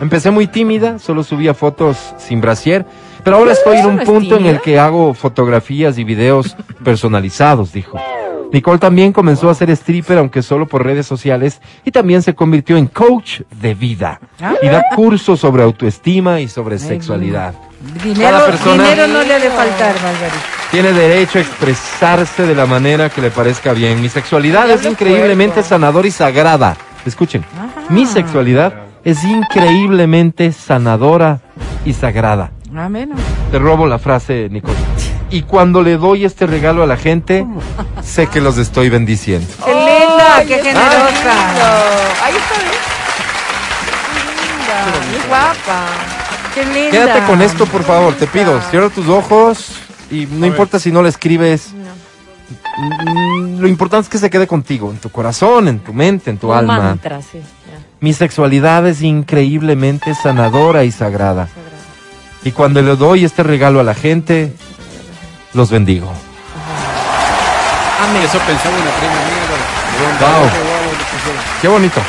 Empecé 0.00 0.30
muy 0.30 0.46
tímida, 0.46 0.98
solo 0.98 1.24
subía 1.24 1.52
fotos 1.54 2.14
sin 2.18 2.40
brasier, 2.40 2.86
pero 3.24 3.36
ahora 3.36 3.52
estoy 3.52 3.76
en 3.76 3.80
¿Eso 3.80 3.88
un 3.88 3.98
punto 4.00 4.36
en 4.36 4.46
el 4.46 4.60
que 4.60 4.78
hago 4.78 5.14
fotografías 5.14 5.98
y 5.98 6.04
videos 6.04 6.56
personalizados, 6.82 7.72
dijo. 7.72 7.98
Nicole 8.52 8.78
también 8.78 9.12
comenzó 9.12 9.50
a 9.50 9.54
ser 9.54 9.70
stripper, 9.70 10.18
aunque 10.18 10.42
solo 10.42 10.66
por 10.66 10.84
redes 10.84 11.06
sociales, 11.06 11.60
y 11.84 11.90
también 11.90 12.22
se 12.22 12.34
convirtió 12.34 12.76
en 12.76 12.86
coach 12.86 13.42
de 13.60 13.74
vida. 13.74 14.20
Y 14.62 14.68
da 14.68 14.84
cursos 14.94 15.40
sobre 15.40 15.62
autoestima 15.62 16.40
y 16.40 16.48
sobre 16.48 16.78
sexualidad. 16.78 17.54
Dinero, 18.02 18.38
dinero 18.64 19.06
no 19.06 19.22
le 19.22 19.34
ha 19.34 19.38
de 19.38 19.50
faltar, 19.50 19.94
Margarita. 20.02 20.58
Tiene 20.70 20.92
derecho 20.92 21.38
a 21.38 21.42
expresarse 21.42 22.46
de 22.46 22.54
la 22.54 22.66
manera 22.66 23.08
que 23.08 23.20
le 23.20 23.30
parezca 23.30 23.72
bien. 23.72 24.00
Mi 24.00 24.08
sexualidad 24.08 24.70
es 24.70 24.84
increíblemente 24.84 25.62
sanadora 25.62 26.08
y 26.08 26.10
sagrada. 26.10 26.76
Escuchen, 27.06 27.44
mi 27.88 28.04
sexualidad 28.06 28.74
es 29.04 29.22
increíblemente 29.24 30.52
sanadora 30.52 31.40
y 31.84 31.92
sagrada. 31.92 32.50
Ah, 32.80 32.88
menos. 32.88 33.18
Te 33.50 33.58
robo 33.58 33.86
la 33.88 33.98
frase, 33.98 34.48
Nicole. 34.50 34.76
Y 35.30 35.42
cuando 35.42 35.82
le 35.82 35.96
doy 35.96 36.24
este 36.24 36.46
regalo 36.46 36.84
a 36.84 36.86
la 36.86 36.96
gente, 36.96 37.44
sé 38.04 38.28
que 38.28 38.40
los 38.40 38.56
estoy 38.56 38.88
bendiciendo. 38.88 39.48
¡Qué 39.64 39.72
linda! 39.74 40.44
¡Qué 40.46 40.62
generosa! 40.62 40.94
lindo. 40.94 41.66
Ahí 42.22 42.34
está, 42.36 42.54
¿ves? 42.62 42.78
Qué 44.14 44.22
linda, 44.46 45.08
muy 45.10 45.28
guapa. 45.28 45.86
¡Qué 46.54 46.64
linda! 46.66 46.90
Quédate 46.92 47.26
con 47.26 47.42
esto, 47.42 47.66
por 47.66 47.82
favor, 47.82 48.14
te 48.14 48.26
pido. 48.28 48.60
Cierra 48.70 48.88
tus 48.90 49.08
ojos 49.08 49.72
y 50.10 50.26
no 50.26 50.46
importa 50.46 50.78
si 50.78 50.92
no 50.92 51.02
le 51.02 51.08
escribes. 51.08 51.72
Mm, 52.78 53.58
Lo 53.60 53.66
importante 53.66 54.04
es 54.04 54.08
que 54.08 54.18
se 54.18 54.30
quede 54.30 54.46
contigo, 54.46 54.90
en 54.92 54.98
tu 54.98 55.10
corazón, 55.10 55.66
en 55.66 55.80
tu 55.80 55.92
mente, 55.92 56.30
en 56.30 56.38
tu 56.38 56.50
Un 56.52 56.56
alma. 56.58 56.78
mantra, 56.78 57.20
sí. 57.22 57.38
ya, 57.40 57.84
Mi 58.00 58.12
sexualidad 58.14 58.86
es 58.86 59.02
increíblemente 59.02 60.14
sanadora 60.14 60.84
y 60.84 60.92
sagrada. 60.92 61.48
Y 62.44 62.52
cuando 62.52 62.80
le 62.82 62.96
doy 62.96 63.24
este 63.24 63.42
regalo 63.42 63.80
a 63.80 63.82
la 63.82 63.94
gente, 63.94 64.52
los 65.54 65.70
bendigo. 65.70 66.12
Amén. 68.00 68.22
Eso 68.22 68.38
pensaba 68.38 68.76
una 68.76 68.90
prima 68.90 69.14
mía. 69.14 69.38
Wow. 70.20 70.40
Wow. 70.40 70.50
Qué 71.60 71.68
bonito. 71.68 72.00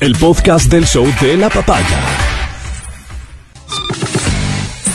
El 0.00 0.16
podcast 0.16 0.66
del 0.66 0.86
show 0.86 1.06
de 1.20 1.36
la 1.36 1.48
papaya. 1.48 1.98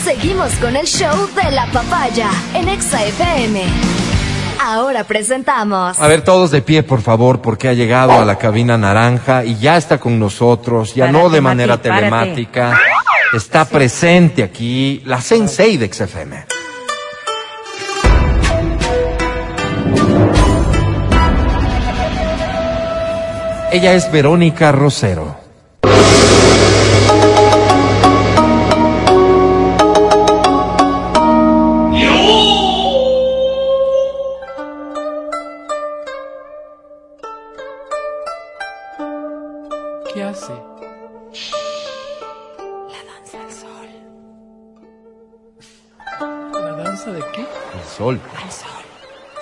Seguimos 0.04 0.52
con 0.54 0.76
el 0.76 0.86
show 0.86 1.28
de 1.34 1.50
la 1.50 1.66
papaya 1.66 2.30
en 2.54 2.68
Exa 2.68 3.04
FM. 3.04 3.64
Ahora 4.62 5.04
presentamos. 5.04 5.98
A 5.98 6.06
ver, 6.06 6.22
todos 6.22 6.50
de 6.50 6.62
pie, 6.62 6.82
por 6.82 7.02
favor, 7.02 7.40
porque 7.40 7.68
ha 7.68 7.72
llegado 7.72 8.12
a 8.12 8.24
la 8.24 8.36
cabina 8.36 8.78
naranja 8.78 9.44
y 9.44 9.56
ya 9.56 9.76
está 9.76 9.98
con 9.98 10.18
nosotros, 10.18 10.94
ya 10.94 11.10
no 11.10 11.28
de 11.28 11.40
manera 11.40 11.76
Mati, 11.76 11.88
párate. 11.88 12.48
Está 13.34 13.64
presente 13.64 14.44
aquí 14.44 15.02
la 15.04 15.20
Sensei 15.20 15.76
de 15.76 15.92
XFM. 15.92 16.46
Ella 23.72 23.94
es 23.94 24.12
Verónica 24.12 24.70
Rosero. 24.70 25.43
Qué? 47.96 48.02
El 48.02 48.50
sol. 48.52 48.74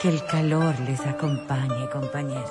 Que 0.01 0.09
el 0.09 0.25
calor 0.27 0.75
les 0.81 1.01
acompañe, 1.01 1.89
compañeros. 1.91 2.51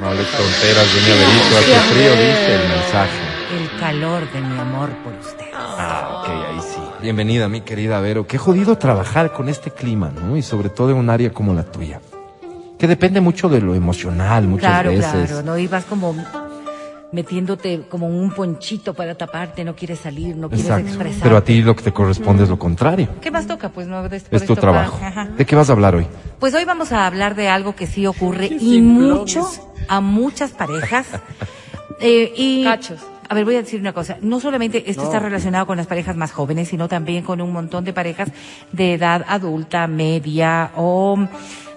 No 0.00 0.12
le 0.12 0.22
fronteras, 0.24 0.86
doña 0.94 1.14
Verito, 1.14 1.56
hace 1.58 1.94
frío, 1.94 2.10
dice 2.12 2.54
el 2.54 2.68
mensaje. 2.68 3.20
El 3.58 3.80
calor 3.80 4.30
de 4.32 4.40
mi 4.40 4.58
amor 4.58 4.90
por 5.02 5.12
usted. 5.14 5.46
Ah, 5.54 6.20
ok, 6.22 6.28
ahí 6.28 6.60
sí. 6.60 6.80
Bienvenida, 7.00 7.48
mi 7.48 7.60
querida 7.62 8.00
Vero. 8.00 8.26
Qué 8.26 8.36
jodido 8.36 8.76
trabajar 8.76 9.32
con 9.32 9.48
este 9.48 9.70
clima, 9.70 10.10
¿no? 10.10 10.36
Y 10.36 10.42
sobre 10.42 10.68
todo 10.68 10.90
en 10.90 10.96
un 10.98 11.08
área 11.08 11.30
como 11.32 11.54
la 11.54 11.62
tuya. 11.62 12.00
Que 12.78 12.86
depende 12.86 13.20
mucho 13.22 13.48
de 13.48 13.60
lo 13.62 13.74
emocional 13.74 14.46
muchas 14.46 14.68
Claro, 14.68 14.90
veces. 14.90 15.28
claro, 15.30 15.42
¿no? 15.42 15.56
Y 15.56 15.66
vas 15.66 15.84
como 15.86 16.14
metiéndote 17.16 17.82
como 17.88 18.06
un 18.08 18.30
ponchito 18.30 18.94
para 18.94 19.16
taparte, 19.16 19.64
no 19.64 19.74
quieres 19.74 19.98
salir, 19.98 20.36
no 20.36 20.48
quieres 20.48 20.66
Exacto. 20.66 20.88
expresar. 20.88 21.22
Pero 21.22 21.36
a 21.38 21.42
ti 21.42 21.62
lo 21.62 21.74
que 21.74 21.82
te 21.82 21.92
corresponde 21.92 22.44
es 22.44 22.48
lo 22.48 22.58
contrario. 22.58 23.08
¿Qué 23.20 23.30
más 23.32 23.46
toca? 23.46 23.70
Pues 23.70 23.88
no, 23.88 24.02
de- 24.08 24.20
por 24.20 24.34
Es 24.36 24.46
tu 24.46 24.54
trabajo. 24.54 24.98
ajá. 25.02 25.24
¿De 25.36 25.44
qué 25.44 25.56
vas 25.56 25.68
a 25.68 25.72
hablar 25.72 25.96
hoy? 25.96 26.06
Pues 26.38 26.54
hoy 26.54 26.64
vamos 26.64 26.92
a 26.92 27.06
hablar 27.06 27.34
de 27.34 27.48
algo 27.48 27.74
que 27.74 27.86
sí 27.86 28.06
ocurre 28.06 28.46
y 28.60 28.80
mucho 28.80 29.40
blogs. 29.40 29.60
a 29.88 30.00
muchas 30.00 30.52
parejas. 30.52 31.06
Eh, 31.98 32.30
y 32.36 32.62
Cachos. 32.64 33.00
A 33.28 33.34
ver, 33.34 33.46
voy 33.46 33.54
a 33.54 33.62
decir 33.62 33.80
una 33.80 33.94
cosa. 33.94 34.18
No 34.20 34.38
solamente 34.38 34.90
esto 34.90 35.02
está 35.04 35.18
relacionado 35.18 35.66
con 35.66 35.78
las 35.78 35.86
parejas 35.86 36.14
más 36.14 36.30
jóvenes, 36.30 36.68
sino 36.68 36.88
también 36.88 37.24
con 37.24 37.40
un 37.40 37.50
montón 37.52 37.84
de 37.84 37.94
parejas 37.94 38.30
de 38.70 38.92
edad 38.92 39.24
adulta, 39.26 39.86
media 39.86 40.72
o 40.76 41.18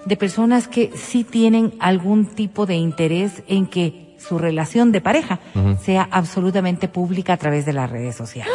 de 0.04 0.16
personas 0.16 0.68
que 0.68 0.90
sí 0.94 1.24
tienen 1.24 1.72
algún 1.80 2.26
tipo 2.26 2.66
de 2.66 2.74
interés 2.76 3.42
en 3.48 3.66
que 3.66 4.09
su 4.20 4.38
relación 4.38 4.92
de 4.92 5.00
pareja 5.00 5.40
sea 5.82 6.08
absolutamente 6.10 6.88
pública 6.88 7.32
a 7.32 7.36
través 7.36 7.64
de 7.66 7.72
las 7.72 7.90
redes 7.90 8.14
sociales. 8.14 8.52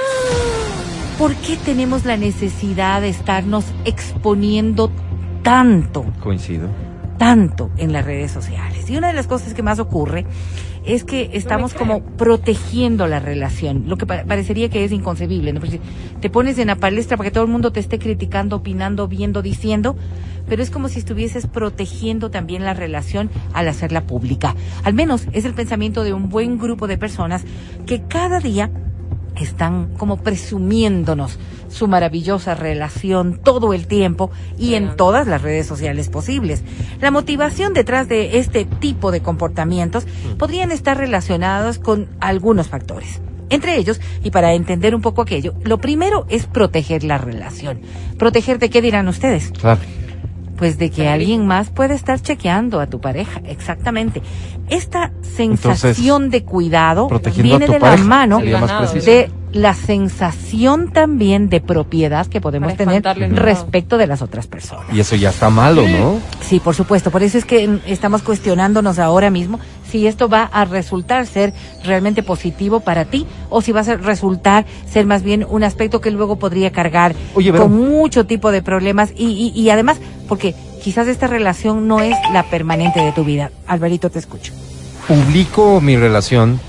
¿Por 1.17 1.33
qué 1.35 1.57
tenemos 1.57 2.05
la 2.05 2.17
necesidad 2.17 3.01
de 3.01 3.09
estarnos 3.09 3.65
exponiendo 3.85 4.91
tanto? 5.43 6.05
Coincido. 6.21 6.69
tanto 7.17 7.71
en 7.77 7.93
las 7.93 8.05
redes 8.05 8.31
sociales. 8.31 8.89
Y 8.89 8.97
una 8.97 9.07
de 9.07 9.13
las 9.13 9.27
cosas 9.27 9.53
que 9.53 9.63
más 9.63 9.79
ocurre 9.79 10.25
es 10.85 11.03
que 11.03 11.31
estamos 11.33 11.73
como 11.73 12.01
protegiendo 12.03 13.07
la 13.07 13.19
relación, 13.19 13.85
lo 13.87 13.97
que 13.97 14.05
pa- 14.05 14.23
parecería 14.25 14.69
que 14.69 14.83
es 14.83 14.91
inconcebible, 14.91 15.51
¿no? 15.53 15.59
Porque 15.59 15.79
te 16.21 16.29
pones 16.29 16.57
en 16.59 16.67
la 16.67 16.75
palestra 16.75 17.17
para 17.17 17.29
que 17.29 17.33
todo 17.33 17.43
el 17.43 17.49
mundo 17.49 17.71
te 17.71 17.79
esté 17.79 17.97
criticando, 17.99 18.57
opinando, 18.57 19.07
viendo, 19.07 19.41
diciendo, 19.41 19.95
pero 20.47 20.61
es 20.61 20.69
como 20.69 20.87
si 20.87 20.99
estuvieses 20.99 21.47
protegiendo 21.47 22.29
también 22.29 22.63
la 22.63 22.73
relación 22.73 23.31
al 23.53 23.67
hacerla 23.67 24.01
pública. 24.01 24.55
Al 24.83 24.93
menos 24.93 25.27
es 25.31 25.45
el 25.45 25.53
pensamiento 25.55 26.03
de 26.03 26.13
un 26.13 26.29
buen 26.29 26.57
grupo 26.59 26.87
de 26.87 26.97
personas 26.97 27.43
que 27.87 28.03
cada 28.03 28.39
día 28.39 28.69
están 29.35 29.89
como 29.97 30.17
presumiéndonos 30.17 31.39
su 31.75 31.87
maravillosa 31.87 32.55
relación 32.55 33.39
todo 33.43 33.73
el 33.73 33.85
tiempo 33.85 34.31
y 34.57 34.75
en 34.75 34.95
todas 34.95 35.27
las 35.27 35.41
redes 35.41 35.67
sociales 35.67 36.09
posibles. 36.09 36.63
La 37.01 37.11
motivación 37.11 37.73
detrás 37.73 38.07
de 38.07 38.39
este 38.39 38.65
tipo 38.65 39.11
de 39.11 39.21
comportamientos 39.21 40.07
podrían 40.37 40.71
estar 40.71 40.97
relacionados 40.97 41.77
con 41.77 42.07
algunos 42.19 42.69
factores. 42.69 43.21
Entre 43.49 43.77
ellos, 43.77 44.01
y 44.23 44.31
para 44.31 44.53
entender 44.53 44.95
un 44.95 45.01
poco 45.01 45.21
aquello, 45.21 45.53
lo 45.63 45.77
primero 45.77 46.25
es 46.29 46.47
proteger 46.47 47.03
la 47.03 47.17
relación. 47.17 47.81
¿Proteger 48.17 48.57
de 48.57 48.69
qué 48.69 48.81
dirán 48.81 49.07
ustedes? 49.07 49.51
Claro. 49.51 49.81
Pues 50.57 50.77
de 50.77 50.89
que 50.89 51.09
alguien 51.09 51.45
más 51.45 51.69
puede 51.69 51.95
estar 51.95 52.21
chequeando 52.21 52.79
a 52.79 52.87
tu 52.87 53.01
pareja, 53.01 53.41
exactamente. 53.45 54.21
Esta 54.69 55.11
sensación 55.21 56.29
de 56.29 56.43
cuidado 56.43 57.09
viene 57.35 57.67
de 57.67 57.79
pareja, 57.79 57.97
la 57.97 58.03
mano 58.03 58.39
de 58.39 59.29
la 59.55 59.73
sensación 59.73 60.91
también 60.91 61.47
de 61.47 61.61
propiedad 61.61 62.27
que 62.27 62.41
podemos 62.41 62.73
Para 62.73 63.01
tener 63.01 63.33
respecto 63.35 63.97
de 63.97 64.05
las 64.05 64.21
otras 64.21 64.47
personas. 64.47 64.93
Y 64.93 64.99
eso 64.99 65.15
ya 65.15 65.29
está 65.29 65.49
malo, 65.49 65.87
¿no? 65.87 66.19
Sí, 66.41 66.59
por 66.59 66.75
supuesto. 66.75 67.09
Por 67.09 67.23
eso 67.23 67.37
es 67.37 67.45
que 67.45 67.79
estamos 67.87 68.21
cuestionándonos 68.21 68.99
ahora 68.99 69.29
mismo 69.29 69.57
si 69.89 70.07
esto 70.07 70.27
va 70.27 70.43
a 70.51 70.65
resultar 70.65 71.25
ser 71.25 71.53
realmente 71.85 72.21
positivo 72.21 72.81
para 72.81 73.05
ti 73.05 73.25
o 73.49 73.61
si 73.61 73.71
va 73.71 73.79
a 73.79 73.83
ser- 73.85 74.01
resultar 74.03 74.65
ser 74.91 75.05
más 75.05 75.23
bien 75.23 75.45
un 75.49 75.63
aspecto 75.63 76.01
que 76.01 76.11
luego 76.11 76.35
podría 76.35 76.71
cargar 76.73 77.15
Oye, 77.33 77.53
pero- 77.53 77.63
con 77.63 77.77
mucho 77.77 78.25
tipo 78.25 78.51
de 78.51 78.61
problemas 78.61 79.11
y, 79.15 79.51
y, 79.55 79.59
y 79.59 79.69
además 79.69 79.99
porque 80.27 80.53
quizás 80.83 81.07
esta 81.07 81.27
relación 81.27 81.87
no 81.87 82.01
es 82.01 82.15
la 82.33 82.43
permanente 82.43 82.99
de 82.99 83.13
tu 83.13 83.23
vida. 83.23 83.51
Alvarito, 83.67 84.09
te 84.09 84.19
escucho. 84.19 84.51
Publico 85.07 85.79
mi 85.79 85.95
relación 85.95 86.59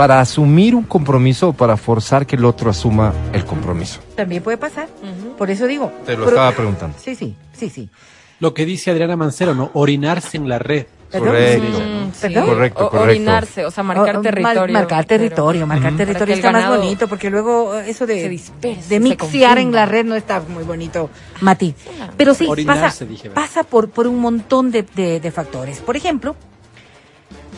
para 0.00 0.18
asumir 0.18 0.74
un 0.74 0.84
compromiso 0.84 1.50
o 1.50 1.52
para 1.52 1.76
forzar 1.76 2.24
que 2.24 2.34
el 2.34 2.46
otro 2.46 2.70
asuma 2.70 3.12
el 3.34 3.44
compromiso. 3.44 4.00
También 4.16 4.42
puede 4.42 4.56
pasar. 4.56 4.88
Por 5.36 5.50
eso 5.50 5.66
digo. 5.66 5.92
Te 6.06 6.12
lo 6.12 6.24
pero- 6.24 6.28
estaba 6.28 6.52
preguntando. 6.52 6.96
Sí, 6.98 7.14
sí, 7.14 7.36
sí, 7.52 7.68
sí. 7.68 7.90
Lo 8.38 8.54
que 8.54 8.64
dice 8.64 8.90
Adriana 8.90 9.14
Mancero, 9.16 9.54
¿no? 9.54 9.70
Orinarse 9.74 10.38
en 10.38 10.48
la 10.48 10.58
red. 10.58 10.86
¿Perdón? 11.10 11.28
Correcto. 11.28 11.68
Mm, 11.80 12.12
sí. 12.14 12.34
Correcto, 12.34 12.86
O- 12.86 12.90
correcto. 12.90 13.10
Orinarse, 13.10 13.66
o 13.66 13.70
sea, 13.70 13.82
marcar 13.84 14.16
O- 14.16 14.20
territorio. 14.22 14.54
mar- 14.62 14.70
marcar 14.70 15.04
pero- 15.06 15.18
territorio, 15.22 15.66
marcar 15.66 15.96
territorio 15.96 16.34
está 16.34 16.50
más 16.50 16.68
bonito, 16.78 17.06
porque 17.06 17.28
luego 17.28 17.74
eso 17.80 18.06
de, 18.06 18.40
de 18.88 19.00
mixear 19.00 19.58
en 19.58 19.72
la 19.72 19.84
red 19.84 20.06
no 20.06 20.14
está 20.14 20.40
muy 20.40 20.64
bonito, 20.64 21.10
Mati. 21.42 21.74
Pero 22.16 22.32
sí, 22.32 22.46
Orinarse, 22.48 23.04
pasa, 23.04 23.34
pasa 23.34 23.62
por, 23.64 23.90
por 23.90 24.06
un 24.06 24.18
montón 24.18 24.70
de, 24.70 24.82
de- 24.96 25.20
de 25.20 25.30
factores. 25.30 25.80
Por 25.80 25.94
ejemplo, 25.96 26.36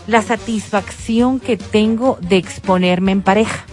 la 0.07 0.23
satisfacción 0.23 1.41
que 1.41 1.57
tengo 1.57 2.19
de 2.21 2.37
exponerme 2.37 3.13
en 3.13 3.23
pareja. 3.23 3.65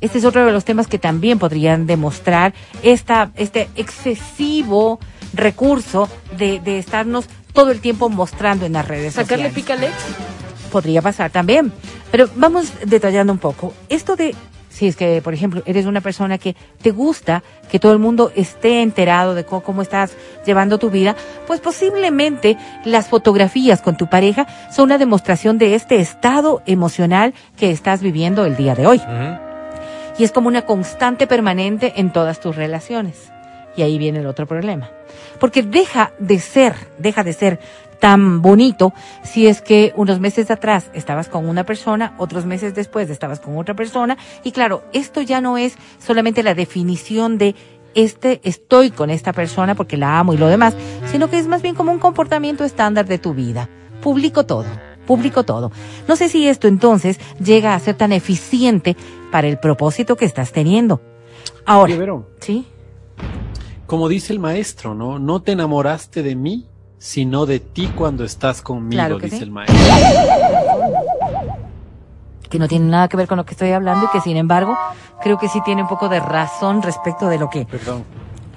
Este 0.00 0.18
es 0.18 0.24
otro 0.24 0.44
de 0.44 0.52
los 0.52 0.64
temas 0.64 0.86
que 0.88 0.98
también 0.98 1.38
podrían 1.38 1.86
demostrar 1.86 2.54
esta, 2.82 3.30
este 3.36 3.68
excesivo 3.76 5.00
recurso 5.32 6.08
de, 6.36 6.60
de 6.60 6.78
estarnos 6.78 7.26
todo 7.52 7.70
el 7.70 7.80
tiempo 7.80 8.08
mostrando 8.08 8.66
en 8.66 8.74
las 8.74 8.86
redes 8.86 9.14
Sacarle 9.14 9.48
sociales. 9.48 9.54
pica 9.54 9.72
al 9.72 9.84
ex. 9.84 9.94
Podría 10.70 11.00
pasar 11.00 11.30
también. 11.30 11.72
Pero 12.10 12.28
vamos 12.36 12.72
detallando 12.84 13.32
un 13.32 13.38
poco. 13.38 13.72
Esto 13.88 14.16
de, 14.16 14.34
si 14.76 14.86
es 14.86 14.94
que, 14.94 15.22
por 15.22 15.32
ejemplo, 15.32 15.62
eres 15.64 15.86
una 15.86 16.02
persona 16.02 16.36
que 16.36 16.54
te 16.82 16.90
gusta 16.90 17.42
que 17.70 17.78
todo 17.78 17.94
el 17.94 17.98
mundo 17.98 18.30
esté 18.36 18.82
enterado 18.82 19.34
de 19.34 19.42
cómo, 19.42 19.62
cómo 19.62 19.80
estás 19.80 20.14
llevando 20.44 20.76
tu 20.76 20.90
vida, 20.90 21.16
pues 21.46 21.60
posiblemente 21.60 22.58
las 22.84 23.08
fotografías 23.08 23.80
con 23.80 23.96
tu 23.96 24.10
pareja 24.10 24.46
son 24.70 24.86
una 24.86 24.98
demostración 24.98 25.56
de 25.56 25.76
este 25.76 25.96
estado 25.96 26.60
emocional 26.66 27.32
que 27.56 27.70
estás 27.70 28.02
viviendo 28.02 28.44
el 28.44 28.54
día 28.54 28.74
de 28.74 28.86
hoy. 28.86 29.00
Y 30.18 30.24
es 30.24 30.30
como 30.30 30.48
una 30.48 30.66
constante 30.66 31.26
permanente 31.26 31.94
en 31.96 32.12
todas 32.12 32.38
tus 32.38 32.54
relaciones. 32.54 33.32
Y 33.78 33.82
ahí 33.82 33.96
viene 33.96 34.18
el 34.18 34.26
otro 34.26 34.46
problema. 34.46 34.90
Porque 35.40 35.62
deja 35.62 36.12
de 36.18 36.38
ser, 36.38 36.74
deja 36.98 37.24
de 37.24 37.32
ser 37.32 37.60
tan 38.00 38.42
bonito 38.42 38.92
si 39.22 39.46
es 39.46 39.60
que 39.62 39.92
unos 39.96 40.20
meses 40.20 40.50
atrás 40.50 40.90
estabas 40.94 41.28
con 41.28 41.48
una 41.48 41.64
persona, 41.64 42.14
otros 42.18 42.46
meses 42.46 42.74
después 42.74 43.10
estabas 43.10 43.40
con 43.40 43.56
otra 43.58 43.74
persona. 43.74 44.16
Y 44.44 44.52
claro, 44.52 44.84
esto 44.92 45.22
ya 45.22 45.40
no 45.40 45.58
es 45.58 45.76
solamente 45.98 46.42
la 46.42 46.54
definición 46.54 47.38
de 47.38 47.54
este 47.94 48.40
estoy 48.44 48.90
con 48.90 49.08
esta 49.08 49.32
persona 49.32 49.74
porque 49.74 49.96
la 49.96 50.18
amo 50.18 50.34
y 50.34 50.36
lo 50.36 50.48
demás, 50.48 50.76
sino 51.10 51.30
que 51.30 51.38
es 51.38 51.48
más 51.48 51.62
bien 51.62 51.74
como 51.74 51.92
un 51.92 51.98
comportamiento 51.98 52.64
estándar 52.64 53.06
de 53.06 53.18
tu 53.18 53.32
vida. 53.32 53.70
Publico 54.02 54.44
todo, 54.44 54.66
publico 55.06 55.44
todo. 55.44 55.72
No 56.06 56.14
sé 56.14 56.28
si 56.28 56.46
esto 56.46 56.68
entonces 56.68 57.18
llega 57.42 57.74
a 57.74 57.80
ser 57.80 57.96
tan 57.96 58.12
eficiente 58.12 58.96
para 59.32 59.48
el 59.48 59.58
propósito 59.58 60.16
que 60.16 60.26
estás 60.26 60.52
teniendo. 60.52 61.00
Ahora, 61.64 61.92
Oye, 61.92 61.98
Vero, 61.98 62.30
¿sí? 62.38 62.66
como 63.86 64.08
dice 64.08 64.32
el 64.32 64.40
maestro, 64.40 64.94
¿no? 64.94 65.18
No 65.18 65.40
te 65.40 65.52
enamoraste 65.52 66.22
de 66.22 66.36
mí, 66.36 66.66
sino 66.98 67.46
de 67.46 67.60
ti 67.60 67.88
cuando 67.94 68.24
estás 68.24 68.62
conmigo, 68.62 68.98
Claro 69.00 69.18
dice 69.18 69.38
sí. 69.38 69.42
el 69.44 69.50
maestro. 69.50 69.76
que 72.48 72.58
no 72.58 72.68
tiene 72.68 72.86
nada 72.86 73.08
que 73.08 73.16
ver 73.16 73.26
con 73.26 73.36
lo 73.38 73.44
que 73.44 73.52
estoy 73.52 73.72
hablando 73.72 74.06
y 74.06 74.08
que 74.10 74.20
sin 74.20 74.36
embargo 74.36 74.76
creo 75.20 75.36
que 75.38 75.48
sí 75.48 75.60
tiene 75.64 75.82
un 75.82 75.88
poco 75.88 76.08
de 76.08 76.20
razón 76.20 76.80
respecto 76.82 77.28
de 77.28 77.38
lo 77.38 77.50
que 77.50 77.66
Perdón. 77.66 78.04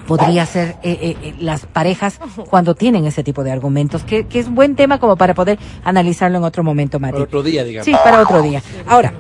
Podría 0.10 0.46
ser 0.48 0.70
eh, 0.82 0.98
eh, 1.02 1.18
eh, 1.22 1.36
las 1.40 1.68
parejas 1.68 2.20
cuando 2.50 2.74
tienen 2.74 3.06
ese 3.06 3.24
tipo 3.24 3.44
de 3.44 3.52
argumentos, 3.52 4.04
que, 4.04 4.26
que 4.26 4.40
es 4.40 4.48
un 4.48 4.56
buen 4.56 4.76
tema 4.76 5.00
como 5.00 5.16
para 5.16 5.36
poder 5.36 5.60
analizarlo 5.84 6.40
en 6.40 6.44
otro 6.44 6.64
momento, 6.64 7.00
Mati. 7.00 7.14
Para 7.14 7.24
otro 7.26 7.44
día, 7.44 7.64
digamos. 7.64 7.86
Sí, 7.86 7.92
para 8.04 8.22
otro 8.22 8.42
día. 8.42 8.64
Ahora, 8.88 9.14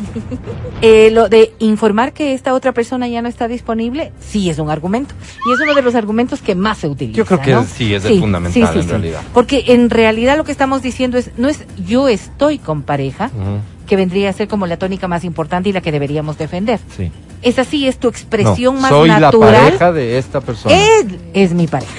eh, 0.82 1.10
lo 1.10 1.28
de 1.28 1.52
informar 1.58 2.14
que 2.14 2.32
esta 2.32 2.54
otra 2.54 2.72
persona 2.72 3.08
ya 3.08 3.20
no 3.20 3.28
está 3.28 3.46
disponible, 3.46 4.10
sí 4.18 4.48
es 4.48 4.58
un 4.58 4.70
argumento. 4.70 5.14
Y 5.46 5.52
es 5.52 5.60
uno 5.60 5.74
de 5.74 5.82
los 5.82 5.94
argumentos 5.94 6.40
que 6.40 6.54
más 6.54 6.78
se 6.78 6.88
utiliza. 6.88 7.18
Yo 7.18 7.26
creo 7.26 7.42
que 7.42 7.52
¿no? 7.52 7.64
sí, 7.64 7.92
es 7.92 8.06
el 8.06 8.18
fundamental, 8.18 8.80
en 8.80 8.88
realidad. 8.88 9.20
Porque 9.34 9.64
en 9.68 9.90
realidad 9.90 10.38
lo 10.38 10.44
que 10.44 10.52
estamos 10.52 10.80
diciendo 10.80 11.18
es, 11.18 11.30
no 11.36 11.48
es 11.48 11.64
yo 11.86 12.08
estoy 12.08 12.58
con 12.58 12.82
pareja, 12.82 13.30
que 13.86 13.96
vendría 13.96 14.30
a 14.30 14.32
ser 14.32 14.48
como 14.48 14.66
la 14.66 14.76
tónica 14.76 15.08
más 15.08 15.24
importante 15.24 15.68
y 15.68 15.72
la 15.72 15.80
que 15.80 15.92
deberíamos 15.92 16.36
defender. 16.38 16.80
Sí. 16.96 17.10
Es 17.42 17.58
así, 17.58 17.86
es 17.86 17.98
tu 17.98 18.08
expresión 18.08 18.74
No, 18.76 18.80
más 18.82 18.90
soy 18.90 19.08
natural. 19.10 19.52
la 19.52 19.58
pareja 19.62 19.92
de 19.92 20.18
esta 20.18 20.40
persona. 20.40 20.74
Él 20.74 21.18
es 21.32 21.52
mi 21.54 21.66
pareja. 21.66 21.92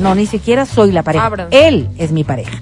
No, 0.00 0.14
ni 0.14 0.26
siquiera 0.26 0.66
soy 0.66 0.92
la 0.92 1.02
pareja. 1.02 1.48
Él 1.50 1.88
es 1.98 2.12
mi 2.12 2.24
pareja. 2.24 2.60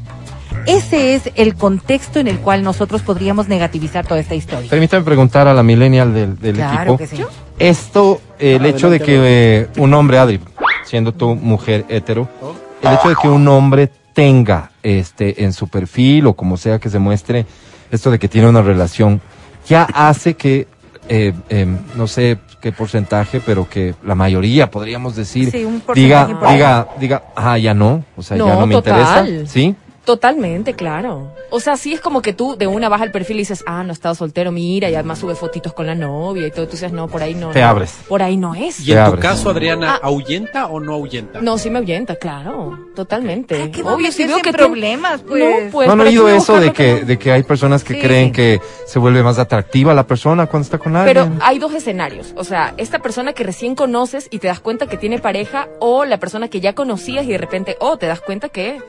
Ese 0.66 1.14
es 1.14 1.30
el 1.34 1.56
contexto 1.56 2.20
en 2.20 2.28
el 2.28 2.38
cual 2.38 2.62
nosotros 2.62 3.02
podríamos 3.02 3.48
negativizar 3.48 4.06
toda 4.06 4.20
esta 4.20 4.34
historia. 4.36 4.70
Permítame 4.70 5.02
preguntar 5.04 5.48
a 5.48 5.54
la 5.54 5.62
millennial 5.64 6.14
del, 6.14 6.38
del 6.38 6.54
Claro 6.54 6.94
equipo. 6.94 6.98
que 6.98 7.06
sí. 7.08 7.22
Esto, 7.58 8.20
eh, 8.38 8.56
el 8.56 8.64
Ah, 8.64 8.68
hecho 8.68 8.88
de 8.88 9.00
que 9.00 9.18
eh, 9.62 9.68
un 9.78 9.92
hombre, 9.94 10.18
Adri, 10.18 10.40
siendo 10.84 11.12
tú 11.12 11.34
mujer 11.34 11.84
hetero, 11.88 12.28
Oh. 12.40 12.54
el 12.88 12.94
hecho 12.94 13.08
de 13.08 13.14
que 13.20 13.28
un 13.28 13.46
hombre 13.48 13.90
tenga 14.12 14.70
este 14.82 15.42
en 15.44 15.52
su 15.52 15.66
perfil 15.68 16.26
o 16.28 16.34
como 16.34 16.56
sea 16.56 16.78
que 16.78 16.90
se 16.90 16.98
muestre 17.00 17.44
esto 17.92 18.10
de 18.10 18.18
que 18.18 18.26
tiene 18.28 18.48
una 18.48 18.62
relación, 18.62 19.20
ya 19.68 19.84
hace 19.84 20.34
que, 20.34 20.66
eh, 21.08 21.32
em, 21.48 21.78
no 21.94 22.06
sé 22.08 22.38
qué 22.60 22.72
porcentaje, 22.72 23.40
pero 23.44 23.68
que 23.68 23.94
la 24.04 24.14
mayoría, 24.14 24.70
podríamos 24.70 25.14
decir, 25.16 25.50
Sí, 25.50 25.64
un 25.64 25.82
diga, 25.94 26.22
importante. 26.22 26.52
diga, 26.54 26.88
diga, 26.98 27.22
ah, 27.36 27.58
ya 27.58 27.74
no, 27.74 28.04
o 28.16 28.22
sea, 28.22 28.36
ya 28.36 28.44
No, 28.44 28.60
no 28.60 28.66
me 28.66 28.74
total. 28.74 29.00
interesa, 29.26 29.50
¿sí? 29.52 29.74
Totalmente, 30.04 30.74
claro. 30.74 31.32
O 31.50 31.60
sea, 31.60 31.76
sí 31.76 31.92
es 31.92 32.00
como 32.00 32.22
que 32.22 32.32
tú 32.32 32.56
de 32.56 32.66
una 32.66 32.88
vas 32.88 33.00
al 33.02 33.12
perfil 33.12 33.36
y 33.36 33.40
dices, 33.40 33.62
ah, 33.66 33.84
no 33.84 33.90
he 33.90 33.92
estado 33.92 34.14
soltero, 34.16 34.50
mira, 34.50 34.90
y 34.90 34.94
además 34.94 35.18
sube 35.20 35.36
fotitos 35.36 35.72
con 35.72 35.86
la 35.86 35.94
novia 35.94 36.48
y 36.48 36.50
todo. 36.50 36.66
Tú 36.66 36.72
dices, 36.72 36.92
no, 36.92 37.06
por 37.06 37.22
ahí 37.22 37.34
no. 37.36 37.50
Te 37.50 37.60
no. 37.60 37.68
abres. 37.68 37.94
Por 38.08 38.20
ahí 38.22 38.36
no 38.36 38.54
es. 38.54 38.80
Y 38.80 38.90
en 38.92 38.98
Te 38.98 39.02
tu 39.04 39.08
abres. 39.10 39.22
caso, 39.22 39.50
Adriana, 39.50 39.94
Ah. 39.94 40.00
¿ahuyenta 40.02 40.66
o 40.66 40.80
no 40.80 40.94
ahuyenta? 40.94 41.40
No, 41.40 41.56
sí 41.56 41.70
me 41.70 41.78
ahuyenta, 41.78 42.16
claro. 42.16 42.78
Totalmente. 42.96 43.54
Ay, 43.62 43.70
¿qué 43.70 43.82
Obvio, 43.82 44.10
si 44.10 44.26
veo 44.26 44.38
que 44.38 44.52
problemas, 44.52 45.22
tiene- 45.24 45.28
pues? 45.50 45.64
No, 45.66 45.70
pues. 45.70 45.86
¿No 45.86 45.92
han 45.92 45.98
¿para 45.98 46.10
qué 46.10 46.18
oído 46.18 46.28
eso 46.36 46.58
de 46.60 46.72
que, 46.72 47.04
de 47.04 47.18
que 47.18 47.30
hay 47.32 47.42
personas 47.44 47.84
que 47.84 47.94
Sí. 47.94 48.00
creen 48.00 48.32
que 48.32 48.60
se 48.86 48.98
vuelve 48.98 49.22
más 49.22 49.38
atractiva 49.38 49.94
la 49.94 50.06
persona 50.06 50.46
cuando 50.46 50.64
está 50.64 50.78
con 50.78 50.92
Pero 51.04 51.22
alguien? 51.22 51.38
hay 51.42 51.58
dos 51.60 51.72
escenarios. 51.74 52.32
O 52.36 52.44
sea, 52.44 52.74
esta 52.76 52.98
persona 52.98 53.32
que 53.34 53.44
recién 53.44 53.74
conoces 53.76 54.26
y 54.30 54.38
te 54.40 54.48
das 54.48 54.58
cuenta 54.60 54.86
que 54.88 54.96
tiene 54.96 55.18
pareja, 55.20 55.68
o 55.78 56.04
la 56.04 56.18
persona 56.18 56.48
que 56.48 56.60
ya 56.60 56.74
conocías 56.74 57.24
y 57.24 57.28
de 57.28 57.38
repente, 57.38 57.76
oh, 57.80 57.96
te 57.98 58.06
das 58.06 58.20
cuenta 58.20 58.48
que 58.48 58.80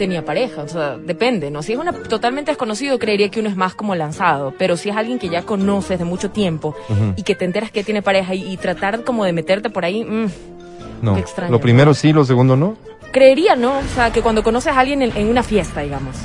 tenía 0.00 0.24
pareja. 0.24 0.62
O 0.62 0.68
sea, 0.68 0.96
depende, 0.96 1.50
¿no? 1.50 1.62
Si 1.62 1.74
es 1.74 1.78
una 1.78 1.92
totalmente 1.92 2.50
desconocido, 2.50 2.98
creería 2.98 3.28
que 3.28 3.38
uno 3.38 3.50
es 3.50 3.56
más 3.56 3.74
como 3.74 3.94
lanzado. 3.94 4.54
Pero 4.58 4.78
si 4.78 4.88
es 4.88 4.96
alguien 4.96 5.18
que 5.18 5.28
ya 5.28 5.42
conoces 5.42 5.98
de 5.98 6.06
mucho 6.06 6.30
tiempo 6.30 6.74
y 7.16 7.22
que 7.22 7.34
te 7.34 7.44
enteras 7.44 7.70
que 7.70 7.84
tiene 7.84 8.00
pareja 8.00 8.34
y, 8.34 8.50
y 8.50 8.56
tratar 8.56 9.04
como 9.04 9.26
de 9.26 9.34
meterte 9.34 9.68
por 9.68 9.84
ahí, 9.84 10.02
mm, 10.02 10.26
no. 11.02 11.14
qué 11.14 11.20
extraño. 11.20 11.52
Lo 11.52 11.60
primero 11.60 11.92
sí, 11.92 12.14
lo 12.14 12.24
segundo 12.24 12.56
no. 12.56 12.76
creería, 13.12 13.56
¿no? 13.56 13.78
O 13.78 13.94
sea, 13.94 14.10
que 14.10 14.22
cuando 14.22 14.42
conoces 14.42 14.72
a 14.72 14.80
alguien 14.80 15.02
en, 15.02 15.14
en 15.14 15.28
una 15.28 15.42
fiesta, 15.42 15.82
digamos. 15.82 16.16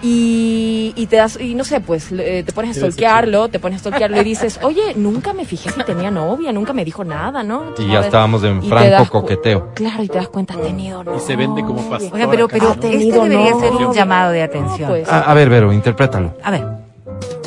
Y, 0.00 0.92
y 0.94 1.06
te 1.06 1.16
das, 1.16 1.40
y 1.40 1.54
no 1.54 1.64
sé, 1.64 1.80
pues 1.80 2.12
le- 2.12 2.42
te 2.44 2.52
pones 2.52 2.76
a 2.76 2.80
stalkearlo, 2.80 3.48
te 3.48 3.58
pones 3.58 3.78
a 3.78 3.80
stalkearlo 3.80 4.20
y 4.20 4.24
dices, 4.24 4.60
oye, 4.62 4.94
nunca 4.94 5.32
me 5.32 5.44
fijé 5.44 5.70
si 5.70 5.82
tenía 5.82 6.10
novia, 6.10 6.52
nunca 6.52 6.72
me 6.72 6.84
dijo 6.84 7.02
nada, 7.04 7.42
¿no? 7.42 7.74
Y 7.78 7.86
ya 7.88 7.94
ver. 7.94 8.04
estábamos 8.04 8.44
en 8.44 8.62
franco 8.62 9.10
coqueteo. 9.10 9.70
Claro, 9.74 10.02
y 10.04 10.08
te 10.08 10.18
das 10.18 10.28
cuenta, 10.28 10.54
ha 10.54 10.60
tenido 10.60 11.02
novia. 11.02 11.18
Y 11.18 11.20
se 11.26 11.34
vende 11.36 11.62
como 11.62 11.82
pastor. 11.90 12.14
Oiga, 12.14 12.30
pero, 12.30 12.46
pero 12.48 12.68
Ha 12.68 12.72
este 12.74 12.88
debería 12.88 13.54
ser 13.58 13.72
un 13.72 13.92
llamado 13.92 14.30
de 14.32 14.38
No, 14.40 14.44
atención. 14.44 14.88
pues. 14.88 15.08
A, 15.08 15.30
a 15.30 15.34
ver, 15.34 15.48
Vero, 15.50 15.72
interprétalo. 15.72 16.34
A 16.44 16.50
ver, 16.52 16.64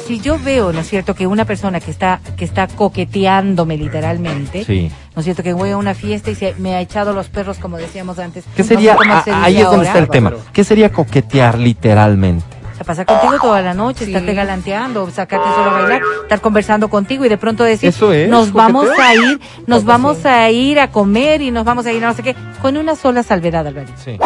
si 0.08 0.20
yo 0.20 0.38
veo, 0.40 0.72
¿no 0.74 0.80
es 0.82 0.88
cierto, 0.90 1.16
que 1.16 1.28
una 1.28 1.46
persona 1.46 1.80
que 1.80 1.92
está, 1.92 2.20
que 2.38 2.46
está 2.46 2.68
coqueteándome 2.68 3.78
literalmente, 3.78 4.64
Sí. 4.66 4.92
¿no 5.16 5.20
es 5.20 5.24
cierto, 5.26 5.44
que 5.44 5.54
voy 5.54 5.72
a 5.72 5.78
una 5.78 5.94
fiesta 5.94 6.32
y 6.32 6.36
se 6.36 6.56
me 6.58 6.76
ha 6.76 6.82
echado 6.82 7.14
los 7.14 7.30
perros, 7.30 7.58
como 7.58 7.78
decíamos 7.78 8.20
antes. 8.20 8.44
¿Qué 8.56 8.64
no 8.64 8.68
sé 8.68 8.76
sería? 8.76 8.96
cómo 8.96 9.14
ah, 9.14 9.22
se 9.24 9.32
ahí 9.32 9.58
es 9.58 9.66
donde 9.66 9.86
está 9.88 10.00
el 10.00 10.10
tema. 10.10 10.34
¿Qué 10.54 10.64
sería 10.64 10.92
coquetear 10.92 11.58
literalmente? 11.58 12.46
O 12.74 12.76
sea, 12.76 12.86
pasar 12.86 13.06
contigo 13.06 13.38
toda 13.40 13.62
la 13.62 13.74
noche, 13.74 14.06
Sí. 14.06 14.12
estarte 14.12 14.34
galanteando, 14.34 15.10
sacarte 15.12 15.48
solo 15.56 15.70
a 15.70 15.74
bailar, 15.82 16.02
estar 16.24 16.42
conversando 16.42 16.90
contigo 16.90 17.26
y 17.26 17.30
de 17.30 17.38
pronto 17.38 17.64
decir, 17.64 17.90
Eso 17.90 18.12
es, 18.14 18.28
nos 18.30 18.52
vamos 18.54 18.88
a 19.00 19.14
ir, 19.14 19.40
nos 19.68 19.84
vamos 19.86 20.26
a 20.26 20.50
ir 20.50 20.80
a 20.80 20.90
comer 20.90 21.42
y 21.42 21.52
nos 21.52 21.64
vamos 21.64 21.86
a 21.86 21.92
ir 21.92 22.04
a 22.04 22.08
no 22.08 22.14
sé 22.16 22.24
qué, 22.24 22.36
con 22.62 22.78
una 22.78 22.96
sola 22.96 23.22
salvedad, 23.24 23.68
Alvarito. 23.68 23.94
Sí. 24.04 24.18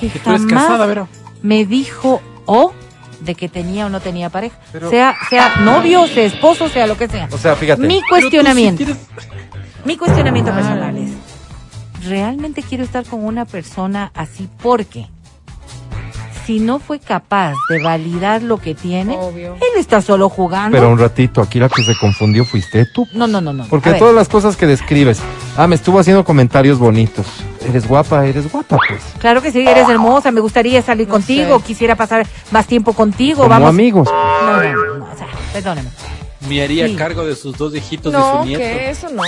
Que 0.00 0.08
Que 0.10 0.18
tú 0.18 0.30
eres 0.30 0.42
jamás 0.46 0.64
casada, 0.64 0.86
Vero. 0.86 1.08
me 1.42 1.64
dijo 1.64 2.20
o 2.46 2.72
de 3.26 3.34
que 3.34 3.48
tenía 3.48 3.86
o 3.86 3.88
no 3.90 4.00
tenía 4.00 4.30
pareja. 4.30 4.56
Pero- 4.72 4.88
sea, 4.88 5.14
sea 5.28 5.56
novio, 5.56 6.06
sea 6.06 6.24
esposo, 6.24 6.68
sea 6.70 6.86
lo 6.86 6.96
que 6.96 7.08
sea. 7.08 7.28
O 7.30 7.36
sea, 7.38 7.54
fíjate. 7.56 7.86
Mi 7.86 8.00
cuestionamiento, 8.08 8.84
sí 8.86 8.94
mi 9.84 9.96
cuestionamiento 9.96 10.50
Ah. 10.52 10.54
personal 10.56 10.96
es, 10.96 11.10
¿realmente 12.06 12.62
quiero 12.62 12.84
estar 12.84 13.04
con 13.04 13.24
una 13.24 13.44
persona 13.44 14.10
así? 14.14 14.48
Porque 14.62 15.06
si 16.46 16.60
no 16.60 16.78
fue 16.78 16.98
capaz 17.00 17.54
de 17.68 17.82
validar 17.82 18.42
lo 18.42 18.58
que 18.58 18.74
tiene, 18.74 19.16
Obvio. 19.18 19.54
él 19.56 19.78
está 19.80 20.00
solo 20.00 20.28
jugando. 20.28 20.76
Pero 20.76 20.90
un 20.90 20.98
ratito, 20.98 21.40
aquí 21.42 21.58
la 21.58 21.68
que 21.68 21.82
se 21.82 21.96
confundió 21.98 22.44
fuiste 22.44 22.86
tú. 22.94 23.06
No, 23.12 23.26
no, 23.26 23.40
no, 23.40 23.52
no. 23.52 23.66
Porque 23.66 23.92
todas 23.94 24.14
las 24.14 24.28
cosas 24.28 24.56
que 24.56 24.66
describes, 24.66 25.18
ah, 25.56 25.66
me 25.66 25.74
estuvo 25.74 25.98
haciendo 25.98 26.24
comentarios 26.24 26.78
bonitos. 26.78 27.26
Eres 27.68 27.88
guapa, 27.88 28.24
eres 28.26 28.50
guapa, 28.52 28.78
pues. 28.88 29.02
Claro 29.18 29.42
que 29.42 29.50
sí, 29.50 29.66
eres 29.66 29.88
hermosa, 29.88 30.30
me 30.30 30.40
gustaría 30.40 30.80
salir 30.82 31.08
No 31.08 31.14
contigo, 31.14 31.58
sé. 31.58 31.64
quisiera 31.64 31.96
pasar 31.96 32.24
más 32.52 32.66
tiempo 32.66 32.92
contigo, 32.92 33.38
Como 33.38 33.48
vamos. 33.50 33.68
amigos. 33.70 34.08
No, 34.08 34.62
no, 34.62 34.72
no, 34.72 34.94
no, 34.98 35.04
o 35.12 35.16
sea, 35.16 35.26
perdóname. 35.52 35.88
Me 36.48 36.62
haría 36.62 36.86
Sí. 36.86 36.94
cargo 36.94 37.26
de 37.26 37.34
sus 37.34 37.56
dos 37.58 37.74
hijitos 37.74 38.12
y 38.12 38.16
No, 38.16 38.38
su 38.42 38.44
nieto. 38.46 38.60
que 38.62 38.90
eso 38.90 39.08
no. 39.10 39.22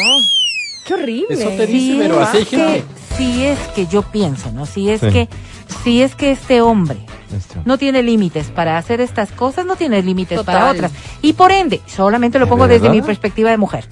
Qué 0.86 0.94
horrible. 0.94 1.26
Eso 1.34 1.48
te 1.50 1.66
dice, 1.66 1.92
Si 1.94 1.98
pero 1.98 2.22
es 2.22 2.28
así 2.28 2.44
gente. 2.44 2.84
si 3.16 3.44
es 3.44 3.58
que 3.74 3.86
yo 3.88 4.02
pienso, 4.02 4.52
¿no? 4.52 4.64
Si 4.66 4.88
es 4.88 5.00
Sí. 5.00 5.08
que, 5.10 5.28
si 5.84 6.02
es 6.02 6.14
que 6.14 6.30
este 6.32 6.60
hombre 6.60 6.98
no 7.64 7.78
tiene 7.78 8.02
límites 8.02 8.50
para 8.50 8.78
hacer 8.78 9.00
estas 9.00 9.30
cosas, 9.32 9.66
no 9.66 9.76
tiene 9.76 10.02
límites 10.02 10.38
Total. 10.38 10.55
para 10.59 10.70
otras. 10.70 10.92
Y 11.22 11.34
por 11.34 11.52
ende, 11.52 11.80
solamente 11.86 12.38
lo 12.38 12.46
¿De 12.46 12.50
pongo 12.50 12.66
desde 12.66 12.88
verdad? 12.88 12.94
mi 12.94 13.02
perspectiva 13.02 13.50
de 13.50 13.59
mujer. 13.59 13.84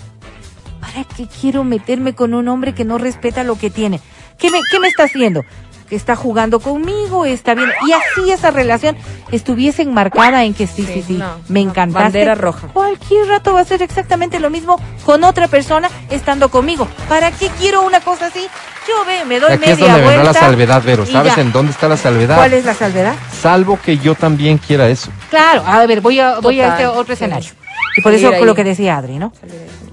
¿Para 0.81 1.05
qué 1.05 1.27
quiero 1.41 1.65
meterme 1.65 2.15
con 2.15 2.33
un 2.35 2.49
hombre 2.49 2.75
que 2.75 2.85
no 2.85 2.97
respeta 2.99 3.45
lo 3.45 3.57
que 3.59 3.71
tiene? 3.71 4.01
¿Qué 4.39 4.51
me, 4.51 4.61
qué 4.71 4.81
me 4.81 4.89
está 4.89 5.05
haciendo? 5.05 5.43
Que 5.89 5.97
está 5.97 6.17
jugando 6.17 6.59
conmigo, 6.61 7.25
está 7.25 7.55
bien. 7.55 7.71
Y 7.87 7.93
así 7.93 8.31
esa 8.33 8.51
relación 8.51 8.97
estuviese 9.31 9.83
enmarcada 9.83 10.45
en 10.45 10.53
que 10.55 10.67
sí, 10.67 10.85
sí, 10.85 10.95
Sí, 10.95 11.05
sí, 11.07 11.13
no, 11.15 11.39
me 11.49 11.61
encantaste. 11.61 12.03
bandera 12.05 12.35
roja. 12.35 12.69
Cualquier 12.69 13.29
rato 13.29 13.53
va 13.55 13.61
a 13.61 13.65
ser 13.65 13.83
exactamente 13.83 14.41
lo 14.41 14.51
mismo 14.51 14.81
con 15.05 15.23
otra 15.25 15.47
persona 15.49 15.89
estando 16.11 16.49
conmigo. 16.51 16.89
¿Para 17.09 17.31
qué 17.31 17.49
quiero 17.61 17.87
una 17.87 18.01
cosa 18.01 18.27
así? 18.27 18.41
Yo 18.89 19.05
ve, 19.05 19.25
me 19.25 19.41
doy 19.41 19.53
Aquí 19.53 19.65
es 19.65 19.79
media 19.79 19.93
donde 19.93 20.01
vendrá 20.01 20.17
la 20.17 20.23
vuelta 20.23 20.41
salvedad, 20.41 20.83
Vero. 20.85 21.07
¿Sabes 21.07 21.35
ya. 21.37 21.43
en 21.43 21.53
dónde 21.53 21.73
está 21.73 21.89
la 21.89 21.97
salvedad? 21.97 22.37
¿Cuál 22.37 22.53
es 22.53 22.65
la 22.65 22.75
salvedad? 22.75 23.15
Salvo 23.41 23.79
que 23.81 23.99
yo 23.99 24.15
también 24.15 24.59
quiera 24.59 24.89
eso. 24.89 25.11
Claro, 25.31 25.65
a 25.67 25.85
ver, 25.87 26.01
voy 26.01 26.21
a, 26.21 26.39
voy 26.41 26.61
a 26.61 26.69
este 26.69 26.87
otro 26.87 27.15
escenario. 27.15 27.51
Y 27.97 28.01
por 28.01 28.13
eso 28.13 28.29
ahí. 28.29 28.45
lo 28.45 28.55
que 28.55 28.63
decía 28.65 28.97
Adri, 28.97 29.19
¿no? 29.19 29.33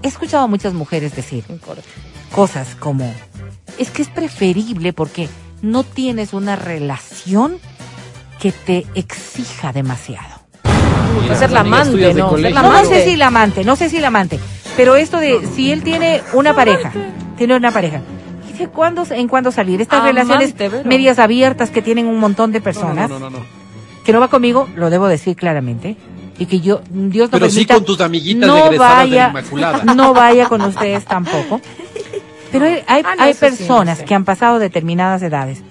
He 0.02 0.07
escuchado 0.07 0.44
a 0.44 0.48
muchas 0.48 0.74
mujeres 0.74 1.15
decir 1.15 1.44
cosas 2.32 2.76
como, 2.80 3.14
es 3.78 3.90
que 3.90 4.02
es 4.02 4.10
preferible 4.10 4.91
porque 4.94 5.30
no 5.64 5.84
tienes 5.84 6.34
una 6.34 6.56
relación 6.56 7.57
que 8.40 8.52
te 8.52 8.85
exija 8.94 9.72
demasiado. 9.73 10.41
Mira, 11.22 11.35
ser 11.35 11.52
la 11.52 11.61
amante, 11.61 12.14
¿no? 12.14 12.31
Ser 12.38 12.52
la 12.52 12.61
No, 12.61 12.61
no 12.61 12.68
amante. 12.77 12.90
sé 13.03 13.10
si 13.10 13.15
la 13.15 13.27
amante, 13.27 13.64
no 13.64 13.76
sé 13.76 13.90
si 13.90 13.99
la 13.99 14.07
amante, 14.10 14.40
pero 14.76 14.95
esto 14.95 15.18
de 15.19 15.48
si 15.56 15.72
él 15.72 15.81
tiene 15.81 16.22
una 16.34 16.53
pareja, 16.53 16.91
tiene 17.38 17.56
una 17.56 17.72
pareja, 17.72 18.02
¿y 18.53 18.57
de 18.57 18.68
cuándo 18.68 19.06
en 19.10 19.27
cuándo 19.27 19.52
salir? 19.52 19.80
Estas 19.81 20.02
Amante, 20.02 20.22
relaciones 20.23 20.85
medias 20.85 21.18
abiertas 21.19 21.69
que 21.69 21.81
tienen 21.81 22.07
un 22.07 22.19
montón 22.19 22.52
de 22.52 22.60
personas, 22.61 23.10
no, 23.10 23.19
no, 23.19 23.30
no, 23.30 23.40
no. 23.40 23.45
que 24.06 24.11
no 24.11 24.19
va 24.19 24.27
conmigo, 24.27 24.68
lo 24.76 24.90
debo 24.90 25.07
decir 25.07 25.35
claramente, 25.38 25.95
y 26.40 26.45
que 26.48 26.60
yo, 26.60 26.81
Dios 26.90 27.31
no 27.31 27.38
Pero 27.40 27.49
sí 27.49 27.57
permita, 27.57 27.76
con 27.76 27.85
tus 27.85 28.02
amiguitas 28.02 28.48
no 28.48 28.65
egresadas 28.65 28.98
de 28.98 29.10
vaya, 29.15 29.23
la 29.34 29.40
Inmaculada. 29.40 29.84
no 29.95 30.14
vaya 30.14 30.49
con 30.49 30.61
ustedes 30.61 31.06
tampoco. 31.06 31.61
Pero 32.54 32.66
hay, 32.66 32.84
hay, 32.88 33.04
Ah, 33.06 33.16
no, 33.18 33.24
hay 33.24 33.32
eso 33.32 33.40
sí, 33.40 33.46
no 33.46 33.58
personas 33.58 33.98
sé. 33.98 34.06
que 34.06 34.16
han 34.16 34.24
pasado 34.24 34.60
determinadas 34.60 35.22
edades, 35.22 35.62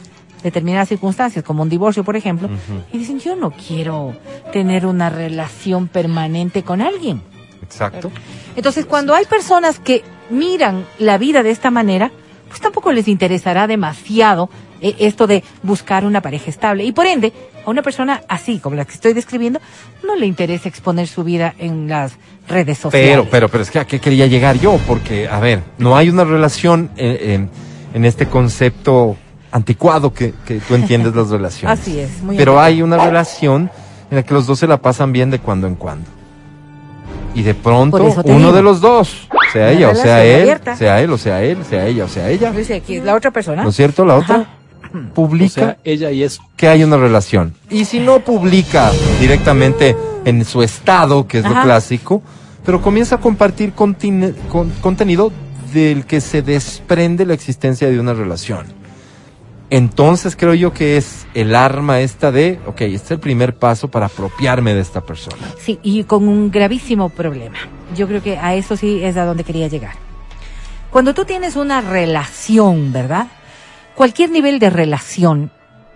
determinadas 0.42 0.88
circunstancias, 0.90 1.42
como 1.44 1.62
un 1.62 1.70
divorcio, 1.70 2.04
por 2.04 2.16
ejemplo, 2.16 2.50
y 2.92 2.98
dicen, 2.98 3.18
yo 3.20 3.36
no 3.36 3.52
quiero 3.52 4.14
tener 4.52 4.84
una 4.84 5.08
relación 5.08 5.88
permanente 5.88 6.62
con 6.62 6.82
alguien. 6.82 7.22
Exacto. 7.62 8.10
Entonces, 8.56 8.84
cuando 8.84 9.14
hay 9.14 9.24
personas 9.24 9.78
que 9.78 10.02
miran 10.28 10.84
la 10.98 11.16
vida 11.16 11.42
de 11.42 11.50
esta 11.50 11.70
manera, 11.70 12.10
pues 12.48 12.60
tampoco 12.60 12.92
les 12.92 13.08
interesará 13.08 13.66
demasiado 13.66 14.50
eh, 14.82 14.94
esto 14.98 15.26
de 15.26 15.42
buscar 15.62 16.04
una 16.04 16.20
pareja 16.20 16.50
estable. 16.50 16.84
Y 16.84 16.92
por 16.92 17.06
ende, 17.06 17.32
a 17.64 17.70
una 17.70 17.80
persona 17.82 18.20
así, 18.28 18.58
como 18.58 18.76
la 18.76 18.84
que 18.84 18.92
estoy 18.92 19.14
describiendo, 19.14 19.58
no 20.04 20.16
le 20.16 20.26
interesa 20.26 20.68
exponer 20.68 21.06
su 21.06 21.24
vida 21.24 21.54
en 21.58 21.88
las 21.88 22.18
redes 22.48 22.78
sociales. 22.78 23.10
Pero, 23.10 23.28
pero, 23.30 23.48
pero 23.48 23.62
es 23.62 23.70
que 23.70 23.78
a 23.78 23.84
qué 23.84 24.00
quería 24.00 24.26
llegar 24.26 24.58
yo, 24.58 24.78
porque, 24.86 25.28
a 25.28 25.40
ver, 25.40 25.62
no 25.78 25.96
hay 25.96 26.08
una 26.10 26.24
relación 26.24 26.90
eh, 26.96 27.34
en, 27.34 27.50
en 27.94 28.04
este 28.04 28.26
concepto 28.26 29.16
anticuado 29.50 30.12
que, 30.12 30.34
que 30.46 30.58
tú 30.60 30.74
entiendes 30.74 31.14
las 31.14 31.30
relaciones. 31.30 31.78
Así 31.80 31.98
es, 31.98 32.22
muy 32.22 32.36
Pero 32.36 32.60
hay 32.60 32.82
una 32.82 32.96
relación 33.04 33.70
en 34.10 34.16
la 34.16 34.22
que 34.22 34.34
los 34.34 34.46
dos 34.46 34.58
se 34.58 34.66
la 34.66 34.78
pasan 34.78 35.12
bien 35.12 35.30
de 35.30 35.38
cuando 35.38 35.66
en 35.66 35.74
cuando. 35.74 36.06
Y 37.34 37.42
de 37.42 37.54
pronto, 37.54 37.96
uno 38.24 38.38
digo. 38.38 38.52
de 38.52 38.62
los 38.62 38.80
dos, 38.82 39.26
sea 39.52 39.62
Una 39.68 39.72
ella 39.72 39.88
o 39.88 39.94
sea 39.94 40.22
él, 40.24 40.40
abierta. 40.42 40.76
sea 40.76 41.00
él 41.00 41.10
o 41.12 41.16
sea 41.18 41.42
él, 41.42 41.58
sea 41.64 41.86
ella 41.86 42.04
o 42.04 42.08
sea 42.08 42.28
ella, 42.28 42.52
la 43.02 43.14
otra 43.14 43.30
persona. 43.30 43.62
¿no 43.62 43.70
es 43.70 43.76
cierto? 43.76 44.04
La 44.04 44.16
otra 44.16 44.34
Ajá. 44.36 44.48
O 44.92 45.14
publica 45.14 45.48
sea, 45.54 45.76
ella 45.84 46.10
y 46.10 46.22
eso. 46.22 46.42
que 46.56 46.68
hay 46.68 46.84
una 46.84 46.98
relación. 46.98 47.54
Y 47.70 47.86
si 47.86 48.00
no 48.00 48.20
publica 48.20 48.90
directamente 49.18 49.96
en 50.24 50.44
su 50.44 50.62
estado, 50.62 51.26
que 51.26 51.38
es 51.38 51.44
lo 51.44 51.60
clásico, 51.62 52.22
pero 52.64 52.80
comienza 52.80 53.16
a 53.16 53.20
compartir 53.20 53.72
con- 53.72 53.96
contenido 54.80 55.32
del 55.72 56.04
que 56.06 56.20
se 56.20 56.42
desprende 56.42 57.24
la 57.26 57.34
existencia 57.34 57.88
de 57.90 57.98
una 57.98 58.12
relación. 58.14 58.66
Entonces 59.70 60.36
creo 60.36 60.52
yo 60.52 60.72
que 60.74 60.98
es 60.98 61.26
el 61.32 61.54
arma 61.54 62.00
esta 62.00 62.30
de, 62.30 62.60
ok, 62.66 62.82
este 62.82 62.96
es 63.06 63.10
el 63.12 63.20
primer 63.20 63.54
paso 63.56 63.88
para 63.88 64.06
apropiarme 64.06 64.74
de 64.74 64.80
esta 64.82 65.00
persona. 65.00 65.48
Sí, 65.58 65.78
y 65.82 66.04
con 66.04 66.28
un 66.28 66.50
gravísimo 66.50 67.08
problema. 67.08 67.56
Yo 67.96 68.06
creo 68.06 68.22
que 68.22 68.36
a 68.36 68.54
eso 68.54 68.76
sí 68.76 69.02
es 69.02 69.16
a 69.16 69.24
donde 69.24 69.44
quería 69.44 69.68
llegar. 69.68 69.94
Cuando 70.90 71.14
tú 71.14 71.24
tienes 71.24 71.56
una 71.56 71.80
relación, 71.80 72.92
¿verdad? 72.92 73.28
Cualquier 73.94 74.30
nivel 74.30 74.58
de 74.58 74.68
relación, 74.68 75.50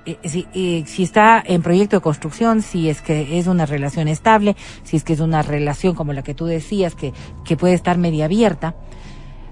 eh, 0.06 0.18
si, 0.24 0.46
eh, 0.54 0.84
si 0.86 1.02
está 1.02 1.42
en 1.44 1.62
proyecto 1.62 1.96
de 1.96 2.00
construcción, 2.00 2.62
si 2.62 2.88
es 2.88 3.02
que 3.02 3.38
es 3.38 3.46
una 3.48 3.66
relación 3.66 4.08
estable, 4.08 4.56
si 4.84 4.96
es 4.96 5.04
que 5.04 5.12
es 5.12 5.20
una 5.20 5.42
relación 5.42 5.94
como 5.94 6.12
la 6.12 6.22
que 6.22 6.34
tú 6.34 6.46
decías, 6.46 6.94
que, 6.94 7.12
que 7.44 7.56
puede 7.56 7.74
estar 7.74 7.98
media 7.98 8.26
abierta, 8.26 8.76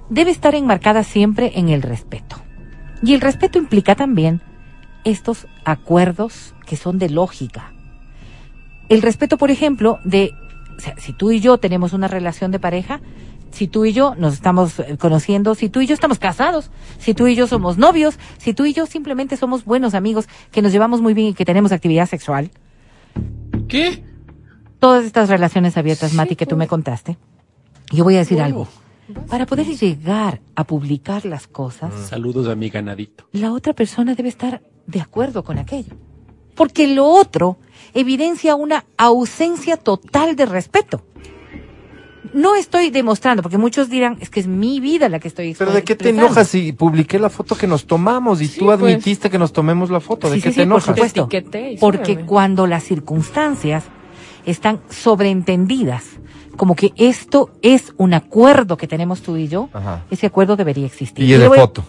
debe 0.09 0.31
estar 0.31 0.55
enmarcada 0.55 1.03
siempre 1.03 1.53
en 1.57 1.69
el 1.69 1.83
respeto. 1.83 2.37
Y 3.03 3.15
el 3.15 3.21
respeto 3.21 3.59
implica 3.59 3.95
también 3.97 4.41
estos 5.05 5.47
acuerdos 5.65 6.55
que 6.67 6.77
son 6.77 6.99
de 6.99 7.11
lógica. 7.11 7.73
El 8.89 9.03
respeto, 9.03 9.39
por 9.39 9.51
ejemplo, 9.51 9.99
de, 10.05 10.33
si 10.99 11.13
tú 11.13 11.31
y 11.31 11.41
yo 11.41 11.59
tenemos 11.59 11.93
una 11.93 12.09
relación 12.09 12.51
de 12.51 12.59
pareja, 12.59 13.01
si 13.55 13.69
tú 13.69 13.85
y 13.85 13.93
yo 13.93 14.15
nos 14.17 14.35
estamos 14.35 14.79
eh, 14.81 14.97
conociendo, 14.99 15.55
si 15.55 15.69
tú 15.69 15.81
y 15.81 15.87
yo 15.87 15.95
estamos 15.95 16.19
casados, 16.19 16.71
si 16.99 17.15
tú 17.15 17.27
y 17.29 17.37
yo 17.37 17.47
somos 17.47 17.79
novios, 17.79 18.19
si 18.39 18.53
tú 18.53 18.65
y 18.67 18.73
yo 18.75 18.85
simplemente 18.87 19.37
somos 19.37 19.65
buenos 19.65 19.95
amigos, 19.95 20.29
que 20.51 20.61
nos 20.61 20.73
llevamos 20.73 21.01
muy 21.01 21.15
bien 21.15 21.29
y 21.29 21.35
que 21.35 21.45
tenemos 21.45 21.71
actividad 21.73 22.09
sexual, 22.09 22.51
¿Qué? 23.69 24.03
todas 24.79 25.05
estas 25.05 25.29
relaciones 25.29 25.77
abiertas, 25.77 26.13
Mati, 26.15 26.37
que 26.37 26.47
tú 26.47 26.57
me 26.57 26.67
contaste, 26.67 27.17
yo 27.93 28.05
voy 28.05 28.17
a 28.17 28.19
decir 28.19 28.41
algo. 28.43 28.67
Para 29.29 29.45
poder 29.47 29.67
llegar 29.67 30.41
a 30.57 30.65
publicar 30.65 31.25
las 31.27 31.47
cosas, 31.47 31.93
Saludos 32.09 32.49
a 32.49 32.55
mi 32.55 32.71
ganadito. 32.71 33.27
la 33.33 33.53
otra 33.53 33.73
persona 33.75 34.15
debe 34.15 34.31
estar 34.31 34.63
de 34.87 35.01
acuerdo 35.01 35.45
con 35.45 35.59
aquello. 35.59 35.95
Porque 36.55 36.89
lo 36.89 37.07
otro 37.07 37.59
evidencia 37.93 38.55
una 38.55 38.85
ausencia 38.97 39.77
total 39.77 40.37
de 40.37 40.47
respeto. 40.47 41.03
No 42.33 42.55
estoy 42.57 42.91
demostrando, 42.91 43.43
porque 43.43 43.59
muchos 43.59 43.91
dirán, 43.91 44.17
es 44.21 44.31
que 44.31 44.41
es 44.41 44.47
mi 44.47 44.81
vida 44.81 45.09
la 45.09 45.19
que 45.21 45.29
estoy 45.29 45.55
Pero 45.55 45.73
¿de 45.73 45.83
qué 45.83 45.95
te 45.95 46.05
expresando". 46.09 46.27
enojas 46.27 46.49
si 46.49 46.73
publiqué 46.73 47.19
la 47.19 47.29
foto 47.29 47.55
que 47.55 47.67
nos 47.67 47.87
tomamos 47.87 48.41
y 48.41 48.47
Sí, 48.49 48.59
tú 48.61 48.67
pues. 48.67 48.81
admitiste 48.81 49.29
que 49.31 49.39
nos 49.39 49.53
tomemos 49.53 49.91
la 49.91 50.01
foto? 50.01 50.31
¿De 50.31 50.37
Sí, 50.37 50.43
qué 50.43 50.49
sí, 50.51 50.55
te 50.57 50.63
sí, 50.63 50.67
por 50.69 50.77
enojas? 50.79 50.85
supuesto. 50.97 51.29
Porque 51.81 52.13
súbeme. 52.13 52.27
cuando 52.27 52.67
las 52.67 52.83
circunstancias 52.85 53.85
están 54.47 54.81
sobreentendidas, 54.89 56.05
como 56.57 56.77
que 56.77 56.93
esto 56.97 57.51
es 57.63 57.93
un 57.97 58.15
acuerdo 58.15 58.77
que 58.77 58.87
tenemos 58.87 59.23
tú 59.23 59.37
y 59.37 59.49
yo, 59.49 59.69
Ajá. 59.73 60.05
ese 60.11 60.27
acuerdo 60.27 60.57
debería 60.57 60.87
existir. 60.87 61.25
Y 61.29 61.33
es 61.35 61.41
de 61.41 61.49
voy 61.49 61.59
foto. 61.59 61.85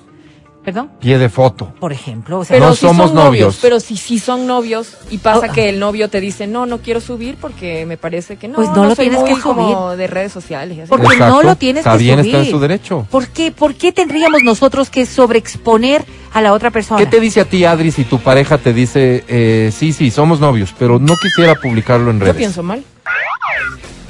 ¿Perdón? 0.66 0.90
Pie 1.00 1.20
de 1.20 1.30
foto. 1.30 1.72
Por 1.80 1.94
ejemplo, 1.94 2.40
o 2.40 2.44
sea, 2.44 2.56
Pero 2.56 2.70
No 2.70 2.74
si 2.76 2.82
somos 2.82 3.12
son 3.12 3.16
novios. 3.16 3.60
Pero 3.62 3.80
si 3.80 3.96
sí 3.98 4.18
son 4.18 4.48
novios 4.48 4.98
y 5.12 5.20
pasa 5.20 5.48
Oh. 5.50 5.54
que 5.54 5.70
el 5.70 5.80
novio 5.80 6.10
te 6.10 6.20
dice, 6.20 6.48
no, 6.48 6.66
no 6.66 6.80
quiero 6.80 7.00
subir 7.02 7.38
porque 7.40 7.86
me 7.86 7.98
parece 7.98 8.38
que 8.38 8.48
no, 8.48 8.56
Pues 8.56 8.70
no 8.72 8.86
lo 8.86 8.96
soy 8.96 9.06
tienes 9.10 9.20
muy 9.22 9.30
que 9.30 9.42
subir. 9.42 9.44
como 9.56 9.96
de 9.96 10.08
redes 10.08 10.32
sociales. 10.32 10.80
así. 10.80 10.90
Porque 10.90 11.18
no 11.20 11.44
lo 11.44 11.56
tienes 11.56 11.82
está 11.82 11.92
que 11.92 12.00
bien, 12.04 12.18
subir. 12.18 12.34
está 12.34 12.46
en 12.46 12.52
su 12.52 12.60
derecho. 12.60 13.08
¿por 13.12 13.28
qué, 13.28 13.52
¿por 13.52 13.76
qué 13.76 13.92
tendríamos 13.92 14.42
nosotros 14.44 14.90
que 14.90 15.06
sobreexponer 15.06 16.04
a 16.34 16.42
la 16.42 16.52
otra 16.52 16.72
persona? 16.72 17.00
¿Qué 17.00 17.06
te 17.06 17.20
dice 17.20 17.42
a 17.42 17.46
ti, 17.46 17.64
Adri, 17.64 17.92
si 17.92 18.04
tu 18.04 18.18
pareja 18.20 18.58
te 18.58 18.74
dice, 18.74 19.24
eh, 19.28 19.72
sí, 19.72 19.94
sí, 19.94 20.10
somos 20.10 20.40
novios, 20.40 20.74
pero 20.80 20.98
no 20.98 21.14
quisiera 21.22 21.54
publicarlo 21.56 22.10
en 22.10 22.18
Yo 22.18 22.24
redes? 22.26 22.38
pienso 22.38 22.64
mal. 22.64 22.84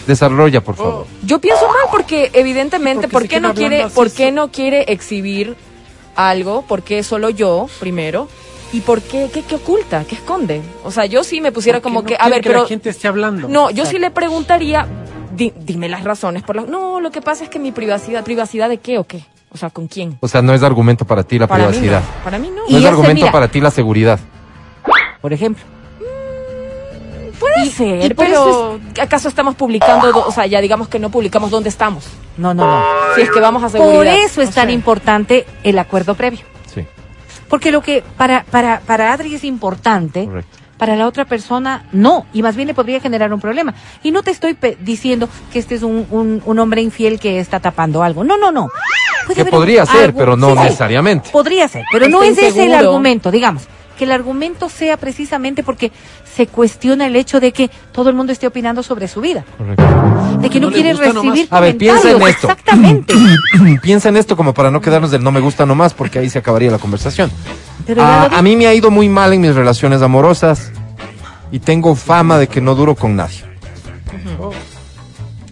Desarrolla, 0.07 0.63
por 0.63 0.75
favor. 0.75 1.07
Yo 1.25 1.39
pienso 1.41 1.67
mal 1.67 1.87
porque 1.91 2.29
evidentemente, 2.33 3.07
Porque 3.07 3.11
¿por 3.11 3.27
qué 3.27 3.39
no 3.41 3.53
quiere, 3.55 3.83
así, 3.83 3.95
por 3.95 4.11
qué 4.11 4.31
no 4.31 4.51
quiere 4.51 4.85
exhibir 4.93 5.55
algo? 6.15 6.61
¿Por 6.63 6.83
qué 6.83 7.03
solo 7.03 7.29
yo 7.29 7.67
primero? 7.79 8.27
¿Y 8.73 8.81
por 8.81 9.01
qué, 9.01 9.29
qué, 9.33 9.43
qué 9.43 9.55
oculta? 9.55 10.03
¿Qué 10.05 10.15
esconde? 10.15 10.61
O 10.83 10.91
sea, 10.91 11.05
yo 11.05 11.23
sí 11.23 11.39
me 11.39 11.51
pusiera 11.51 11.77
Porque 11.79 11.83
como 11.83 12.01
no 12.01 12.07
que, 12.07 12.17
a 12.19 12.27
ver, 12.29 12.41
que 12.41 12.49
pero 12.49 12.63
la 12.63 12.67
gente 12.67 12.89
esté 12.89 13.07
hablando. 13.07 13.47
no, 13.47 13.69
yo 13.69 13.83
O 13.83 13.85
sea, 13.85 13.91
sí 13.93 13.99
le 13.99 14.11
preguntaría, 14.11 14.85
di- 15.35 15.53
dime 15.57 15.87
las 15.87 16.03
razones 16.03 16.43
por 16.43 16.55
las. 16.55 16.67
No, 16.67 16.99
lo 16.99 17.11
que 17.11 17.21
pasa 17.21 17.43
es 17.43 17.49
que 17.49 17.59
mi 17.59 17.71
privacidad, 17.71 18.23
privacidad 18.23 18.67
de 18.67 18.79
qué 18.79 18.97
o 18.97 19.05
qué, 19.05 19.23
o 19.51 19.57
sea, 19.57 19.69
con 19.69 19.87
quién. 19.87 20.17
O 20.19 20.27
sea, 20.27 20.41
no 20.41 20.53
es 20.53 20.63
argumento 20.63 21.05
para 21.05 21.23
ti 21.23 21.37
la 21.39 21.47
Para 21.47 21.65
mí 21.65 21.69
privacidad. 21.69 22.01
no. 22.01 22.23
Para 22.23 22.37
mí 22.39 22.49
no. 22.49 22.63
Y 22.67 22.71
No 22.71 22.77
es 22.79 22.83
ese, 22.83 22.87
argumento 22.89 23.21
mira- 23.21 23.31
para 23.31 23.47
ti 23.47 23.61
la 23.61 23.71
seguridad. 23.71 24.19
Por 25.21 25.31
ejemplo. 25.31 25.63
Puede 27.53 27.67
Y- 27.67 27.69
ser, 27.71 28.11
y 28.11 28.13
pero 28.13 28.79
¿acaso 29.01 29.27
estamos 29.29 29.55
publicando, 29.55 30.11
do- 30.11 30.25
o 30.27 30.31
sea, 30.31 30.45
ya 30.45 30.61
digamos 30.61 30.87
que 30.87 30.99
no 30.99 31.09
publicamos 31.09 31.51
dónde 31.51 31.69
estamos? 31.69 32.05
No, 32.37 32.53
no, 32.53 32.65
no. 32.65 32.85
Si 33.15 33.21
es 33.21 33.29
que 33.31 33.39
vamos 33.39 33.63
a 33.63 33.69
seguridad. 33.69 33.97
Por 33.97 34.07
eso 34.07 34.41
es 34.41 34.51
tan 34.51 34.69
importante 34.69 35.45
el 35.63 35.77
acuerdo 35.79 36.15
previo. 36.15 36.39
Sí, 36.73 36.85
Porque 37.49 37.71
lo 37.71 37.81
que 37.81 38.03
para, 38.17 38.43
para, 38.49 38.79
para 38.81 39.13
Adri 39.13 39.35
es 39.35 39.43
importante, 39.43 40.25
correcto. 40.25 40.57
para 40.77 40.95
la 40.95 41.07
otra 41.07 41.25
persona 41.25 41.85
no. 41.91 42.25
Y 42.33 42.41
más 42.41 42.55
bien 42.55 42.67
le 42.67 42.73
podría 42.73 42.99
generar 42.99 43.31
un 43.33 43.39
problema. 43.39 43.73
Y 44.03 44.11
no 44.11 44.23
te 44.23 44.31
estoy 44.31 44.53
pe- 44.55 44.77
diciendo 44.81 45.29
que 45.53 45.59
este 45.59 45.75
es 45.75 45.83
un, 45.83 46.05
un, 46.11 46.41
un 46.45 46.59
hombre 46.59 46.81
infiel 46.81 47.19
que 47.19 47.39
está 47.39 47.59
tapando 47.59 48.03
algo. 48.03 48.23
No, 48.23 48.37
no, 48.37 48.51
no. 48.51 48.69
Puede 49.27 49.43
Que 49.45 49.49
podría 49.49 49.85
ser, 49.85 50.13
pero 50.13 50.35
no 50.37 50.49
sí, 50.51 50.57
sí. 50.57 50.63
necesariamente. 50.63 51.29
Podría 51.31 51.67
ser, 51.67 51.83
pero 51.91 52.07
no 52.09 52.21
es 52.21 52.37
ese 52.37 52.65
el 52.65 52.73
argumento, 52.75 53.31
digamos. 53.31 53.63
Que 53.97 54.03
el 54.03 54.11
argumento 54.11 54.69
sea 54.69 54.97
precisamente 54.97 55.63
porque 55.63 55.91
se 56.35 56.47
cuestiona 56.47 57.07
el 57.07 57.15
hecho 57.15 57.39
de 57.39 57.51
que 57.51 57.69
todo 57.91 58.09
el 58.09 58.15
mundo 58.15 58.33
esté 58.33 58.47
opinando 58.47 58.83
sobre 58.83 59.07
su 59.07 59.21
vida. 59.21 59.45
Correcto. 59.57 59.83
De 60.39 60.49
que 60.49 60.59
no, 60.59 60.71
quiere 60.71 60.91
gusta 60.91 61.13
nomás. 61.13 61.23
recibir 61.23 61.47
A 61.49 61.59
ver, 61.59 61.77
piensa 61.77 62.11
en 62.11 62.21
esto. 62.21 62.49
Exactamente. 62.49 63.13
Piensa 63.81 64.09
en 64.09 64.17
esto 64.17 64.35
como 64.35 64.53
para 64.53 64.69
no 64.71 64.81
quedarnos 64.81 65.11
del 65.11 65.23
no 65.23 65.31
me 65.31 65.39
gusta 65.39 65.65
nomás, 65.65 65.93
porque 65.93 66.19
ahí 66.19 66.29
se 66.29 66.39
acabaría 66.39 66.71
la 66.71 66.77
conversación. 66.77 67.31
Pero 67.85 68.01
ya 68.01 68.25
A, 68.25 68.41
mí 68.41 68.55
me 68.55 68.67
ha 68.67 68.73
ido 68.73 68.91
muy 68.91 69.09
mal 69.09 69.33
en 69.33 69.41
mis 69.41 69.55
relaciones 69.55 70.01
amorosas 70.01 70.71
y 71.51 71.59
tengo 71.59 71.95
fama 71.95 72.37
de 72.37 72.47
que 72.47 72.61
no 72.61 72.75
duro 72.75 72.95
con 72.95 73.15
nadie. 73.15 73.43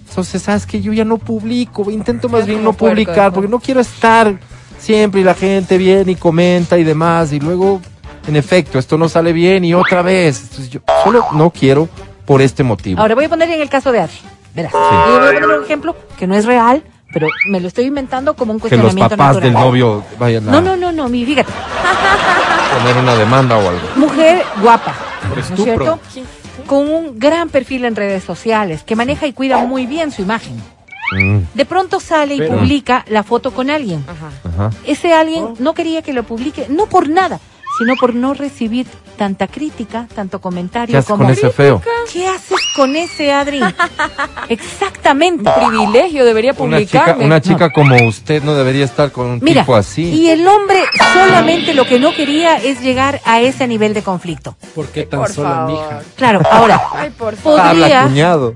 Entonces, 0.10 0.42
sabes 0.44 0.66
que 0.66 0.82
yo 0.82 0.94
ya 0.94 1.06
no 1.06 1.18
publico, 1.18 1.90
intento 1.90 2.30
más 2.30 2.46
bien 2.46 2.64
no 2.64 2.74
publicar, 2.74 3.34
porque 3.34 3.50
no 3.50 3.60
quiero 3.60 3.80
estar 3.80 4.38
siempre 4.78 5.22
y 5.22 5.24
la 5.24 5.34
gente 5.34 5.78
viene 5.78 6.12
y 6.12 6.16
comenta 6.16 6.78
y 6.78 6.84
demás, 6.84 7.34
y 7.34 7.40
luego, 7.40 7.82
en 8.28 8.36
efecto, 8.36 8.80
esto 8.80 8.98
no 8.98 9.10
sale 9.10 9.34
bien 9.34 9.66
y 9.66 9.74
otra 9.74 10.02
vez. 10.02 10.42
Entonces, 10.44 10.70
yo 10.70 10.80
solo 11.04 11.26
no 11.34 11.50
quiero 11.50 11.90
por 12.26 12.42
este 12.42 12.64
motivo. 12.64 13.02
Ahora 13.02 13.16
voy 13.16 13.26
a 13.26 13.30
poner 13.30 13.50
en 13.50 13.62
el 13.62 13.70
caso 13.70 13.92
de 13.92 14.00
Adri. 14.02 14.14
Verás. 14.56 14.72
Sí. 14.72 14.78
Y 14.78 15.12
voy 15.12 15.18
a 15.18 15.26
poner 15.34 15.46
un 15.46 15.64
ejemplo 15.64 15.96
que 16.18 16.28
no 16.28 16.36
es 16.36 16.46
real, 16.46 16.84
pero 17.14 17.28
me 17.48 17.60
lo 17.60 17.68
estoy 17.68 17.86
inventando 17.86 18.36
como 18.36 18.54
un 18.54 18.60
que 18.60 18.64
los 18.64 18.70
cuestionamiento 18.82 19.18
papás 19.18 19.36
natural. 19.36 19.54
del 19.54 19.62
novio 19.62 20.04
vayan 20.20 20.48
a 20.48 20.52
No, 20.52 20.62
no, 20.62 20.76
no, 20.76 20.92
no, 20.92 21.10
mi 21.10 21.26
fíjate. 21.26 21.52
poner 22.80 22.98
una 22.98 23.16
demanda 23.16 23.58
o 23.58 23.70
algo. 23.70 23.82
Mujer 23.96 24.44
guapa, 24.62 24.94
Por 25.28 25.38
¿no 25.38 25.44
es 25.44 25.64
cierto? 25.64 26.00
Con 26.68 26.88
un 26.88 27.20
gran 27.20 27.50
perfil 27.50 27.86
en 27.86 27.96
redes 27.96 28.24
sociales, 28.24 28.84
que 28.84 28.96
maneja 28.96 29.28
y 29.28 29.34
cuida 29.34 29.58
muy 29.60 29.86
bien 29.86 30.12
su 30.12 30.22
imagen. 30.22 30.56
Mm, 31.12 31.40
De 31.54 31.66
pronto 31.66 32.00
sale 32.00 32.36
y 32.36 32.38
Pero- 32.40 32.58
publica 32.60 33.04
la 33.10 33.24
foto 33.24 33.52
con 33.52 33.70
alguien. 33.70 34.04
Ajá. 34.08 34.30
ajá. 34.70 34.78
Ese 34.86 35.14
alguien 35.14 35.56
no 35.60 35.74
quería 35.74 36.02
que 36.02 36.14
lo 36.14 36.24
publique, 36.24 36.68
no 36.70 36.86
por 36.86 37.10
nada, 37.10 37.40
sino 37.84 37.96
por 37.98 38.16
no 38.16 38.34
recibir 38.34 38.88
tanta 39.18 39.48
crítica, 39.48 40.08
tanto 40.16 40.40
¿Qué 40.40 40.42
comentario 40.44 40.98
haces 40.98 41.10
como... 41.10 41.24
con 41.26 41.34
ese 41.34 41.50
feo? 41.50 41.82
¿Qué 42.12 42.28
haces 42.28 42.58
con 42.76 42.96
ese, 42.96 43.32
Adri? 43.32 43.62
Exactamente. 44.50 45.50
Privilegio 45.70 46.26
debería 46.26 46.54
Una 46.58 46.80
chica, 46.80 47.00
publicarme. 47.00 47.26
una 47.26 47.42
chica 47.42 47.70
como 47.72 47.96
usted 48.08 48.42
no 48.44 48.56
debería 48.56 48.86
estar 48.86 49.12
con 49.12 49.26
un 49.28 49.40
Mira, 49.42 49.62
tipo 49.62 49.76
así. 49.76 50.04
y 50.04 50.30
el 50.30 50.48
hombre 50.48 50.84
solamente 51.14 51.74
lo 51.74 51.86
que 51.86 52.00
no 52.00 52.14
quería 52.14 52.58
es 52.58 52.82
llegar 52.82 53.22
a 53.26 53.42
ese 53.42 53.68
nivel 53.68 53.94
de 53.94 54.02
conflicto. 54.02 54.56
¿Por 54.74 54.88
qué 54.88 55.04
tan 55.04 55.20
Por 55.20 55.30
sola, 55.32 55.50
favor. 55.50 55.72
mija? 55.72 56.02
Claro, 56.16 56.42
ahora, 56.52 56.82
Ay, 56.96 57.10
por 57.12 57.36
favor. 57.36 57.60
Habla, 57.60 57.82
podría, 57.86 58.04
cuñado. 58.04 58.56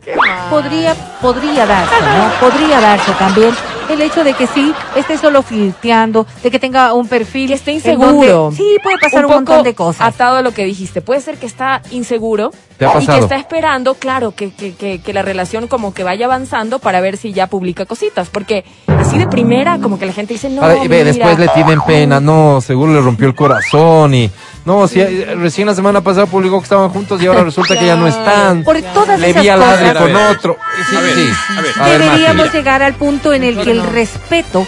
podría, 0.49 0.95
podría 1.21 1.65
darse, 1.65 1.95
¿no? 2.01 2.47
Podría 2.49 2.81
darse 2.81 3.11
también 3.13 3.53
el 3.89 4.01
hecho 4.01 4.23
de 4.23 4.33
que 4.33 4.47
sí, 4.47 4.73
esté 4.95 5.17
solo 5.17 5.41
filteando, 5.41 6.25
de 6.43 6.51
que 6.51 6.59
tenga 6.59 6.93
un 6.93 7.07
perfil. 7.07 7.47
Que 7.47 7.53
esté 7.55 7.71
inseguro. 7.71 8.07
donde- 8.11 8.57
sí, 8.57 8.77
puede 8.83 8.97
pasar 8.97 9.25
un, 9.25 9.31
poco 9.31 9.35
montón 9.35 9.63
de 9.63 9.73
cosas. 9.73 10.01
Atado 10.07 10.37
a 10.37 10.41
lo 10.41 10.53
que 10.53 10.65
dijiste. 10.65 11.01
Puede 11.01 11.21
ser 11.21 11.37
que 11.37 11.45
está 11.45 11.81
inseguro 11.91 12.51
¿Te 12.77 12.85
ha 12.85 13.01
y 13.01 13.05
que 13.07 13.17
está 13.17 13.35
esperando, 13.37 13.95
claro, 13.95 14.35
que, 14.35 14.51
que, 14.51 14.73
que, 14.75 14.99
que 15.01 15.13
la 15.13 15.23
relación 15.23 15.67
como 15.67 15.93
que 15.95 16.03
vaya 16.03 16.27
avanzando 16.27 16.77
para 16.77 17.01
ver 17.01 17.17
si 17.17 17.33
ya 17.33 17.47
publica 17.47 17.85
cositas. 17.85 18.29
Porque 18.29 18.65
así 18.99 19.17
de 19.17 19.25
primera, 19.27 19.79
como 19.79 19.97
que 19.97 20.05
la 20.05 20.13
gente 20.13 20.35
dice, 20.35 20.49
no, 20.49 20.61
Ahora, 20.61 20.75
y 20.83 20.87
ve, 20.87 20.99
mira. 20.99 21.05
después 21.05 21.39
le 21.39 21.47
tienen 21.49 21.81
pena, 21.81 22.19
no, 22.19 22.61
seguro 22.61 22.93
le 22.93 23.01
rompió 23.01 23.27
el 23.27 23.33
corazón 23.35 24.13
y 24.13 24.29
no, 24.65 24.87
si 24.87 25.03
recién 25.03 25.65
la 25.65 25.73
semana 25.73 26.01
pasada 26.01 26.27
publicó 26.27 26.59
que 26.59 26.63
estaban 26.65 26.89
juntos 26.89 27.21
y 27.21 27.25
ahora 27.25 27.43
resulta 27.45 27.79
que 27.79 27.85
ya 27.85 27.95
no 27.95 28.07
están. 28.07 28.63
Por 28.63 28.79
todas 28.81 29.19
Le 29.19 29.29
esas 29.31 29.41
vi 29.41 29.49
al 29.49 29.63
A 29.63 29.93
con 29.95 30.15
otro. 30.15 30.57
Sí, 30.89 30.95
a 30.95 30.99
ver, 31.01 31.13
sí. 31.15 31.29
a 31.57 31.61
ver. 31.61 31.71
A 31.79 31.85
ver, 31.87 32.01
Deberíamos 32.01 32.45
Mati. 32.45 32.57
llegar 32.57 32.83
al 32.83 32.93
punto 32.93 33.33
en 33.33 33.43
el 33.43 33.59
que 33.59 33.71
el 33.71 33.77
No. 33.79 33.85
respeto 33.89 34.67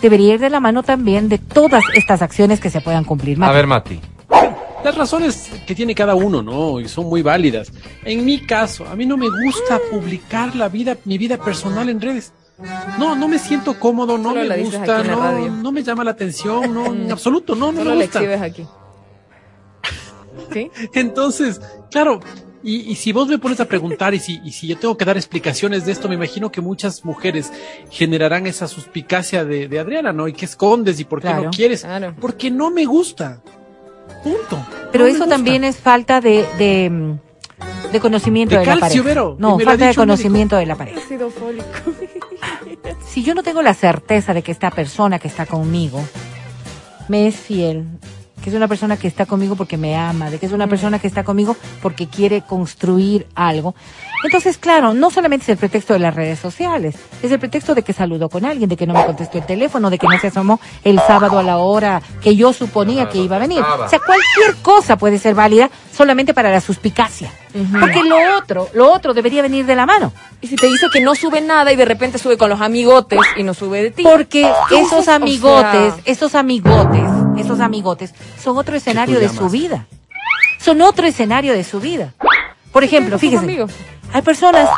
debería 0.00 0.34
ir 0.34 0.40
de 0.40 0.48
la 0.48 0.60
mano 0.60 0.82
también 0.82 1.28
de 1.28 1.36
todas 1.36 1.82
estas 1.94 2.22
acciones 2.22 2.58
que 2.58 2.70
se 2.70 2.80
puedan 2.80 3.04
cumplir. 3.04 3.36
A 3.42 3.50
ver, 3.52 3.66
Mati. 3.66 4.00
Las 4.84 4.94
razones 4.96 5.50
que 5.66 5.74
tiene 5.74 5.94
cada 5.94 6.14
uno, 6.14 6.42
¿no? 6.42 6.80
Y 6.80 6.88
son 6.88 7.06
muy 7.06 7.20
válidas. 7.22 7.70
En 8.04 8.24
mi 8.24 8.38
caso, 8.46 8.86
a 8.86 8.96
mí 8.96 9.04
no 9.04 9.16
me 9.16 9.28
gusta 9.28 9.78
publicar 9.90 10.56
la 10.56 10.68
vida, 10.68 10.96
mi 11.04 11.18
vida 11.18 11.36
personal 11.36 11.88
en 11.90 12.00
redes. 12.00 12.32
No, 12.98 13.14
no 13.14 13.28
me 13.28 13.38
siento 13.38 13.78
cómodo, 13.78 14.18
no 14.18 14.30
Solo 14.30 14.44
me 14.44 14.62
gusta, 14.62 15.02
no, 15.02 15.72
me 15.72 15.82
llama 15.82 16.04
la 16.04 16.10
atención, 16.10 16.72
no, 16.74 16.86
en 16.94 17.10
absoluto, 17.12 17.54
no, 17.54 17.72
no 17.72 17.78
Solo 17.78 17.94
me 17.96 18.04
gusta. 18.04 18.20
aquí. 18.44 18.66
¿Sí? 20.52 20.70
Entonces, 20.94 21.60
claro, 21.90 22.20
y, 22.62 22.90
y 22.90 22.96
si 22.96 23.12
vos 23.12 23.28
me 23.28 23.38
pones 23.38 23.60
a 23.60 23.64
preguntar 23.66 24.12
y 24.14 24.18
si, 24.18 24.40
y 24.44 24.52
si 24.52 24.66
yo 24.66 24.76
tengo 24.78 24.96
que 24.96 25.04
dar 25.06 25.16
explicaciones 25.16 25.86
de 25.86 25.92
esto, 25.92 26.08
me 26.08 26.14
imagino 26.16 26.52
que 26.52 26.60
muchas 26.60 27.04
mujeres 27.04 27.50
generarán 27.90 28.46
esa 28.46 28.68
suspicacia 28.68 29.44
de, 29.44 29.66
de 29.68 29.78
Adriana, 29.78 30.12
¿no? 30.12 30.28
¿Y 30.28 30.32
qué 30.34 30.44
escondes 30.44 31.00
y 31.00 31.04
por 31.04 31.20
qué 31.20 31.28
Claro. 31.28 31.44
no 31.44 31.50
quieres? 31.50 31.82
Claro. 31.82 32.14
Porque 32.20 32.50
no 32.50 32.70
me 32.70 32.84
gusta. 32.84 33.40
Punto. 34.22 34.66
Pero 34.92 35.04
No 35.04 35.10
eso 35.10 35.26
también 35.26 35.64
es 35.64 35.76
falta 35.76 36.20
de, 36.20 36.46
de, 36.58 36.90
mm, 36.90 37.92
de 37.92 38.00
conocimiento 38.00 38.54
De 38.54 38.60
de, 38.60 38.66
la 38.66 38.76
pareja. 38.76 39.02
Vero, 39.02 39.36
no, 39.38 39.58
falta 39.58 39.86
de 39.86 39.94
conocimiento 39.94 40.56
de 40.56 40.66
la 40.66 40.76
pareja. 40.76 40.98
Ácido 40.98 41.30
fólico. 41.30 41.66
Si 43.06 43.24
yo 43.24 43.34
no 43.34 43.42
tengo 43.42 43.60
la 43.60 43.74
certeza 43.74 44.32
de 44.32 44.42
que 44.42 44.52
esta 44.52 44.70
persona 44.70 45.18
que 45.18 45.26
está 45.26 45.44
conmigo 45.44 46.00
me 47.08 47.26
es 47.26 47.34
fiel, 47.34 47.86
que 48.42 48.50
es 48.50 48.56
una 48.56 48.68
persona 48.68 48.96
que 48.96 49.08
está 49.08 49.26
conmigo 49.26 49.56
porque 49.56 49.76
me 49.76 49.96
ama, 49.96 50.30
de 50.30 50.38
que 50.38 50.46
es 50.46 50.52
una 50.52 50.66
persona 50.66 50.98
que 50.98 51.06
está 51.06 51.24
conmigo 51.24 51.56
porque 51.82 52.06
quiere 52.06 52.42
construir 52.42 53.26
algo. 53.34 53.74
Entonces, 54.22 54.58
claro, 54.58 54.92
no 54.92 55.10
solamente 55.10 55.44
es 55.44 55.48
el 55.50 55.56
pretexto 55.56 55.92
de 55.94 55.98
las 55.98 56.14
redes 56.14 56.38
sociales, 56.38 56.94
es 57.22 57.32
el 57.32 57.38
pretexto 57.38 57.74
de 57.74 57.82
que 57.82 57.92
saludó 57.92 58.28
con 58.28 58.44
alguien, 58.44 58.68
de 58.68 58.76
que 58.76 58.86
no 58.86 58.92
me 58.94 59.04
contestó 59.06 59.38
el 59.38 59.46
teléfono, 59.46 59.88
de 59.90 59.98
que 59.98 60.06
no 60.06 60.18
se 60.18 60.26
asomó 60.26 60.60
el 60.84 60.98
sábado 61.00 61.38
a 61.38 61.42
la 61.42 61.56
hora 61.58 62.02
que 62.22 62.36
yo 62.36 62.52
suponía 62.52 63.08
que 63.08 63.18
iba 63.18 63.36
a 63.36 63.38
venir. 63.38 63.62
O 63.62 63.88
sea, 63.88 63.98
cualquier 63.98 64.62
cosa 64.62 64.96
puede 64.98 65.18
ser 65.18 65.34
válida 65.34 65.70
solamente 65.92 66.34
para 66.34 66.50
la 66.50 66.60
suspicacia. 66.60 67.32
Porque 67.80 68.04
lo 68.04 68.16
otro, 68.38 68.68
lo 68.74 68.92
otro 68.92 69.12
debería 69.14 69.42
venir 69.42 69.66
de 69.66 69.74
la 69.74 69.86
mano. 69.86 70.12
Y 70.40 70.46
si 70.46 70.56
te 70.56 70.66
dice 70.66 70.86
que 70.92 71.00
no 71.00 71.14
sube 71.14 71.40
nada 71.40 71.72
y 71.72 71.76
de 71.76 71.84
repente 71.84 72.18
sube 72.18 72.36
con 72.36 72.48
los 72.50 72.60
amigotes 72.60 73.18
y 73.36 73.42
no 73.42 73.54
sube 73.54 73.82
de 73.82 73.90
ti. 73.90 74.02
Porque 74.02 74.50
¿Qué 74.68 74.80
esos? 74.80 75.08
O 75.08 75.10
amigotes, 75.10 75.94
sea- 75.94 76.02
esos 76.04 76.34
amigotes, 76.34 77.02
esos 77.38 77.58
amigotes 77.60 78.14
son 78.40 78.56
otro 78.58 78.76
escenario 78.76 79.18
de 79.18 79.28
su 79.28 79.48
vida. 79.48 79.86
Son 80.60 80.80
otro 80.82 81.06
escenario 81.06 81.54
de 81.54 81.64
su 81.64 81.80
vida. 81.80 82.12
Por 82.72 82.84
ejemplo, 82.84 83.18
fíjese, 83.18 83.66
hay 84.12 84.22
personas 84.22 84.68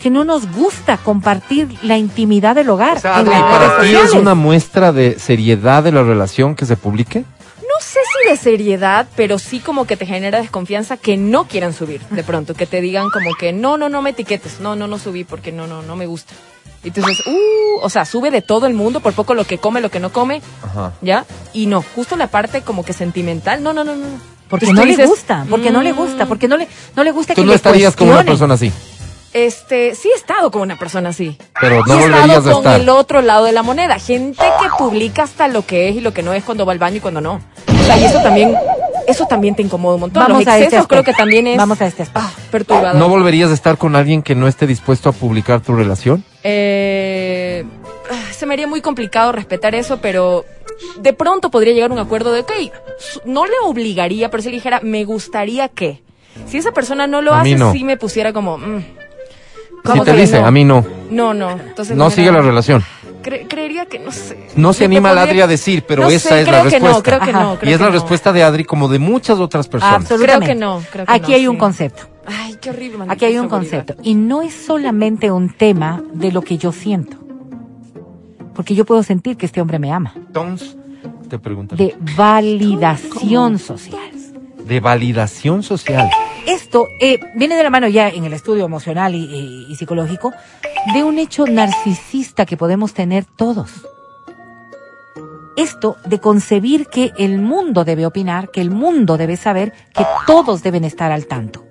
que 0.00 0.10
no 0.10 0.24
nos 0.24 0.50
gusta 0.52 0.96
compartir 0.96 1.68
la 1.82 1.96
intimidad 1.96 2.54
del 2.54 2.70
hogar. 2.70 2.96
O 2.96 3.00
sea, 3.00 3.20
en 3.20 3.26
redes 3.26 3.40
¿para 3.40 3.80
ti 3.82 3.94
es 3.94 4.12
una 4.12 4.34
muestra 4.34 4.92
de 4.92 5.18
seriedad 5.18 5.82
de 5.82 5.92
la 5.92 6.02
relación 6.02 6.54
que 6.54 6.66
se 6.66 6.76
publique? 6.76 7.20
No 7.20 7.86
sé 7.86 8.00
si 8.04 8.30
de 8.30 8.36
seriedad, 8.36 9.06
pero 9.16 9.38
sí 9.38 9.60
como 9.60 9.86
que 9.86 9.96
te 9.96 10.06
genera 10.06 10.40
desconfianza 10.40 10.96
que 10.96 11.16
no 11.16 11.44
quieran 11.44 11.72
subir 11.72 12.00
de 12.10 12.24
pronto, 12.24 12.54
que 12.54 12.66
te 12.66 12.80
digan 12.80 13.10
como 13.10 13.34
que 13.34 13.52
no, 13.52 13.76
no, 13.76 13.88
no 13.88 14.02
me 14.02 14.10
etiquetes, 14.10 14.60
no, 14.60 14.74
no, 14.74 14.86
no 14.86 14.98
subí 14.98 15.24
porque 15.24 15.52
no, 15.52 15.66
no, 15.66 15.82
no 15.82 15.96
me 15.96 16.06
gusta. 16.06 16.34
Y 16.82 16.90
tú 16.90 17.02
dices, 17.02 17.26
uh, 17.26 17.78
o 17.82 17.90
sea, 17.90 18.06
sube 18.06 18.30
de 18.30 18.40
todo 18.40 18.66
el 18.66 18.74
mundo, 18.74 19.00
por 19.00 19.12
poco 19.12 19.34
lo 19.34 19.44
que 19.44 19.58
come, 19.58 19.80
lo 19.80 19.90
que 19.90 20.00
no 20.00 20.10
come, 20.10 20.40
Ajá. 20.62 20.92
¿ya? 21.02 21.26
Y 21.52 21.66
no, 21.66 21.82
justo 21.94 22.16
la 22.16 22.28
parte 22.28 22.62
como 22.62 22.84
que 22.84 22.94
sentimental, 22.94 23.62
no, 23.62 23.72
no, 23.72 23.84
no, 23.84 23.96
no. 23.96 24.06
Porque 24.50 24.72
no 24.72 24.82
le 24.84 24.90
dices, 24.90 25.08
gusta, 25.08 25.46
porque 25.48 25.70
no 25.70 25.80
le 25.80 25.92
gusta, 25.92 26.24
mm, 26.24 26.28
porque 26.28 26.48
no 26.48 26.56
le, 26.56 26.66
no 26.96 27.04
le 27.04 27.12
gusta 27.12 27.34
Tú 27.34 27.40
que 27.42 27.46
no 27.46 27.52
le 27.52 27.56
estarías 27.56 27.94
como 27.96 28.10
una 28.10 28.24
cuestionen. 28.24 28.38
persona 28.50 28.54
así, 28.54 28.72
Este, 29.32 29.94
sí 29.94 30.10
he 30.12 30.16
estado 30.18 30.50
con 30.50 30.62
una 30.62 30.76
persona 30.78 31.10
así. 31.10 31.38
pero 31.60 31.84
no 31.86 31.94
he 31.94 32.02
volverías 32.02 32.38
estado 32.38 32.50
a 32.50 32.52
con 32.54 32.62
estar. 32.66 32.80
el 32.80 32.88
otro 32.88 33.22
lado 33.22 33.44
de 33.44 33.52
la 33.52 33.62
moneda. 33.62 33.98
Gente 34.00 34.42
que 34.60 34.68
publica 34.76 35.22
hasta 35.22 35.46
lo 35.48 35.64
que 35.64 35.88
es 35.88 35.96
y 35.96 36.00
lo 36.00 36.12
que 36.12 36.22
no 36.24 36.32
es 36.34 36.42
cuando 36.44 36.66
va 36.66 36.72
al 36.72 36.78
baño 36.80 36.96
y 36.96 37.00
cuando 37.00 37.20
no. 37.20 37.34
O 37.68 37.84
sea, 37.84 37.96
y 37.96 38.04
eso 38.04 38.20
también, 38.22 38.56
eso 39.06 39.26
también 39.26 39.54
te 39.54 39.62
incomoda 39.62 39.94
un 39.94 40.00
montón. 40.00 40.22
Vamos 40.24 40.38
Los 40.40 40.48
a 40.48 40.54
este 40.54 40.64
excesos 40.64 40.88
creo 40.88 41.04
que 41.04 41.12
también 41.12 41.46
es 41.46 41.56
Vamos 41.56 41.80
a 41.80 41.86
este 41.86 42.02
aspecto. 42.02 42.28
ah, 42.28 42.32
perturbador. 42.50 42.96
¿No 42.96 43.08
volverías 43.08 43.50
a 43.50 43.54
estar 43.54 43.78
con 43.78 43.94
alguien 43.94 44.22
que 44.22 44.34
no 44.34 44.48
esté 44.48 44.66
dispuesto 44.66 45.08
a 45.08 45.12
publicar 45.12 45.60
tu 45.60 45.76
relación? 45.76 46.24
Eh, 46.42 47.64
se 48.36 48.46
me 48.46 48.54
haría 48.54 48.66
muy 48.66 48.80
complicado 48.80 49.30
respetar 49.32 49.74
eso, 49.76 49.98
pero 50.00 50.44
de 51.00 51.12
pronto 51.12 51.50
podría 51.50 51.72
llegar 51.74 51.90
a 51.90 51.94
un 51.94 52.00
acuerdo 52.00 52.32
de, 52.32 52.40
ok, 52.40 52.52
no 53.24 53.46
le 53.46 53.52
obligaría, 53.64 54.30
pero 54.30 54.42
si 54.42 54.48
le 54.50 54.56
dijera, 54.56 54.80
me 54.82 55.04
gustaría 55.04 55.68
que. 55.68 56.02
Si 56.46 56.56
esa 56.58 56.72
persona 56.72 57.06
no 57.06 57.22
lo 57.22 57.32
A 57.34 57.40
hace, 57.42 57.56
no. 57.56 57.72
sí 57.72 57.84
me 57.84 57.96
pusiera 57.96 58.32
como... 58.32 58.56
mm, 58.58 58.78
Si 58.80 59.82
¿cómo 59.84 60.04
te 60.04 60.12
dice, 60.14 60.40
no? 60.40 60.46
a 60.46 60.50
mí 60.50 60.64
no. 60.64 60.84
No, 61.10 61.34
no. 61.34 61.50
Entonces 61.50 61.96
No 61.96 62.10
sigue 62.10 62.30
la 62.32 62.40
relación. 62.42 62.82
Cre- 63.22 63.46
creería 63.48 63.84
que, 63.86 63.98
no 63.98 64.12
sé. 64.12 64.48
No 64.56 64.72
se 64.72 64.86
anima 64.86 65.10
pondría- 65.10 65.24
Adri 65.30 65.40
a 65.42 65.46
decir, 65.46 65.84
pero 65.86 66.04
No 66.04 66.08
esa 66.08 66.30
sé, 66.30 66.40
es 66.42 66.48
creo 66.48 66.64
la 66.64 66.70
que 66.70 66.80
no, 66.80 66.86
respuesta. 66.86 67.02
creo 67.02 67.20
que 67.20 67.30
Ajá. 67.30 67.42
no, 67.42 67.58
creo 67.58 67.70
y 67.70 67.72
es 67.74 67.78
que 67.78 67.84
la 67.84 67.90
no. 67.90 67.94
respuesta 67.94 68.32
de 68.32 68.42
Adri 68.42 68.64
como 68.64 68.88
de 68.88 68.98
muchas 68.98 69.38
otras 69.38 69.68
personas. 69.68 69.96
Absolutamente. 69.96 70.46
Creo 70.46 70.54
que 70.56 70.60
no, 70.60 70.82
creo 70.90 71.04
que 71.06 71.12
Aquí 71.12 71.30
no, 71.32 71.36
hay 71.36 71.46
un 71.48 71.56
concepto. 71.58 72.02
Ay, 72.26 72.56
qué 72.60 72.70
horrible. 72.70 73.04
Aquí 73.08 73.24
hay 73.26 73.36
un 73.38 73.48
seguridad. 73.50 73.84
concepto. 73.84 74.02
Y 74.02 74.14
no 74.14 74.40
es 74.42 74.54
solamente 74.54 75.30
un 75.30 75.52
tema 75.52 76.02
de 76.14 76.32
lo 76.32 76.40
que 76.42 76.56
yo 76.56 76.72
siento. 76.72 77.18
Porque 78.60 78.74
yo 78.74 78.84
puedo 78.84 79.02
sentir 79.02 79.38
que 79.38 79.46
este 79.46 79.62
hombre 79.62 79.78
me 79.78 79.90
ama. 79.90 80.12
Entonces, 80.14 80.76
te 81.30 81.38
pregunto. 81.38 81.76
De 81.76 81.96
validación 82.14 83.58
social. 83.58 84.10
De 84.66 84.80
validación 84.80 85.62
social. 85.62 86.10
Esto 86.46 86.86
eh, 87.00 87.18
viene 87.36 87.56
de 87.56 87.62
la 87.62 87.70
mano 87.70 87.88
ya 87.88 88.10
en 88.10 88.24
el 88.26 88.34
estudio 88.34 88.66
emocional 88.66 89.14
y, 89.14 89.24
y- 89.24 89.66
y 89.72 89.76
psicológico 89.76 90.30
de 90.92 91.02
un 91.04 91.18
hecho 91.18 91.46
narcisista 91.46 92.44
que 92.44 92.58
podemos 92.58 92.92
tener 92.92 93.24
todos. 93.24 93.86
Esto 95.56 95.96
de 96.04 96.18
concebir 96.20 96.88
que 96.88 97.12
el 97.16 97.38
mundo 97.38 97.86
debe 97.86 98.04
opinar, 98.04 98.50
que 98.50 98.60
el 98.60 98.70
mundo 98.70 99.16
debe 99.16 99.38
saber, 99.38 99.72
que 99.94 100.04
todos 100.26 100.62
deben 100.62 100.84
estar 100.84 101.10
al 101.12 101.24
tanto. 101.26 101.64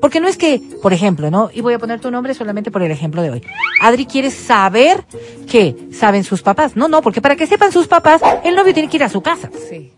Porque 0.00 0.20
no 0.20 0.28
es 0.28 0.36
que, 0.36 0.60
por 0.82 0.92
ejemplo, 0.92 1.30
¿no? 1.30 1.50
Y 1.52 1.60
voy 1.60 1.74
a 1.74 1.78
poner 1.78 2.00
tu 2.00 2.10
nombre 2.10 2.32
solamente 2.34 2.70
por 2.70 2.82
el 2.82 2.90
ejemplo 2.90 3.20
de 3.22 3.30
hoy. 3.30 3.42
Adri 3.82 4.06
quiere 4.06 4.30
saber 4.30 5.04
que 5.48 5.76
saben 5.92 6.24
sus 6.24 6.42
papás. 6.42 6.74
No, 6.76 6.88
no, 6.88 7.02
porque 7.02 7.20
para 7.20 7.36
que 7.36 7.46
sepan 7.46 7.70
sus 7.72 7.86
papás, 7.86 8.22
el 8.44 8.54
novio 8.56 8.72
tiene 8.72 8.88
que 8.88 8.96
ir 8.96 9.04
a 9.04 9.08
su 9.10 9.20
casa. 9.20 9.50
Sí. 9.68 9.92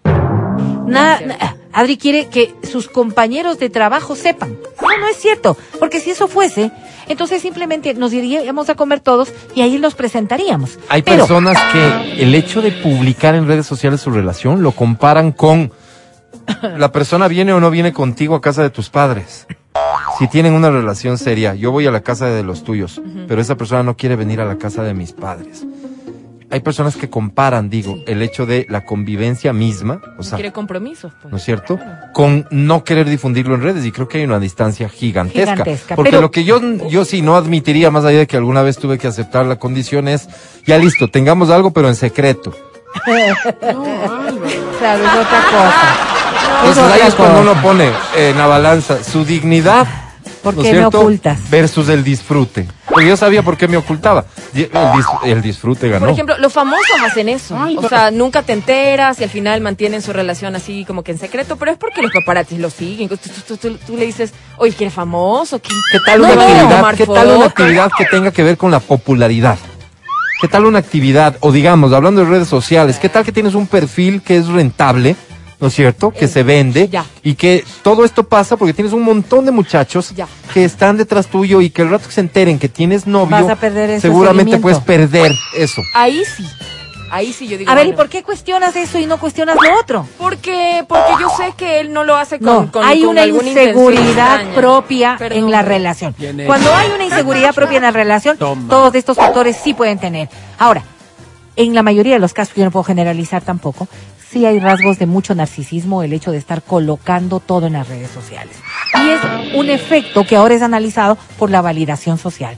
Nada, 0.87 1.19
cierto. 1.19 1.37
na- 1.39 1.57
Adri 1.73 1.97
quiere 1.97 2.27
que 2.27 2.55
sus 2.71 2.89
compañeros 2.89 3.59
de 3.59 3.71
trabajo 3.71 4.15
sepan. 4.17 4.59
No, 4.83 4.89
no 4.99 5.09
es 5.09 5.17
cierto. 5.17 5.57
Porque 5.79 6.01
si 6.01 6.11
eso 6.11 6.29
fuese, 6.29 6.71
entonces 7.09 7.41
simplemente 7.41 7.95
nos 7.95 8.13
iríamos 8.13 8.69
a 8.69 8.75
comer 8.75 9.01
todos 9.01 9.33
y 9.55 9.63
ahí 9.63 9.79
nos 9.79 9.95
presentaríamos. 9.95 10.79
Hay 10.91 11.03
Pero, 11.03 11.19
personas 11.19 11.57
que 11.73 12.23
el 12.23 12.35
hecho 12.35 12.61
de 12.61 12.73
publicar 12.73 13.35
en 13.37 13.47
redes 13.47 13.65
sociales 13.67 14.01
su 14.03 14.11
relación 14.11 14.63
lo 14.63 14.73
comparan 14.73 15.33
con 15.33 15.73
la 16.77 16.93
persona 16.93 17.29
viene 17.29 17.53
o 17.55 17.61
no 17.61 17.71
viene 17.71 17.93
contigo 17.93 18.35
a 18.35 18.41
casa 18.43 18.63
de 18.63 18.71
tus 18.71 18.91
padres. 18.91 19.47
Si 20.19 20.29
tienen 20.29 20.55
una 20.55 20.71
relación 20.71 21.19
seria, 21.19 21.55
yo 21.55 21.71
voy 21.73 21.87
a 21.87 21.91
la 21.91 22.01
casa 22.01 22.27
de 22.27 22.43
los 22.43 22.65
tuyos, 22.65 23.01
pero 23.29 23.41
esa 23.41 23.57
persona 23.57 23.83
no 23.83 23.97
quiere 23.97 24.17
venir 24.17 24.41
a 24.41 24.45
la 24.45 24.59
casa 24.59 24.83
de 24.83 24.95
mis 24.95 25.13
padres. 25.13 25.65
Hay 26.51 26.61
personas 26.61 26.97
que 26.97 27.09
comparan, 27.09 27.71
digo, 27.71 27.97
el 28.07 28.21
hecho 28.21 28.45
de 28.45 28.67
la 28.69 28.85
convivencia 28.85 29.55
misma, 29.55 30.03
o 30.19 30.23
sea, 30.23 30.37
Quiere 30.37 30.53
compromisos, 30.53 31.11
pues. 31.23 31.33
¿no 31.33 31.39
es 31.39 31.45
cierto? 31.45 31.79
Con 32.13 32.47
no 32.51 32.85
querer 32.85 33.09
difundirlo 33.09 33.55
en 33.55 33.63
redes 33.63 33.87
y 33.87 33.91
creo 33.91 34.07
que 34.07 34.19
hay 34.19 34.25
una 34.25 34.39
distancia 34.39 34.91
gigantesca. 34.91 35.53
Gigantesca, 35.53 35.97
porque 35.97 36.11
pero- 36.11 36.21
lo 36.21 36.31
que 36.31 36.45
yo, 36.45 36.61
yo 36.91 37.07
sí 37.07 37.23
no 37.23 37.37
admitiría, 37.37 37.91
más 37.91 38.05
allá 38.05 38.19
de 38.19 38.27
que 38.27 38.37
alguna 38.37 38.61
vez 38.61 38.77
tuve 38.77 38.99
que 38.99 39.07
aceptar 39.07 39.47
la 39.47 39.57
condición, 39.57 40.09
es, 40.09 40.29
ya 40.67 40.77
listo, 40.77 41.09
tengamos 41.09 41.49
algo 41.49 41.71
pero 41.73 41.89
en 41.89 41.95
secreto. 41.95 42.53
claro, 43.05 43.45
es 45.05 45.15
otra 45.15 45.43
cosa. 45.51 46.12
Es 46.63 46.69
Entonces 46.69 46.85
ahí 46.85 46.93
otra 46.95 47.07
es 47.09 47.15
cuando 47.15 47.41
uno 47.41 47.63
pone 47.63 47.87
eh, 48.17 48.31
en 48.31 48.39
la 48.39 48.47
balanza 48.47 49.03
su 49.03 49.25
dignidad 49.25 49.87
¿Por 50.43 50.55
¿no 50.57 50.63
es 50.63 50.67
qué 50.67 50.73
me 50.73 50.79
cierto? 50.81 51.01
ocultas? 51.01 51.39
versus 51.51 51.89
el 51.89 52.03
disfrute. 52.03 52.67
Porque 52.89 53.07
yo 53.07 53.17
sabía 53.17 53.43
por 53.45 53.57
qué 53.57 53.69
me 53.69 53.77
ocultaba. 53.77 54.25
El, 54.55 54.71
dis- 54.73 55.19
el 55.25 55.41
disfrute 55.41 55.89
ganó. 55.89 56.01
Por 56.07 56.11
ejemplo, 56.11 56.37
los 56.39 56.53
famosos 56.53 56.85
hacen 57.09 57.29
eso. 57.29 57.57
o 57.79 57.89
sea, 57.89 58.11
nunca 58.11 58.43
te 58.43 58.53
enteras 58.53 59.21
y 59.21 59.25
al 59.25 59.31
final 59.31 59.61
mantienen 59.61 60.03
su 60.03 60.13
relación 60.13 60.57
así 60.57 60.85
como 60.85 61.03
que 61.05 61.13
en 61.13 61.19
secreto, 61.19 61.57
pero 61.57 61.71
es 61.71 61.79
porque 61.79 62.03
los 62.03 62.11
paparazzis 62.13 62.59
lo 62.59 62.71
siguen. 62.71 63.09
Tú, 63.09 63.17
tú- 63.17 63.31
tú- 63.47 63.57
tú- 63.57 63.79
tú 63.87 63.97
le 63.97 64.05
dices, 64.05 64.33
oye, 64.57 64.73
¿que 64.75 64.85
eres 64.85 64.95
famoso? 64.95 65.61
¿Qué, 65.61 65.69
¿Qué 65.93 65.99
tal 66.05 66.21
No, 66.23 66.27
una 66.27 66.35
no, 66.35 66.43
actividad? 66.43 66.95
¿Qué 66.97 67.07
tal 67.07 67.29
una 67.37 67.47
actividad 67.47 67.91
que 67.97 68.05
tenga 68.07 68.31
que 68.33 68.43
ver 68.43 68.57
con 68.57 68.71
la 68.73 68.81
popularidad? 68.81 69.59
¿Qué 70.41 70.49
tal 70.49 70.67
una 70.67 70.81
actividad, 70.81 71.37
o 71.39 71.53
digamos, 71.53 71.93
hablando 71.93 72.21
de 72.25 72.29
redes 72.29 72.49
sociales, 72.49 72.99
qué 72.99 73.09
tal 73.09 73.25
que 73.25 73.31
tienes 73.31 73.55
un 73.55 73.69
perfil 73.69 74.23
que 74.23 74.37
es 74.39 74.49
rentable, 74.49 75.15
¿no 75.63 75.69
es 75.69 75.75
cierto? 75.75 76.11
Que 76.11 76.27
se 76.29 76.43
vende 76.43 76.89
ya. 76.89 77.07
y 77.23 77.35
que 77.35 77.65
todo 77.83 78.05
esto 78.05 78.25
pasa 78.25 78.57
porque 78.57 78.75
tienes 78.75 78.93
un 78.93 79.03
montón 79.03 79.45
de 79.47 79.53
muchachos 79.53 80.11
Ya. 80.15 80.27
que 80.53 80.65
están 80.65 80.97
detrás 80.97 81.29
tuyo 81.29 81.61
y 81.61 81.71
que 81.71 81.83
el 81.83 81.89
rato 81.91 82.07
que 82.09 82.13
se 82.13 82.21
enteren 82.21 82.59
que 82.59 82.69
tienes 82.69 83.07
novio, 83.07 83.31
Vas 83.31 83.49
a 83.49 83.55
perder 83.57 83.89
ese 83.91 84.01
seguramente 84.03 84.59
puedes 84.59 84.81
perder 84.81 85.33
eso. 85.57 85.81
Ahí 85.95 86.23
sí. 86.37 86.45
Ahí 87.13 87.33
sí 87.33 87.47
yo 87.47 87.59
digo. 87.59 87.71
A 87.71 87.75
ver, 87.75 87.87
¿y 87.87 87.93
por 87.93 88.09
qué 88.09 88.23
cuestionas 88.23 88.75
eso 88.75 88.99
y 88.99 89.05
no 89.07 89.19
cuestionas 89.21 89.55
lo 89.55 89.79
otro? 89.81 90.09
Porque, 90.19 90.83
porque 90.89 91.13
yo 91.21 91.29
sé 91.37 91.53
que 91.57 91.79
él 91.81 91.93
no 91.93 92.05
lo 92.05 92.17
hace 92.17 92.39
con, 92.39 92.47
No, 92.47 92.73
con- 92.73 92.83
hay 92.85 93.01
con 93.03 93.11
una 93.11 93.27
inseguridad 93.27 94.55
propia 94.55 95.17
Perdón, 95.19 95.39
en 95.39 95.51
la 95.51 95.63
relación. 95.63 96.15
Cuando 96.47 96.75
hay 96.75 96.91
una 96.91 97.05
inseguridad 97.05 97.55
propia 97.55 97.77
en 97.77 97.83
la 97.83 97.91
relación, 97.93 98.37
Toma. 98.39 98.69
todos 98.69 98.95
estos 98.95 99.17
factores 99.17 99.57
sí 99.63 99.75
pueden 99.75 99.99
tener. 99.99 100.29
Ahora, 100.59 100.83
en 101.55 101.75
la 101.75 101.83
mayoría 101.83 102.15
de 102.15 102.19
los 102.19 102.33
casos, 102.33 102.55
yo 102.57 102.65
no 102.65 102.71
puedo 102.71 102.85
generalizar 102.85 103.43
tampoco, 103.43 103.87
sí 104.33 104.47
hay 104.47 104.59
rasgos 104.59 104.99
de 104.99 105.07
mucho 105.07 105.35
narcisismo 105.35 106.03
el 106.03 106.13
hecho 106.13 106.33
de 106.33 106.39
estar 106.39 106.63
colocando 106.63 107.41
todo 107.41 107.67
en 107.67 107.75
las 107.75 107.89
redes 107.89 108.11
sociales. 108.11 108.57
Y 108.95 109.09
es 109.09 109.55
un 109.55 109.71
efecto 109.71 110.25
que 110.25 110.37
ahora 110.37 110.55
es 110.55 110.63
analizado 110.63 111.19
por 111.39 111.51
la 111.51 111.61
validación 111.61 112.19
social. 112.19 112.57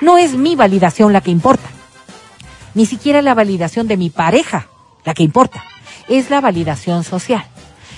No 0.00 0.18
es 0.18 0.34
mi 0.34 0.56
validación 0.56 1.12
la 1.12 1.20
que 1.20 1.30
importa 1.30 1.68
ni 2.74 2.86
siquiera 2.86 3.22
la 3.22 3.34
validación 3.34 3.88
de 3.88 3.96
mi 3.96 4.10
pareja, 4.10 4.68
la 5.04 5.14
que 5.14 5.22
importa, 5.22 5.64
es 6.08 6.30
la 6.30 6.40
validación 6.40 7.04
social. 7.04 7.44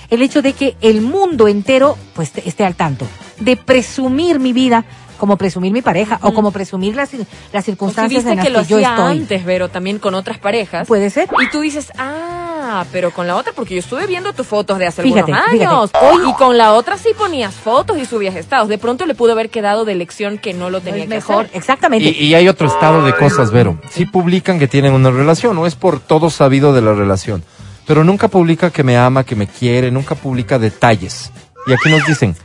El 0.09 0.21
hecho 0.21 0.41
de 0.41 0.53
que 0.53 0.75
el 0.81 1.01
mundo 1.01 1.47
entero 1.47 1.97
pues 2.13 2.31
esté 2.45 2.65
al 2.65 2.75
tanto, 2.75 3.07
de 3.39 3.55
presumir 3.57 4.39
mi 4.39 4.53
vida 4.53 4.85
como 5.17 5.37
presumir 5.37 5.71
mi 5.71 5.81
pareja 5.81 6.19
o 6.21 6.33
como 6.33 6.51
presumir 6.51 6.95
las, 6.95 7.13
las 7.13 7.27
O 7.53 7.59
si 7.59 7.63
circunstancias 7.63 8.25
viste 8.25 8.31
en 8.31 8.37
las 8.37 8.45
que 8.45 8.51
que, 8.51 8.57
lo 8.57 8.63
yo 8.63 8.77
hacía 8.77 8.89
estoy. 8.89 9.19
antes, 9.19 9.45
Vero, 9.45 9.69
también 9.69 9.99
con 9.99 10.15
otras 10.15 10.37
parejas. 10.37 10.87
Puede 10.87 11.09
ser. 11.09 11.29
Y 11.41 11.49
tú 11.49 11.61
dices, 11.61 11.93
ah, 11.97 12.42
pero 12.91 13.11
con 13.11 13.27
la 13.27 13.35
otra, 13.35 13.53
porque 13.55 13.75
yo 13.75 13.79
estuve 13.79 14.07
viendo 14.07 14.33
tus 14.33 14.45
fotos 14.47 14.77
de 14.79 14.87
hace 14.87 15.01
Fíjate, 15.03 15.31
algunos 15.31 15.91
fíjate. 15.91 16.05
años. 16.05 16.29
Y 16.29 16.33
con 16.33 16.57
la 16.57 16.73
otra 16.73 16.97
sí 16.97 17.09
ponías 17.17 17.53
fotos 17.53 17.97
y 17.97 18.05
subías 18.05 18.35
estados. 18.35 18.67
De 18.67 18.77
pronto 18.77 19.05
le 19.05 19.15
pudo 19.15 19.33
haber 19.33 19.49
quedado 19.49 19.85
de 19.85 19.95
lección 19.95 20.37
que 20.37 20.53
no 20.53 20.69
lo 20.69 20.81
tenía 20.81 21.03
Es 21.03 21.09
que 21.09 21.15
mejor, 21.15 21.45
hacer. 21.45 21.57
exactamente. 21.57 22.09
Y, 22.09 22.25
y 22.25 22.35
hay 22.35 22.47
otro 22.47 22.67
estado 22.67 23.03
de 23.05 23.13
cosas, 23.15 23.51
Vero. 23.51 23.77
Sí 23.89 24.05
publican 24.05 24.59
que 24.59 24.67
tienen 24.67 24.93
una 24.93 25.11
relación, 25.11 25.55
no 25.55 25.65
es 25.67 25.75
por 25.75 25.99
todo 25.99 26.29
sabido 26.29 26.73
de 26.73 26.81
la 26.81 26.93
relación. 26.93 27.43
Pero 27.85 28.03
nunca 28.03 28.27
publica 28.29 28.69
que 28.69 28.83
me 28.83 28.97
ama, 28.97 29.23
que 29.25 29.35
me 29.35 29.47
quiere, 29.47 29.91
nunca 29.91 30.15
publica 30.15 30.57
detalles. 30.57 31.31
Y 31.67 31.73
aquí 31.73 31.89
nos 31.89 32.05
dicen, 32.05 32.35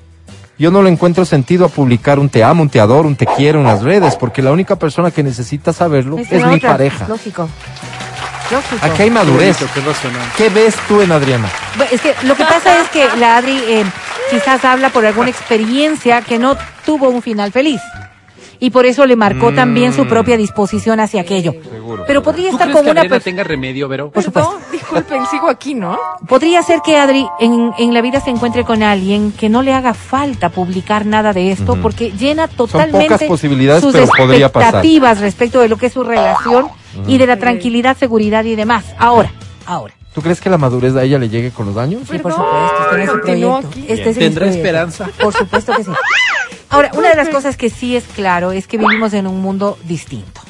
yo 0.59 0.71
no 0.73 0.83
le 0.83 0.91
encuentro 0.91 1.25
sentido 1.25 1.67
a 1.67 1.69
publicar 1.69 2.19
un 2.19 2.29
te 2.29 2.43
amo, 2.43 2.63
un 2.63 2.69
te 2.69 2.81
adoro, 2.81 3.07
un 3.07 3.15
te 3.15 3.27
quiero 3.27 3.61
en 3.61 3.67
las 3.67 3.83
redes, 3.83 4.17
porque 4.17 4.43
la 4.43 4.51
única 4.51 4.77
persona 4.77 5.13
que 5.13 5.23
necesita 5.23 5.73
saberlo 5.73 6.19
Esa 6.19 6.37
es 6.37 6.45
mi 6.47 6.55
otra, 6.57 6.71
pareja. 6.73 7.07
Lógico. 7.09 7.49
Aquí 8.81 9.03
hay 9.03 9.09
Qué 9.09 9.11
madurez. 9.11 9.59
bonito, 9.59 9.73
qué 9.75 9.81
racional. 9.81 10.23
¿Qué 10.37 10.49
ves 10.49 10.75
tú 10.89 11.01
en 11.03 11.13
Adriana? 11.13 11.49
Es 11.91 12.01
que 12.01 12.15
lo 12.23 12.35
que 12.35 12.45
pasa 12.45 12.81
es 12.81 12.89
que 12.89 13.07
la 13.19 13.37
Adri 13.37 13.57
eh, 13.67 13.85
quizás 14.31 14.65
habla 14.65 14.89
por 14.91 15.05
alguna 15.07 15.31
experiencia 15.31 16.23
que 16.23 16.39
no 16.39 16.57
tuvo 16.85 17.09
un 17.11 17.23
final 17.23 17.53
feliz. 17.53 17.81
Y 18.61 18.71
por 18.71 18.87
eso 18.87 19.07
le 19.07 19.15
marcó 19.15 19.53
también 19.53 19.93
su 19.93 20.09
propia 20.09 20.37
disposición 20.37 20.99
hacia 20.99 21.21
aquello. 21.21 21.53
Seguro. 21.71 22.03
Pero 22.09 22.25
podría 22.25 22.49
¿Tú 22.51 22.57
estar 22.57 22.67
crees 22.67 22.77
con 22.77 22.85
que 22.87 22.91
una 22.91 23.03
persona. 23.03 23.21
tenga 23.21 23.45
remedio, 23.45 23.87
Vero? 23.87 24.11
Por 24.11 24.21
supuesto. 24.25 24.51
Perdón, 24.51 24.67
disculpen, 24.73 25.27
sigo 25.27 25.49
aquí, 25.49 25.75
¿no? 25.75 25.97
Podría 26.27 26.61
ser 26.65 26.81
que 26.85 26.97
Adri 26.97 27.25
en, 27.39 27.73
en 27.79 27.95
la 27.95 28.01
vida 28.01 28.19
se 28.21 28.31
encuentre 28.31 28.65
con 28.65 28.83
alguien 28.83 29.31
que 29.31 29.49
no 29.49 29.63
le 29.63 29.73
haga 29.73 29.95
falta 29.95 30.49
publicar 30.49 31.07
nada 31.07 31.33
de 31.33 31.53
esto 31.53 31.77
porque 31.81 32.11
llena 32.11 32.49
totalmente 32.49 33.11
pocas 33.11 33.29
posibilidades, 33.29 33.81
sus 33.81 33.93
pero 33.93 34.07
podría 34.09 34.51
pasar. 34.51 34.69
expectativas 34.71 35.21
respecto 35.21 35.61
de 35.61 35.69
lo 35.69 35.77
que 35.77 35.87
es 35.87 35.93
su 35.93 36.03
relación 36.03 36.69
y 37.07 37.19
de 37.19 37.27
la 37.27 37.39
tranquilidad, 37.39 37.97
seguridad 37.97 38.45
y 38.45 38.57
demás. 38.57 38.85
Ahora, 38.99 39.33
ahora. 39.67 39.95
¿Tú 40.15 40.23
crees 40.23 40.41
que 40.41 40.51
la 40.51 40.59
madurez 40.59 40.97
a 40.97 41.05
ella 41.05 41.19
le 41.19 41.29
llegue 41.29 41.51
con 41.51 41.67
los 41.67 41.77
años? 41.77 42.03
Sí, 42.11 42.19
por 42.19 42.33
supuesto, 42.33 42.97
este 42.97 43.37
no 43.37 43.61
es. 43.61 43.67
Este 43.89 44.11
es 44.11 44.19
¿Tendrá 44.19 44.47
proyecto. 44.47 44.47
esperanza? 44.47 45.09
Por 45.21 45.33
supuesto 45.33 45.73
que 45.75 45.85
sí. 45.85 45.91
Ahora, 46.71 46.91
una 46.95 47.11
de 47.11 47.15
las 47.15 47.29
cosas 47.29 47.57
que 47.57 47.71
sí 47.71 47.97
es 47.97 48.05
claro 48.05 48.53
es 48.53 48.67
que 48.67 48.79
vivimos 48.79 49.13
en 49.13 49.27
un 49.27 49.41
mundo 49.41 49.79
distinto. 49.85 50.41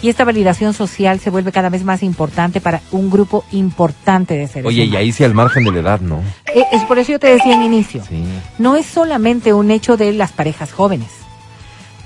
Y 0.00 0.08
esta 0.08 0.24
validación 0.24 0.74
social 0.74 1.18
se 1.18 1.30
vuelve 1.30 1.50
cada 1.50 1.70
vez 1.70 1.82
más 1.84 2.02
importante 2.04 2.60
para 2.60 2.80
un 2.92 3.10
grupo 3.10 3.44
importante 3.50 4.34
de 4.34 4.46
seres 4.46 4.66
Oye, 4.66 4.84
y 4.84 4.94
ahí 4.94 5.10
sí 5.10 5.24
al 5.24 5.34
margen 5.34 5.64
de 5.64 5.72
la 5.72 5.80
edad, 5.80 6.00
¿no? 6.00 6.22
Eh, 6.54 6.64
es 6.70 6.84
por 6.84 6.98
eso 6.98 7.12
yo 7.12 7.18
te 7.18 7.26
decía 7.26 7.54
en 7.54 7.64
inicio. 7.64 8.02
Sí. 8.08 8.22
No 8.58 8.76
es 8.76 8.86
solamente 8.86 9.52
un 9.52 9.72
hecho 9.72 9.96
de 9.96 10.12
las 10.12 10.30
parejas 10.30 10.72
jóvenes. 10.72 11.08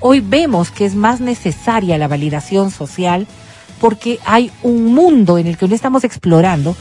Hoy 0.00 0.20
vemos 0.20 0.70
que 0.70 0.86
es 0.86 0.94
más 0.94 1.20
necesaria 1.20 1.98
la 1.98 2.08
validación 2.08 2.70
social 2.70 3.26
porque 3.82 4.20
hay 4.24 4.52
un 4.62 4.94
mundo 4.94 5.38
en 5.38 5.48
el 5.48 5.58
que 5.58 5.66
no 5.66 5.74
estamos 5.74 6.04
explorando. 6.04 6.76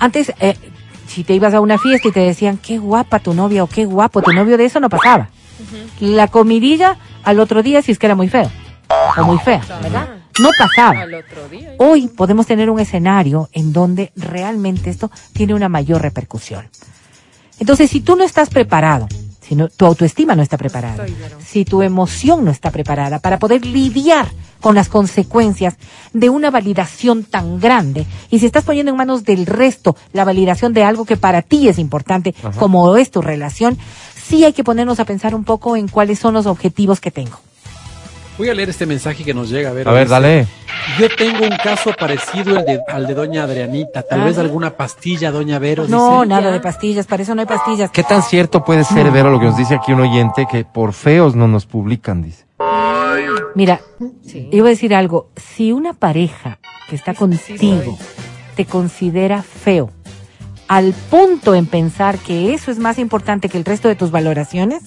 Antes, 0.00 0.32
eh, 0.40 0.56
si 1.06 1.22
te 1.22 1.32
ibas 1.32 1.54
a 1.54 1.60
una 1.60 1.78
fiesta 1.78 2.08
y 2.08 2.10
te 2.10 2.18
decían, 2.18 2.58
qué 2.58 2.76
guapa 2.76 3.20
tu 3.20 3.34
novia 3.34 3.62
o 3.62 3.68
qué 3.68 3.84
guapo 3.84 4.20
tu 4.20 4.32
novio, 4.32 4.58
de 4.58 4.64
eso 4.64 4.80
no 4.80 4.88
pasaba. 4.88 5.28
La 6.00 6.26
comidilla 6.26 6.98
al 7.22 7.38
otro 7.38 7.62
día 7.62 7.82
si 7.82 7.92
es 7.92 8.00
que 8.00 8.06
era 8.06 8.16
muy 8.16 8.28
feo 8.28 8.50
o 9.16 9.22
muy 9.22 9.38
fea, 9.38 9.62
¿verdad? 9.80 10.08
No 10.40 10.50
pasaba. 10.58 11.06
Hoy 11.78 12.08
podemos 12.08 12.46
tener 12.48 12.68
un 12.68 12.80
escenario 12.80 13.48
en 13.52 13.72
donde 13.72 14.10
realmente 14.16 14.90
esto 14.90 15.12
tiene 15.32 15.54
una 15.54 15.68
mayor 15.68 16.02
repercusión. 16.02 16.68
Entonces, 17.60 17.88
si 17.88 18.00
tú 18.00 18.16
no 18.16 18.24
estás 18.24 18.50
preparado, 18.50 19.06
si 19.46 19.54
no- 19.54 19.68
tu 19.68 19.84
autoestima 19.86 20.34
no 20.34 20.42
está 20.42 20.56
preparada, 20.56 21.04
si 21.44 21.64
tu 21.64 21.82
emoción 21.82 22.44
no 22.44 22.50
está 22.50 22.70
preparada 22.70 23.18
para 23.18 23.38
poder 23.38 23.64
lidiar 23.66 24.28
con 24.60 24.74
las 24.74 24.88
consecuencias 24.88 25.76
de 26.14 26.30
una 26.30 26.50
validación 26.50 27.24
tan 27.24 27.60
grande, 27.60 28.06
y 28.30 28.38
si 28.38 28.46
estás 28.46 28.64
poniendo 28.64 28.90
en 28.90 28.96
manos 28.96 29.24
del 29.24 29.44
resto 29.44 29.94
la 30.14 30.24
validación 30.24 30.72
de 30.72 30.84
algo 30.84 31.04
que 31.04 31.16
para 31.18 31.42
ti 31.42 31.68
es 31.68 31.78
importante, 31.78 32.34
como 32.58 32.96
es 32.96 33.10
tu 33.10 33.20
relación, 33.20 33.76
sí 34.26 34.44
hay 34.44 34.54
que 34.54 34.64
ponernos 34.64 35.00
a 35.00 35.04
pensar 35.04 35.34
un 35.34 35.44
poco 35.44 35.76
en 35.76 35.88
cuáles 35.88 36.18
son 36.18 36.32
los 36.34 36.46
objetivos 36.46 37.00
que 37.00 37.10
tengo. 37.10 37.38
Voy 38.36 38.48
a 38.48 38.54
leer 38.54 38.70
este 38.70 38.84
mensaje 38.84 39.22
que 39.22 39.32
nos 39.32 39.48
llega. 39.48 39.70
A 39.70 39.72
ver, 39.72 39.88
A 39.88 39.92
ver, 39.92 40.02
dice, 40.04 40.12
dale. 40.12 40.46
Yo 40.98 41.06
tengo 41.16 41.44
un 41.44 41.56
caso 41.62 41.92
parecido 41.98 42.58
al 42.58 42.64
de, 42.64 42.80
al 42.88 43.06
de 43.06 43.14
doña 43.14 43.44
Adrianita. 43.44 44.02
Tal 44.02 44.22
vez 44.24 44.32
Ajá. 44.32 44.40
alguna 44.42 44.70
pastilla, 44.76 45.30
doña 45.30 45.58
Vero. 45.60 45.86
No, 45.88 46.16
dice. 46.22 46.26
nada 46.28 46.50
de 46.50 46.60
pastillas, 46.60 47.06
para 47.06 47.22
eso 47.22 47.34
no 47.36 47.42
hay 47.42 47.46
pastillas. 47.46 47.90
¿Qué 47.92 48.02
tan 48.02 48.22
cierto 48.22 48.64
puede 48.64 48.82
ser, 48.84 49.10
Vero, 49.12 49.30
lo 49.30 49.38
que 49.38 49.46
nos 49.46 49.56
dice 49.56 49.76
aquí 49.76 49.92
un 49.92 50.00
oyente, 50.00 50.46
que 50.50 50.64
por 50.64 50.92
feos 50.94 51.36
no 51.36 51.46
nos 51.46 51.66
publican, 51.66 52.22
dice? 52.22 52.44
Mira, 53.54 53.80
Sí. 54.26 54.48
yo 54.52 54.62
voy 54.62 54.68
a 54.68 54.74
decir 54.74 54.94
algo. 54.96 55.28
Si 55.36 55.70
una 55.70 55.92
pareja 55.92 56.58
que 56.88 56.96
está 56.96 57.14
contigo 57.14 57.96
te 58.56 58.64
considera 58.66 59.42
feo, 59.44 59.90
al 60.66 60.92
punto 61.08 61.54
en 61.54 61.66
pensar 61.66 62.18
que 62.18 62.52
eso 62.52 62.72
es 62.72 62.78
más 62.80 62.98
importante 62.98 63.48
que 63.48 63.58
el 63.58 63.64
resto 63.64 63.86
de 63.86 63.94
tus 63.94 64.10
valoraciones, 64.10 64.82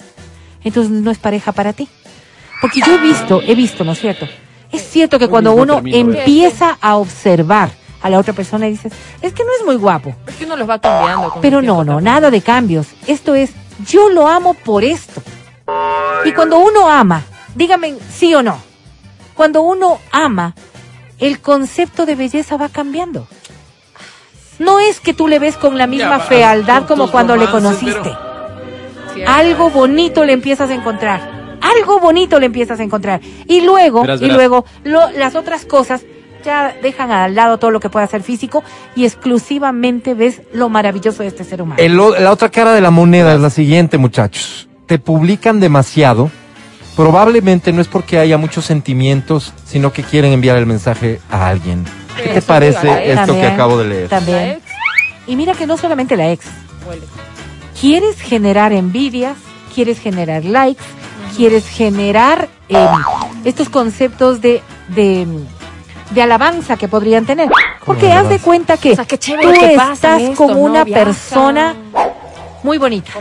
entonces 0.64 0.90
no 0.92 1.10
es 1.10 1.18
pareja 1.18 1.52
para 1.52 1.72
ti. 1.72 1.88
Porque 2.60 2.80
yo 2.80 2.94
he 2.94 2.98
visto, 2.98 3.40
he 3.42 3.54
visto, 3.54 3.84
¿no 3.84 3.92
es 3.92 4.00
cierto? 4.00 4.28
Es 4.72 4.82
cierto 4.82 5.18
que 5.18 5.28
cuando 5.28 5.52
uno 5.52 5.80
empieza 5.84 6.76
a 6.80 6.96
observar 6.96 7.70
a 8.02 8.10
la 8.10 8.18
otra 8.18 8.32
persona 8.32 8.68
y 8.68 8.72
dices, 8.72 8.92
es 9.22 9.32
que 9.32 9.44
no 9.44 9.50
es 9.58 9.64
muy 9.64 9.76
guapo. 9.76 10.14
Es 10.26 10.36
que 10.36 10.44
uno 10.44 10.56
los 10.56 10.68
va 10.68 10.78
cambiando. 10.80 11.30
con 11.30 11.40
Pero 11.42 11.62
no, 11.62 11.84
no, 11.84 11.94
también. 11.94 12.04
nada 12.04 12.30
de 12.30 12.40
cambios. 12.42 12.88
Esto 13.06 13.34
es, 13.34 13.50
yo 13.86 14.08
lo 14.10 14.28
amo 14.28 14.54
por 14.54 14.84
esto. 14.84 15.22
Y 16.24 16.32
cuando 16.32 16.58
uno 16.58 16.90
ama, 16.90 17.22
dígame 17.54 17.96
sí 18.10 18.34
o 18.34 18.42
no, 18.42 18.58
cuando 19.34 19.62
uno 19.62 19.98
ama, 20.10 20.54
el 21.18 21.40
concepto 21.40 22.06
de 22.06 22.14
belleza 22.14 22.56
va 22.56 22.68
cambiando. 22.68 23.26
No 24.58 24.80
es 24.80 24.98
que 25.00 25.14
tú 25.14 25.28
le 25.28 25.38
ves 25.38 25.56
con 25.56 25.78
la 25.78 25.86
misma 25.86 26.18
fealdad 26.18 26.86
como 26.86 27.10
cuando 27.10 27.36
le 27.36 27.48
conociste. 27.48 28.12
Algo 29.26 29.70
bonito 29.70 30.24
le 30.24 30.32
empiezas 30.32 30.70
a 30.70 30.74
encontrar. 30.74 31.37
Algo 31.76 32.00
bonito 32.00 32.38
le 32.40 32.46
empiezas 32.46 32.80
a 32.80 32.82
encontrar. 32.82 33.20
Y 33.46 33.60
luego, 33.62 34.02
Verás, 34.02 34.22
y 34.22 34.26
luego, 34.26 34.64
lo- 34.84 35.10
las 35.10 35.34
otras 35.34 35.64
cosas 35.64 36.02
ya 36.44 36.74
dejan 36.82 37.10
al 37.10 37.34
lado 37.34 37.58
todo 37.58 37.70
lo 37.70 37.80
que 37.80 37.90
pueda 37.90 38.06
ser 38.06 38.22
físico 38.22 38.62
y 38.94 39.04
exclusivamente 39.04 40.14
ves 40.14 40.42
lo 40.52 40.68
maravilloso 40.68 41.22
de 41.22 41.28
este 41.28 41.44
ser 41.44 41.60
humano. 41.62 41.80
El 41.82 41.96
la 41.96 42.30
otra 42.32 42.48
cara 42.50 42.72
de 42.72 42.80
la 42.80 42.90
moneda 42.90 43.34
es 43.34 43.40
la 43.40 43.50
siguiente, 43.50 43.98
muchachos. 43.98 44.68
Te 44.86 44.98
publican 44.98 45.60
demasiado. 45.60 46.30
Probablemente 46.96 47.72
no 47.72 47.80
es 47.80 47.86
porque 47.88 48.18
haya 48.18 48.38
muchos 48.38 48.64
sentimientos, 48.64 49.52
sino 49.64 49.92
que 49.92 50.02
quieren 50.02 50.32
enviar 50.32 50.56
el 50.56 50.66
mensaje 50.66 51.20
a 51.30 51.48
alguien. 51.48 51.84
¿Qué 52.16 52.30
te 52.30 52.42
parece 52.42 52.86
dígale. 52.88 53.12
esto 53.12 53.32
que 53.34 53.46
acabo 53.46 53.78
de 53.78 53.88
leer? 53.88 54.08
También. 54.08 54.58
Y 55.26 55.36
mira 55.36 55.54
que 55.54 55.66
no 55.66 55.76
solamente 55.76 56.16
la 56.16 56.32
ex. 56.32 56.46
Quieres 57.80 58.20
generar 58.20 58.72
envidias, 58.72 59.36
quieres 59.74 60.00
generar 60.00 60.44
likes, 60.44 60.82
quieres 61.28 61.68
generar 61.68 62.48
eh, 62.68 62.86
estos 63.44 63.68
conceptos 63.68 64.40
de, 64.40 64.62
de, 64.88 65.26
de 66.10 66.22
alabanza 66.22 66.76
que 66.76 66.88
podrían 66.88 67.26
tener. 67.26 67.48
Porque 67.84 68.12
haz 68.12 68.28
de 68.28 68.38
cuenta 68.38 68.76
que 68.76 68.92
O 68.92 68.96
sea, 68.96 69.04
qué 69.06 69.18
chévere 69.18 69.52
tú 69.52 69.60
que 69.60 69.74
estás 69.74 70.22
como 70.36 70.54
¿no? 70.54 70.60
una 70.60 70.84
Viajan, 70.84 71.04
persona 71.04 71.74
muy 72.62 72.76
bonita, 72.76 73.12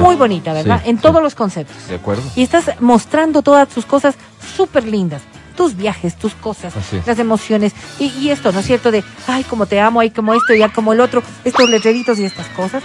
muy 0.00 0.16
bonita, 0.16 0.52
¿verdad? 0.52 0.80
Sí, 0.82 0.90
en 0.90 0.96
sí. 0.96 1.02
todos 1.02 1.22
los 1.22 1.34
conceptos. 1.34 1.88
¿De 1.88 1.96
acuerdo? 1.96 2.22
Y 2.34 2.42
estás 2.42 2.80
mostrando 2.80 3.42
todas 3.42 3.68
tus 3.68 3.84
cosas 3.84 4.14
súper 4.56 4.84
lindas. 4.84 5.22
Tus 5.56 5.76
viajes, 5.76 6.16
tus 6.16 6.32
cosas, 6.34 6.72
las 7.04 7.18
emociones. 7.18 7.74
Y, 7.98 8.06
y 8.06 8.30
esto, 8.30 8.52
¿no 8.52 8.60
es 8.60 8.66
cierto? 8.66 8.90
De, 8.90 9.04
ay, 9.26 9.44
como 9.44 9.66
te 9.66 9.78
amo, 9.78 10.00
ay, 10.00 10.10
como 10.10 10.32
esto, 10.32 10.54
ya 10.54 10.70
como 10.70 10.94
el 10.94 11.00
otro, 11.00 11.22
estos 11.44 11.68
letreritos 11.68 12.18
y 12.18 12.24
estas 12.24 12.46
cosas. 12.48 12.82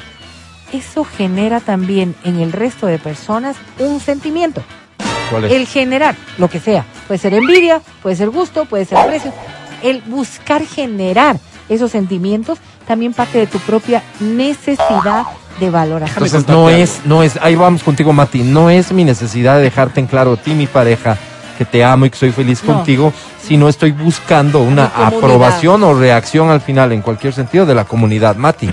Eso 0.73 1.05
genera 1.05 1.59
también 1.59 2.15
en 2.23 2.39
el 2.39 2.51
resto 2.51 2.87
de 2.87 2.99
personas 2.99 3.55
un 3.79 3.99
sentimiento. 3.99 4.61
¿Cuál 5.29 5.45
es? 5.45 5.53
El 5.53 5.67
generar, 5.67 6.15
lo 6.37 6.49
que 6.49 6.59
sea. 6.59 6.85
Puede 7.07 7.17
ser 7.19 7.33
envidia, 7.33 7.81
puede 8.01 8.15
ser 8.15 8.29
gusto, 8.29 8.65
puede 8.65 8.85
ser 8.85 8.97
aprecio. 8.97 9.33
El 9.83 10.01
buscar 10.01 10.65
generar 10.65 11.37
esos 11.69 11.91
sentimientos 11.91 12.59
también 12.87 13.13
parte 13.13 13.37
de 13.37 13.47
tu 13.47 13.59
propia 13.59 14.03
necesidad 14.19 15.25
de 15.59 15.69
valoración. 15.69 16.23
Entonces 16.23 16.47
no 16.47 16.69
es, 16.69 17.01
no 17.05 17.23
es, 17.23 17.37
ahí 17.41 17.55
vamos 17.55 17.83
contigo, 17.83 18.13
Mati, 18.13 18.43
no 18.43 18.69
es 18.69 18.91
mi 18.91 19.03
necesidad 19.03 19.57
de 19.57 19.63
dejarte 19.63 19.99
en 19.99 20.07
claro 20.07 20.33
a 20.33 20.37
ti, 20.37 20.51
mi 20.51 20.67
pareja, 20.67 21.17
que 21.57 21.65
te 21.65 21.83
amo 21.83 22.05
y 22.05 22.09
que 22.09 22.17
soy 22.17 22.31
feliz 22.31 22.63
No. 22.63 22.75
contigo, 22.75 23.11
sino 23.41 23.67
estoy 23.67 23.91
buscando 23.91 24.59
una 24.59 24.85
aprobación 24.85 25.83
o 25.83 25.93
reacción 25.93 26.49
al 26.49 26.61
final, 26.61 26.91
en 26.91 27.01
cualquier 27.01 27.33
sentido, 27.33 27.65
de 27.65 27.73
la 27.73 27.85
comunidad. 27.85 28.35
Mati, 28.35 28.69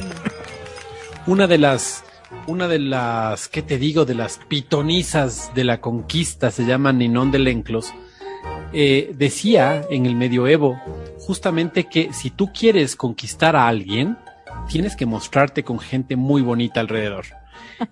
Una 1.26 1.46
de 1.46 1.56
las, 1.56 2.05
una 2.46 2.68
de 2.68 2.78
las, 2.78 3.48
¿qué 3.48 3.62
te 3.62 3.78
digo? 3.78 4.05
De 4.05 4.14
las 4.14 4.38
pitonizas 4.46 5.55
de 5.55 5.64
la 5.64 5.80
conquista, 5.80 6.51
se 6.51 6.66
llama 6.66 6.92
Ninón 6.92 7.30
de 7.30 7.38
Lenclos, 7.38 7.94
eh, 8.74 9.14
decía 9.16 9.86
en 9.88 10.05
el 10.05 10.16
medioevo 10.16 10.78
justamente 11.20 11.84
que 11.84 12.12
si 12.12 12.28
tú 12.30 12.52
quieres 12.52 12.94
conquistar 12.94 13.56
a 13.56 13.68
alguien, 13.68 14.18
tienes 14.68 14.96
que 14.96 15.06
mostrarte 15.06 15.64
con 15.64 15.78
gente 15.78 16.14
muy 16.14 16.42
bonita 16.42 16.80
alrededor. 16.80 17.24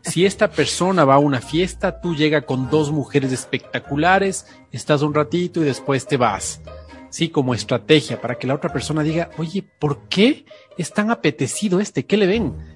Si 0.02 0.26
esta 0.26 0.50
persona 0.50 1.06
va 1.06 1.14
a 1.14 1.18
una 1.18 1.40
fiesta, 1.40 2.02
tú 2.02 2.14
llega 2.14 2.42
con 2.42 2.68
dos 2.68 2.92
mujeres 2.92 3.32
espectaculares, 3.32 4.46
estás 4.72 5.00
un 5.00 5.14
ratito 5.14 5.62
y 5.62 5.64
después 5.64 6.06
te 6.06 6.18
vas. 6.18 6.60
Sí, 7.08 7.30
como 7.30 7.54
estrategia 7.54 8.20
para 8.20 8.34
que 8.34 8.46
la 8.46 8.54
otra 8.54 8.72
persona 8.72 9.02
diga, 9.02 9.30
oye, 9.38 9.62
¿por 9.78 10.08
qué 10.08 10.44
es 10.76 10.92
tan 10.92 11.10
apetecido 11.10 11.80
este? 11.80 12.04
¿Qué 12.04 12.16
le 12.16 12.26
ven? 12.26 12.71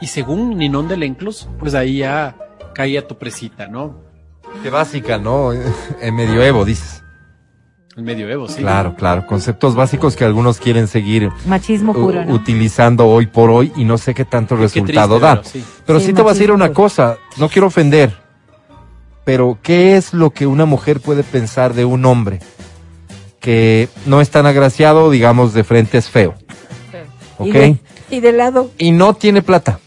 Y 0.00 0.06
según 0.08 0.58
Ninón 0.58 0.88
de 0.88 0.96
Lenclos, 0.96 1.48
pues 1.58 1.74
ahí 1.74 1.98
ya 1.98 2.36
caía 2.74 3.06
tu 3.06 3.16
presita, 3.18 3.66
¿no? 3.66 4.04
qué 4.62 4.70
básica, 4.70 5.18
¿no? 5.18 5.52
En 5.52 6.14
medioevo, 6.14 6.64
dices. 6.64 7.02
El 7.96 8.04
medioevo, 8.04 8.46
sí. 8.48 8.60
Claro, 8.60 8.94
claro, 8.94 9.26
conceptos 9.26 9.74
básicos 9.74 10.16
que 10.16 10.24
algunos 10.24 10.58
quieren 10.60 10.86
seguir 10.86 11.30
Machismo 11.46 11.92
u- 11.92 11.94
puro, 11.94 12.24
¿no? 12.24 12.34
utilizando 12.34 13.06
hoy 13.06 13.26
por 13.26 13.50
hoy 13.50 13.72
y 13.76 13.84
no 13.84 13.96
sé 13.98 14.12
qué 14.14 14.24
tanto 14.24 14.54
Qué 14.56 14.62
resultado 14.62 15.18
triste, 15.18 15.26
da. 15.26 15.34
pero 15.42 15.48
sí. 15.48 15.64
Pero 15.86 16.00
Sí, 16.00 16.06
sí 16.06 16.12
te 16.12 16.22
voy 16.22 16.30
a 16.30 16.34
decir 16.34 16.52
una 16.52 16.72
cosa, 16.72 17.16
no 17.38 17.48
quiero 17.48 17.66
ofender, 17.68 18.14
pero 19.24 19.58
¿qué 19.62 19.96
es 19.96 20.12
lo 20.14 20.30
que 20.30 20.46
una 20.46 20.64
mujer 20.66 21.00
puede 21.00 21.22
pensar 21.22 21.72
de 21.74 21.84
un 21.86 22.04
hombre 22.04 22.40
que 23.40 23.88
no 24.06 24.20
es 24.20 24.30
tan 24.30 24.46
agraciado, 24.46 25.10
digamos, 25.10 25.54
de 25.54 25.64
frente 25.64 25.98
es 25.98 26.08
feo, 26.10 26.34
Y, 27.40 27.48
¿ok? 27.48 27.52
de, 27.54 27.76
y 28.10 28.20
de 28.20 28.32
lado, 28.32 28.70
Y 28.78 28.92
no 28.92 29.14
tiene 29.14 29.40
plata, 29.42 29.80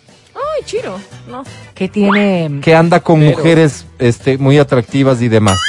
chiro. 0.69 0.99
No. 1.29 1.43
que 1.73 1.87
tiene... 1.87 2.59
que 2.61 2.75
anda 2.75 2.99
con 2.99 3.19
Pero- 3.19 3.37
mujeres 3.37 3.85
este, 3.97 4.37
muy 4.37 4.57
atractivas 4.59 5.21
y 5.21 5.27
demás. 5.29 5.59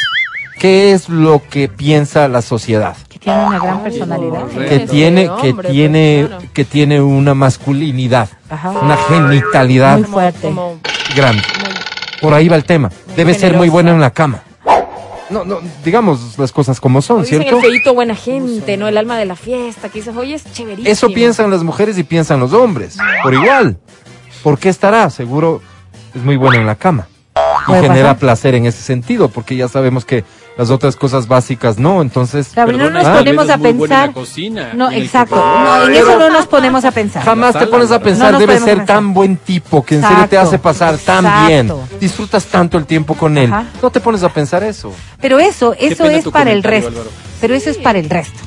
¿Qué 0.58 0.92
es 0.92 1.08
lo 1.08 1.40
que 1.48 1.68
piensa 1.68 2.28
la 2.28 2.42
sociedad? 2.42 2.96
que 3.08 3.18
tiene 3.18 3.44
una 3.46 3.58
gran 3.58 3.82
personalidad. 3.82 4.46
Que 4.48 4.76
Ese 4.76 4.86
tiene, 4.88 5.22
que 5.24 5.30
hombre, 5.30 5.54
pues, 5.54 5.68
tiene, 5.68 6.24
claro. 6.28 6.44
que 6.52 6.64
tiene 6.64 7.00
una 7.00 7.34
masculinidad, 7.34 8.28
Ajá. 8.48 8.70
una 8.70 8.96
genitalidad 8.96 9.98
Muy 9.98 10.06
fuerte. 10.06 10.52
Grande. 11.16 11.42
muy- 11.42 12.20
Por 12.20 12.34
ahí 12.34 12.48
va 12.48 12.56
el 12.56 12.64
tema. 12.64 12.90
Debe 13.16 13.34
ser 13.34 13.54
muy 13.56 13.68
bueno 13.68 13.90
en 13.90 14.00
la 14.00 14.10
cama. 14.10 14.42
No, 15.30 15.44
no, 15.44 15.60
digamos 15.84 16.36
las 16.38 16.50
cosas 16.50 16.80
como 16.80 17.00
son, 17.02 17.22
dicen 17.22 17.42
¿cierto? 17.42 17.58
el 17.58 17.62
feito 17.62 17.94
buena 17.94 18.16
gente, 18.16 18.76
¿no? 18.76 18.88
El 18.88 18.96
alma 18.98 19.16
de 19.16 19.26
la 19.26 19.36
fiesta, 19.36 19.88
que 19.88 20.00
dices, 20.00 20.16
oye, 20.16 20.34
es 20.34 20.44
chéverísimo. 20.52 20.90
Eso 20.90 21.08
piensan 21.08 21.50
las 21.52 21.62
mujeres 21.62 21.96
y 21.98 22.02
piensan 22.02 22.40
los 22.40 22.52
hombres, 22.52 22.96
por 23.22 23.32
igual. 23.32 23.78
¿Por 24.42 24.58
qué 24.58 24.68
estará? 24.68 25.10
Seguro 25.10 25.60
es 26.14 26.22
muy 26.22 26.36
bueno 26.36 26.56
en 26.56 26.66
la 26.66 26.74
cama. 26.76 27.06
Y 27.68 27.72
genera 27.72 28.08
pasar. 28.08 28.18
placer 28.18 28.54
en 28.54 28.66
ese 28.66 28.82
sentido, 28.82 29.28
porque 29.28 29.54
ya 29.54 29.68
sabemos 29.68 30.04
que 30.04 30.24
las 30.56 30.70
otras 30.70 30.96
cosas 30.96 31.28
básicas 31.28 31.78
no. 31.78 32.02
Entonces, 32.02 32.48
Claro, 32.48 32.72
no 32.72 32.90
nos 32.90 33.06
ponemos 33.06 33.48
a 33.48 33.54
en 33.54 33.62
pensar. 33.62 34.08
la 34.08 34.12
cocina, 34.14 34.70
no, 34.74 34.90
en 34.90 35.02
exacto. 35.02 35.36
No, 35.36 35.86
en 35.86 35.94
eso 35.94 36.18
no 36.18 36.30
nos 36.30 36.46
ponemos 36.46 36.84
a 36.84 36.90
pensar. 36.90 37.22
jamás 37.22 37.56
te 37.56 37.66
pones 37.66 37.90
a 37.92 38.00
pensar, 38.00 38.32
No 38.32 38.38
debe 38.38 38.58
ser 38.58 38.78
pensar. 38.78 38.86
tan 38.86 39.14
buen 39.14 39.36
tipo, 39.36 39.84
que 39.84 39.96
en 39.96 40.02
serio 40.02 40.26
te 40.28 40.38
hace 40.38 40.58
pasar 40.58 40.98
tan 40.98 41.24
Exacto. 41.24 41.46
bien. 41.46 41.72
Disfrutas 42.00 42.46
tanto 42.46 42.76
el 42.78 42.86
tiempo 42.86 43.14
con 43.14 43.38
él. 43.38 43.52
Ajá. 43.52 43.66
No 43.80 43.90
te 43.90 44.00
pones 44.00 44.22
a 44.22 44.28
pensar 44.30 44.64
eso. 44.64 44.92
Pero 45.20 45.38
eso, 45.38 45.74
eso 45.78 46.04
es 46.06 46.26
para 46.28 46.50
el 46.50 46.62
resto. 46.62 46.88
Álvaro. 46.88 47.10
Pero 47.40 47.54
eso 47.54 47.70
es 47.70 47.76
para 47.78 47.98
el 47.98 48.10
resto. 48.10 48.38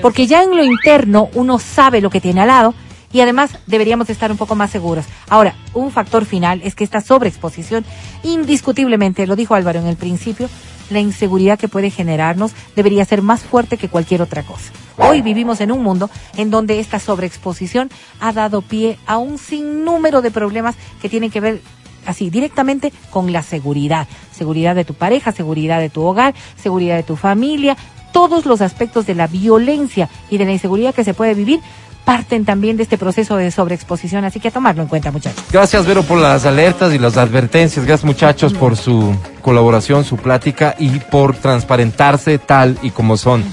Porque 0.00 0.26
ya 0.26 0.42
en 0.42 0.56
lo 0.56 0.62
interno 0.64 1.28
uno 1.34 1.58
sabe 1.58 2.00
lo 2.00 2.10
que 2.10 2.20
tiene 2.20 2.42
al 2.42 2.48
lado 2.48 2.74
y 3.12 3.20
además 3.20 3.58
deberíamos 3.66 4.10
estar 4.10 4.30
un 4.30 4.38
poco 4.38 4.54
más 4.54 4.70
seguros. 4.70 5.04
Ahora, 5.28 5.54
un 5.74 5.90
factor 5.90 6.24
final 6.24 6.60
es 6.64 6.74
que 6.74 6.84
esta 6.84 7.00
sobreexposición, 7.00 7.84
indiscutiblemente, 8.22 9.26
lo 9.26 9.36
dijo 9.36 9.54
Álvaro 9.54 9.80
en 9.80 9.86
el 9.86 9.96
principio, 9.96 10.48
la 10.90 11.00
inseguridad 11.00 11.58
que 11.58 11.68
puede 11.68 11.90
generarnos 11.90 12.52
debería 12.76 13.04
ser 13.04 13.22
más 13.22 13.42
fuerte 13.42 13.76
que 13.76 13.88
cualquier 13.88 14.22
otra 14.22 14.42
cosa. 14.42 14.72
Hoy 14.98 15.22
vivimos 15.22 15.60
en 15.60 15.72
un 15.72 15.82
mundo 15.82 16.10
en 16.36 16.50
donde 16.50 16.80
esta 16.80 16.98
sobreexposición 16.98 17.90
ha 18.20 18.32
dado 18.32 18.62
pie 18.62 18.98
a 19.06 19.18
un 19.18 19.38
sinnúmero 19.38 20.22
de 20.22 20.30
problemas 20.30 20.74
que 21.00 21.08
tienen 21.08 21.30
que 21.30 21.40
ver 21.40 21.62
así 22.04 22.30
directamente 22.30 22.92
con 23.10 23.32
la 23.32 23.42
seguridad, 23.42 24.08
seguridad 24.32 24.74
de 24.74 24.84
tu 24.84 24.94
pareja, 24.94 25.32
seguridad 25.32 25.80
de 25.80 25.88
tu 25.88 26.02
hogar, 26.02 26.34
seguridad 26.56 26.96
de 26.96 27.04
tu 27.04 27.16
familia, 27.16 27.76
todos 28.12 28.44
los 28.44 28.60
aspectos 28.60 29.06
de 29.06 29.14
la 29.14 29.26
violencia 29.26 30.08
y 30.28 30.36
de 30.36 30.44
la 30.44 30.52
inseguridad 30.52 30.94
que 30.94 31.04
se 31.04 31.14
puede 31.14 31.34
vivir 31.34 31.60
parten 32.04 32.44
también 32.44 32.76
de 32.76 32.82
este 32.82 32.98
proceso 32.98 33.36
de 33.36 33.50
sobreexposición, 33.50 34.24
así 34.24 34.40
que 34.40 34.48
a 34.48 34.50
tomarlo 34.50 34.82
en 34.82 34.88
cuenta, 34.88 35.10
muchachos. 35.10 35.44
Gracias, 35.50 35.86
Vero, 35.86 36.02
por 36.02 36.18
las 36.18 36.44
alertas 36.44 36.92
y 36.92 36.98
las 36.98 37.16
advertencias. 37.16 37.84
Gracias, 37.84 38.04
muchachos, 38.04 38.52
por 38.52 38.76
su 38.76 39.14
colaboración, 39.40 40.04
su 40.04 40.16
plática 40.16 40.74
y 40.78 40.98
por 40.98 41.36
transparentarse 41.36 42.38
tal 42.38 42.78
y 42.82 42.90
como 42.90 43.16
son. 43.16 43.44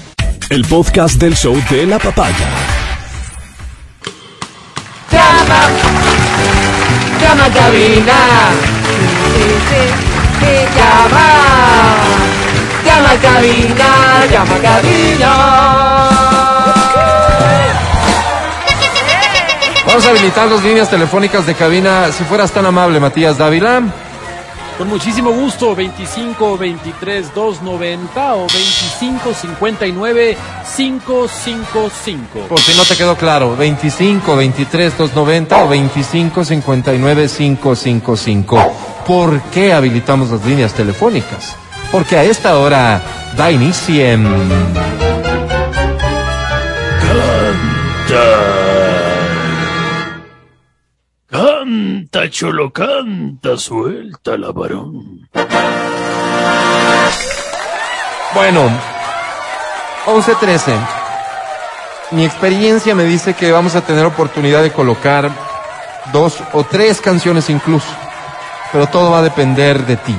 El 0.48 0.64
podcast 0.64 1.20
del 1.20 1.36
show 1.36 1.56
de 1.70 1.86
la 1.86 1.98
papaya. 1.98 2.48
Llama 7.20 7.44
a 7.44 7.50
cabina. 7.50 8.14
Llama. 10.76 11.26
Llama 12.84 13.10
a 13.10 13.16
cabina. 13.16 14.26
Llama 14.30 14.58
cabina. 14.62 16.49
Vamos 19.90 20.06
a 20.06 20.10
habilitar 20.10 20.48
las 20.48 20.62
líneas 20.62 20.88
telefónicas 20.88 21.44
de 21.46 21.56
cabina. 21.56 22.12
Si 22.12 22.22
fueras 22.22 22.52
tan 22.52 22.64
amable, 22.64 23.00
Matías 23.00 23.36
Dávila. 23.36 23.82
Con 24.78 24.86
muchísimo 24.86 25.32
gusto, 25.32 25.74
25 25.74 26.56
23 26.56 27.34
290 27.34 28.34
o 28.36 28.46
25 28.46 29.34
59 29.34 30.36
555. 30.76 32.38
Por 32.48 32.60
si 32.60 32.76
no 32.76 32.84
te 32.84 32.96
quedó 32.96 33.16
claro, 33.16 33.56
25 33.56 34.36
23 34.36 34.96
290 34.96 35.64
o 35.64 35.68
25 35.68 36.44
59 36.44 37.28
555. 37.28 38.72
¿Por 39.04 39.40
qué 39.50 39.72
habilitamos 39.72 40.30
las 40.30 40.44
líneas 40.44 40.72
telefónicas? 40.72 41.56
Porque 41.90 42.16
a 42.16 42.22
esta 42.22 42.56
hora 42.58 43.02
da 43.36 43.50
inicio 43.50 44.06
en... 44.06 44.22
Canta, 48.06 48.79
cholo, 52.30 52.72
canta, 52.72 53.56
suelta 53.56 54.36
la 54.36 54.52
varón. 54.52 55.28
Bueno, 58.34 58.68
11-13. 60.06 60.74
Mi 62.12 62.24
experiencia 62.24 62.94
me 62.94 63.04
dice 63.04 63.34
que 63.34 63.52
vamos 63.52 63.76
a 63.76 63.82
tener 63.82 64.04
oportunidad 64.04 64.62
de 64.62 64.72
colocar 64.72 65.30
dos 66.12 66.42
o 66.52 66.64
tres 66.64 67.00
canciones 67.00 67.50
incluso, 67.50 67.88
pero 68.72 68.86
todo 68.88 69.12
va 69.12 69.18
a 69.18 69.22
depender 69.22 69.86
de 69.86 69.96
ti. 69.96 70.16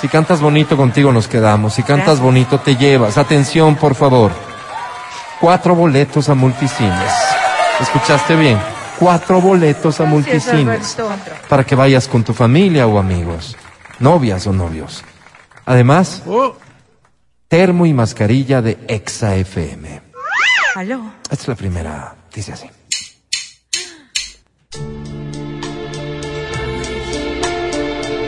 Si 0.00 0.08
cantas 0.08 0.40
bonito 0.40 0.76
contigo 0.76 1.10
nos 1.10 1.26
quedamos, 1.26 1.74
si 1.74 1.82
cantas 1.82 2.20
bonito 2.20 2.60
te 2.60 2.76
llevas. 2.76 3.18
Atención, 3.18 3.76
por 3.76 3.94
favor. 3.94 4.30
Cuatro 5.40 5.74
boletos 5.74 6.28
a 6.28 6.34
multicines. 6.34 7.12
¿Escuchaste 7.80 8.36
bien? 8.36 8.75
Cuatro 8.98 9.40
boletos 9.40 10.00
a 10.00 10.04
multicines 10.04 10.96
para 11.48 11.64
que 11.64 11.74
vayas 11.74 12.08
con 12.08 12.24
tu 12.24 12.32
familia 12.32 12.86
o 12.86 12.98
amigos, 12.98 13.56
novias 13.98 14.46
o 14.46 14.52
novios. 14.52 15.04
Además, 15.66 16.22
Oh, 16.26 16.54
termo 17.48 17.86
y 17.86 17.92
mascarilla 17.92 18.62
de 18.62 18.78
Exa 18.88 19.36
FM. 19.36 20.00
Aló. 20.76 21.12
Esta 21.24 21.34
es 21.34 21.48
la 21.48 21.54
primera, 21.54 22.14
dice 22.34 22.52
así. 22.52 22.68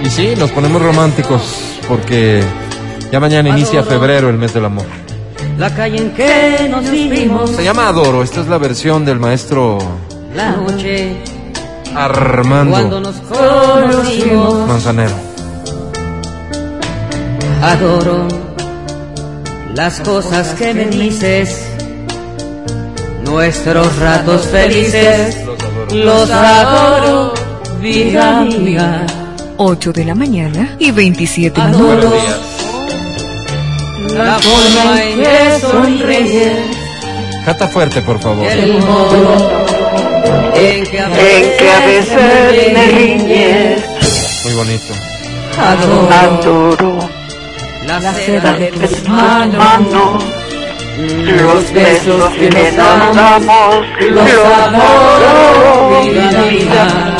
Y 0.04 0.10
sí, 0.10 0.34
nos 0.38 0.50
ponemos 0.52 0.80
románticos 0.80 1.80
porque 1.88 2.42
ya 3.10 3.20
mañana 3.20 3.48
inicia 3.48 3.82
febrero, 3.82 4.28
el 4.30 4.36
mes 4.38 4.54
del 4.54 4.64
amor. 4.64 4.86
La 5.58 5.74
calle 5.74 5.98
en 5.98 6.14
que 6.14 6.68
nos 6.70 6.88
vivimos, 6.90 7.50
Se 7.50 7.64
llama 7.64 7.88
Adoro, 7.88 8.22
esta 8.22 8.40
es 8.40 8.46
la 8.46 8.58
versión 8.58 9.04
del 9.04 9.18
maestro 9.18 9.78
la 10.38 10.52
noche 10.52 11.16
cuando 11.92 12.00
Armando 12.00 13.00
nos 13.00 13.16
conocimos. 13.16 14.68
Manzanero. 14.68 15.14
Adoro 17.60 18.28
las 19.74 19.98
cosas 20.00 20.54
que 20.54 20.74
me 20.74 20.86
dices, 20.86 21.66
nuestros 23.24 23.96
ratos 23.98 24.42
felices, 24.46 25.36
los 25.92 26.30
adoro, 26.30 27.34
vida 27.80 28.42
mía. 28.42 29.04
8 29.56 29.92
de 29.92 30.04
la 30.04 30.14
mañana 30.14 30.76
y 30.78 30.92
27 30.92 31.60
Adoro 31.60 32.10
minutos. 32.10 32.14
la 34.16 34.38
forma 34.38 35.02
en 35.02 35.18
que 35.20 35.60
sonríes, 35.60 36.76
Canta 37.44 37.66
fuerte, 37.66 38.00
por 38.02 38.20
favor. 38.20 38.46
el 38.46 38.78
modo 38.78 39.67
en 40.54 40.84
que 40.84 41.00
a 41.00 41.08
veces 41.86 42.72
me 42.72 42.86
riñes. 42.86 43.84
Muy 44.44 44.54
bonito. 44.54 44.94
Adoro 45.58 47.18
la 47.88 48.12
seda 48.14 48.52
de 48.52 48.66
tus 48.66 49.08
manos, 49.08 50.24
los 50.98 51.72
besos 51.72 52.32
que 52.34 52.50
nos 52.50 52.76
damos, 52.76 53.86
los 54.10 54.30
adoro, 54.64 56.02
vida 56.02 56.42
mía. 56.50 57.16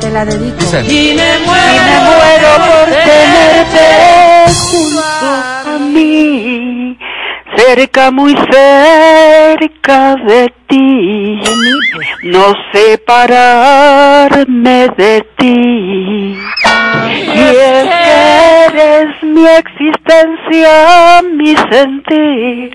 Te 0.00 0.10
la 0.10 0.24
dedico. 0.24 0.56
Dice, 0.58 0.80
Y 0.82 1.14
me 1.14 1.38
muero, 1.46 2.50
por 2.66 2.86
tenerte 2.90 3.86
junto 4.70 5.00
a 5.24 5.78
mí, 5.78 6.96
cerca, 7.56 8.10
muy 8.10 8.34
cerca 8.50 10.16
de 10.16 10.52
ti. 10.68 11.40
No 12.24 12.54
separarme 12.72 14.08
de 14.96 15.26
ti. 15.38 16.38
Y 17.34 17.38
es 17.38 17.84
que 17.84 18.66
eres 18.66 19.22
mi 19.22 19.46
existencia, 19.46 21.22
mi 21.22 21.54
sentir. 21.70 22.72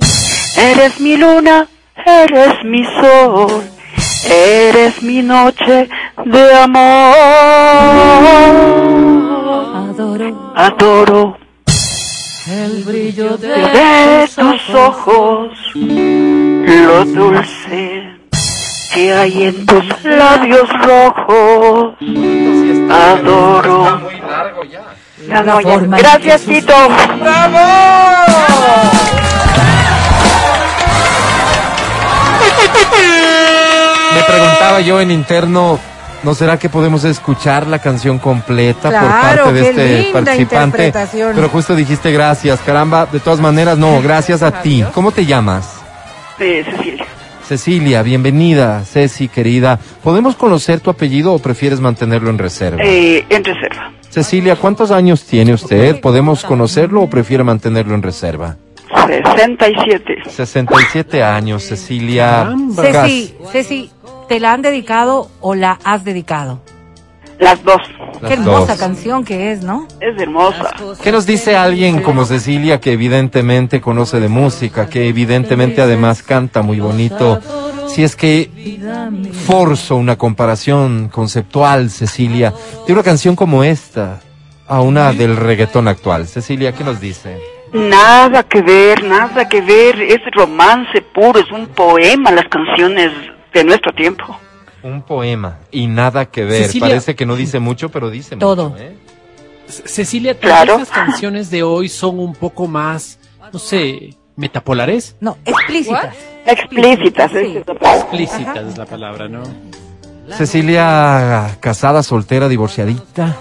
Eres 0.57 0.99
mi 0.99 1.17
luna, 1.17 1.67
eres 2.05 2.63
mi 2.63 2.83
sol. 2.85 3.63
Eres 4.29 5.01
mi 5.01 5.21
noche 5.21 5.89
de 6.25 6.53
amor. 6.55 7.15
Adoro. 9.75 10.53
Adoro 10.55 11.38
el 12.49 12.83
brillo 12.83 13.37
de 13.37 14.27
tus 14.35 14.75
ojos, 14.75 15.51
lo 15.75 17.05
dulce 17.05 18.19
que 18.93 19.13
hay 19.13 19.43
en 19.43 19.65
tus 19.65 20.03
labios 20.03 20.69
rojos. 20.81 21.93
Adoro. 22.91 24.09
Forma 25.61 25.61
en 25.61 25.91
Gracias, 25.91 26.41
Tito. 26.41 26.73
Me 34.15 34.23
preguntaba 34.23 34.81
yo 34.81 34.99
en 34.99 35.11
interno, 35.11 35.79
¿no 36.23 36.33
será 36.33 36.57
que 36.57 36.69
podemos 36.69 37.03
escuchar 37.03 37.67
la 37.67 37.79
canción 37.79 38.19
completa 38.19 38.89
por 38.89 39.09
parte 39.09 39.53
de 39.53 39.69
este 39.69 40.01
linda 40.01 40.13
participante? 40.13 40.63
interpretación. 40.87 41.31
Pero 41.35 41.49
justo 41.49 41.75
dijiste 41.75 42.11
gracias, 42.11 42.59
caramba. 42.61 43.05
De 43.05 43.19
todas 43.19 43.39
maneras, 43.39 43.77
no, 43.77 44.01
gracias 44.01 44.43
a 44.43 44.61
ti. 44.61 44.83
¿Cómo 44.93 45.11
te 45.11 45.25
llamas? 45.25 45.81
Cecilia. 46.37 47.05
Cecilia, 47.47 48.03
bienvenida, 48.03 48.83
Ceci, 48.85 49.27
querida. 49.27 49.79
¿Podemos 50.03 50.35
conocer 50.35 50.81
tu 50.81 50.91
apellido 50.91 51.33
o 51.33 51.39
prefieres 51.39 51.79
mantenerlo 51.79 52.29
en 52.29 52.37
reserva? 52.37 52.83
Eh, 52.83 53.25
en 53.27 53.43
reserva. 53.43 53.91
Cecilia, 54.09 54.55
¿cuántos 54.55 54.91
años 54.91 55.25
tiene 55.25 55.53
usted? 55.53 55.99
¿Podemos 55.99 56.43
conocerlo 56.43 57.01
o 57.01 57.09
prefiere 57.09 57.43
mantenerlo 57.43 57.95
en 57.95 58.03
reserva? 58.03 58.55
67. 59.07 60.17
67 60.29 61.23
años, 61.23 61.63
Cecilia. 61.63 62.43
Caramba. 62.43 62.83
Ceci, 62.83 63.35
Ceci, 63.51 63.91
¿te 64.29 64.39
la 64.39 64.53
han 64.53 64.61
dedicado 64.61 65.29
o 65.41 65.55
la 65.55 65.79
has 65.83 66.05
dedicado? 66.05 66.61
Las 67.39 67.61
dos. 67.63 67.81
Las 68.21 68.29
Qué 68.29 68.33
hermosa 68.35 68.73
dos. 68.73 68.79
canción 68.79 69.25
que 69.25 69.51
es, 69.51 69.63
¿no? 69.63 69.87
Es 69.99 70.21
hermosa. 70.21 70.71
¿Qué 71.01 71.11
nos 71.11 71.25
dice 71.25 71.55
alguien 71.57 72.01
como 72.01 72.25
Cecilia 72.25 72.79
que 72.79 72.91
evidentemente 72.91 73.81
conoce 73.81 74.19
de 74.19 74.27
música, 74.27 74.87
que 74.87 75.07
evidentemente 75.07 75.81
además 75.81 76.21
canta 76.21 76.61
muy 76.61 76.79
bonito? 76.79 77.39
Si 77.87 78.03
es 78.03 78.15
que 78.15 78.51
forzo 79.47 79.95
una 79.95 80.17
comparación 80.17 81.09
conceptual, 81.09 81.89
Cecilia, 81.89 82.53
de 82.85 82.93
una 82.93 83.03
canción 83.03 83.35
como 83.35 83.63
esta 83.63 84.19
a 84.67 84.81
una 84.81 85.11
del 85.11 85.35
reggaetón 85.37 85.87
actual. 85.87 86.27
Cecilia, 86.27 86.73
¿qué 86.73 86.83
nos 86.83 87.01
dice? 87.01 87.39
Nada 87.73 88.43
que 88.43 88.61
ver, 88.61 89.03
nada 89.03 89.49
que 89.49 89.61
ver. 89.61 89.99
Es 90.01 90.19
romance 90.33 91.01
puro, 91.01 91.39
es 91.39 91.51
un 91.51 91.67
poema 91.67 92.31
las 92.31 92.47
canciones 92.49 93.11
de 93.53 93.63
nuestro 93.63 93.93
tiempo. 93.93 94.23
Un 94.83 95.01
poema 95.01 95.57
y 95.71 95.87
nada 95.87 96.25
que 96.25 96.43
ver. 96.45 96.63
Cecilia. 96.65 96.87
Parece 96.89 97.15
que 97.15 97.25
no 97.25 97.35
dice 97.35 97.59
mucho, 97.59 97.89
pero 97.89 98.09
dice 98.09 98.35
Todo. 98.37 98.69
mucho. 98.69 98.81
¿eh? 98.83 98.95
Cecilia, 99.67 100.33
tal 100.33 100.49
Claro. 100.49 100.77
las 100.79 100.89
canciones 100.89 101.49
de 101.51 101.63
hoy 101.63 101.89
son 101.89 102.19
un 102.19 102.33
poco 102.33 102.67
más, 102.67 103.19
no 103.51 103.59
sé, 103.59 104.15
metapolares. 104.35 105.15
No, 105.19 105.37
explícitas. 105.45 106.15
Explícitas. 106.45 107.31
Sí. 107.31 107.37
esa 107.37 107.59
es 107.59 107.67
la 107.67 107.73
palabra. 107.75 107.99
Explícitas 107.99 108.57
es 108.67 108.77
la 108.77 108.85
palabra, 108.85 109.27
¿no? 109.27 109.43
Cecilia, 110.35 111.57
casada, 111.59 112.01
soltera, 112.03 112.47
divorciadita. 112.47 113.35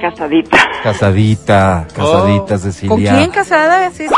Casadita. 0.00 0.58
Casadita, 0.82 1.86
casadita, 1.94 2.58
Cecilia. 2.58 2.88
¿Con 2.88 3.02
quién 3.18 3.30
casada, 3.30 3.88
Ceci? 3.90 4.12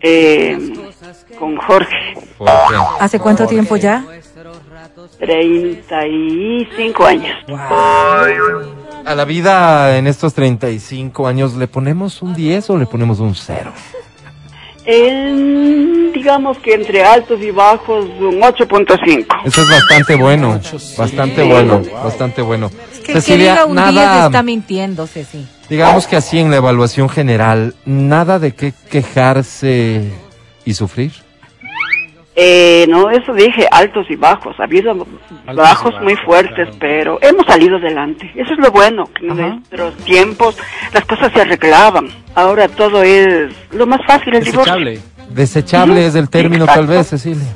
Eh, 0.00 0.85
con 1.38 1.56
Jorge. 1.56 2.14
¿Hace 3.00 3.18
cuánto 3.18 3.46
tiempo 3.46 3.76
ya? 3.76 4.04
35 5.18 7.06
años. 7.06 7.36
A 9.04 9.14
la 9.14 9.24
vida 9.24 9.96
en 9.98 10.06
estos 10.06 10.34
35 10.34 11.26
años, 11.26 11.54
¿le 11.54 11.68
ponemos 11.68 12.22
un 12.22 12.34
10 12.34 12.70
o 12.70 12.76
le 12.76 12.86
ponemos 12.86 13.20
un 13.20 13.34
0? 13.34 13.72
El, 14.84 16.12
digamos 16.14 16.58
que 16.58 16.74
entre 16.74 17.04
altos 17.04 17.40
y 17.40 17.50
bajos, 17.50 18.06
un 18.20 18.40
8.5. 18.40 19.26
Eso 19.44 19.62
es 19.62 19.68
bastante 19.68 20.14
bueno, 20.14 20.60
bastante 20.96 21.42
bueno, 21.42 21.82
bastante 22.04 22.42
bueno. 22.42 22.70
Es 22.92 23.00
que 23.00 23.12
el 23.12 23.24
que 23.24 23.36
diga 23.36 23.64
un 23.64 23.76
10 23.76 24.26
está 24.26 24.42
mintiendo, 24.44 25.06
Ceci. 25.08 25.46
digamos 25.68 26.06
que 26.06 26.16
así 26.16 26.38
en 26.38 26.50
la 26.50 26.58
evaluación 26.58 27.08
general, 27.08 27.74
nada 27.84 28.38
de 28.38 28.54
qué 28.54 28.72
quejarse 28.88 30.12
y 30.64 30.74
sufrir. 30.74 31.25
Eh, 32.38 32.84
no, 32.90 33.08
eso 33.10 33.32
dije, 33.32 33.66
altos 33.70 34.06
y 34.10 34.16
bajos. 34.16 34.54
Ha 34.60 34.64
habido 34.64 34.94
bajos 35.54 35.94
muy 36.02 36.14
fuertes, 36.16 36.66
claro. 36.68 36.76
pero 36.78 37.18
hemos 37.22 37.46
salido 37.46 37.76
adelante. 37.78 38.30
Eso 38.34 38.52
es 38.52 38.58
lo 38.58 38.70
bueno, 38.70 39.04
que 39.18 39.24
en 39.26 39.32
Ajá. 39.32 39.48
nuestros 39.54 39.96
tiempos 40.04 40.56
las 40.92 41.04
cosas 41.06 41.32
se 41.32 41.40
arreglaban. 41.40 42.08
Ahora 42.34 42.68
todo 42.68 43.02
es 43.02 43.54
lo 43.72 43.86
más 43.86 44.00
fácil, 44.06 44.34
el 44.34 44.44
divorcio. 44.44 44.74
Desechable. 44.74 45.00
Desechable 45.30 46.06
es 46.06 46.14
el 46.14 46.28
término 46.28 46.66
tal 46.66 46.86
vez, 46.86 47.06
Cecilia. 47.08 47.48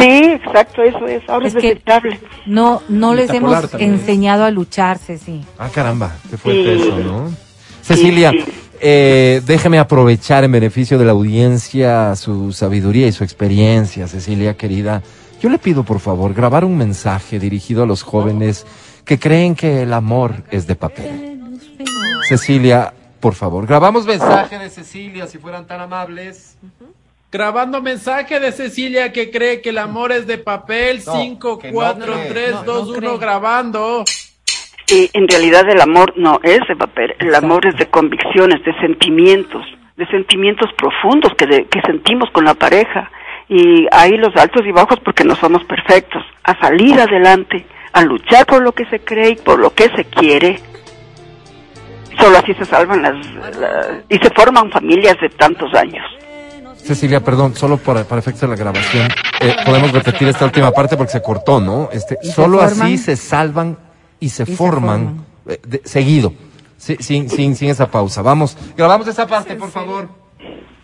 Sí, 0.00 0.24
exacto, 0.24 0.82
eso 0.82 1.06
es. 1.06 1.22
Ahora 1.28 1.46
es, 1.46 1.54
Es 1.54 1.60
que- 1.62 1.68
desechable. 1.74 2.18
No, 2.46 2.82
no 2.88 3.14
les 3.14 3.30
hemos 3.30 3.70
también. 3.70 3.92
enseñado 3.92 4.44
a 4.44 4.50
luchar, 4.50 4.98
Ceci. 4.98 5.42
Ah, 5.58 5.68
caramba, 5.72 6.12
qué 6.28 6.36
fuerte 6.36 6.76
Sí. 6.76 6.82
eso, 6.82 6.98
¿no? 6.98 7.30
Cecilia, 7.82 8.30
sí. 8.32 8.44
Eh, 8.80 9.42
déjeme 9.46 9.78
aprovechar 9.78 10.44
en 10.44 10.52
beneficio 10.52 10.98
de 10.98 11.04
la 11.04 11.12
audiencia 11.12 12.14
su 12.16 12.52
sabiduría 12.52 13.06
y 13.06 13.12
su 13.12 13.24
experiencia, 13.24 14.06
Cecilia 14.08 14.56
querida. 14.56 15.02
Yo 15.40 15.48
le 15.50 15.58
pido, 15.58 15.84
por 15.84 16.00
favor, 16.00 16.32
grabar 16.34 16.64
un 16.64 16.76
mensaje 16.76 17.38
dirigido 17.38 17.82
a 17.82 17.86
los 17.86 18.02
jóvenes 18.02 18.66
que 19.04 19.18
creen 19.18 19.54
que 19.54 19.82
el 19.82 19.92
amor 19.92 20.42
es 20.50 20.66
de 20.66 20.74
papel. 20.76 21.40
Cecilia, 22.28 22.94
por 23.20 23.34
favor, 23.34 23.66
grabamos 23.66 24.06
mensaje 24.06 24.58
de 24.58 24.70
Cecilia, 24.70 25.26
si 25.26 25.38
fueran 25.38 25.66
tan 25.66 25.80
amables. 25.80 26.56
Grabando 27.30 27.82
mensaje 27.82 28.38
de 28.38 28.52
Cecilia 28.52 29.12
que 29.12 29.30
cree 29.30 29.60
que 29.60 29.70
el 29.70 29.78
amor 29.78 30.12
es 30.12 30.26
de 30.26 30.38
papel. 30.38 31.02
No, 31.04 31.12
5, 31.20 31.58
que 31.58 31.68
no 31.68 31.74
4, 31.74 32.12
cree. 32.12 32.28
3, 32.28 32.52
No, 32.52 32.62
2, 32.62 32.86
no 32.86 32.92
1, 32.92 32.98
cree. 32.98 33.18
grabando. 33.18 34.04
Y 34.86 35.10
en 35.14 35.26
realidad 35.28 35.68
el 35.68 35.80
amor 35.80 36.12
no 36.16 36.40
es 36.42 36.60
de 36.68 36.76
papel, 36.76 37.14
el 37.18 37.34
amor 37.34 37.66
es 37.66 37.76
de 37.76 37.86
convicciones, 37.86 38.62
de 38.64 38.74
sentimientos, 38.80 39.62
de 39.96 40.06
sentimientos 40.08 40.68
profundos 40.76 41.32
que, 41.38 41.46
de- 41.46 41.64
que 41.66 41.80
sentimos 41.86 42.28
con 42.32 42.44
la 42.44 42.54
pareja. 42.54 43.10
Y 43.48 43.86
hay 43.92 44.12
los 44.18 44.34
altos 44.36 44.62
y 44.66 44.72
bajos 44.72 44.98
porque 45.04 45.24
no 45.24 45.34
somos 45.36 45.64
perfectos. 45.64 46.22
A 46.44 46.58
salir 46.60 46.98
adelante, 47.00 47.66
a 47.92 48.02
luchar 48.02 48.44
por 48.46 48.62
lo 48.62 48.72
que 48.72 48.84
se 48.86 49.00
cree 49.00 49.30
y 49.30 49.36
por 49.36 49.58
lo 49.58 49.72
que 49.74 49.84
se 49.96 50.04
quiere. 50.04 50.58
Solo 52.18 52.38
así 52.38 52.54
se 52.54 52.64
salvan 52.64 53.02
las, 53.02 53.14
la- 53.58 54.02
y 54.08 54.16
se 54.18 54.30
forman 54.30 54.70
familias 54.70 55.16
de 55.20 55.28
tantos 55.30 55.72
años. 55.74 56.04
Cecilia, 56.76 57.20
perdón, 57.20 57.54
solo 57.54 57.78
para, 57.78 58.04
para 58.04 58.18
efectos 58.20 58.42
de 58.42 58.48
la 58.48 58.56
grabación, 58.56 59.08
eh, 59.40 59.56
podemos 59.64 59.90
repetir 59.92 60.28
esta 60.28 60.44
última 60.44 60.70
parte 60.70 60.96
porque 60.98 61.12
se 61.12 61.22
cortó, 61.22 61.58
¿no? 61.60 61.88
Este, 61.92 62.18
¿Y 62.22 62.26
se 62.26 62.32
solo 62.32 62.60
así 62.60 62.98
se 62.98 63.16
salvan 63.16 63.78
y 64.24 64.28
se 64.30 64.42
Y 64.42 64.46
se 64.46 64.56
forman, 64.56 65.24
eh, 65.46 65.60
de- 65.66 65.82
seguido, 65.84 66.32
sin, 66.78 67.28
sin, 67.28 67.54
sin 67.56 67.68
esa 67.70 67.90
pausa. 67.90 68.22
Vamos, 68.22 68.56
grabamos 68.76 69.06
esa 69.08 69.26
parte, 69.26 69.54
por 69.56 69.70
favor. 69.70 70.08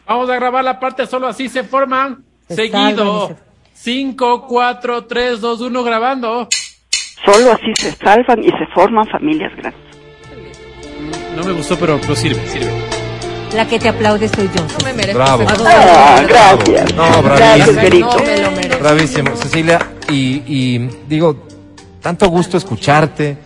Vamos 0.06 0.28
a 0.28 0.34
grabar 0.34 0.64
la 0.64 0.78
parte 0.80 1.06
solo 1.06 1.26
así 1.28 1.48
se 1.48 1.62
forman. 1.64 2.24
Se 2.48 2.56
Seguido. 2.56 3.28
salvan 3.28 3.36
5, 3.74 4.46
4, 4.46 5.04
3, 5.06 5.40
2, 5.40 5.60
1, 5.60 5.82
grabando. 5.84 6.48
Solo 7.24 7.52
así 7.52 7.72
se 7.78 7.92
salvan 7.92 8.40
y 8.42 8.48
se 8.48 8.66
forman 8.74 9.06
familias 9.08 9.52
grandes. 9.56 9.80
No 11.36 11.44
me 11.44 11.52
gustó, 11.52 11.76
pero, 11.78 11.98
pero 12.00 12.14
sirve, 12.16 12.46
sirve. 12.48 12.72
La 13.54 13.66
que 13.66 13.78
te 13.78 13.88
aplaude 13.88 14.28
soy 14.28 14.48
yo. 14.54 14.62
No 14.78 14.84
me 14.84 14.92
merezco 14.94 15.18
Bravo. 15.18 15.44
Ah, 15.48 16.22
gracias. 16.28 16.94
No, 16.94 17.22
Gracias, 17.22 17.74
bravísimo. 17.74 17.82
Berito. 17.82 18.16
No 18.18 18.22
me 18.24 18.38
lo 18.42 18.50
merezco. 18.52 18.82
Bravísimo. 18.82 19.36
Cecilia, 19.36 19.78
y, 20.08 20.42
y 20.46 20.78
digo, 21.08 21.36
tanto 22.00 22.28
gusto 22.28 22.56
escucharte, 22.56 23.36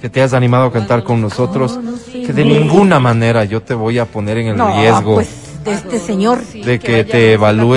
que 0.00 0.08
te 0.08 0.22
has 0.22 0.32
animado 0.34 0.66
a 0.66 0.72
cantar 0.72 1.02
con 1.02 1.20
nosotros, 1.20 1.78
que 2.12 2.32
de 2.32 2.44
ninguna 2.44 3.00
manera 3.00 3.44
yo 3.44 3.62
te 3.62 3.74
voy 3.74 3.98
a 3.98 4.04
poner 4.04 4.38
en 4.38 4.48
el 4.48 4.56
No, 4.56 4.74
riesgo. 4.76 5.14
pues 5.14 5.28
de 5.64 5.72
este 5.72 5.98
señor. 5.98 6.38
de 6.44 6.78
que 6.78 7.02
te 7.04 7.32
evalúe 7.32 7.76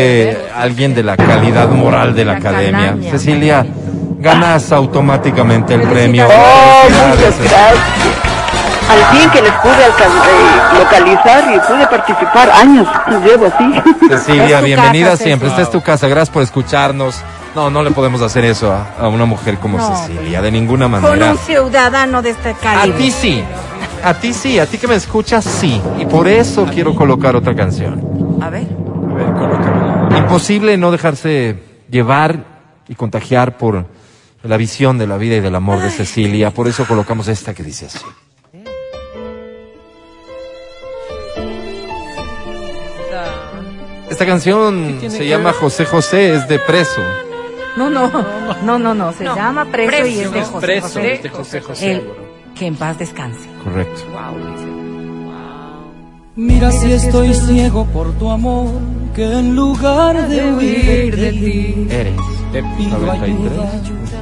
alguien 0.56 0.94
de 0.94 1.04
la 1.04 1.18
calidad 1.18 1.70
moral 1.70 2.14
de 2.16 2.26
la 2.26 2.34
La 2.34 2.38
academia. 2.40 2.98
Cecilia, 3.10 3.66
ganas 4.20 4.72
automáticamente 4.72 5.74
el 5.74 5.82
premio. 5.82 6.28
Oh, 6.28 6.84
muchas 6.90 7.38
gracias. 7.40 7.76
Al 8.90 9.18
fin 9.18 9.30
que 9.30 9.42
les 9.44 9.52
pude 9.54 9.74
eh, 9.74 10.80
localizar 10.80 11.44
y 11.56 11.60
pude 11.72 11.88
participar. 11.88 12.50
Años 12.52 12.88
llevo 13.24 13.46
así. 13.46 13.82
Cecilia, 14.10 14.62
bienvenida 14.62 15.12
casa, 15.12 15.24
siempre. 15.24 15.48
Esta 15.50 15.62
es 15.62 15.70
tu 15.72 15.82
casa. 15.82 16.08
Gracias 16.08 16.32
por 16.32 16.42
escucharnos. 16.42 17.16
No, 17.56 17.70
no 17.70 17.84
le 17.84 17.92
podemos 17.92 18.22
hacer 18.22 18.46
eso 18.46 18.72
a, 18.72 18.94
a 19.00 19.08
una 19.10 19.26
mujer 19.26 19.58
como 19.58 19.78
No, 19.78 19.96
Cecilia, 20.06 20.42
de 20.42 20.52
ninguna 20.52 20.86
Con 20.90 21.02
manera. 21.02 21.32
un 21.32 21.38
ciudadano 21.40 22.22
de 22.22 22.30
este 22.32 22.50
A 22.52 22.54
calibre. 22.54 23.00
ti 23.00 23.12
sí. 23.12 23.44
A 24.04 24.14
ti 24.14 24.34
sí, 24.34 24.60
a 24.60 24.66
ti 24.66 24.78
que 24.78 24.88
me 24.88 24.96
escuchas 24.96 25.44
sí. 25.46 25.82
Y 26.00 26.06
por 26.06 26.28
eso 26.28 26.66
quiero 26.72 26.96
colocar 26.96 27.36
otra 27.36 27.56
canción. 27.56 28.38
A 28.42 28.50
ver. 28.50 28.64
A 29.10 29.14
ver, 29.14 29.34
colócamela. 29.34 30.18
Imposible 30.18 30.78
no 30.78 30.92
dejarse 30.92 31.58
llevar 31.90 32.46
y 32.88 32.96
contagiar 32.96 33.58
por 33.58 33.86
la 34.44 34.58
visión 34.58 34.98
de 34.98 35.08
la 35.08 35.18
vida 35.18 35.36
y 35.36 35.40
del 35.42 35.56
amor 35.56 35.80
de 35.82 35.90
Cecilia. 35.90 36.52
Por 36.52 36.68
eso 36.68 36.86
colocamos 36.86 37.28
esta 37.28 37.54
que 37.54 37.64
dice 37.64 37.88
así. 37.88 38.00
Esta 44.10 44.26
canción 44.26 45.00
se 45.10 45.28
llama? 45.28 45.54
José 45.54 45.86
José, 45.86 46.34
es 46.36 46.48
de 46.48 46.60
preso. 46.60 47.02
No, 47.80 47.90
no, 48.10 48.12
no, 48.64 48.78
no, 48.80 48.94
no. 48.94 49.14
Se 49.14 49.24
No, 49.24 49.36
llama 49.36 49.66
preso, 49.66 50.06
y 50.08 50.20
es 50.20 50.32
de 50.32 50.42
José 50.42 50.66
preso, 50.66 50.88
José. 50.88 51.14
es 51.14 51.24
de 51.24 51.30
José 51.30 51.62
José. 51.62 51.92
El- 51.94 52.04
que 52.56 52.66
en 52.68 52.76
paz 52.76 52.98
descanse. 53.00 53.48
Correcto. 53.64 54.02
Mira 56.36 56.72
si 56.72 56.92
estoy 56.94 57.34
ciego 57.34 57.86
por 57.88 58.12
tu 58.14 58.30
amor, 58.30 58.68
que 59.16 59.24
en 59.40 59.56
lugar 59.56 60.28
de 60.28 60.54
huir 60.54 61.16
de 61.16 61.32
ti, 61.32 61.88
Eres. 61.90 62.14
Te 62.54 62.64
pido 62.78 62.98
93. 62.98 63.52
ayuda. 63.52 64.22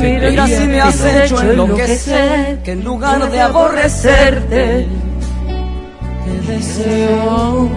Mira 0.00 0.46
si 0.46 0.66
me 0.66 0.80
has 0.80 1.04
hecho 1.04 1.40
enloquecer, 1.42 2.62
que 2.62 2.72
en 2.72 2.84
lugar 2.84 3.30
de 3.30 3.40
aborrecerte, 3.40 4.86
te 6.24 6.52
deseo. 6.52 7.68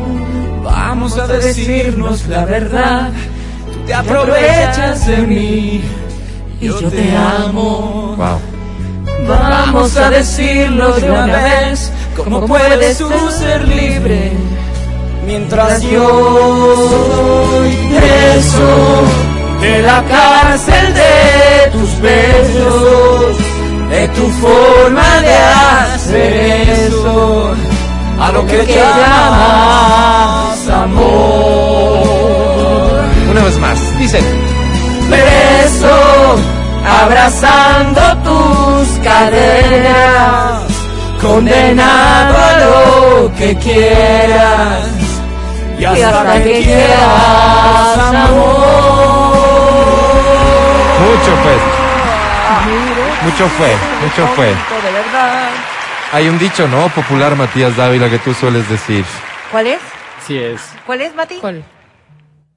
Vamos 0.64 1.18
a 1.18 1.28
decirnos 1.28 2.28
la 2.28 2.46
verdad, 2.46 3.12
te 3.90 3.96
aprovechas 3.96 5.08
de 5.08 5.18
mí 5.18 5.82
y 6.62 6.68
yo 6.68 6.92
te 6.92 7.18
amo. 7.18 8.16
Wow. 8.16 8.40
Vamos 9.28 9.98
a 9.98 10.12
decirlo 10.12 10.94
de 10.94 11.10
una 11.10 11.26
vez, 11.26 11.92
¿cómo 12.16 12.46
puedes 12.46 13.00
tú 13.00 13.10
ser 13.32 13.68
libre? 13.68 14.34
Mientras 15.26 15.82
yo 15.82 16.06
soy 17.50 17.76
preso 17.98 19.02
de 19.60 19.82
la 19.82 20.04
cárcel 20.04 20.94
de 20.94 21.72
tus 21.72 22.00
besos, 22.00 23.38
de 23.90 24.08
tu 24.10 24.28
forma 24.44 25.22
de 25.22 25.34
hacer 25.34 26.70
eso, 26.90 27.56
a 28.20 28.32
lo 28.34 28.46
que 28.46 28.68
llamas 28.68 30.70
amor. 30.70 31.89
Una 33.30 33.44
vez 33.44 33.58
más, 33.60 34.00
dice. 34.00 34.20
Preso, 35.10 36.36
abrazando 36.86 38.02
tus 38.24 38.88
caderas, 39.04 40.64
condenado 41.22 42.38
a 42.38 42.58
lo 42.60 43.32
que 43.36 43.56
quieras 43.58 44.90
y 45.80 45.86
hasta 45.86 46.44
que 46.44 46.64
quieras 46.64 47.98
amor. 48.16 49.00
Mucho 51.06 51.32
fue. 51.44 51.58
Mucho 53.24 53.48
fue, 53.58 53.76
mucho 54.02 54.28
fue. 54.36 54.48
De 54.48 54.92
verdad. 54.92 55.50
Hay 56.12 56.28
un 56.28 56.40
dicho, 56.40 56.68
¿no? 56.68 56.90
Popular, 56.90 57.36
Matías 57.36 57.76
Dávila, 57.76 58.10
que 58.10 58.18
tú 58.20 58.34
sueles 58.34 58.68
decir. 58.70 59.06
¿Cuál 59.52 59.68
es? 59.68 59.80
Sí 60.26 60.38
es. 60.38 60.62
¿Cuál 60.86 61.02
es, 61.02 61.14
Mati? 61.16 61.36
¿Cuál? 61.36 61.64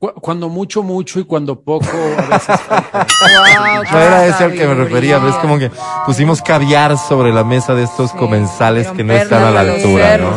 Cu- 0.03 0.15
Cuando 0.21 0.49
mucho, 0.49 0.83
mucho 0.83 1.21
y 1.21 1.25
cuando 1.25 1.61
poco, 1.61 1.87
a 2.19 2.23
veces 2.23 2.61
falta. 2.63 3.07
Wow, 3.23 3.85
No 3.93 3.99
era 4.01 4.27
ese 4.27 4.43
al 4.43 4.53
que 4.53 4.67
me 4.67 4.75
refería, 4.75 5.19
pero 5.21 5.29
es 5.31 5.37
como 5.37 5.61
que 5.61 5.71
pusimos 6.05 6.43
caviar 6.43 6.99
sobre 6.99 7.33
la 7.33 7.45
mesa 7.45 7.73
de 7.77 7.85
estos 7.85 8.11
comensales 8.11 8.89
que 8.89 9.05
no 9.05 9.13
están 9.13 9.45
a 9.45 9.51
la 9.53 9.61
altura, 9.61 10.19
¿no? 10.19 10.31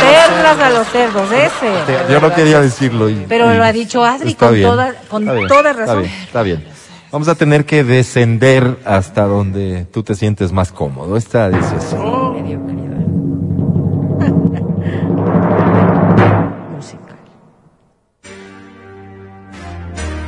Perlas 0.00 0.58
a 0.58 0.70
los 0.70 0.88
cerdos, 0.88 1.30
ese. 1.30 2.10
Yo 2.10 2.18
no 2.18 2.34
quería 2.34 2.62
decirlo. 2.62 3.10
y- 3.10 3.26
Pero 3.28 3.52
y 3.52 3.58
lo 3.58 3.64
ha 3.64 3.72
dicho 3.72 4.02
Adri 4.02 4.30
está 4.30 4.46
con 4.46 4.54
bien, 4.54 4.68
toda- 4.70 4.94
con 5.10 5.22
está 5.24 5.34
bien, 5.34 5.48
toda 5.48 5.70
está 5.72 5.80
razón. 5.84 6.00
bien, 6.02 6.14
Está 6.22 6.42
bien. 6.42 6.64
Vamos 7.12 7.28
a 7.28 7.34
tener 7.34 7.66
que 7.66 7.84
descender 7.84 8.78
hasta 8.86 9.24
donde 9.26 9.84
tú 9.92 10.02
te 10.02 10.14
sientes 10.14 10.50
más 10.50 10.72
cómodo. 10.72 11.18
Esta 11.18 11.50
dice 11.50 11.74
así. 11.76 11.94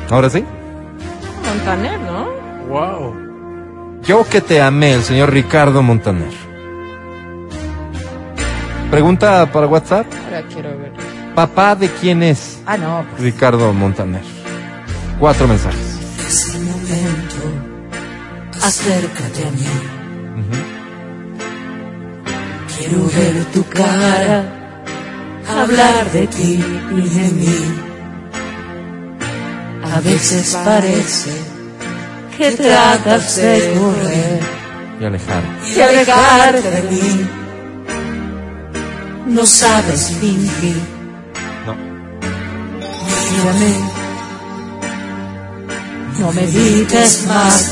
Ahora 0.09 0.29
sí. 0.29 0.43
Montaner, 1.45 1.99
¿no? 2.01 2.27
Wow. 2.67 3.13
Yo 4.03 4.23
que 4.29 4.41
te 4.41 4.61
amé, 4.61 4.93
el 4.93 5.03
señor 5.03 5.31
Ricardo 5.31 5.81
Montaner. 5.83 6.31
Pregunta 8.91 9.45
para 9.51 9.67
WhatsApp. 9.67 10.05
Ahora 10.25 10.43
quiero 10.47 10.69
ver. 10.69 10.93
¿Papá 11.35 11.75
de 11.75 11.89
quién 11.89 12.23
es 12.23 12.61
Ah, 12.65 12.77
no. 12.77 13.05
pues, 13.11 13.21
Ricardo 13.23 13.71
Montaner? 13.73 14.21
Cuatro 15.19 15.47
mensajes. 15.47 15.99
Ese 16.27 16.57
momento, 16.59 17.43
acércate 18.63 19.47
a 19.47 19.51
mí. 19.51 19.67
Quiero 22.77 23.05
ver 23.07 23.43
tu 23.53 23.63
cara, 23.65 24.45
hablar 25.61 26.11
de 26.11 26.27
ti 26.27 26.63
y 26.91 27.01
de 27.09 27.31
mí. 27.31 27.55
A 29.97 29.99
veces 29.99 30.55
parece 30.63 31.31
que 32.37 32.51
tratas 32.51 33.35
de 33.37 33.73
correr 33.79 34.39
Y 35.01 35.05
alejar. 35.05 35.41
y 35.75 35.81
alejarte 35.81 36.69
de 36.69 36.81
mí. 36.83 37.27
No 39.25 39.43
sabes 39.47 40.11
fingir. 40.19 40.77
No. 41.65 41.73
Mírame. 43.31 43.73
No 46.19 46.31
me 46.31 46.45
digas 46.45 47.23
más. 47.27 47.71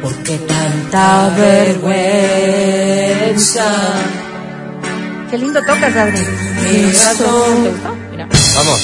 Porque 0.00 0.38
tanta 0.38 1.30
vergüenza. 1.36 3.66
Qué 5.28 5.38
lindo 5.38 5.60
tocas, 5.60 5.96
Adri. 5.96 6.20
Mi 6.62 6.92
razón. 6.92 7.99
Vamos. 8.54 8.80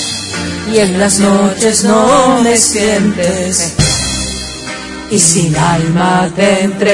Y 0.72 0.78
en 0.78 0.98
las 0.98 1.18
noches 1.18 1.84
no 1.84 2.40
me 2.42 2.56
sientes. 2.56 3.74
Y 5.10 5.18
sin 5.18 5.56
alma 5.56 6.28
te 6.34 6.62
entregas. 6.64 6.90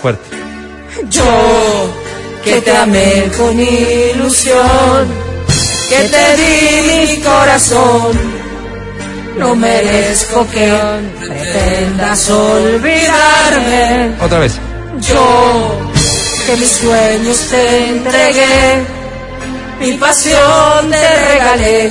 Fuerte. 0.00 0.24
Yo 1.10 1.90
que 2.44 2.60
te 2.60 2.76
amé 2.76 3.30
con 3.36 3.58
ilusión, 3.58 5.08
que 5.88 6.08
te 6.08 6.36
di 6.36 6.82
mi 6.88 7.20
corazón, 7.22 8.18
no 9.36 9.54
merezco 9.54 10.46
que 10.50 10.72
pretendas 11.20 12.30
olvidarme. 12.30 14.14
Otra 14.20 14.38
vez. 14.38 14.52
Yo 15.00 15.90
que 16.46 16.56
mis 16.56 16.70
sueños 16.70 17.38
te 17.50 17.88
entregué, 17.88 18.84
mi 19.80 19.92
pasión 19.94 20.90
te 20.90 21.24
regalé, 21.32 21.90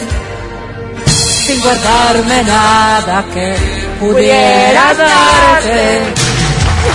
sin 1.45 1.61
guardarme 1.61 2.43
nada 2.43 3.25
que 3.33 3.55
pudiera 3.99 4.93
darte. 4.93 6.01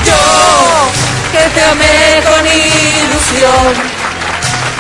Yo 0.07 1.05
que 1.33 1.49
te 1.55 1.65
amé 1.65 2.23
con 2.25 2.47
ilusión, 2.47 3.75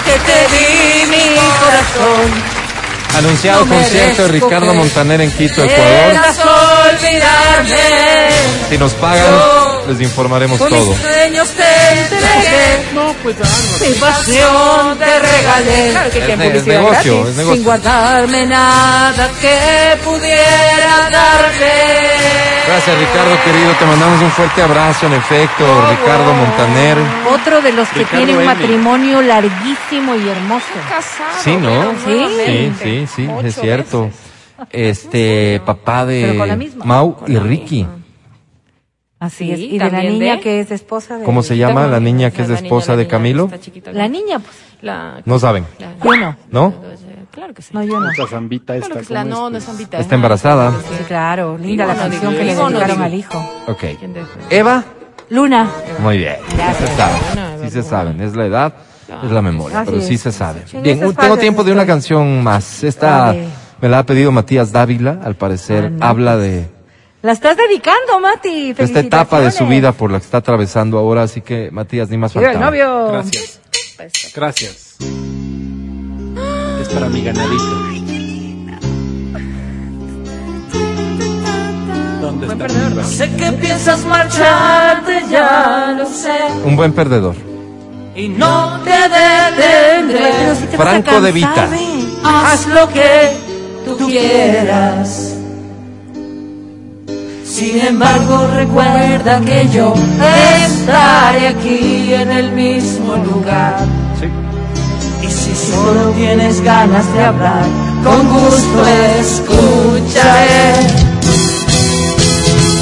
que 0.04 0.12
te 0.26 0.38
di 0.54 1.06
mi 1.10 1.36
corazón. 1.36 2.54
Anunciado 3.16 3.64
No 3.64 3.74
concierto 3.74 4.22
de 4.22 4.28
Ricardo 4.28 4.74
Montaner 4.74 5.20
en 5.20 5.30
Quito, 5.30 5.62
Ecuador. 5.62 6.14
Olvidarme. 6.92 7.76
Si 8.68 8.78
nos 8.78 8.92
pagan, 8.94 9.24
les 9.88 10.00
informaremos 10.00 10.58
Con 10.58 10.68
todo. 10.70 10.86
mis 10.90 10.98
sueños 10.98 11.48
te 11.50 12.00
entregué, 12.00 12.84
No, 12.94 13.14
pues 13.22 13.36
mi 13.80 13.94
pasión 13.94 14.98
te 14.98 15.18
regalé. 15.18 15.90
Claro 15.90 16.10
que 16.10 16.18
Es, 16.18 16.24
es 16.28 16.36
publicidad 16.36 16.78
negocio, 16.78 17.14
gratis. 17.14 17.30
es 17.30 17.36
negocio. 17.36 17.54
Sin 17.54 17.64
guardarme 17.64 18.46
nada 18.46 19.30
que 19.40 19.96
pudiera 20.04 21.10
darte. 21.10 21.72
Gracias, 22.66 22.98
Ricardo, 22.98 23.36
querido. 23.44 23.72
Te 23.78 23.84
mandamos 23.86 24.22
un 24.22 24.30
fuerte 24.30 24.62
abrazo, 24.62 25.06
en 25.06 25.12
efecto. 25.14 25.64
Ricardo 25.90 26.32
Montaner. 26.34 26.96
Otro 27.32 27.60
de 27.60 27.72
los 27.72 27.88
que 27.88 28.00
Ricardo 28.00 28.16
tiene 28.24 28.38
un 28.38 28.44
matrimonio 28.46 29.22
larguísimo 29.22 30.14
y 30.16 30.28
hermoso. 30.28 30.64
Casado. 30.88 31.42
Sí, 31.42 31.56
¿no? 31.56 31.92
Sí. 32.06 32.26
Sí, 32.46 32.72
sí, 32.82 33.06
sí, 33.14 33.28
es 33.44 33.54
cierto. 33.54 34.04
veces. 34.04 34.20
Este, 34.70 35.60
papá 35.66 36.06
de. 36.06 36.70
Mau 36.84 37.16
y 37.26 37.36
Ricky. 37.36 37.76
misma. 37.84 38.03
Así 39.20 39.44
Sí, 39.46 39.52
es. 39.52 39.58
Y 39.60 39.78
de 39.78 39.90
la 39.90 40.02
niña 40.02 40.34
de- 40.36 40.40
que 40.40 40.60
es 40.60 40.70
esposa 40.70 41.16
de... 41.18 41.24
¿Cómo 41.24 41.42
se 41.42 41.56
llama 41.56 41.86
la 41.86 42.00
niña 42.00 42.30
que 42.30 42.42
es 42.42 42.48
La 42.48 42.56
esposa 42.56 42.96
de 42.96 43.06
Camilo? 43.06 43.44
esta 43.46 43.60
chiquita. 43.60 43.92
La 43.92 44.08
niña, 44.08 44.38
pues. 44.38 44.54
La- 44.82 45.22
No 45.24 45.38
saben, 45.38 45.64
la- 45.78 45.94
Yo 46.04 46.16
no. 46.16 46.36
¿no? 46.50 46.74
Claro 47.30 47.52
que 47.54 47.62
sí. 47.62 47.70
No, 47.72 47.82
yo 47.82 47.98
no. 48.00 48.06
La 48.12 48.26
zambita 48.28 48.74
Claro 48.74 48.86
esta. 48.86 48.98
que 49.00 49.04
sí. 49.06 49.12
La, 49.12 49.22
¿cómo 49.22 49.34
no, 49.34 49.50
no 49.50 49.58
es 49.58 49.64
Zambita. 49.64 49.98
Está 49.98 50.06
ajá. 50.08 50.14
embarazada. 50.16 50.70
Sí, 50.70 51.04
claro. 51.08 51.58
Linda 51.58 51.86
la 51.86 51.94
canción 51.96 52.20
digo, 52.20 52.32
que 52.32 52.44
le 52.44 52.54
dedicaron 52.54 53.02
al 53.02 53.14
hijo. 53.14 53.50
Ok. 53.66 53.84
Eva, 54.50 54.84
Luna. 55.30 55.68
muy 56.00 56.18
bien. 56.18 56.36
Sí 56.48 56.56
Gracias. 56.56 56.90
se 56.90 56.96
saben, 56.96 57.60
sí 57.64 57.70
se 57.70 57.82
saben. 57.82 58.20
Es 58.20 58.36
la 58.36 58.46
edad, 58.46 58.74
es 59.24 59.30
la 59.32 59.42
memoria, 59.42 59.80
Así 59.80 59.90
pero 59.90 60.02
sí 60.02 60.16
se 60.18 60.30
sabe. 60.32 60.62
En 60.74 60.82
Bien, 60.82 61.00
tengo 61.00 61.12
fases 61.12 61.38
tiempo 61.40 61.64
de 61.64 61.72
una 61.72 61.82
estoy. 61.82 61.92
canción 61.94 62.42
más. 62.44 62.84
Esta 62.84 63.34
me 63.80 63.88
la 63.88 64.00
ha 64.00 64.06
pedido 64.06 64.30
Matías 64.30 64.70
Dávila, 64.70 65.18
al 65.24 65.34
parecer. 65.34 65.86
Ah, 65.86 65.90
no, 65.90 66.06
Habla 66.06 66.36
de 66.36 66.68
La 67.24 67.32
estás 67.32 67.56
dedicando, 67.56 68.20
Mati. 68.20 68.74
esta 68.76 69.00
etapa 69.00 69.40
de 69.40 69.50
su 69.50 69.66
vida 69.66 69.92
por 69.92 70.12
la 70.12 70.18
que 70.18 70.26
está 70.26 70.36
atravesando 70.36 70.98
ahora, 70.98 71.22
así 71.22 71.40
que 71.40 71.70
Matías, 71.70 72.10
ni 72.10 72.18
más 72.18 72.34
Viva 72.34 72.52
el 72.52 72.60
novio. 72.60 73.12
Gracias. 73.12 73.60
Gracias. 74.34 74.96
Es 76.82 76.88
para 76.90 77.08
mi 77.08 77.24
ganadito. 77.24 77.64
¿Dónde 82.20 82.46
está 82.46 82.68
mi 82.68 82.74
ganadito? 82.74 83.04
Sé 83.04 83.34
que 83.36 83.52
piensas 83.52 84.04
marcharte, 84.04 85.22
ya 85.30 85.94
lo 85.96 86.04
sé. 86.04 86.36
Un 86.62 86.76
buen 86.76 86.92
perdedor. 86.92 87.36
Y 88.14 88.28
no 88.28 88.82
te 88.84 88.90
detendré. 88.90 90.30
Pero 90.40 90.54
si 90.56 90.66
te 90.66 90.76
vas 90.76 90.86
a 90.86 90.90
Franco 90.90 91.20
de 91.22 91.32
Vita. 91.32 91.68
ve. 91.70 92.04
Haz 92.22 92.66
lo 92.66 92.86
que 92.90 93.32
tú 93.86 93.96
quieras. 93.96 95.33
Sin 97.54 97.78
embargo, 97.78 98.48
recuerda 98.56 99.40
que 99.42 99.68
yo 99.68 99.94
estaré 100.66 101.46
aquí 101.46 102.12
en 102.12 102.32
el 102.32 102.50
mismo 102.50 103.14
lugar. 103.14 103.76
Sí. 104.18 104.26
Y 105.24 105.30
si 105.30 105.54
solo 105.54 106.10
tienes 106.16 106.60
ganas 106.62 107.06
de 107.14 107.22
hablar, 107.22 107.64
con 108.02 108.28
gusto 108.28 108.86
escucharé. 109.20 110.72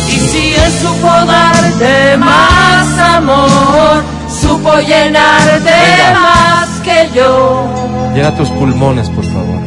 Y 0.08 0.18
si 0.30 0.54
él 0.54 0.72
supo 0.80 1.06
darte 1.26 2.16
más 2.16 2.98
amor, 2.98 4.02
supo 4.40 4.78
llenarte 4.80 5.64
Venga. 5.64 6.18
más 6.18 6.68
que 6.82 7.10
yo. 7.14 7.66
Llena 8.14 8.34
tus 8.36 8.48
pulmones, 8.48 9.10
por 9.10 9.24
favor. 9.24 9.60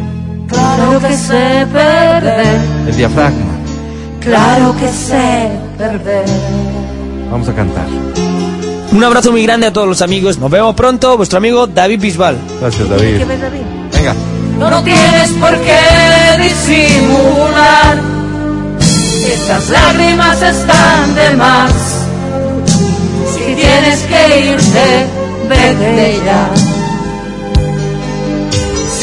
Claro 0.48 0.99
que 0.99 1.15
sé 1.15 1.68
perder. 1.72 2.60
El 2.88 2.98
diafragma 2.98 3.55
claro 4.26 4.76
que 4.78 4.88
sé 4.90 5.50
perder. 5.78 6.26
Vamos 7.32 7.48
a 7.48 7.54
cantar. 7.54 7.86
Un 8.92 9.04
abrazo 9.04 9.32
muy 9.32 9.44
grande 9.44 9.68
a 9.68 9.74
todos 9.74 9.88
los 9.88 10.02
amigos. 10.02 10.38
Nos 10.38 10.50
vemos 10.50 10.76
pronto. 10.76 11.18
Vuestro 11.18 11.38
amigo 11.38 11.68
David 11.68 12.00
Bisbal. 12.00 12.38
Gracias, 12.60 12.90
David. 12.90 13.18
¿Qué 13.18 13.26
ves, 13.26 13.42
David? 13.42 13.62
Venga. 13.94 14.14
No 14.60 14.84
tienes 14.84 15.30
por 15.32 15.58
qué 15.60 16.44
disimular. 16.44 18.02
Estas 19.26 19.70
lágrimas 19.70 20.42
están 20.42 21.16
de 21.16 21.36
más. 21.36 21.74
Si 23.34 23.56
tienes 23.56 24.00
que 24.04 24.52
irte, 24.52 25.06
vete 25.50 26.22
ya. 26.26 26.75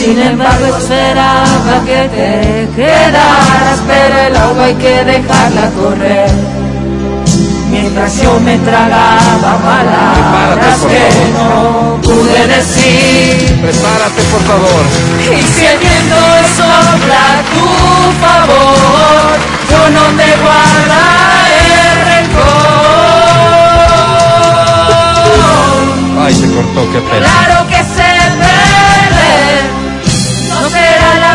Sin 0.03 0.19
embargo, 0.21 0.67
esperaba 0.79 1.85
que 1.87 2.09
te 2.09 2.69
quedaras, 2.75 3.79
pero 3.87 4.19
el 4.27 4.37
agua 4.37 4.65
hay 4.65 4.75
que 4.75 5.05
dejarla 5.05 5.71
correr. 5.81 6.29
Mientras 7.71 8.21
yo 8.21 8.41
me 8.41 8.59
tragaba 8.59 9.59
palabras 9.63 10.81
que 10.91 11.09
no 11.39 12.01
pude 12.03 12.47
decir. 12.49 13.61
Prepárate, 13.63 14.23
por 14.33 14.43
favor. 14.43 14.83
Y 15.21 15.41
si 15.41 15.67
el 15.67 15.79
viento 15.79 16.17
sopla 16.57 17.23
a 17.31 17.43
tu 17.55 17.69
favor, 18.25 19.39
yo 19.71 19.81
no 19.97 20.05
te 20.19 20.29
guardaré 20.43 21.71
rencor. 22.11 22.73
Ay, 26.25 26.35
se 26.35 26.47
cortó, 26.53 26.81
qué 26.93 26.99
pena. 26.99 27.25
Claro 27.25 27.57
que 27.69 27.72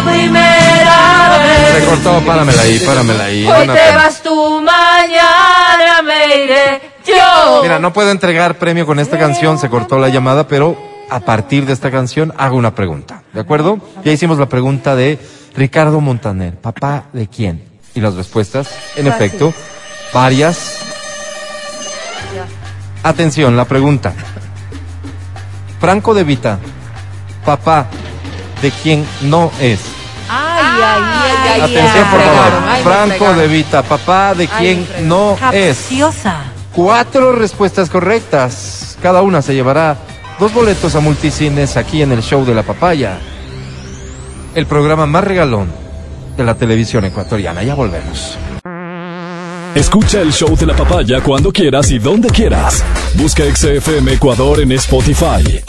primera 0.10 1.40
vez. 1.44 1.82
Se 1.82 1.86
cortó, 1.86 2.26
páramela 2.26 2.62
ahí, 2.62 2.80
páramela 2.80 3.24
ahí. 3.26 3.48
Hoy 3.48 3.68
te 3.68 3.96
vas 3.96 4.22
tú, 4.22 4.62
mañana 4.62 6.02
me 6.04 6.44
iré 6.44 6.82
yo. 7.06 7.62
Mira, 7.62 7.80
no 7.80 7.94
puedo 7.94 8.12
entregar 8.12 8.58
premio 8.58 8.86
con 8.86 9.00
esta 9.00 9.18
canción, 9.18 9.58
se 9.58 9.70
cortó 9.70 10.00
la 10.00 10.10
llamada, 10.10 10.48
pero 10.48 10.78
a 11.10 11.20
partir 11.22 11.66
de 11.66 11.74
esta 11.74 11.92
canción 11.92 12.34
hago 12.38 12.58
una 12.58 12.76
pregunta, 12.76 13.24
¿de 13.34 13.40
acuerdo? 13.40 13.80
Ya 14.04 14.12
hicimos 14.12 14.38
la 14.38 14.50
pregunta 14.50 14.96
de 14.96 15.20
Ricardo 15.56 16.02
Montaner, 16.02 16.56
papá 16.56 17.06
de 17.14 17.28
quién? 17.28 17.64
Y 17.96 18.02
las 18.02 18.16
respuestas, 18.16 18.70
en 18.96 19.08
Fácil. 19.08 19.26
efecto, 19.26 19.54
varias. 20.14 20.80
Atención, 23.04 23.56
la 23.56 23.66
pregunta. 23.66 24.14
Franco 25.80 26.14
de 26.14 26.24
Vita, 26.24 26.60
papá 27.46 27.88
de 28.62 28.72
quién 28.72 29.06
no 29.22 29.52
es. 29.62 29.80
Ay, 30.84 31.04
ay, 31.04 31.32
ay, 31.44 31.52
ay. 31.54 31.62
Atención, 31.62 32.06
ay, 32.06 32.12
por 32.12 32.22
favor. 32.22 32.84
Franco 32.84 33.34
de 33.34 33.48
Vita, 33.48 33.84
papá 33.84 34.34
de 34.34 34.48
fregaron. 34.48 35.08
no 35.08 35.38
es. 35.52 35.78
Capciosa. 35.78 36.38
Cuatro 36.74 37.32
respuestas 37.34 37.90
correctas. 37.90 38.98
Cada 39.02 39.22
una 39.22 39.42
se 39.42 39.54
llevará 39.54 39.98
dos 40.40 40.54
boletos 40.54 40.96
a 40.96 41.00
multicines 41.00 41.78
aquí 41.78 42.02
en 42.02 42.12
el 42.12 42.22
show 42.22 42.46
de 42.46 42.54
la 42.54 42.64
papaya. 42.64 43.18
El 44.56 44.66
programa 44.66 45.06
más 45.06 45.24
regalón 45.24 45.72
de 46.36 46.44
la 46.44 46.56
televisión 46.56 47.06
ecuatoriana. 47.06 47.64
Ya 47.64 47.74
volvemos. 47.76 48.38
Escucha 49.76 50.22
el 50.22 50.32
show 50.34 50.56
de 50.56 50.66
la 50.66 50.76
papaya 50.76 51.22
cuando 51.22 51.52
quieras 51.52 51.92
y 51.92 52.00
donde 52.00 52.30
quieras. 52.30 52.84
Busca 53.14 53.44
XFM 53.44 54.14
Ecuador 54.14 54.60
en 54.62 54.72
Spotify. 54.72 55.62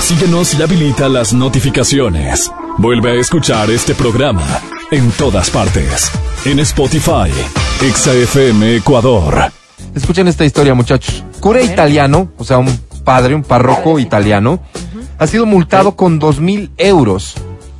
Síguenos 0.00 0.54
y 0.54 0.62
habilita 0.62 1.08
las 1.08 1.32
notificaciones. 1.32 2.50
Vuelve 2.76 3.12
a 3.12 3.14
escuchar 3.14 3.70
este 3.70 3.94
programa 3.94 4.42
en 4.90 5.10
todas 5.12 5.48
partes. 5.48 6.10
En 6.44 6.58
Spotify, 6.58 7.30
XFM 7.80 8.76
Ecuador. 8.76 9.52
Escuchen 9.94 10.26
esta 10.26 10.44
historia, 10.44 10.74
muchachos. 10.74 11.24
Cura 11.38 11.62
italiano, 11.62 12.32
o 12.36 12.42
sea, 12.42 12.58
un 12.58 12.76
padre, 13.04 13.36
un 13.36 13.44
párroco 13.44 14.00
italiano, 14.00 14.58
ha 15.18 15.26
sido 15.28 15.46
multado 15.46 15.94
con 15.94 16.18
dos 16.18 16.40
mil 16.40 16.72
euros 16.76 17.34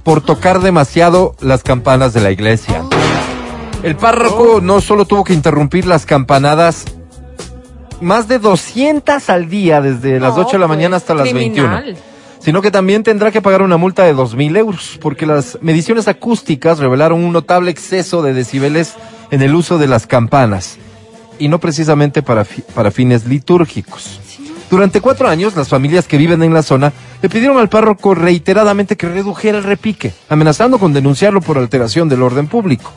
por 0.05 0.21
tocar 0.21 0.61
demasiado 0.61 1.35
las 1.41 1.65
campanas 1.65 2.13
de 2.13 2.21
la 2.21 2.31
iglesia. 2.31 2.85
El 3.83 3.97
párroco 3.97 4.61
no 4.63 4.81
solo 4.81 5.07
tuvo 5.07 5.25
que 5.25 5.35
interrumpir 5.35 5.87
las 5.87 6.07
campanadas 6.07 6.85
más 8.01 8.29
de 8.29 8.39
200 8.39 9.29
al 9.29 9.49
día 9.49 9.81
desde 9.81 10.21
las 10.21 10.37
No, 10.37 10.43
8 10.43 10.53
de 10.53 10.59
la 10.59 10.67
pues, 10.67 10.77
mañana 10.77 10.97
hasta 10.99 11.15
las 11.15 11.29
criminal. 11.29 11.83
21 11.85 12.14
sino 12.45 12.61
que 12.61 12.71
también 12.71 13.03
tendrá 13.03 13.31
que 13.31 13.41
pagar 13.41 13.63
una 13.63 13.79
multa 13.79 14.05
de 14.05 14.13
dos 14.13 14.35
mil 14.35 14.55
euros, 14.55 14.99
porque 15.01 15.25
las 15.25 15.59
mediciones 15.63 16.09
acústicas 16.09 16.79
revelaron 16.79 17.25
un 17.25 17.33
notable 17.33 17.71
exceso 17.71 18.23
de 18.23 18.35
decibeles 18.35 18.95
en 19.31 19.41
el 19.41 19.55
uso 19.55 19.79
de 19.79 19.87
las 19.87 20.07
campanas, 20.07 20.77
y 21.39 21.49
no 21.49 21.59
precisamente 21.59 22.21
para, 22.23 22.47
para 22.75 22.91
fines 22.91 23.27
litúrgicos. 23.27 24.21
Durante 24.71 25.01
cuatro 25.01 25.29
años, 25.29 25.57
las 25.57 25.69
familias 25.69 26.07
que 26.07 26.19
viven 26.19 26.43
en 26.43 26.53
la 26.53 26.63
zona 26.63 26.93
le 27.23 27.31
pidieron 27.31 27.57
al 27.57 27.71
párroco 27.71 28.15
reiteradamente 28.15 28.97
que 28.97 29.09
redujera 29.09 29.57
el 29.57 29.65
repique, 29.65 30.13
amenazando 30.29 30.79
con 30.79 30.93
denunciarlo 30.93 31.41
por 31.41 31.57
alteración 31.57 32.11
del 32.11 32.23
orden 32.23 32.47
público. 32.47 32.93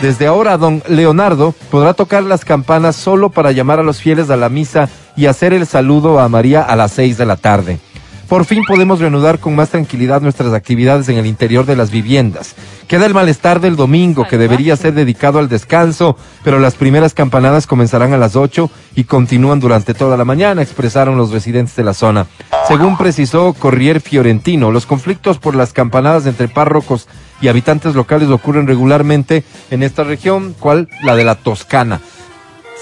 Desde 0.00 0.26
ahora, 0.26 0.56
don 0.58 0.80
Leonardo 0.88 1.54
podrá 1.70 1.94
tocar 1.94 2.22
las 2.22 2.44
campanas 2.44 2.94
solo 2.94 3.30
para 3.30 3.50
llamar 3.50 3.80
a 3.80 3.84
los 3.84 4.00
fieles 4.00 4.30
a 4.30 4.36
la 4.36 4.48
misa 4.48 4.88
y 5.16 5.26
hacer 5.26 5.52
el 5.52 5.66
saludo 5.66 6.20
a 6.20 6.28
María 6.28 6.62
a 6.62 6.76
las 6.76 6.92
seis 6.92 7.18
de 7.18 7.26
la 7.26 7.36
tarde. 7.36 7.80
Por 8.28 8.44
fin 8.44 8.62
podemos 8.66 9.00
reanudar 9.00 9.38
con 9.38 9.54
más 9.54 9.70
tranquilidad 9.70 10.22
nuestras 10.22 10.54
actividades 10.54 11.08
en 11.08 11.18
el 11.18 11.26
interior 11.26 11.66
de 11.66 11.76
las 11.76 11.90
viviendas. 11.90 12.54
Queda 12.88 13.06
el 13.06 13.14
malestar 13.14 13.60
del 13.60 13.76
domingo, 13.76 14.26
que 14.26 14.38
debería 14.38 14.76
ser 14.76 14.94
dedicado 14.94 15.38
al 15.38 15.48
descanso, 15.48 16.16
pero 16.42 16.58
las 16.58 16.74
primeras 16.74 17.14
campanadas 17.14 17.66
comenzarán 17.66 18.12
a 18.12 18.18
las 18.18 18.36
8 18.36 18.70
y 18.96 19.04
continúan 19.04 19.60
durante 19.60 19.94
toda 19.94 20.16
la 20.16 20.24
mañana, 20.24 20.62
expresaron 20.62 21.16
los 21.16 21.30
residentes 21.30 21.76
de 21.76 21.84
la 21.84 21.94
zona. 21.94 22.26
Según 22.68 22.96
precisó 22.96 23.52
Corrier 23.52 24.00
Fiorentino, 24.00 24.70
los 24.70 24.86
conflictos 24.86 25.38
por 25.38 25.54
las 25.54 25.72
campanadas 25.72 26.26
entre 26.26 26.48
párrocos 26.48 27.08
y 27.40 27.48
habitantes 27.48 27.94
locales 27.94 28.28
ocurren 28.28 28.66
regularmente 28.66 29.44
en 29.70 29.82
esta 29.82 30.04
región, 30.04 30.54
cual 30.58 30.88
la 31.02 31.16
de 31.16 31.24
la 31.24 31.34
Toscana. 31.34 32.00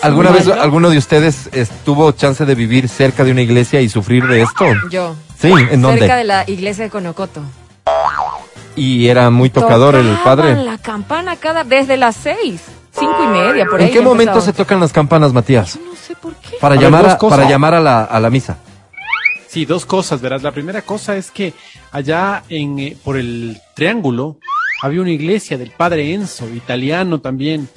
¿Alguna 0.03 0.31
vez 0.31 0.49
alguno 0.49 0.91
de 0.91 0.99
ustedes 0.99 1.49
tuvo 1.85 2.13
chance 2.13 2.45
de 2.47 2.55
vivir 2.55 2.89
cerca 2.89 3.25
de 3.25 3.33
una 3.33 3.43
iglesia 3.43 3.81
y 3.81 3.89
sufrir 3.89 4.27
de 4.27 4.43
esto? 4.43 4.65
Yo. 4.91 5.15
Sí, 5.39 5.53
¿en 5.71 5.83
dónde? 5.83 6.01
Cerca 6.01 6.17
de 6.17 6.25
la 6.25 6.45
iglesia 6.49 6.85
de 6.85 6.91
Conocoto. 6.91 7.43
Y 8.77 9.09
era 9.09 9.31
muy 9.31 9.51
tocador 9.51 9.95
el 9.97 10.03
Tocaban 10.17 10.25
padre. 10.25 10.65
la 10.65 10.79
campana 10.79 11.37
cada 11.37 11.65
desde 11.65 11.97
las 11.97 12.17
seis, 12.17 12.63
cinco 12.93 13.25
y 13.25 13.27
media 13.29 13.67
por 13.67 13.81
ahí. 13.81 13.89
¿En 13.89 13.93
qué 13.93 14.01
momento 14.01 14.33
empezaba. 14.33 14.41
se 14.47 14.53
tocan 14.53 14.81
las 14.81 14.93
campanas, 14.93 15.33
Matías? 15.33 15.77
No 15.85 15.95
sé 15.97 16.15
por 16.15 16.35
qué. 16.37 16.57
Para 16.61 16.77
A 16.77 16.79
llamar 16.79 17.07
a, 17.09 17.19
para 17.19 17.49
llamar 17.49 17.75
a 17.75 17.81
la, 17.81 18.05
a 18.05 18.21
la 18.21 18.31
misa. 18.31 18.57
Sí, 19.49 19.65
dos 19.65 19.85
cosas, 19.85 20.21
verás. 20.21 20.43
La 20.43 20.53
primera 20.53 20.83
cosa 20.83 21.17
es 21.17 21.31
que 21.31 21.53
allá 21.91 22.45
en 22.49 22.79
eh, 22.79 22.97
por 23.03 23.17
el 23.17 23.61
Triángulo 23.75 24.37
había 24.83 25.01
una 25.01 25.11
iglesia 25.11 25.59
del 25.59 25.73
padre 25.73 26.15
Enzo, 26.15 26.49
italiano 26.49 27.21
también. 27.21 27.69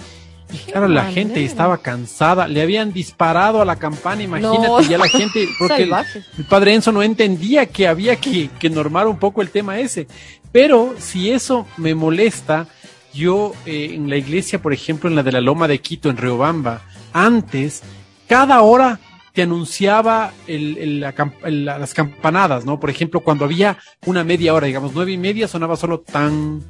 Y 0.52 0.58
claro, 0.72 0.88
la 0.88 1.06
gente 1.06 1.44
estaba 1.44 1.78
cansada, 1.80 2.48
le 2.48 2.62
habían 2.62 2.94
disparado 2.94 3.62
a 3.62 3.66
la 3.66 3.76
campana, 3.78 4.22
imagínate, 4.24 4.68
No. 4.68 4.82
ya 4.82 4.98
la 4.98 5.08
gente, 5.08 5.48
porque 5.60 5.84
el, 5.84 6.46
padre 6.48 6.74
Enzo 6.76 6.92
no 6.92 7.02
entendía 7.02 7.66
que 7.66 7.88
había 7.88 8.16
que, 8.18 8.50
que 8.60 8.70
normar 8.70 9.08
un 9.08 9.18
poco 9.18 9.42
el 9.42 9.50
tema 9.50 9.80
ese. 9.80 10.08
Pero 10.52 10.94
si 11.00 11.32
eso 11.32 11.66
me 11.78 11.96
molesta, 11.96 12.68
yo 13.14 13.54
eh, 13.66 13.92
en 13.94 14.10
la 14.10 14.18
iglesia, 14.18 14.62
por 14.62 14.74
ejemplo, 14.74 15.10
en 15.10 15.16
la 15.16 15.24
de 15.24 15.32
la 15.32 15.42
Loma 15.42 15.68
de 15.68 15.80
Quito, 15.80 16.10
en 16.10 16.18
Riobamba, 16.18 16.82
antes, 17.14 17.82
cada 18.28 18.62
hora 18.62 19.00
te 19.34 19.42
anunciaba 19.42 20.32
el- 20.46 20.78
el- 20.78 21.00
la 21.00 21.14
la- 21.46 21.80
las 21.80 21.94
campanadas, 21.96 22.66
¿no? 22.66 22.80
Por 22.80 22.92
ejemplo, 22.92 23.22
cuando 23.22 23.46
había 23.46 23.78
una 24.06 24.24
media 24.24 24.54
hora, 24.54 24.68
digamos, 24.68 24.92
nueve 24.94 25.12
y 25.12 25.18
media 25.18 25.48
sonaba 25.48 25.76
solo 25.76 26.00
tan... 26.02 26.62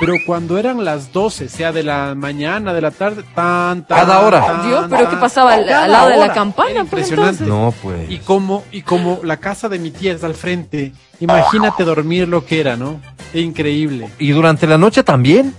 Pero 0.00 0.14
cuando 0.26 0.58
eran 0.58 0.84
las 0.84 1.12
doce, 1.12 1.48
sea 1.48 1.70
de 1.72 1.82
la 1.84 2.14
mañana, 2.16 2.72
de 2.74 2.80
la 2.80 2.90
tarde, 2.90 3.22
tan, 3.34 3.84
tan. 3.86 3.98
Cada 4.06 4.20
hora. 4.20 4.44
tan, 4.44 4.66
Dios, 4.68 4.86
pero 4.90 5.04
¿qué 5.04 5.10
tan, 5.12 5.20
pasaba 5.20 5.54
al- 5.54 5.68
al 5.72 5.92
lado 5.92 6.08
de 6.08 6.16
la 6.18 6.32
campana, 6.32 6.84
pues, 6.84 7.10
impresionante. 7.10 7.44
No, 7.44 7.72
pues. 7.82 8.10
Y 8.10 8.18
como, 8.18 8.64
y 8.72 8.82
como 8.82 9.20
la 9.22 9.36
casa 9.36 9.68
de 9.68 9.78
mi 9.78 9.90
tía 9.92 10.12
está 10.12 10.26
al 10.26 10.34
frente, 10.34 10.92
imagínate 11.20 11.84
dormir 11.84 12.26
lo 12.28 12.44
que 12.44 12.60
era, 12.60 12.76
¿no? 12.76 13.00
Increíble. 13.34 14.08
¿Y 14.18 14.30
durante 14.32 14.66
la 14.66 14.78
noche 14.78 15.02
también? 15.04 15.54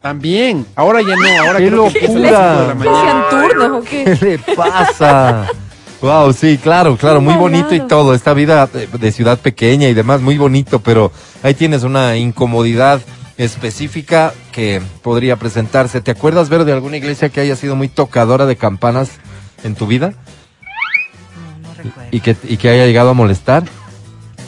También, 0.00 0.66
ahora 0.76 1.00
ya 1.02 1.14
no, 1.14 1.42
ahora 1.46 1.58
¡Qué 1.58 1.68
creo 1.68 1.92
que 1.92 2.00
locura! 2.00 2.08
cinco 2.08 2.14
de 2.14 2.30
la 2.32 2.66
¿Qué 2.68 2.74
mañana. 2.74 3.26
hacían 3.28 3.48
turnos 3.48 3.70
o 3.70 3.84
qué? 3.84 4.04
¿Qué 4.18 4.24
le 4.26 4.38
pasa? 4.56 5.46
Wow, 6.00 6.32
sí, 6.32 6.56
claro, 6.56 6.96
claro, 6.96 7.20
muy 7.20 7.34
bonito 7.34 7.74
y 7.74 7.80
todo. 7.80 8.14
Esta 8.14 8.32
vida 8.32 8.66
de 8.66 9.12
ciudad 9.12 9.38
pequeña 9.38 9.86
y 9.88 9.92
demás, 9.94 10.22
muy 10.22 10.38
bonito, 10.38 10.80
pero 10.80 11.12
ahí 11.42 11.52
tienes 11.52 11.82
una 11.82 12.16
incomodidad 12.16 13.02
específica 13.40 14.32
que 14.52 14.80
podría 15.02 15.36
presentarse. 15.36 16.00
¿Te 16.00 16.10
acuerdas 16.10 16.48
ver 16.48 16.64
de 16.64 16.72
alguna 16.72 16.96
iglesia 16.96 17.28
que 17.30 17.40
haya 17.40 17.56
sido 17.56 17.74
muy 17.76 17.88
tocadora 17.88 18.46
de 18.46 18.56
campanas 18.56 19.10
en 19.64 19.74
tu 19.74 19.86
vida? 19.86 20.12
recuerdo. 21.76 22.08
y 22.10 22.20
que, 22.20 22.36
y 22.44 22.56
que 22.56 22.68
haya 22.68 22.86
llegado 22.86 23.10
a 23.10 23.14
molestar. 23.14 23.64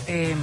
Eh, 0.06 0.34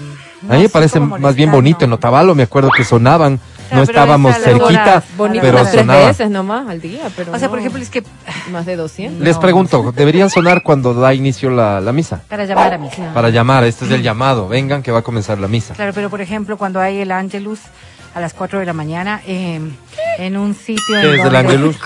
A 0.50 0.54
mí 0.56 0.64
me 0.64 0.70
parece 0.70 1.00
más 1.00 1.36
bien 1.36 1.52
bonito. 1.52 1.86
En 1.86 1.94
Otavalo 1.94 2.34
me 2.34 2.44
acuerdo 2.44 2.72
que 2.76 2.84
sonaban, 2.84 3.34
no 3.34 3.40
pero 3.70 3.84
estábamos 3.84 4.36
cerquita, 4.38 5.04
Bonito 5.16 5.42
pero 5.44 5.58
tres 5.60 5.82
sonaba. 5.82 6.08
veces 6.08 6.32
nomás 6.32 6.68
al 6.68 6.82
día, 6.82 7.04
pero 7.16 7.32
O 7.34 7.38
sea, 7.38 7.50
por 7.50 7.58
no 7.58 7.62
ejemplo, 7.62 7.82
es 7.84 7.90
que 7.92 8.04
más 8.52 8.66
de 8.66 8.76
200. 8.76 9.22
Les 9.22 9.38
pregunto, 9.38 9.94
¿deberían 9.96 10.32
sonar 10.32 10.64
cuando 10.64 10.96
da 10.96 11.14
inicio 11.14 11.52
la, 11.52 11.80
la 11.80 11.92
misa? 11.94 12.24
para 12.28 12.46
llamar 12.46 12.74
a 12.74 12.78
misa. 12.80 13.14
Para 13.14 13.30
llamar, 13.30 13.64
este 13.66 13.86
es 13.86 13.92
el 13.92 14.02
llamado, 14.02 14.48
vengan 14.48 14.82
que 14.82 14.92
va 14.92 15.00
a 15.00 15.04
comenzar 15.04 15.38
la 15.38 15.48
misa. 15.48 15.76
Claro, 15.76 15.92
pero 15.94 16.10
por 16.10 16.22
ejemplo, 16.22 16.58
cuando 16.58 16.80
hay 16.80 16.98
el 17.02 17.12
Angelus 17.12 17.60
a 18.14 18.20
las 18.20 18.34
4 18.34 18.60
de 18.60 18.66
la 18.66 18.74
mañana 18.74 19.22
eh, 19.26 19.60
en 20.18 20.38
un 20.38 20.54
sitio 20.56 20.98
en 20.98 21.02
¿Qué 21.02 21.16
es 21.16 21.26
el 21.26 21.36
Angelus? 21.36 21.78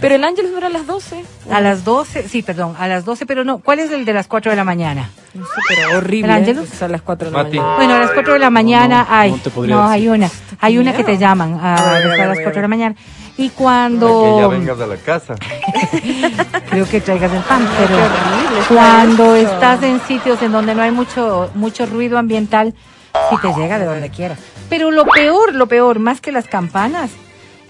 Pero 0.00 0.14
el 0.14 0.24
Ángelus 0.24 0.50
no 0.50 0.58
era 0.58 0.66
a 0.68 0.70
las 0.70 0.86
12. 0.86 1.24
a 1.50 1.60
las 1.60 1.84
12, 1.84 2.28
sí, 2.28 2.42
perdón, 2.42 2.74
a 2.78 2.88
las 2.88 3.04
12, 3.04 3.26
pero 3.26 3.44
no, 3.44 3.58
¿cuál 3.58 3.78
es 3.80 3.90
el 3.90 4.04
de 4.04 4.12
las 4.12 4.26
4 4.26 4.50
de 4.52 4.56
la 4.56 4.64
mañana? 4.64 5.10
No 5.34 5.44
sé, 5.44 5.52
pero 5.68 5.98
horrible. 5.98 6.32
¿El 6.32 6.38
Ángelus? 6.38 6.72
Es 6.72 6.82
a 6.82 6.88
las 6.88 7.02
4 7.02 7.26
de 7.30 7.36
la 7.36 7.42
Mati. 7.42 7.56
mañana. 7.56 7.76
Bueno, 7.76 7.94
a 7.94 7.98
las 8.00 8.10
4 8.12 8.32
de 8.32 8.38
la 8.38 8.50
mañana 8.50 9.06
no, 9.08 9.14
hay, 9.14 9.30
no 9.30 9.66
no, 9.66 9.88
hay 9.88 10.08
una, 10.08 10.30
hay 10.60 10.78
una 10.78 10.92
que 10.94 11.04
te 11.04 11.18
llaman 11.18 11.58
a, 11.60 11.74
A 11.74 11.92
ver, 11.94 12.06
a 12.06 12.26
las 12.26 12.36
voy 12.36 12.38
a 12.38 12.44
4 12.44 12.52
de 12.52 12.62
la 12.62 12.68
mañana. 12.68 12.96
Y 13.36 13.50
cuando, 13.50 14.50
a 14.50 14.86
la 14.86 14.96
casa. 14.96 15.36
creo 16.70 16.88
que 16.88 17.00
traigas 17.00 17.32
el 17.32 17.42
pan, 17.42 17.64
pero 17.78 17.96
Qué 17.96 18.02
horrible 18.02 18.38
cuando 18.68 19.36
estás 19.36 19.82
en 19.82 20.00
sitios 20.00 20.42
en 20.42 20.52
donde 20.52 20.74
no 20.74 20.82
hay 20.82 20.90
mucho, 20.90 21.50
mucho 21.54 21.86
ruido 21.86 22.18
ambiental, 22.18 22.74
sí 23.30 23.36
te 23.40 23.52
llega 23.60 23.78
de 23.78 23.84
donde 23.84 24.10
quieras. 24.10 24.38
Pero 24.68 24.90
lo 24.90 25.04
peor, 25.06 25.54
lo 25.54 25.66
peor, 25.66 25.98
más 25.98 26.20
que 26.20 26.32
las 26.32 26.46
campanas, 26.46 27.10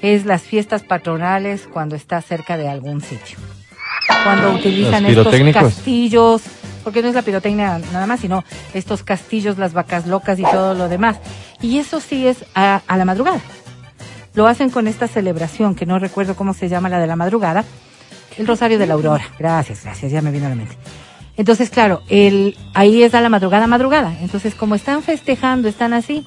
es 0.02 0.24
las 0.24 0.42
fiestas 0.42 0.82
patronales 0.82 1.68
cuando 1.72 1.96
estás 1.96 2.24
cerca 2.24 2.56
de 2.56 2.68
algún 2.68 3.00
sitio. 3.00 3.38
Cuando 4.24 4.52
utilizan 4.52 5.06
estos 5.06 5.34
castillos, 5.52 6.42
porque 6.82 7.02
no 7.02 7.08
es 7.08 7.14
la 7.14 7.22
pirotecnia 7.22 7.80
nada 7.92 8.06
más, 8.06 8.20
sino 8.20 8.44
estos 8.74 9.02
castillos, 9.02 9.58
las 9.58 9.72
vacas 9.72 10.06
locas 10.06 10.38
y 10.38 10.42
todo 10.42 10.74
lo 10.74 10.88
demás. 10.88 11.18
Y 11.60 11.78
eso 11.78 12.00
sí 12.00 12.26
es 12.26 12.44
a, 12.54 12.80
a 12.86 12.96
la 12.96 13.04
madrugada. 13.04 13.40
Lo 14.34 14.46
hacen 14.46 14.70
con 14.70 14.86
esta 14.86 15.08
celebración, 15.08 15.74
que 15.74 15.84
no 15.86 15.98
recuerdo 15.98 16.36
cómo 16.36 16.54
se 16.54 16.68
llama 16.68 16.88
la 16.88 17.00
de 17.00 17.06
la 17.06 17.16
madrugada, 17.16 17.64
el 18.36 18.46
Rosario 18.46 18.78
de 18.78 18.86
la 18.86 18.94
Aurora. 18.94 19.24
Gracias, 19.38 19.82
gracias, 19.84 20.12
ya 20.12 20.22
me 20.22 20.30
vino 20.30 20.46
a 20.46 20.50
la 20.50 20.54
mente. 20.54 20.76
Entonces, 21.38 21.70
claro, 21.70 22.02
el, 22.08 22.56
ahí 22.74 23.02
es 23.02 23.14
a 23.14 23.20
la 23.22 23.28
madrugada, 23.30 23.66
madrugada. 23.66 24.12
Entonces, 24.20 24.54
como 24.54 24.74
están 24.74 25.02
festejando, 25.02 25.68
están 25.68 25.92
así, 25.94 26.24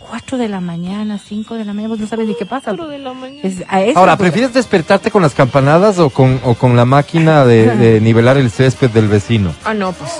4 0.00 0.36
de 0.36 0.48
la 0.48 0.60
mañana, 0.60 1.18
5 1.18 1.54
de 1.54 1.64
la 1.64 1.72
mañana, 1.72 1.90
vos 1.94 2.00
no 2.00 2.06
sabes 2.08 2.26
ni 2.26 2.34
qué 2.34 2.44
pasa. 2.44 2.72
Es- 3.42 3.62
a 3.68 3.80
eso, 3.82 3.98
Ahora, 3.98 4.16
pues, 4.16 4.30
¿prefieres 4.30 4.52
despertarte 4.54 5.10
con 5.10 5.22
las 5.22 5.32
campanadas 5.34 5.98
o 6.00 6.10
con, 6.10 6.40
o 6.44 6.54
con 6.54 6.76
la 6.76 6.84
máquina 6.84 7.44
de, 7.46 7.76
de 7.76 8.00
nivelar 8.00 8.36
el 8.36 8.50
césped 8.50 8.90
del 8.90 9.06
vecino? 9.08 9.54
Ah, 9.64 9.74
no, 9.74 9.92
pues. 9.92 10.10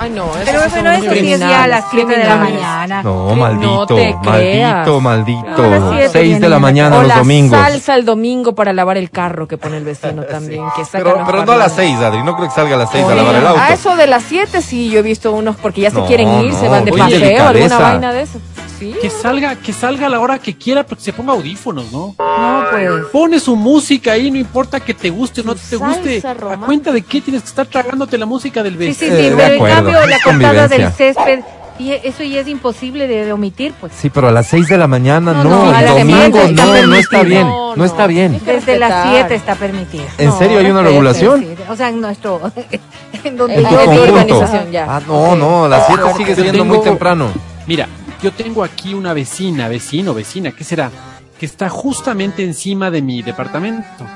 Ay, 0.00 0.10
no. 0.10 0.26
esos 0.26 0.44
Pero 0.44 0.58
bueno, 0.70 0.90
eso 0.92 1.12
sí 1.12 1.32
es 1.32 1.40
ya 1.40 1.64
a 1.64 1.66
las 1.66 1.84
7 1.90 2.16
de 2.16 2.24
la 2.24 2.36
mañana. 2.36 3.02
No, 3.02 3.34
maldito, 3.34 3.86
no 3.90 4.22
maldito, 4.22 5.00
maldito. 5.00 5.56
No, 5.56 5.64
a 5.64 5.68
las 5.68 5.90
siete 5.90 6.08
Seis 6.10 6.24
viene 6.28 6.40
de 6.40 6.48
la 6.48 6.58
mañana 6.58 6.96
O 6.96 7.00
los 7.00 7.08
la 7.08 7.16
domingos. 7.18 7.58
salsa 7.58 7.94
el 7.96 8.04
domingo 8.04 8.54
para 8.54 8.72
lavar 8.72 8.96
el 8.96 9.10
carro 9.10 9.48
que 9.48 9.58
pone 9.58 9.76
el 9.78 9.84
vecino 9.84 10.22
también. 10.22 10.62
Que 10.76 10.84
saca 10.84 11.04
Pero, 11.04 11.22
pero 11.26 11.44
no 11.44 11.52
a 11.52 11.56
las 11.56 11.72
parlantes. 11.72 11.74
seis, 11.76 11.98
Adri. 11.98 12.22
No 12.22 12.36
creo 12.36 12.48
que 12.48 12.54
salga 12.54 12.74
a 12.76 12.78
las 12.78 12.90
seis 12.90 13.04
a 13.04 13.06
Oye, 13.08 13.16
lavar 13.16 13.34
el 13.34 13.46
auto. 13.46 13.60
A 13.60 13.72
eso 13.72 13.96
de 13.96 14.06
las 14.06 14.22
7 14.24 14.62
sí, 14.62 14.88
yo 14.90 15.00
he 15.00 15.02
visto 15.02 15.32
unos 15.32 15.56
porque 15.56 15.80
ya 15.82 15.90
se 15.90 15.96
No, 15.98 16.06
quieren 16.06 16.28
ir, 16.44 16.54
se 16.54 16.68
van 16.68 16.84
de 16.84 16.92
paseo, 16.92 17.48
alguna 17.48 17.78
vaina 17.78 18.12
de 18.12 18.22
eso. 18.22 18.38
Sí. 18.78 18.94
Que 19.00 19.10
salga, 19.10 19.56
que 19.56 19.72
salga 19.72 20.06
a 20.06 20.08
la 20.10 20.20
hora 20.20 20.38
que 20.38 20.56
quiera, 20.56 20.84
pero 20.84 20.96
que 20.96 21.02
se 21.02 21.12
ponga 21.12 21.32
audífonos, 21.32 21.90
¿no? 21.92 22.14
No, 22.18 22.64
pues. 22.70 22.90
Pone 23.12 23.40
su 23.40 23.56
música 23.56 24.12
ahí, 24.12 24.30
no 24.30 24.38
importa 24.38 24.78
que 24.80 24.94
te 24.94 25.10
guste 25.10 25.40
o 25.40 25.44
no 25.44 25.54
te 25.54 25.76
guste. 25.76 26.20
salsa 26.20 26.30
A 26.30 26.34
romántica. 26.34 26.66
cuenta 26.66 26.92
de 26.92 27.02
qué 27.02 27.20
tienes 27.20 27.42
que 27.42 27.48
estar 27.48 27.66
tragándote 27.66 28.16
la 28.18 28.26
música 28.26 28.62
del 28.62 28.74
Sí, 28.74 28.78
vecino. 28.78 29.16
sí, 29.16 29.20
Eh, 29.20 29.30
sí, 29.30 29.30
de 29.30 29.36
pero 29.36 29.66
en 29.66 29.74
cambio 29.74 29.92
la 30.06 30.16
es 30.16 30.22
cortada 30.22 30.68
del 30.68 30.92
césped, 30.92 31.40
y 31.80 31.92
eso 31.92 32.22
ya 32.24 32.40
es 32.40 32.48
imposible 32.48 33.06
de, 33.06 33.24
de 33.24 33.32
omitir, 33.32 33.72
pues. 33.80 33.92
Sí, 33.96 34.10
pero 34.10 34.28
a 34.28 34.32
las 34.32 34.46
seis 34.48 34.66
de 34.68 34.76
la 34.78 34.86
mañana 34.88 35.32
No, 35.32 35.44
no, 35.44 35.64
no, 35.66 35.72
las 35.72 35.86
domingo 35.96 36.38
está 36.40 36.64
no, 36.64 36.86
no 36.86 36.94
está 36.96 37.22
bien, 37.22 37.46
No, 37.46 37.76
no 37.76 37.84
está 37.84 38.06
bien. 38.08 38.40
Desde 38.44 38.78
las 38.78 38.90
respetar. 38.90 39.10
7 39.28 39.34
está 39.36 39.54
permitido. 39.54 40.04
¿En 40.18 40.32
serio 40.32 40.58
hay 40.58 40.66
una 40.70 40.82
regulación? 40.82 41.40
sí. 41.40 41.54
O 41.68 41.76
sea, 41.76 41.88
en 41.88 42.00
nuestro. 42.00 42.40
en 43.24 43.36
donde 43.36 43.56
En 43.56 43.62
tu 43.68 43.74
conjunto. 43.76 44.02
organización, 44.02 44.70
ya. 44.72 44.86
Ah, 44.88 45.00
no, 45.06 45.36
no, 45.36 45.64
a 45.64 45.68
las 45.68 45.86
siete 45.86 46.02
sigue 46.16 46.34
Yo 46.36 46.42
siendo 46.42 46.64
muy 46.64 46.78
tengo- 46.78 46.84
temprano. 46.84 47.28
Mira, 47.66 47.86
yo 48.22 48.32
tengo 48.32 48.64
aquí 48.64 48.94
una 48.94 49.12
vecina, 49.12 49.68
vecino, 49.68 50.12
vecina, 50.14 50.52
¿qué 50.52 50.64
será? 50.64 50.90
Que 51.38 51.46
está 51.46 51.68
justamente 51.68 52.42
encima 52.42 52.90
de 52.90 53.00
mi 53.00 53.22
departamento. 53.22 54.06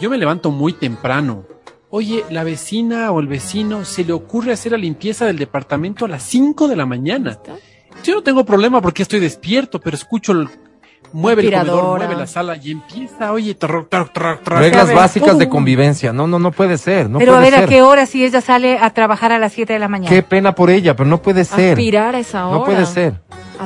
Yo 0.00 0.08
me 0.08 0.18
levanto 0.18 0.50
muy 0.50 0.72
temprano. 0.74 1.44
Oye, 1.90 2.24
la 2.30 2.44
vecina 2.44 3.10
o 3.10 3.20
el 3.20 3.26
vecino 3.26 3.84
se 3.84 4.04
le 4.04 4.12
ocurre 4.12 4.52
hacer 4.52 4.72
la 4.72 4.78
limpieza 4.78 5.26
del 5.26 5.38
departamento 5.38 6.04
a 6.04 6.08
las 6.08 6.22
5 6.24 6.68
de 6.68 6.76
la 6.76 6.86
mañana. 6.86 7.38
Yo 8.04 8.14
no 8.14 8.22
tengo 8.22 8.44
problema 8.44 8.80
porque 8.80 9.02
estoy 9.02 9.20
despierto, 9.20 9.80
pero 9.80 9.96
escucho 9.96 10.32
el 10.32 10.48
mueve 11.14 11.42
el 11.42 11.52
comedor, 11.52 11.98
mueve 11.98 12.16
la 12.16 12.26
sala 12.26 12.56
y 12.56 12.72
empieza, 12.72 13.32
oye, 13.32 13.54
tar, 13.54 13.84
tar, 13.88 14.08
tar, 14.08 14.40
Reglas 14.44 14.88
tar, 14.88 14.96
básicas 14.96 15.38
de 15.38 15.46
¡pum! 15.46 15.52
convivencia. 15.58 16.12
No, 16.12 16.26
no, 16.26 16.38
no 16.38 16.50
puede 16.50 16.76
ser. 16.76 17.08
No 17.08 17.18
pero 17.18 17.32
a 17.34 17.38
puede 17.38 17.50
ver, 17.50 17.60
ser. 17.60 17.68
¿a 17.68 17.68
qué 17.68 17.82
hora 17.82 18.04
si 18.06 18.24
ella 18.24 18.40
sale 18.40 18.78
a 18.78 18.90
trabajar 18.90 19.32
a 19.32 19.38
las 19.38 19.52
7 19.52 19.72
de 19.72 19.78
la 19.78 19.88
mañana? 19.88 20.10
Qué 20.10 20.22
pena 20.22 20.54
por 20.54 20.70
ella, 20.70 20.94
pero 20.96 21.08
no 21.08 21.22
puede 21.22 21.44
ser. 21.44 21.72
Aspirar 21.72 22.14
a 22.14 22.18
esa 22.18 22.46
hora. 22.46 22.58
No 22.58 22.64
puede 22.64 22.84
ser. 22.86 23.14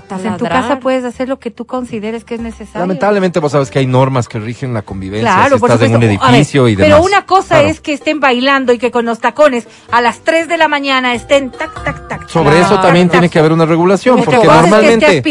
Pues 0.09 0.25
en 0.25 0.37
tu 0.37 0.45
casa 0.45 0.79
puedes 0.81 1.05
hacer 1.05 1.29
lo 1.29 1.39
que 1.39 1.51
tú 1.51 1.67
consideres 1.67 2.25
que 2.25 2.35
es 2.35 2.41
necesario. 2.41 2.81
Lamentablemente 2.81 3.41
vos 3.41 3.53
sabes 3.53 3.71
que 3.71 3.79
hay 3.79 3.87
normas 3.87 4.29
que 4.29 4.39
rigen 4.39 4.75
la 4.75 4.83
convivencia. 4.83 5.33
Claro, 5.33 5.57
si 5.57 5.61
por 5.61 5.71
estás 5.71 5.87
en 5.89 5.95
un 5.95 6.01
ver, 6.01 6.11
edificio 6.11 6.69
y 6.69 6.77
demás. 6.77 6.99
Pero 6.99 7.05
una 7.05 7.25
cosa 7.27 7.57
Claro. 7.57 7.69
es 7.69 7.81
que 7.81 7.93
estén 7.93 8.21
bailando 8.21 8.73
y 8.73 8.79
que 8.79 8.91
con 8.91 9.05
los 9.05 9.19
tacones 9.19 9.67
a 9.91 10.01
las 10.01 10.21
3 10.21 10.49
de 10.49 10.57
la 10.59 10.69
mañana 10.69 11.15
estén 11.15 11.51
tac, 11.51 11.83
tac, 11.85 12.09
tac. 12.09 12.29
Sobre 12.29 12.61
eso 12.61 12.79
también 12.81 13.09
tac. 13.09 13.13
tiene 13.13 13.29
que 13.31 13.39
haber 13.39 13.53
una 13.53 13.65
regulación, 13.67 14.17
porque 14.17 14.33
pasa 14.33 14.43
es 14.43 14.43
que 14.43 14.71
normalmente 14.71 15.23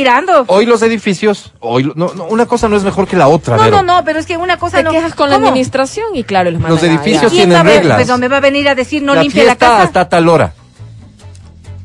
hoy 0.47 0.65
los 0.65 0.81
edificios, 0.81 1.53
hoy 1.59 1.83
lo- 1.83 1.93
no, 1.95 2.13
no, 2.15 2.25
una 2.25 2.45
cosa 2.45 2.67
no 2.67 2.75
es 2.75 2.83
mejor 2.83 3.07
que 3.07 3.15
la 3.15 3.27
otra. 3.27 3.57
No, 3.57 3.63
Vero. 3.63 3.77
no, 3.83 3.97
no, 3.97 4.03
pero 4.03 4.19
es 4.19 4.25
que 4.25 4.37
una 4.37 4.57
cosa 4.57 4.77
Te 4.77 4.83
no. 4.83 4.91
quejas 4.91 5.13
con 5.13 5.29
la 5.29 5.35
administración 5.37 6.07
y 6.15 6.23
claro, 6.23 6.51
los, 6.51 6.61
Los 6.61 6.83
edificios 6.83 7.23
ya. 7.23 7.29
¿Quién 7.29 7.49
tienen 7.49 7.65
reglas. 7.65 7.97
Pues 7.97 8.07
no 8.07 8.17
me 8.17 8.27
va 8.27 8.37
a 8.37 8.41
venir 8.41 8.67
a 8.69 8.75
decir 8.75 9.03
no 9.03 9.13
la 9.13 9.21
limpie 9.23 9.43
la 9.43 9.51
fiesta 9.51 9.65
casa. 9.67 9.83
hasta 9.83 10.09
tal 10.09 10.27
hora. 10.27 10.53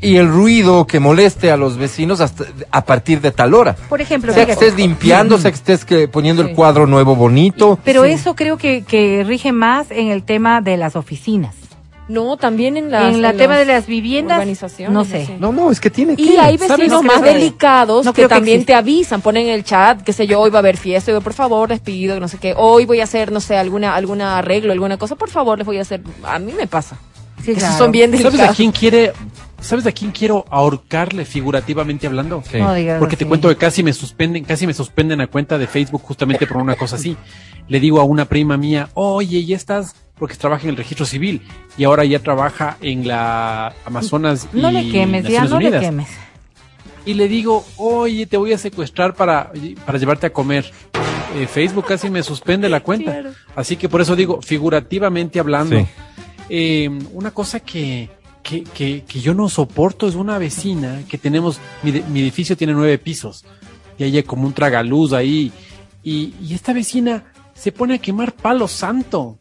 Y 0.03 0.16
el 0.16 0.29
ruido 0.29 0.87
que 0.87 0.99
moleste 1.01 1.51
a 1.51 1.57
los 1.57 1.77
vecinos 1.77 2.20
hasta 2.20 2.45
a 2.70 2.85
partir 2.85 3.20
de 3.20 3.31
tal 3.31 3.55
hora. 3.55 3.74
Por 3.89 4.01
ejemplo, 4.01 4.33
Sea 4.35 4.45
que 4.47 4.53
estés 4.53 4.74
limpiando, 4.77 5.39
sea 5.39 5.51
que 5.51 5.57
estés 5.57 5.85
que, 5.85 6.09
poniendo 6.09 6.43
Sí. 6.43 6.51
el 6.51 6.55
cuadro 6.57 6.87
nuevo 6.87 7.15
bonito. 7.16 7.79
pero 7.85 8.05
Sí. 8.05 8.11
eso 8.11 8.35
creo 8.35 8.57
que, 8.59 8.83
que 8.83 9.24
rige 9.27 9.53
más 9.53 9.91
en 9.91 10.09
el 10.09 10.24
tema 10.24 10.61
de 10.61 10.77
las 10.77 10.97
oficinas. 10.97 11.55
No, 12.09 12.37
también 12.37 12.77
en 12.77 12.91
las 12.91 13.15
en 13.15 13.24
en 13.24 13.37
tema 13.39 13.55
las 13.57 13.66
de 13.66 13.73
las 13.73 13.87
viviendas, 13.87 14.45
no 14.91 15.05
sé. 15.05 15.24
sí. 15.27 15.35
No, 15.39 15.53
no, 15.53 15.70
es 15.70 15.79
que 15.81 15.89
tiene 15.89 16.16
que. 16.16 16.23
Y 16.23 16.37
hay 16.37 16.59
¿Sabes 16.59 16.77
vecinos 16.79 17.03
más 17.05 17.20
sabe? 17.20 17.35
delicados 17.35 18.05
No 18.05 18.12
que 18.12 18.27
también 18.29 18.65
te 18.65 18.74
avisan, 18.74 19.23
ponen 19.23 19.47
en 19.47 19.55
el 19.55 19.62
chat, 19.65 20.03
qué 20.03 20.12
sé 20.12 20.27
yo, 20.27 20.41
hoy 20.41 20.51
va 20.51 20.59
a 20.59 20.61
haber 20.61 20.77
fiesta, 20.77 21.12
yo, 21.12 21.20
por 21.20 21.33
favor, 21.33 21.69
les 21.70 21.79
pido, 21.79 22.19
no 22.19 22.27
sé 22.27 22.39
qué, 22.39 22.55
hoy 22.57 22.87
voy 22.87 23.01
a 23.01 23.05
hacer, 23.05 23.31
no 23.31 23.41
sé, 23.41 23.57
alguna 23.57 23.95
alguna 23.95 24.37
arreglo, 24.37 24.73
alguna 24.73 24.99
cosa, 24.99 25.15
por 25.15 25.31
favor, 25.31 25.57
les 25.59 25.66
voy 25.66 25.79
a 25.79 25.83
hacer. 25.83 26.03
A 26.24 26.39
mí 26.41 26.53
me 26.53 26.66
pasa. 26.66 26.99
Sí, 27.43 27.55
claro. 27.55 27.79
son 27.79 27.93
bien 27.93 28.11
¿Sabes 28.11 28.24
delicados. 28.24 28.53
a 28.53 28.57
quién 28.57 28.73
quiere, 28.73 29.12
sabes 29.63 29.87
a 29.87 29.93
quién 29.93 30.11
quiero 30.11 30.45
ahorcarle 30.51 31.25
figurativamente 31.25 32.07
hablando? 32.07 32.43
Sí. 32.51 32.59
No 32.59 32.75
digas 32.75 32.99
Porque 32.99 33.17
te 33.17 33.25
así. 33.25 33.29
cuento 33.29 33.49
que 33.49 33.57
casi 33.57 33.83
me 33.83 33.93
suspenden, 33.93 34.45
casi 34.45 34.67
me 34.67 34.75
suspenden 34.75 35.19
la 35.19 35.27
cuenta 35.27 35.57
de 35.59 35.67
Facebook 35.67 36.03
justamente 36.03 36.47
por 36.47 36.59
una 36.59 36.75
cosa 36.77 36.97
así. 36.97 37.17
Le 37.69 37.81
digo 37.81 38.01
a 38.01 38.05
una 38.05 38.25
prima 38.27 38.57
mía, 38.57 38.89
oye, 38.95 39.45
ya 39.45 39.57
estás, 39.57 39.95
porque 40.19 40.35
trabaja 40.37 40.65
en 40.65 40.71
el 40.71 40.77
registro 40.77 41.07
civil 41.07 41.43
y 41.79 41.85
ahora 41.85 42.05
ya 42.05 42.19
trabaja 42.19 42.77
en 42.83 43.07
la 43.09 43.73
Amazonas 43.85 44.49
y 44.53 44.61
No 44.61 44.71
le 44.71 44.91
quemes, 44.91 45.23
ya 45.25 45.43
Naciones 45.45 45.51
no 45.51 45.59
le 45.61 45.67
Unidas. 45.67 45.85
quemes. 45.85 46.09
Y 47.05 47.15
le 47.15 47.27
digo, 47.29 47.65
oye, 47.79 48.27
te 48.27 48.37
voy 48.37 48.53
a 48.53 48.59
secuestrar 48.59 49.15
para, 49.15 49.51
para 49.87 49.99
llevarte 49.99 50.27
a 50.27 50.33
comer. 50.33 50.71
Eh, 51.37 51.47
Facebook 51.47 51.87
casi 51.87 52.11
me 52.11 52.23
suspende 52.23 52.69
la 52.69 52.81
cuenta. 52.85 53.23
Así 53.57 53.77
que 53.77 53.89
por 53.89 54.01
eso 54.01 54.15
digo, 54.15 54.41
figurativamente 54.43 55.41
hablando, 55.41 55.79
Sí. 55.79 55.87
eh, 56.49 56.89
una 57.13 57.31
cosa 57.33 57.59
que, 57.61 58.09
que, 58.43 58.64
que, 58.64 59.05
que 59.05 59.20
yo 59.20 59.35
no 59.35 59.48
soporto 59.48 60.09
es 60.09 60.14
una 60.14 60.39
vecina 60.39 61.02
que 61.09 61.19
tenemos, 61.19 61.60
mi, 61.82 61.93
mi 61.93 62.20
edificio 62.20 62.56
tiene 62.56 62.73
nueve 62.73 62.98
pisos 62.98 63.44
y 63.98 64.05
hay 64.05 64.23
como 64.23 64.47
un 64.47 64.52
tragaluz 64.52 65.12
ahí 65.12 65.52
y, 66.02 66.35
y 66.43 66.55
esta 66.55 66.73
vecina 66.73 67.24
se 67.55 67.73
pone 67.73 67.94
a 67.94 67.98
quemar 67.98 68.32
palo 68.32 68.66
santo. 68.66 69.39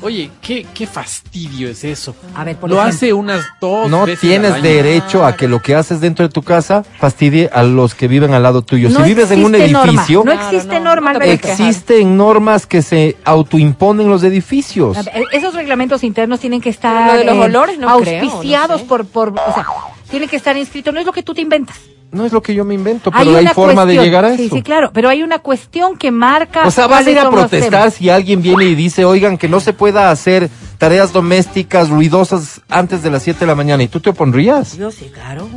Oye, 0.00 0.30
qué, 0.40 0.64
qué 0.74 0.86
fastidio 0.86 1.68
es 1.68 1.82
eso. 1.82 2.14
A 2.36 2.44
ver, 2.44 2.56
por 2.56 2.70
Lo 2.70 2.76
ejemplo. 2.76 2.94
hace 2.96 3.12
unas 3.12 3.44
dos 3.60 3.90
No 3.90 4.06
veces 4.06 4.20
tienes 4.20 4.62
derecho 4.62 5.26
a 5.26 5.34
que 5.36 5.48
lo 5.48 5.60
que 5.60 5.74
haces 5.74 6.00
dentro 6.00 6.26
de 6.26 6.32
tu 6.32 6.42
casa 6.42 6.84
fastidie 7.00 7.50
a 7.52 7.64
los 7.64 7.96
que 7.96 8.06
viven 8.06 8.32
al 8.32 8.44
lado 8.44 8.62
tuyo. 8.62 8.90
No 8.90 9.00
si 9.00 9.02
vives 9.06 9.30
en 9.32 9.44
un 9.44 9.52
norma. 9.52 9.64
edificio, 9.84 10.22
No 10.24 10.32
Claro, 10.32 10.48
existe 10.56 10.78
no, 10.78 10.84
norma, 10.84 11.12
no 11.14 11.18
puedes 11.18 11.34
existen 11.44 12.16
normas 12.16 12.66
que 12.66 12.80
se 12.82 13.16
autoimponen 13.24 14.08
los 14.08 14.22
edificios. 14.22 14.96
Ver, 15.04 15.24
Esos 15.32 15.54
reglamentos 15.54 16.04
internos 16.04 16.38
tienen 16.38 16.60
que 16.60 16.70
estar 16.70 17.12
Lo 17.12 17.18
de 17.18 17.24
los 17.24 17.36
eh, 17.36 17.40
olores 17.40 17.78
no 17.78 17.98
creo, 17.98 18.22
no 18.24 18.30
auspiciados 18.30 18.80
sé. 18.82 18.86
por, 18.86 19.04
por, 19.06 19.30
o 19.30 19.54
sea, 19.54 19.66
tienen 20.10 20.28
que 20.28 20.36
estar 20.36 20.56
inscritos, 20.56 20.94
no 20.94 21.00
es 21.00 21.06
lo 21.06 21.12
que 21.12 21.22
tú 21.24 21.34
te 21.34 21.40
inventas. 21.40 21.76
No 22.10 22.24
es 22.24 22.32
lo 22.32 22.42
que 22.42 22.54
yo 22.54 22.64
me 22.64 22.74
invento, 22.74 23.10
pero 23.10 23.36
hay, 23.36 23.46
forma 23.48 23.84
de 23.84 23.96
llegar 23.96 24.24
a 24.24 24.34
sí, 24.34 24.46
eso. 24.46 24.56
Sí, 24.56 24.62
claro, 24.62 24.90
pero 24.94 25.10
hay 25.10 25.22
una 25.22 25.40
cuestión 25.40 25.98
que 25.98 26.10
marca. 26.10 26.66
O 26.66 26.70
sea, 26.70 26.86
vas 26.86 27.06
a 27.06 27.10
ir 27.10 27.18
a 27.18 27.30
protestar 27.30 27.90
si 27.90 28.08
alguien 28.08 28.40
viene 28.40 28.64
y 28.64 28.74
dice, 28.74 29.04
oigan, 29.04 29.36
que 29.36 29.46
no 29.46 29.60
se 29.60 29.74
pueda 29.74 30.10
hacer 30.10 30.48
tareas 30.78 31.12
domésticas 31.12 31.90
ruidosas 31.90 32.62
antes 32.68 33.02
de 33.02 33.10
las 33.10 33.22
7 33.24 33.40
de 33.40 33.46
la 33.46 33.54
mañana 33.54 33.82
y 33.82 33.88
tú 33.88 34.00
te 34.00 34.10
opondrías. 34.10 34.76
Yo 34.76 34.90
sí, 34.90 35.10
claro. 35.12 35.48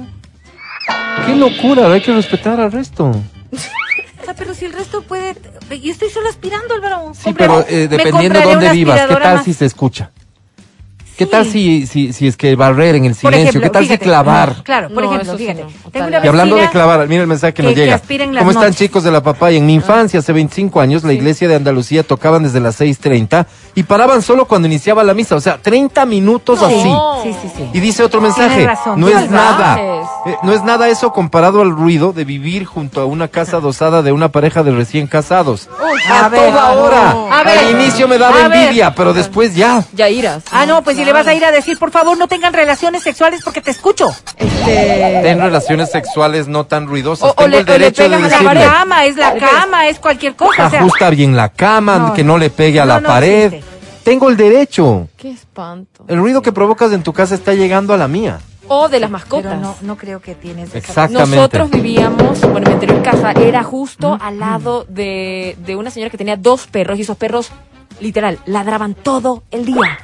Qué 1.26 1.36
locura, 1.36 1.92
hay 1.92 2.02
que 2.02 2.14
respetar 2.14 2.60
al 2.60 2.72
resto. 2.72 3.12
O 3.12 4.26
sea, 4.26 4.34
pero 4.36 4.54
si 4.54 4.66
el 4.66 4.74
resto 4.74 5.02
puede... 5.04 5.36
Yo 5.70 5.92
estoy 5.92 6.10
solo 6.10 6.28
aspirando, 6.28 6.74
Álvaro. 6.74 7.14
Sí, 7.14 7.30
Compré- 7.30 7.38
pero 7.38 7.66
eh, 7.68 7.88
dependiendo 7.88 8.40
de 8.40 8.44
compraré 8.44 8.52
dónde 8.52 8.72
vivas, 8.72 9.02
¿qué 9.08 9.16
tal 9.16 9.36
más. 9.36 9.46
si 9.46 9.54
se 9.54 9.66
escucha? 9.66 10.12
¿Qué 11.18 11.26
tal 11.28 11.46
si, 11.46 11.86
si, 11.86 12.14
si 12.14 12.26
es 12.28 12.36
que 12.36 12.56
barrer 12.56 12.96
en 12.96 13.06
el 13.06 13.14
silencio? 13.14 13.50
ejemplo, 13.50 13.62
¿Qué 13.62 13.70
tal 13.70 13.84
fíjate, 13.84 14.04
si 14.04 14.10
clavar? 14.10 14.64
Claro, 14.64 14.90
por 14.90 15.04
No, 15.04 15.14
ejemplo, 15.14 15.38
fíjate. 15.38 15.64
no, 15.64 15.70
Tengo 15.92 16.08
una 16.08 16.26
Y 16.26 16.28
hablando 16.28 16.56
de 16.56 16.70
clavar, 16.70 17.08
mira 17.08 17.22
el 17.22 17.28
mensaje 17.28 17.54
que, 17.54 17.62
nos 17.62 17.72
que- 17.72 17.76
que 17.76 17.82
llega. 17.82 17.96
aspiren 17.96 18.34
las 18.34 18.42
¿Cómo 18.42 18.52
están 18.52 18.64
noches. 18.70 18.80
chicos 18.80 19.04
de 19.04 19.12
la 19.12 19.22
papaya? 19.22 19.58
En 19.58 19.66
mi 19.68 19.76
infancia, 19.76 20.20
hace 20.20 20.34
25 20.34 20.82
años, 20.82 21.04
la 21.04 21.14
iglesia 21.14 21.48
de 21.48 21.56
Andalucía 21.56 22.02
tocaban 22.04 22.42
desde 22.44 22.60
las 22.60 22.76
6.30 22.82 23.46
y 23.76 23.84
paraban 23.84 24.22
solo 24.22 24.46
cuando 24.46 24.68
iniciaba 24.68 25.04
la 25.04 25.14
misa. 25.14 25.36
O 25.36 25.42
sea, 25.42 25.58
30 25.58 26.06
minutos 26.06 26.60
Sí, 26.60 26.66
así. 26.66 26.94
sí, 27.24 27.36
sí, 27.42 27.52
sí. 27.58 27.70
Y 27.74 27.80
dice 27.80 28.04
otro 28.04 28.22
mensaje, 28.22 28.66
razón, 28.66 29.00
no 29.00 29.08
es 29.08 29.30
nada, 29.30 29.80
eh, 30.26 30.38
no 30.44 30.54
es 30.54 30.64
nada 30.64 30.88
eso 30.90 31.12
comparado 31.14 31.62
al 31.62 31.72
ruido 31.72 32.12
de 32.14 32.26
vivir 32.26 32.66
junto 32.66 33.02
a 33.02 33.06
una 33.06 33.28
casa 33.28 33.58
adosada 33.58 34.02
de 34.02 34.12
una 34.12 34.30
pareja 34.30 34.64
de 34.64 34.72
recién 34.72 35.08
casados. 35.08 35.70
a 36.10 36.26
a 36.26 36.30
ver, 36.30 36.40
toda 36.52 36.72
hora. 36.74 37.14
no. 37.14 37.34
A 37.34 37.44
ver, 37.44 37.58
Al 37.60 37.72
inicio 37.72 38.08
me 38.08 38.18
daba 38.18 38.48
ver. 38.48 38.52
envidia, 38.54 38.94
pero 38.96 39.14
después 39.14 39.56
ya. 39.56 39.84
Ya 39.94 40.10
irás. 40.10 40.44
Ah, 40.52 40.66
no, 40.66 40.84
pues 40.84 40.98
si 40.98 41.06
le 41.06 41.14
vas 41.14 41.28
a 41.28 41.34
ir 41.34 41.44
a 41.46 41.52
decir, 41.52 41.78
por 41.80 41.92
favor, 41.92 42.18
no 42.18 42.28
tengan 42.28 42.54
relaciones 42.54 43.04
sexuales 43.04 43.42
porque 43.44 43.62
te 43.62 43.72
escucho. 43.72 44.10
Este... 44.38 45.20
Ten 45.24 45.40
relaciones 45.40 45.92
sexuales 45.92 46.48
no 46.48 46.66
tan 46.66 46.88
ruidosas. 46.88 47.30
O- 47.30 47.32
o 47.32 47.36
Tengo 47.36 47.50
le- 47.50 47.58
el 47.60 47.64
o 47.64 47.66
le 47.68 47.80
derecho 47.80 48.04
de 48.04 48.10
la 48.10 48.18
La 48.20 48.24
decirle. 48.28 48.46
pared. 48.48 48.66
cama, 48.66 49.06
es 49.06 49.16
la 49.18 49.36
cama, 49.36 49.88
es 49.88 50.00
cualquier 50.00 50.36
cosa. 50.36 50.68
O 50.68 50.70
sea, 50.70 50.80
Ajusta 50.82 51.10
bien 51.10 51.36
la 51.36 51.50
cama, 51.50 51.98
No, 51.98 52.14
que 52.14 52.24
no 52.24 52.38
le 52.38 52.50
pegue 52.50 52.80
a 52.80 52.86
no, 52.86 52.94
la 52.96 53.02
no 53.02 53.08
pared. 53.08 53.46
existe. 53.54 53.61
Tengo 54.04 54.30
el 54.30 54.38
derecho. 54.38 55.08
Qué 55.18 55.32
espanto. 55.32 56.04
El 56.08 56.18
ruido 56.20 56.42
que 56.42 56.52
provocas 56.52 56.92
en 56.94 57.04
tu 57.04 57.14
casa 57.14 57.36
está 57.36 57.54
llegando 57.54 57.94
a 57.94 57.98
la 57.98 58.08
mía. 58.08 58.40
O 58.68 58.88
de 58.88 59.00
las 59.00 59.10
pero 59.10 59.12
mascotas. 59.20 59.60
no, 59.60 59.76
no 59.82 59.98
creo 59.98 60.22
que 60.22 60.34
tienes 60.36 60.70
esa- 60.70 60.78
Exactamente. 60.78 61.36
Nosotros 61.36 61.70
vivíamos, 61.72 62.40
bueno, 62.42 62.68
mi 62.68 62.74
anterior 62.74 63.02
casa 63.04 63.32
era 63.34 63.64
justo 63.64 64.18
al 64.22 64.40
lado 64.40 64.86
de, 64.88 65.58
de 65.66 65.76
una 65.76 65.92
señora 65.92 66.10
que 66.10 66.18
tenía 66.18 66.38
dos 66.38 66.68
perros 66.68 66.98
y 66.98 67.02
esos 67.02 67.18
perros, 67.18 67.50
literal, 68.00 68.40
ladraban 68.46 68.94
todo 68.94 69.44
el 69.52 69.66
día. 69.66 70.00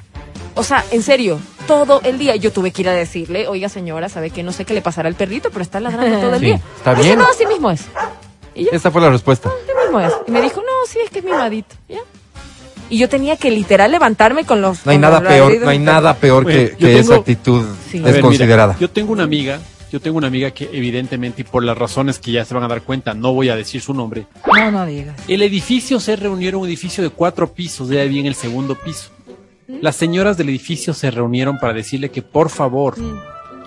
O 0.56 0.64
sea, 0.64 0.84
en 0.92 1.02
serio, 1.02 1.40
todo 1.68 2.02
el 2.04 2.18
día. 2.18 2.36
Yo 2.36 2.52
tuve 2.52 2.72
que 2.72 2.82
ir 2.82 2.90
a 2.90 2.94
decirle, 2.94 3.48
oiga 3.48 3.70
señora, 3.70 4.10
sabe 4.10 4.32
que 4.32 4.44
no 4.44 4.52
sé 4.52 4.66
qué 4.66 4.74
le 4.74 4.82
pasará 4.82 5.08
al 5.08 5.16
perrito, 5.16 5.50
pero 5.50 5.62
está 5.62 5.80
ladrando 5.80 6.20
todo 6.20 6.34
el 6.34 6.40
Sí, 6.40 6.46
día. 6.48 6.60
está 6.78 6.94
bien. 6.94 7.20
no, 7.20 7.26
así 7.26 7.46
mismo 7.46 7.72
es. 7.72 7.86
Y 8.54 8.66
yo, 8.66 8.72
Esa 8.74 8.92
fue 8.92 9.02
la 9.02 9.10
respuesta. 9.12 9.50
así 9.50 9.72
mismo 9.86 10.00
es. 10.02 10.12
Y 10.28 10.32
me 10.32 10.42
dijo, 10.42 10.60
no, 10.62 10.88
sí, 10.88 10.98
es 11.06 11.10
que 11.12 11.20
es 11.20 11.26
mimadito. 11.26 11.76
¿ya? 11.88 12.00
Y 12.90 12.98
yo 12.98 13.10
tenía 13.10 13.36
que 13.38 13.52
literal 13.52 13.92
levantarme 13.92 14.46
con 14.46 14.62
los... 14.62 14.86
No 14.86 14.92
hay 14.92 14.98
nada 14.98 15.22
peor, 15.22 15.54
no 15.62 15.70
hay 15.70 15.80
nada 15.80 16.14
peor 16.16 16.46
que, 16.46 16.76
que 16.78 17.00
esa 17.00 17.10
tengo- 17.10 17.20
actitud 17.22 17.66
Sí. 17.92 17.98
A 17.98 18.02
ver, 18.02 18.02
mira, 18.02 18.12
desconsiderada. 18.14 18.76
yo 18.80 18.90
tengo 18.90 19.12
una 19.14 19.24
amiga, 19.24 19.60
yo 19.92 20.00
tengo 20.00 20.18
una 20.18 20.28
amiga 20.28 20.52
que 20.52 20.70
evidentemente 20.74 21.42
y 21.42 21.46
por 21.46 21.64
las 21.64 21.78
razones 21.78 22.20
que 22.20 22.32
ya 22.32 22.44
se 22.46 22.54
van 22.54 22.64
a 22.64 22.68
dar 22.68 22.82
cuenta, 22.82 23.14
no 23.14 23.34
voy 23.34 23.50
a 23.50 23.56
decir 23.56 23.82
su 23.82 23.94
nombre. 23.94 24.26
No, 24.46 24.72
no 24.72 24.86
digas. 24.86 25.16
El 25.28 25.42
edificio 25.42 26.00
se 26.00 26.16
reunió, 26.16 26.48
era 26.50 26.58
un 26.58 26.68
edificio 26.68 27.04
de 27.04 27.10
cuatro 27.10 27.52
pisos, 27.54 27.90
ya 27.90 28.02
había 28.02 28.20
en 28.22 28.26
el 28.28 28.36
segundo 28.36 28.76
piso. 28.76 29.10
Las 29.82 29.96
señoras 29.98 30.38
del 30.38 30.50
edificio 30.50 30.94
se 30.94 31.12
reunieron 31.12 31.58
para 31.60 31.74
decirle 31.74 32.10
que 32.10 32.22
por 32.22 32.50
favor, 32.50 32.96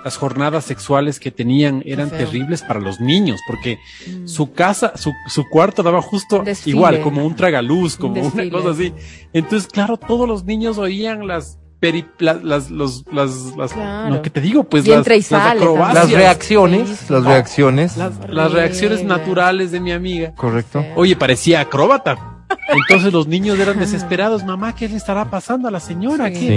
las 0.04 0.16
jornadas 0.16 0.64
sexuales 0.64 1.20
que 1.20 1.30
tenían 1.30 1.82
eran 1.86 2.10
terribles 2.10 2.62
para 2.62 2.80
los 2.80 3.00
niños, 3.00 3.40
porque 3.46 3.78
su 4.24 4.52
casa, 4.52 4.92
su, 4.96 5.12
su 5.28 5.48
cuarto 5.48 5.82
daba 5.82 6.00
justo 6.02 6.42
Desfile. 6.44 6.76
igual, 6.76 7.00
como 7.02 7.24
un 7.26 7.36
tragaluz, 7.36 7.96
como 7.96 8.20
una 8.22 8.50
cosa 8.50 8.70
así. 8.70 8.92
Entonces, 9.32 9.68
claro, 9.70 9.96
todos 9.96 10.28
los 10.28 10.44
niños 10.44 10.78
oían 10.78 11.26
las 11.26 11.58
peri- 11.80 12.06
la- 12.18 12.34
las, 12.34 12.70
los, 12.70 13.04
las, 13.12 13.56
las, 13.56 13.72
Claro. 13.72 14.10
no, 14.16 14.22
¿qué 14.22 14.28
te 14.30 14.40
digo? 14.42 14.64
Pues 14.64 14.86
Y 14.86 14.90
las, 14.90 15.06
las 15.06 15.32
acrobacias, 15.32 15.94
Las 15.94 16.12
reacciones, 16.12 16.88
sí. 16.88 17.06
las 17.12 17.24
reacciones. 17.24 17.96
las, 17.96 18.12
las 18.28 18.52
reacciones 18.52 19.02
naturales 19.04 19.70
de 19.72 19.80
mi 19.80 19.92
amiga. 19.92 20.34
Correcto. 20.34 20.84
Oye, 20.96 21.16
parecía 21.16 21.60
acróbata. 21.60 22.29
Entonces 22.68 23.12
los 23.12 23.26
niños 23.26 23.58
eran 23.58 23.78
desesperados. 23.78 24.44
Mamá, 24.44 24.74
¿qué 24.74 24.88
le 24.88 24.96
estará 24.96 25.24
pasando 25.30 25.68
a 25.68 25.70
la 25.70 25.80
señora? 25.80 26.28
Sí. 26.28 26.32
¿Qué?". 26.34 26.56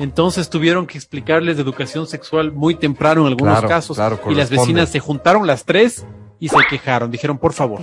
Entonces 0.00 0.48
tuvieron 0.50 0.86
que 0.86 0.98
explicarles 0.98 1.56
de 1.56 1.62
educación 1.62 2.06
sexual 2.06 2.52
muy 2.52 2.74
temprano 2.74 3.22
en 3.22 3.28
algunos 3.28 3.54
Claro, 3.54 3.68
casos. 3.68 3.96
claro, 3.96 4.20
y 4.30 4.34
las 4.34 4.50
vecinas 4.50 4.88
se 4.90 5.00
juntaron 5.00 5.46
las 5.46 5.64
tres 5.64 6.04
y 6.40 6.48
se 6.48 6.56
quejaron. 6.70 7.10
Dijeron, 7.10 7.38
por 7.38 7.52
favor. 7.52 7.80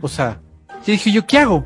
O 0.00 0.08
sea, 0.08 0.40
yo 0.86 0.92
dije, 0.92 1.10
¿yo 1.10 1.26
qué 1.26 1.38
hago? 1.38 1.64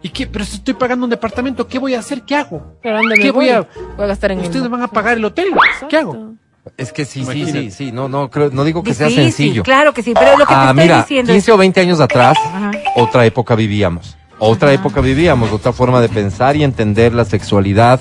¿Y 0.00 0.10
qué? 0.10 0.26
Pero 0.26 0.44
si 0.44 0.56
estoy 0.56 0.74
pagando 0.74 1.04
un 1.04 1.10
departamento, 1.10 1.66
¿qué 1.66 1.78
voy 1.78 1.94
a 1.94 1.98
hacer? 1.98 2.22
¿Qué 2.22 2.36
hago? 2.36 2.76
¿Pero 2.82 2.98
dónde 2.98 3.16
¿Qué 3.16 3.30
voy 3.32 3.48
a- 3.48 3.62
Voy 3.96 4.04
a 4.04 4.06
gastar 4.06 4.30
en 4.32 4.38
Ustedes 4.40 4.62
el- 4.62 4.68
van 4.68 4.82
a 4.82 4.88
pagar 4.88 5.16
el 5.18 5.24
hotel. 5.24 5.48
¿Qué 5.88 5.96
hago? 5.96 6.34
Es 6.76 6.92
que 6.92 7.04
sí, 7.04 7.20
sí, 7.20 7.20
Imagínate. 7.24 7.60
sí, 7.62 7.70
sí. 7.70 7.92
No, 7.92 8.08
no, 8.08 8.30
creo, 8.30 8.50
no 8.52 8.62
digo 8.62 8.82
que 8.82 8.94
sea 8.94 9.10
sencillo. 9.10 9.62
Claro 9.64 9.92
que 9.92 10.02
sí, 10.02 10.12
pero 10.14 10.32
lo 10.38 10.44
que 10.46 10.52
te 10.52 10.54
Ah, 10.54 10.68
estoy 10.70 10.82
mira, 10.84 10.98
diciendo 10.98 11.32
15 11.32 11.52
o 11.52 11.56
20 11.56 11.80
años 11.80 11.98
atrás, 12.00 12.36
Ajá. 12.44 12.70
otra 12.96 13.24
época 13.26 13.54
vivíamos. 13.56 14.16
Otra 14.40 14.72
época 14.72 15.00
vivíamos, 15.00 15.50
otra 15.52 15.72
forma 15.72 16.00
de 16.00 16.08
pensar 16.08 16.56
y 16.56 16.62
entender 16.64 17.12
la 17.14 17.24
sexualidad. 17.24 18.00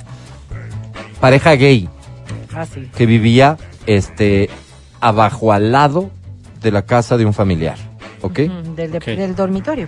Pareja 1.19 1.53
gay 1.55 1.89
es 2.45 2.51
fácil. 2.53 2.89
que 2.95 3.05
vivía 3.05 3.57
este 3.87 4.49
abajo 5.01 5.51
al 5.51 5.71
lado 5.71 6.11
de 6.61 6.71
la 6.71 6.83
casa 6.83 7.17
de 7.17 7.25
un 7.25 7.33
familiar, 7.33 7.77
¿ok? 8.21 8.39
Del, 8.75 8.91
de- 8.91 8.99
del 8.99 9.35
dormitorio. 9.35 9.87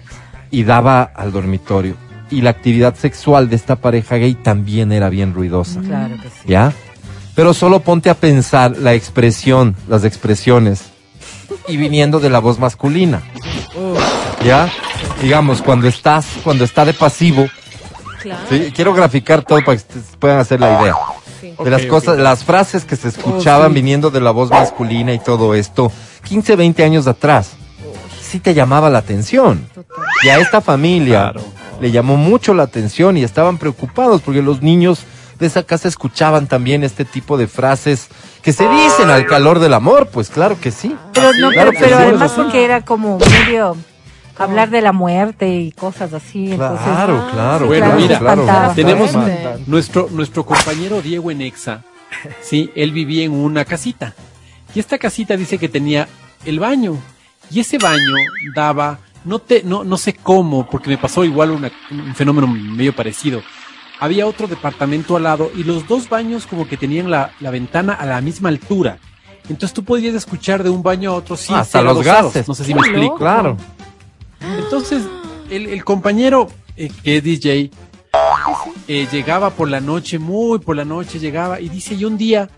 Y 0.51 0.63
daba 0.63 1.03
al 1.03 1.31
dormitorio. 1.31 1.95
Y 2.31 2.41
la 2.41 2.49
actividad 2.51 2.95
sexual 2.95 3.49
de 3.49 3.55
esta 3.55 3.75
pareja 3.75 4.15
gay 4.17 4.33
también 4.35 4.91
era 4.91 5.09
bien 5.09 5.33
ruidosa, 5.33 5.81
Claro 5.81 6.15
que 6.15 6.29
sí. 6.29 6.47
¿ya? 6.47 6.73
Pero 7.35 7.53
solo 7.53 7.79
ponte 7.81 8.09
a 8.09 8.15
pensar 8.15 8.75
la 8.77 8.93
expresión, 8.95 9.75
las 9.87 10.03
expresiones, 10.03 10.85
y 11.67 11.77
viniendo 11.77 12.19
de 12.19 12.29
la 12.29 12.39
voz 12.39 12.59
masculina, 12.59 13.21
¿ya? 14.43 14.69
Digamos, 15.21 15.61
cuando 15.61 15.87
estás, 15.87 16.25
cuando 16.43 16.63
está 16.63 16.85
de 16.85 16.93
pasivo, 16.93 17.47
Claro. 18.21 18.41
¿sí? 18.49 18.71
quiero 18.75 18.93
graficar 18.93 19.43
todo 19.43 19.59
para 19.59 19.77
que 19.77 19.83
ustedes 19.83 20.05
puedan 20.19 20.39
hacer 20.39 20.59
la 20.59 20.81
idea. 20.81 20.95
Sí. 21.39 21.53
de 21.63 21.69
las 21.69 21.85
cosas, 21.85 22.17
las 22.17 22.43
frases 22.43 22.83
que 22.83 22.97
se 22.97 23.07
escuchaban 23.07 23.69
sí. 23.69 23.75
viniendo 23.75 24.09
de 24.11 24.19
la 24.19 24.31
voz 24.31 24.49
masculina 24.49 25.13
y 25.13 25.19
todo 25.19 25.55
esto, 25.55 25.89
15, 26.25 26.57
20 26.57 26.83
años 26.83 27.07
atrás, 27.07 27.51
sí 28.21 28.39
te 28.41 28.53
llamaba 28.53 28.89
la 28.89 28.97
atención. 28.99 29.65
Y 30.25 30.29
a 30.29 30.39
esta 30.39 30.59
familia 30.59 31.31
Claro. 31.31 31.41
le 31.79 31.91
llamó 31.91 32.17
mucho 32.17 32.53
la 32.53 32.63
atención 32.63 33.15
y 33.15 33.23
estaban 33.23 33.57
preocupados 33.57 34.21
porque 34.21 34.41
los 34.41 34.61
niños 34.61 34.99
de 35.39 35.47
esa 35.47 35.63
casa 35.63 35.87
escuchaban 35.87 36.47
también 36.47 36.83
este 36.83 37.05
tipo 37.05 37.37
de 37.37 37.47
frases 37.47 38.07
que 38.41 38.51
se 38.51 38.67
dicen 38.67 39.09
al 39.09 39.25
calor 39.25 39.59
del 39.59 39.73
amor, 39.73 40.07
pues 40.11 40.29
claro 40.29 40.59
que 40.59 40.71
sí. 40.71 40.93
Pero, 41.13 41.31
no, 41.39 41.51
Claro 41.51 41.69
pero, 41.69 41.71
que 41.71 41.77
pero 41.85 41.97
sí. 41.97 42.03
además 42.03 42.31
porque 42.35 42.65
era 42.65 42.81
como 42.83 43.17
medio 43.17 43.77
hablar 44.39 44.69
de 44.69 44.81
la 44.81 44.91
muerte 44.91 45.47
y 45.59 45.71
cosas 45.71 46.13
así. 46.13 46.51
Entonces, 46.51 46.85
Claro, 46.85 47.27
claro. 47.31 47.65
Bueno, 47.67 47.85
claro, 47.85 48.01
mira, 48.01 48.19
claro. 48.19 48.71
Tenemos 48.75 49.11
nuestro, 49.67 50.07
nuestro 50.11 50.45
compañero 50.45 51.01
Diego 51.01 51.31
Enexa. 51.31 51.83
Sí, 52.41 52.71
él 52.75 52.91
vivía 52.91 53.23
en 53.25 53.31
una 53.31 53.65
casita. 53.65 54.13
Y 54.73 54.79
esta 54.79 54.97
casita 54.97 55.37
dice 55.37 55.57
que 55.57 55.69
tenía 55.69 56.07
el 56.45 56.59
baño. 56.59 56.97
Y 57.51 57.59
ese 57.59 57.77
baño 57.77 58.13
daba, 58.55 58.99
no 59.25 59.39
te, 59.39 59.63
no, 59.63 59.83
no 59.83 59.97
sé 59.97 60.13
cómo, 60.13 60.67
porque 60.69 60.89
me 60.89 60.97
pasó 60.97 61.23
igual 61.25 61.51
una- 61.51 61.71
un 61.91 62.13
fenómeno 62.15 62.47
medio 62.47 62.95
parecido. 62.95 63.41
Había 63.99 64.25
otro 64.27 64.47
departamento 64.47 65.17
al 65.17 65.23
lado 65.23 65.51
y 65.55 65.63
los 65.63 65.87
dos 65.87 66.07
baños 66.07 66.45
como 66.47 66.67
que 66.67 66.77
tenían 66.77 67.09
la, 67.11 67.31
la 67.39 67.49
ventana 67.51 67.93
a 67.93 68.05
la 68.05 68.21
misma 68.21 68.49
altura. 68.49 68.97
Entonces 69.49 69.73
tú 69.73 69.83
podías 69.83 70.13
escuchar 70.13 70.63
de 70.63 70.69
un 70.69 70.83
baño 70.83 71.11
a 71.11 71.15
otro 71.15 71.35
sin 71.35 71.55
Ah, 71.55 71.61
hasta 71.61 71.81
los 71.81 72.03
gases. 72.03 72.47
No 72.47 72.53
sé 72.53 72.63
si 72.65 72.73
me 72.73 72.81
explico. 72.81 73.15
Claro. 73.17 73.57
Entonces, 74.41 75.03
el, 75.49 75.67
el 75.67 75.83
compañero 75.83 76.49
eh, 76.75 76.89
que 77.03 77.17
es 77.17 77.23
DJ 77.23 77.71
eh, 78.87 79.07
llegaba 79.11 79.51
por 79.51 79.69
la 79.69 79.81
noche, 79.81 80.17
muy 80.17 80.59
por 80.59 80.75
la 80.75 80.85
noche 80.85 81.19
llegaba 81.19 81.59
y 81.59 81.69
dice, 81.69 81.93
y 81.93 82.05
un 82.05 82.17
día, 82.17 82.49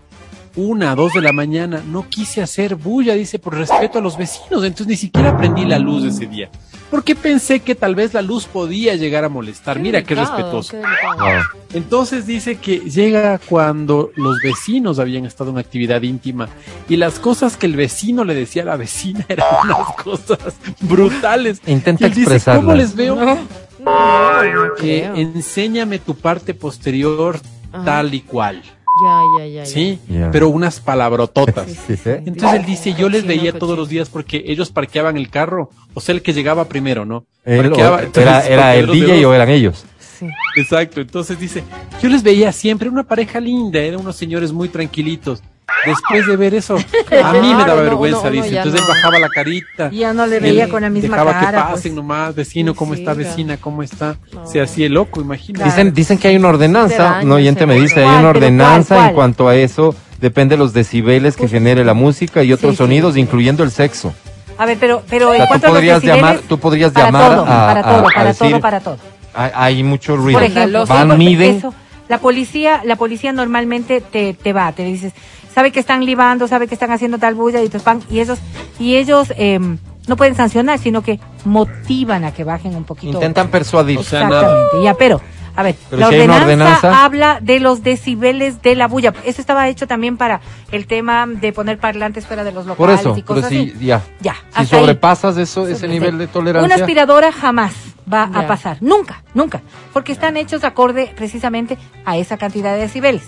una, 0.56 0.94
dos 0.94 1.12
de 1.12 1.20
la 1.20 1.32
mañana, 1.32 1.82
no 1.86 2.08
quise 2.08 2.40
hacer 2.40 2.76
bulla, 2.76 3.14
dice, 3.14 3.38
por 3.38 3.56
respeto 3.56 3.98
a 3.98 4.00
los 4.00 4.16
vecinos, 4.16 4.64
entonces 4.64 4.86
ni 4.86 4.96
siquiera 4.96 5.36
prendí 5.36 5.64
la 5.64 5.78
luz 5.78 6.04
ese 6.04 6.26
día. 6.26 6.50
Porque 6.92 7.14
pensé 7.14 7.60
que 7.60 7.74
tal 7.74 7.94
vez 7.94 8.12
la 8.12 8.20
luz 8.20 8.44
podía 8.44 8.94
llegar 8.96 9.24
a 9.24 9.30
molestar. 9.30 9.80
Mira 9.80 10.04
qué 10.04 10.14
respetuoso. 10.14 10.72
qué. 10.72 10.76
Wow. 10.76 11.40
Entonces 11.72 12.26
dice 12.26 12.56
que 12.56 12.80
llega 12.80 13.38
cuando 13.38 14.10
los 14.14 14.36
vecinos 14.42 14.98
habían 14.98 15.24
estado 15.24 15.50
en 15.52 15.56
actividad 15.58 16.02
íntima 16.02 16.50
y 16.90 16.96
las 16.98 17.18
cosas 17.18 17.56
que 17.56 17.64
el 17.64 17.76
vecino 17.76 18.24
le 18.24 18.34
decía 18.34 18.60
a 18.64 18.66
la 18.66 18.76
vecina 18.76 19.24
eran 19.30 19.46
unas 19.64 19.94
cosas 20.04 20.54
brutales. 20.80 21.62
Intenta 21.66 22.08
expresarlas. 22.08 22.62
¿cómo 22.62 22.76
les 22.76 22.94
veo? 22.94 23.16
No, 23.16 23.24
no, 23.24 24.52
no 24.52 24.74
Eh, 24.82 25.10
enséñame 25.16 25.98
tu 25.98 26.14
parte 26.14 26.52
posterior 26.52 27.40
Ajá. 27.72 27.84
tal 27.86 28.12
y 28.12 28.20
cual. 28.20 28.62
Ya, 29.00 29.20
ya, 29.38 29.46
ya. 29.46 29.66
¿Sí? 29.66 29.98
Ya. 30.08 30.30
Pero 30.30 30.48
unas 30.48 30.80
palabrototas. 30.80 31.66
Sí, 31.72 31.76
Sí, 31.86 31.96
sí. 31.96 32.10
Entonces 32.10 32.60
él 32.60 32.66
dice, 32.66 32.94
yo 32.94 33.08
les 33.08 33.26
veía 33.26 33.58
todos 33.58 33.76
los 33.76 33.88
días 33.88 34.08
porque 34.08 34.42
ellos 34.46 34.70
parqueaban 34.70 35.16
el 35.16 35.30
carro, 35.30 35.70
o 35.94 36.00
sea, 36.00 36.14
el 36.14 36.22
que 36.22 36.32
llegaba 36.32 36.68
primero, 36.68 37.04
¿no? 37.04 37.24
Él 37.44 37.66
entonces, 37.66 38.16
era, 38.16 38.46
era 38.46 38.76
el 38.76 38.86
DJ 38.86 39.24
o 39.26 39.34
eran 39.34 39.48
ellos. 39.48 39.84
Sí. 39.98 40.26
Exacto, 40.56 41.00
entonces 41.00 41.38
dice, 41.38 41.64
Yo 42.02 42.08
les 42.08 42.22
veía 42.22 42.52
siempre 42.52 42.88
una 42.88 43.02
pareja 43.02 43.40
linda, 43.40 43.80
eran 43.80 44.00
unos 44.00 44.16
señores 44.16 44.52
muy 44.52 44.68
tranquilitos. 44.68 45.42
Después 45.84 46.26
de 46.26 46.36
ver 46.36 46.54
eso, 46.54 46.76
a 47.24 47.32
mí 47.32 47.54
me 47.54 47.64
daba 47.64 47.76
no, 47.76 47.82
vergüenza, 47.82 48.18
no, 48.30 48.36
no, 48.36 48.42
dice. 48.42 48.56
Entonces 48.56 48.80
él 48.80 48.86
no. 48.86 48.94
bajaba 48.94 49.18
la 49.18 49.28
carita. 49.28 49.90
Ya 49.90 50.12
no 50.12 50.26
le 50.26 50.38
veía 50.40 50.68
con 50.68 50.82
la 50.82 50.90
misma 50.90 51.16
dejaba 51.16 51.32
cara, 51.32 51.50
que 51.66 51.72
pasen 51.72 51.82
pues. 51.82 51.94
nomás, 51.94 52.34
vecino, 52.34 52.74
¿cómo 52.74 52.94
Sí, 52.94 53.00
está, 53.00 53.14
vecina? 53.14 53.56
¿Cómo 53.56 53.82
está? 53.82 54.16
Se 54.44 54.60
hacía 54.60 54.86
el 54.86 54.94
loco, 54.94 55.20
imagínate. 55.20 55.64
Dicen, 55.64 55.92
dicen 55.92 56.18
que 56.18 56.28
hay 56.28 56.36
una 56.36 56.48
ordenanza, 56.48 57.20
un 57.22 57.32
oyente 57.32 57.66
me 57.66 57.74
dice, 57.74 58.00
hay 58.00 58.06
una 58.06 58.12
¿Pero 58.14 58.22
cuál, 58.22 58.36
ordenanza 58.36 58.94
cuál? 58.96 59.08
en 59.08 59.14
cuanto 59.14 59.48
a 59.48 59.56
eso, 59.56 59.94
depende 60.20 60.54
de 60.54 60.58
los 60.58 60.72
decibeles 60.72 61.36
que 61.36 61.48
genere 61.48 61.84
la 61.84 61.94
música 61.94 62.42
y 62.44 62.52
otros 62.52 62.72
Sí, 62.72 62.76
sí, 62.76 62.82
sonidos, 62.84 63.14
sí. 63.14 63.20
incluyendo 63.20 63.64
el 63.64 63.70
sexo. 63.72 64.14
A 64.58 64.66
ver, 64.66 64.76
pero, 64.78 65.02
pero 65.10 65.30
O 65.30 65.34
en 65.34 65.46
sea, 65.48 65.58
tú 65.58 65.66
podrías 65.66 66.02
llamar, 66.04 66.38
tú 66.48 66.58
podrías 66.58 66.92
para 66.92 67.06
llamar 67.06 67.30
todo, 67.34 67.42
a, 67.42 67.46
para 67.46 67.80
a- 67.80 67.82
todo, 67.82 68.06
a 68.08 68.12
para 68.14 68.24
decir, 68.26 68.50
todo, 68.50 68.60
para 68.60 68.80
todo. 68.80 68.96
Hay, 69.34 69.50
hay 69.54 69.82
mucho 69.82 70.14
ruido. 70.16 70.38
Por 70.38 70.46
ejemplo, 70.48 70.86
van, 70.86 71.10
sí, 71.10 71.16
miden, 71.16 71.56
eso, 71.56 71.74
la 72.08 72.18
policía, 72.18 72.82
la 72.84 72.96
policía 72.96 73.32
normalmente 73.32 74.00
te, 74.02 74.34
te 74.34 74.52
va, 74.52 74.70
te 74.72 74.84
dices, 74.84 75.12
sabe 75.54 75.70
que 75.72 75.80
están 75.80 76.04
libando, 76.04 76.48
sabe 76.48 76.66
que 76.68 76.74
están 76.74 76.90
haciendo 76.90 77.18
tal 77.18 77.34
bulla 77.34 77.60
y 77.62 77.68
van, 77.84 78.00
y 78.10 78.20
esos, 78.20 78.38
y 78.78 78.96
ellos 78.96 79.32
em, 79.36 79.78
no 80.08 80.16
pueden 80.16 80.34
sancionar, 80.34 80.78
sino 80.78 81.02
que 81.02 81.20
motivan 81.44 82.24
a 82.24 82.32
que 82.32 82.44
bajen 82.44 82.74
un 82.74 82.84
poquito. 82.84 83.12
intentan 83.12 83.48
persuadir. 83.48 83.98
Exactamente, 84.00 84.82
ya, 84.82 84.94
pero, 84.94 85.20
a 85.54 85.62
ver, 85.62 85.74
Pero 85.90 86.00
la 86.00 86.08
si 86.08 86.14
una 86.20 86.36
ordenanza, 86.36 86.74
ordenanza- 86.88 87.04
habla 87.04 87.38
de 87.42 87.60
los 87.60 87.82
decibeles 87.82 88.62
de 88.62 88.74
la 88.74 88.88
bulla. 88.88 89.12
Eso 89.24 89.40
estaba 89.42 89.68
hecho 89.68 89.86
también 89.86 90.16
para 90.16 90.40
el 90.70 90.86
tema 90.86 91.26
de 91.26 91.52
poner 91.52 91.78
parlantes 91.78 92.26
fuera 92.26 92.42
de 92.42 92.52
los 92.52 92.64
Por 92.66 92.88
locales 92.88 93.00
eso, 93.00 93.10
y 93.10 93.22
pero 93.22 93.26
cosas 93.26 93.50
si 93.50 93.58
así. 93.74 93.84
ya, 93.86 94.02
Ya, 94.20 94.34
si 94.34 94.60
ahí. 94.60 94.66
sobrepasas 94.66 95.36
eso, 95.36 95.66
ese 95.66 95.86
nivel 95.88 96.16
de 96.18 96.24
Una 96.24 96.32
tolerancia, 96.32 96.76
aspiradora 96.76 97.30
jamás 97.32 97.74
va 98.12 98.24
a 98.34 98.46
pasar, 98.46 98.78
nunca, 98.80 99.22
nunca, 99.34 99.60
porque 99.92 100.12
están 100.12 100.36
hechos 100.36 100.64
acorde 100.64 101.12
precisamente 101.14 101.76
a 102.06 102.16
esa 102.16 102.36
cantidad 102.38 102.72
de 102.74 102.80
decibeles. 102.80 103.22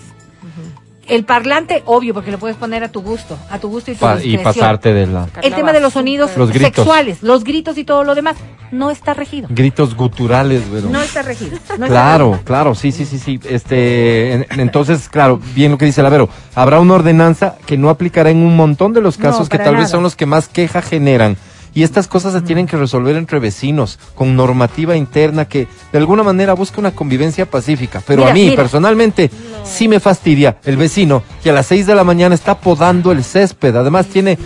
El 1.07 1.23
parlante, 1.23 1.83
obvio, 1.85 2.13
porque 2.13 2.31
lo 2.31 2.39
puedes 2.39 2.57
poner 2.57 2.83
a 2.83 2.89
tu 2.89 3.01
gusto, 3.01 3.37
a 3.51 3.59
tu 3.59 3.69
gusto 3.69 3.91
y 3.91 3.93
tu 3.93 3.99
pa- 3.99 4.15
y 4.15 4.29
discreción. 4.31 4.43
pasarte 4.53 4.93
de 4.93 5.05
la 5.07 5.27
El 5.43 5.53
tema 5.53 5.71
de 5.71 5.79
los 5.79 5.93
sonidos 5.93 6.35
Los 6.35 6.49
sexuales, 6.49 7.21
los 7.21 7.43
gritos 7.43 7.77
y 7.77 7.83
todo 7.83 8.03
lo 8.03 8.15
demás, 8.15 8.37
no 8.71 8.89
está 8.89 9.13
regido. 9.13 9.47
gritos 9.51 9.95
guturales, 9.95 10.63
pero 10.71 10.89
No 10.89 11.01
está 11.01 11.21
regido. 11.21 11.51
no 11.51 11.85
está 11.85 11.87
Claro, 11.87 12.31
regido. 12.31 12.45
claro, 12.45 12.75
sí, 12.75 12.91
sí, 12.91 13.05
sí, 13.05 13.19
sí. 13.19 13.39
Este, 13.47 14.33
en- 14.33 14.45
entonces, 14.59 15.07
claro, 15.09 15.39
bien 15.53 15.71
lo 15.71 15.77
que 15.77 15.85
dice 15.85 16.01
Lavero. 16.01 16.27
Habrá 16.55 16.79
una 16.79 16.95
ordenanza 16.95 17.55
que 17.65 17.77
no 17.77 17.89
aplicará 17.89 18.29
en 18.31 18.37
un 18.37 18.55
montón 18.55 18.93
de 18.93 19.01
los 19.01 19.19
No, 19.19 19.23
casos 19.29 19.47
que 19.49 19.59
tal 19.59 19.75
vez 19.75 19.89
son 19.89 20.01
los 20.03 20.15
que 20.15 20.25
más 20.25 20.47
queja 20.47 20.81
generan. 20.81 21.37
Y 21.75 21.83
estas 21.83 22.07
cosas 22.07 22.31
se 22.33 22.41
tienen 22.41 22.65
que 22.67 22.77
resolver 22.77 23.15
entre 23.17 23.37
vecinos, 23.37 23.99
con 24.15 24.35
normativa 24.35 24.95
interna 24.95 25.45
que 25.45 25.67
de 25.91 25.97
alguna 25.97 26.23
manera 26.23 26.53
busca 26.53 26.79
una 26.79 26.91
convivencia 26.91 27.45
pacífica. 27.45 28.01
Pero 28.07 28.21
Mira, 28.21 28.31
a 28.31 28.33
mí, 28.33 28.43
mira. 28.49 28.55
personalmente, 28.63 29.29
sí 29.65 29.87
me 29.89 29.99
fastidia 29.99 30.57
el 30.63 30.77
vecino 30.77 31.21
que 31.43 31.49
a 31.49 31.53
las 31.53 31.67
6 31.67 31.85
de 31.85 31.93
la 31.95 32.03
mañana 32.05 32.33
está 32.33 32.57
podando 32.57 33.11
el 33.11 33.23
césped. 33.25 33.75
Además, 33.75 34.07
tiene, 34.07 34.39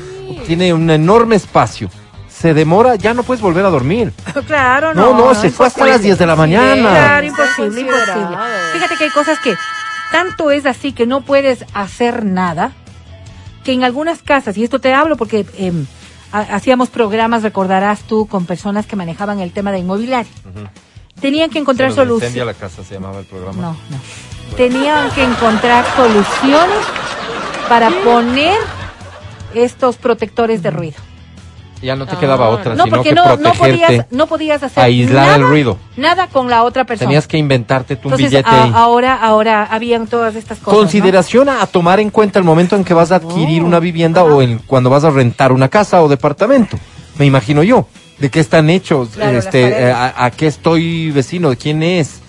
tiene 0.47 0.73
un 0.73 0.89
enorme 0.89 1.35
espacio. 1.35 1.89
Se 2.29 2.53
demora, 2.55 2.95
ya 2.95 3.13
no 3.13 3.21
puedes 3.21 3.41
volver 3.41 3.63
a 3.63 3.69
dormir. 3.69 4.11
Claro, 4.47 4.95
No, 4.95 5.13
no. 5.13 5.25
no, 5.27 5.35
se 5.35 5.51
fue 5.51 5.67
hasta 5.67 5.85
las 5.85 6.01
10 6.01 6.17
de 6.17 6.25
la 6.25 6.35
mañana. 6.35 6.89
Claro, 6.89 7.27
imposible, 7.27 7.81
imposible. 7.81 8.37
Fíjate 8.73 8.95
que 8.97 9.03
hay 9.03 9.09
cosas 9.11 9.37
que 9.39 9.53
tanto 10.11 10.49
es 10.49 10.65
así 10.65 10.93
que 10.93 11.05
no 11.05 11.21
puedes 11.21 11.63
hacer 11.75 12.25
nada, 12.25 12.71
que 13.63 13.73
en 13.73 13.83
algunas 13.83 14.23
casas, 14.23 14.57
y 14.57 14.63
esto 14.63 14.79
te 14.79 14.93
hablo 14.95 15.15
porque 15.15 15.45
em, 15.57 15.85
hacíamos 16.31 16.89
programas, 16.89 17.43
recordarás 17.43 18.01
tú, 18.01 18.27
con 18.27 18.45
personas 18.45 18.85
que 18.85 18.95
manejaban 18.95 19.39
el 19.39 19.51
tema 19.51 19.71
de 19.71 19.79
inmobiliario. 19.79 20.31
Tenían 21.19 21.49
que 21.49 21.59
encontrar 21.59 21.91
soluciones. 21.91 22.45
la 22.45 22.53
casa, 22.53 22.83
se 22.83 22.93
llamaba 22.93 23.19
el 23.19 23.25
programa. 23.25 23.61
No, 23.61 23.71
no. 23.71 24.55
Tenían 24.55 25.11
que 25.11 25.23
encontrar 25.23 25.85
soluciones 25.95 26.77
para 27.67 27.89
poner 28.03 28.57
estos 29.53 29.97
protectores 29.97 30.63
de 30.63 30.71
ruido. 30.71 31.08
Ya 31.81 31.95
no 31.95 32.05
te 32.05 32.17
quedaba 32.17 32.49
otra, 32.49 32.75
No, 32.75 32.83
sino 32.83 32.95
porque 32.97 33.09
que 33.09 33.15
no, 33.15 33.23
no 33.25 33.37
protegerte, 33.53 33.85
podías, 33.85 34.05
no 34.11 34.27
podías 34.27 34.63
hacer 34.63 34.83
aislar 34.83 35.25
nada, 35.27 35.35
el 35.37 35.43
ruido. 35.47 35.77
nada 35.95 36.27
con 36.27 36.49
la 36.49 36.63
otra 36.63 36.83
persona. 36.83 37.07
Tenías 37.07 37.25
que 37.27 37.37
inventarte 37.37 37.95
tu 37.95 38.09
Entonces, 38.09 38.29
billete 38.31 38.49
a- 38.49 38.63
ahora, 38.73 39.15
ahora 39.15 39.63
habían 39.71 40.05
todas 40.07 40.35
estas 40.35 40.57
cosas. 40.59 40.73
¿no? 40.73 40.79
Consideración 40.79 41.47
a, 41.47 41.61
a 41.61 41.67
tomar 41.67 41.99
en 42.01 42.09
cuenta 42.09 42.37
el 42.37 42.43
momento 42.45 42.75
en 42.75 42.83
que 42.83 42.93
vas 42.93 43.11
a 43.13 43.15
adquirir 43.15 43.63
una 43.63 43.79
vivienda 43.79 44.23
o 44.23 44.41
en 44.41 44.59
cuando 44.59 44.89
vas 44.89 45.05
a 45.05 45.09
rentar 45.09 45.51
una 45.53 45.69
casa 45.69 46.01
o 46.03 46.09
departamento. 46.09 46.77
Me 47.17 47.25
imagino 47.25 47.63
yo. 47.63 47.87
¿De 48.17 48.29
qué 48.29 48.41
están 48.41 48.69
hechos? 48.69 49.11
Claro, 49.15 49.37
este, 49.37 49.65
eh, 49.87 49.91
a, 49.93 50.25
a 50.25 50.31
qué 50.31 50.47
estoy 50.47 51.09
vecino? 51.11 51.49
¿De 51.49 51.55
quién 51.55 51.81
es? 51.81 52.19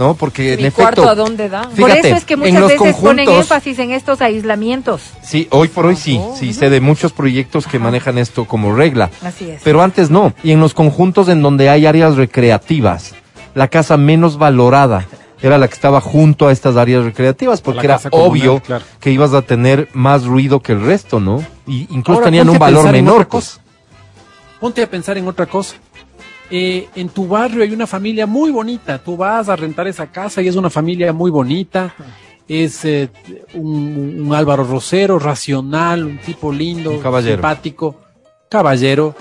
¿No? 0.00 0.14
Porque 0.14 0.54
en 0.54 0.60
efecto. 0.60 0.80
cuarto 0.80 1.08
a 1.10 1.14
dónde 1.14 1.50
da. 1.50 1.68
Por 1.78 1.90
eso 1.90 2.16
es 2.16 2.24
que 2.24 2.34
muchas 2.34 2.68
veces 2.68 2.96
ponen 2.96 3.28
énfasis 3.28 3.78
en 3.80 3.90
estos 3.90 4.22
aislamientos. 4.22 5.02
Sí, 5.22 5.46
hoy 5.50 5.68
por 5.68 5.84
hoy 5.84 5.96
sí. 5.96 6.18
Sí, 6.38 6.54
sé 6.54 6.70
de 6.70 6.80
muchos 6.80 7.12
proyectos 7.12 7.66
que 7.66 7.78
manejan 7.78 8.16
esto 8.16 8.46
como 8.46 8.74
regla. 8.74 9.10
Así 9.22 9.50
es. 9.50 9.60
Pero 9.62 9.82
antes 9.82 10.08
no. 10.08 10.32
Y 10.42 10.52
en 10.52 10.60
los 10.60 10.72
conjuntos 10.72 11.28
en 11.28 11.42
donde 11.42 11.68
hay 11.68 11.84
áreas 11.84 12.16
recreativas, 12.16 13.14
la 13.54 13.68
casa 13.68 13.98
menos 13.98 14.38
valorada 14.38 15.04
era 15.42 15.58
la 15.58 15.68
que 15.68 15.74
estaba 15.74 16.00
junto 16.00 16.48
a 16.48 16.52
estas 16.52 16.76
áreas 16.76 17.04
recreativas, 17.04 17.60
porque 17.60 17.84
era 17.84 17.98
comunal, 17.98 18.30
obvio 18.30 18.60
claro. 18.60 18.84
que 19.00 19.10
ibas 19.10 19.34
a 19.34 19.42
tener 19.42 19.90
más 19.92 20.24
ruido 20.24 20.60
que 20.60 20.72
el 20.72 20.80
resto, 20.80 21.20
¿no? 21.20 21.44
Y 21.66 21.86
incluso 21.90 22.20
Ahora, 22.20 22.24
tenían 22.24 22.48
un 22.48 22.58
valor 22.58 22.90
menor. 22.90 23.28
pues. 23.28 23.60
Ponte 24.60 24.82
a 24.82 24.90
pensar 24.90 25.18
en 25.18 25.28
otra 25.28 25.44
cosa. 25.44 25.76
Eh, 26.50 26.88
en 26.96 27.08
tu 27.10 27.28
barrio 27.28 27.62
hay 27.62 27.72
una 27.72 27.86
familia 27.86 28.26
muy 28.26 28.50
bonita. 28.50 28.98
Tú 28.98 29.16
vas 29.16 29.48
a 29.48 29.56
rentar 29.56 29.86
esa 29.86 30.06
casa 30.10 30.42
y 30.42 30.48
es 30.48 30.56
una 30.56 30.70
familia 30.70 31.12
muy 31.12 31.30
bonita. 31.30 31.94
Es 32.48 32.84
eh, 32.84 33.08
un, 33.54 34.24
un 34.26 34.34
Álvaro 34.34 34.64
Rosero, 34.64 35.18
racional, 35.18 36.04
un 36.04 36.18
tipo 36.18 36.52
lindo, 36.52 36.90
Un 36.92 36.98
caballero. 37.00 37.36
simpático, 37.36 37.96
caballero. 38.48 39.14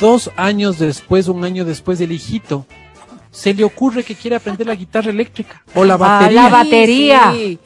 Dos 0.00 0.30
años 0.36 0.78
después, 0.78 1.28
un 1.28 1.44
año 1.44 1.64
después 1.64 1.98
del 1.98 2.12
hijito, 2.12 2.66
se 3.30 3.54
le 3.54 3.64
ocurre 3.64 4.04
que 4.04 4.14
quiere 4.14 4.36
aprender 4.36 4.66
la 4.66 4.74
guitarra 4.74 5.10
eléctrica 5.10 5.62
o 5.74 5.84
la 5.84 5.94
Ah, 5.94 5.96
batería. 5.96 6.42
la 6.42 6.48
batería. 6.50 7.32
Sí, 7.34 7.58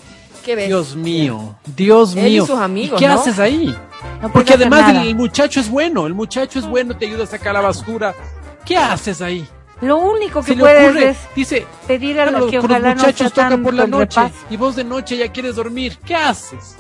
¿Qué 0.45 0.55
ves? 0.57 0.69
Dios 0.69 0.95
mío, 0.97 1.57
Dios 1.77 2.15
Él 2.17 2.27
y 2.27 2.31
mío. 2.31 2.47
sus 2.47 2.59
amigos, 2.59 2.99
qué 3.01 3.09
¿no? 3.09 3.15
haces 3.15 3.39
ahí? 3.41 3.75
No 4.21 4.31
Porque 4.33 4.55
además 4.55 4.89
el, 4.91 5.09
el 5.09 5.15
muchacho 5.17 5.59
es 5.61 5.69
bueno, 5.69 6.07
el 6.07 6.15
muchacho 6.15 6.59
es 6.61 6.67
bueno, 6.69 6.97
te 6.97 7.07
ayuda 7.07 7.25
a 7.25 7.27
sacar 7.27 7.55
la 7.55 7.61
basura. 7.61 8.15
¿Qué 8.65 8.77
haces 8.77 9.21
ahí? 9.21 9.49
Lo 9.81 9.99
único 9.99 10.43
que 10.43 10.55
puedes 10.55 10.91
ocurre, 10.91 11.09
es 11.11 11.19
dice, 11.35 11.67
pedir 11.89 12.21
a 12.21 12.25
bueno, 12.25 12.39
lo 12.41 12.47
que 12.47 12.57
los 12.57 12.65
ojalá 12.65 12.95
no 12.95 13.01
muchachos 13.01 13.33
sea 13.33 13.49
toca 13.49 13.63
por 13.63 13.75
la 13.75 13.87
noche 13.89 14.21
repaso. 14.21 14.45
y 14.49 14.57
vos 14.57 14.77
de 14.77 14.85
noche 14.85 15.17
ya 15.17 15.33
quieres 15.33 15.57
dormir. 15.57 15.99
¿Qué 16.05 16.15
haces? 16.15 16.77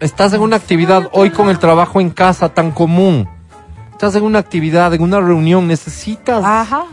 Estás 0.00 0.34
en 0.34 0.42
una 0.42 0.56
actividad 0.56 1.08
hoy 1.12 1.30
con 1.30 1.48
el 1.48 1.58
trabajo 1.58 1.98
en 1.98 2.10
casa 2.10 2.50
tan 2.50 2.72
común. 2.72 3.26
Estás 3.96 4.14
en 4.14 4.24
una 4.24 4.40
actividad, 4.40 4.92
en 4.92 5.00
una 5.00 5.20
reunión, 5.22 5.66
necesitas 5.66 6.44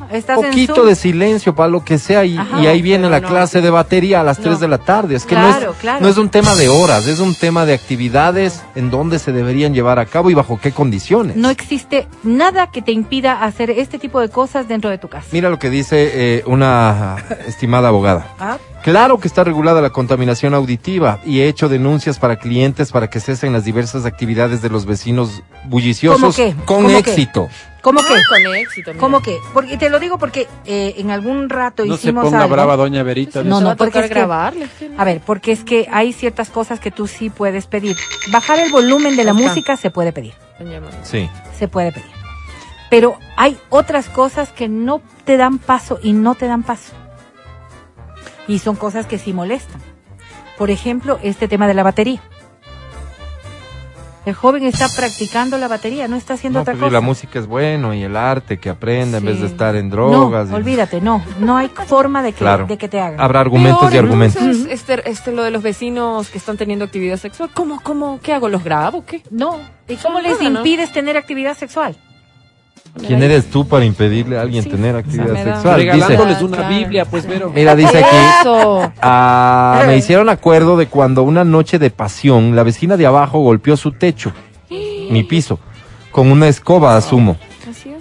en 0.10 0.24
poquito 0.36 0.86
de 0.86 0.96
silencio 0.96 1.54
para 1.54 1.68
lo 1.68 1.84
que 1.84 1.98
sea 1.98 2.24
y, 2.24 2.38
Ajá, 2.38 2.62
y 2.62 2.68
ahí 2.68 2.82
viene 2.82 3.10
la 3.10 3.20
no. 3.20 3.28
clase 3.28 3.60
de 3.60 3.70
batería 3.70 4.22
a 4.22 4.24
las 4.24 4.38
3 4.38 4.54
No. 4.54 4.60
de 4.60 4.68
la 4.70 4.78
tarde. 4.78 5.16
Es 5.16 5.24
que 5.26 5.36
Claro, 5.36 5.66
no, 5.66 5.72
es, 5.74 5.78
claro. 5.80 6.00
no 6.02 6.08
es 6.08 6.18
un 6.18 6.30
tema 6.30 6.56
de 6.56 6.70
horas, 6.70 7.06
es 7.08 7.20
un 7.20 7.36
tema 7.36 7.66
de 7.66 7.74
actividades 7.74 8.64
en 8.76 8.90
donde 8.90 9.20
se 9.20 9.34
deberían 9.34 9.74
llevar 9.74 10.00
a 10.00 10.06
cabo 10.06 10.30
y 10.30 10.34
bajo 10.34 10.58
qué 10.62 10.72
condiciones. 10.72 11.36
No 11.36 11.50
existe 11.50 12.08
nada 12.24 12.68
que 12.72 12.82
te 12.82 12.94
impida 12.94 13.44
hacer 13.44 13.70
este 13.72 14.00
tipo 14.00 14.22
de 14.22 14.30
cosas 14.30 14.70
dentro 14.70 14.90
de 14.90 14.98
tu 14.98 15.10
casa. 15.10 15.28
Mira 15.34 15.50
lo 15.50 15.60
que 15.60 15.70
dice 15.70 16.10
eh, 16.14 16.44
una 16.46 17.18
estimada 17.48 17.90
abogada. 17.90 18.28
Ah, 18.40 18.58
Claro 18.84 19.18
que 19.18 19.30
está 19.30 19.46
regulada 19.46 19.80
la 19.80 19.92
contaminación 19.92 20.54
auditiva 20.54 21.20
y 21.26 21.40
he 21.40 21.48
hecho 21.48 21.70
denuncias 21.70 22.20
para 22.20 22.36
clientes 22.36 22.92
para 22.92 23.10
que 23.10 23.22
cesen 23.22 23.54
las 23.54 23.64
diversas 23.64 24.04
actividades 24.06 24.62
de 24.62 24.68
los 24.70 24.86
vecinos 24.86 25.42
bulliciosos 25.70 26.20
¿Cómo 26.20 26.34
qué? 26.34 26.54
con 26.66 26.84
¿Cómo 26.84 26.90
éxito. 27.00 27.50
¿Cómo 27.82 28.00
Ah, 28.00 28.04
que? 28.08 28.44
Con 28.46 28.56
éxito. 28.56 28.92
mira. 28.92 29.00
¿Cómo 29.02 29.22
que? 29.22 29.38
Porque 29.54 29.78
te 29.78 29.90
lo 29.90 30.00
digo 30.00 30.18
porque 30.18 30.48
eh, 30.66 30.96
en 30.98 31.12
algún 31.12 31.50
rato 31.50 31.84
No 31.86 31.98
se 31.98 32.08
hicimos 32.08 32.24
ponga 32.24 32.44
algo. 32.44 32.54
brava 32.56 32.78
doña 32.78 33.04
Verita. 33.04 33.44
No, 33.44 33.58
Se 33.58 33.64
no, 33.66 33.70
a 33.72 33.76
porque 33.76 33.92
tocar 33.92 34.04
es 34.06 34.10
que- 34.10 34.16
grabarle. 34.16 34.68
A 34.98 35.04
ver, 35.04 35.20
porque 35.26 35.52
es 35.52 35.64
que 35.66 35.88
hay 35.92 36.14
ciertas 36.14 36.50
cosas 36.50 36.80
que 36.80 36.92
tú 36.92 37.08
sí 37.08 37.30
puedes 37.30 37.66
pedir. 37.68 37.98
Bajar 38.32 38.60
el 38.60 38.72
volumen 38.72 39.18
de 39.18 39.26
la 39.26 39.34
música 39.34 39.76
se 39.76 39.92
puede 39.92 40.14
pedir. 40.14 40.34
Sí. 41.04 41.30
se 41.60 41.68
puede 41.68 41.92
pedir. 41.92 42.08
Pero 42.90 43.18
hay 43.36 43.58
otras 43.70 44.08
cosas 44.08 44.50
que 44.54 44.70
no 44.70 45.02
te 45.26 45.36
dan 45.36 45.58
paso 45.58 46.00
y 46.02 46.14
no 46.14 46.36
te 46.36 46.48
dan 46.48 46.64
paso. 46.64 46.94
Y 48.48 48.60
son 48.60 48.76
cosas 48.76 49.06
que 49.08 49.18
sí 49.18 49.34
molestan. 49.34 49.82
Por 50.58 50.70
ejemplo, 50.70 51.20
este 51.24 51.48
tema 51.48 51.68
de 51.68 51.74
la 51.74 51.84
batería. 51.84 52.22
El 54.26 54.34
joven 54.34 54.64
está 54.64 54.88
practicando 54.96 55.58
la 55.58 55.68
batería, 55.68 56.08
no 56.08 56.16
está 56.16 56.36
haciendo 56.36 56.60
No, 56.60 56.62
otra 56.62 56.74
pues, 56.74 56.80
y 56.80 56.84
cosa. 56.86 56.94
la 56.94 57.02
música 57.02 57.40
es 57.40 57.46
bueno 57.46 57.94
y 57.94 58.04
el 58.04 58.16
arte 58.16 58.58
que 58.58 58.70
aprenda 58.70 59.18
en 59.18 59.26
vez 59.26 59.42
de 59.42 59.48
estar 59.48 59.76
en 59.76 59.90
drogas. 59.90 60.48
No, 60.48 60.54
y- 60.54 60.62
olvídate, 60.62 61.02
no. 61.02 61.22
No 61.40 61.58
hay 61.58 61.68
forma 61.88 62.24
de 62.24 62.32
que, 62.32 62.38
Claro. 62.40 62.66
de 62.66 62.78
que 62.78 62.88
te 62.88 63.02
hagan. 63.02 63.20
Habrá 63.20 63.42
argumentos 63.42 63.82
Peor, 63.82 63.94
y 63.94 63.98
argumentos. 63.98 64.42
entonces, 64.42 64.68
este, 64.72 65.10
este, 65.10 65.34
lo 65.34 65.44
de 65.44 65.52
los 65.52 65.62
vecinos 65.62 66.30
que 66.30 66.38
están 66.38 66.56
teniendo 66.56 66.86
actividad 66.86 67.18
sexual. 67.18 67.50
¿Cómo, 67.54 67.82
cómo, 67.82 68.20
qué 68.24 68.32
hago? 68.34 68.48
¿Los 68.48 68.64
grabo? 68.64 69.00
o 69.00 69.06
¿Qué? 69.06 69.22
No. 69.30 69.60
¿Y 69.90 69.96
cómo 69.98 70.22
les 70.22 70.38
nada, 70.40 70.50
¿no? 70.50 70.60
impides 70.60 70.94
tener 70.94 71.18
actividad 71.18 71.58
sexual? 71.58 71.98
¿Quién 73.08 73.24
eres 73.24 73.50
tú 73.50 73.68
para 73.68 73.84
impedirle 73.86 74.38
a 74.38 74.42
alguien 74.42 74.64
tener 74.70 74.96
actividad 74.96 75.34
sexual? 75.34 75.80
Dice, 75.82 75.92
Regalándoles 75.94 76.42
una 76.44 76.58
Claro. 76.58 76.76
Biblia, 76.76 77.06
pues, 77.06 77.26
Vero. 77.26 77.52
mira, 77.54 77.76
dice 77.76 77.98
aquí, 77.98 78.16
ah, 79.02 79.84
me 79.88 79.98
hicieron 79.98 80.30
acuerdo 80.30 80.78
de 80.78 80.88
cuando 80.88 81.24
una 81.24 81.44
noche 81.44 81.80
de 81.80 81.90
pasión, 81.90 82.56
la 82.56 82.64
vecina 82.64 82.96
de 82.96 83.06
abajo 83.08 83.40
golpeó 83.40 83.78
su 83.78 83.92
techo, 83.94 84.32
mi 84.70 85.24
piso, 85.24 85.60
con 86.12 86.32
una 86.32 86.48
escoba, 86.48 86.96
asumo. 86.96 87.38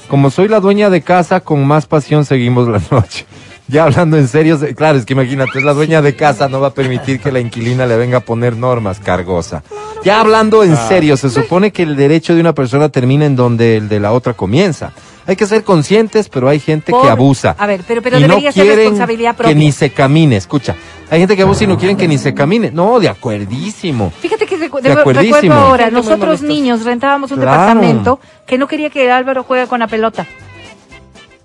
Como 0.08 0.30
soy 0.30 0.48
la 0.48 0.60
dueña 0.60 0.90
de 0.90 1.00
casa, 1.00 1.40
con 1.40 1.66
más 1.66 1.86
pasión 1.86 2.24
seguimos 2.26 2.68
la 2.68 2.80
noche. 2.90 3.24
Ya 3.68 3.84
hablando 3.84 4.18
en 4.18 4.28
serio, 4.28 4.58
se- 4.58 4.74
claro, 4.74 4.98
es 4.98 5.06
que 5.06 5.14
imagínate, 5.14 5.58
es 5.58 5.64
la 5.64 5.72
dueña 5.72 6.02
de 6.02 6.14
casa, 6.14 6.48
no 6.48 6.60
va 6.60 6.68
a 6.68 6.74
permitir 6.74 7.20
que 7.20 7.32
la 7.32 7.40
inquilina 7.40 7.86
le 7.86 7.96
venga 7.96 8.18
a 8.18 8.20
poner 8.20 8.56
normas, 8.56 8.98
cargosa. 9.00 9.62
Ya 10.04 10.20
hablando 10.20 10.64
en 10.64 10.76
serio, 10.76 11.16
se 11.16 11.30
supone 11.30 11.70
que 11.72 11.82
el 11.84 11.94
derecho 11.96 12.34
de 12.34 12.40
una 12.40 12.52
persona 12.54 12.88
termina 12.88 13.24
en 13.24 13.36
donde 13.36 13.76
el 13.76 13.88
de 13.88 14.00
la 14.00 14.12
otra 14.12 14.34
comienza. 14.34 14.92
Hay 15.26 15.36
que 15.36 15.46
ser 15.46 15.62
conscientes, 15.62 16.28
pero 16.28 16.48
hay 16.48 16.58
gente 16.58 16.92
que 16.92 17.08
abusa. 17.08 17.54
A 17.56 17.66
ver, 17.68 17.82
pero, 17.86 18.02
pero 18.02 18.18
y 18.18 18.22
no 18.22 18.28
debería 18.28 18.50
ser 18.50 18.66
responsabilidad 18.76 19.36
propia. 19.36 19.54
que 19.54 19.58
ni 19.60 19.70
se 19.70 19.90
camine, 19.90 20.36
escucha. 20.36 20.74
Hay 21.10 21.20
gente 21.20 21.36
que 21.36 21.42
abusa 21.42 21.62
y 21.62 21.66
no 21.68 21.78
quieren 21.78 21.96
que 21.96 22.08
ni 22.08 22.18
se 22.18 22.34
camine. 22.34 22.72
No, 22.72 22.98
de 22.98 23.08
acuerdísimo. 23.08 24.12
Fíjate 24.20 24.46
que 24.46 24.56
recu- 24.58 24.80
De 24.80 24.88
de- 24.92 25.00
acuerdísimo. 25.00 25.36
recuerdo 25.40 25.54
ahora, 25.54 25.90
nosotros 25.90 26.42
niños 26.42 26.84
rentábamos 26.84 27.30
un 27.30 27.38
Claro. 27.38 27.52
departamento 27.60 28.18
que 28.46 28.58
no 28.58 28.66
quería 28.66 28.90
que 28.90 29.08
Álvaro 29.12 29.44
juegue 29.44 29.68
con 29.68 29.78
la 29.78 29.86
pelota. 29.86 30.26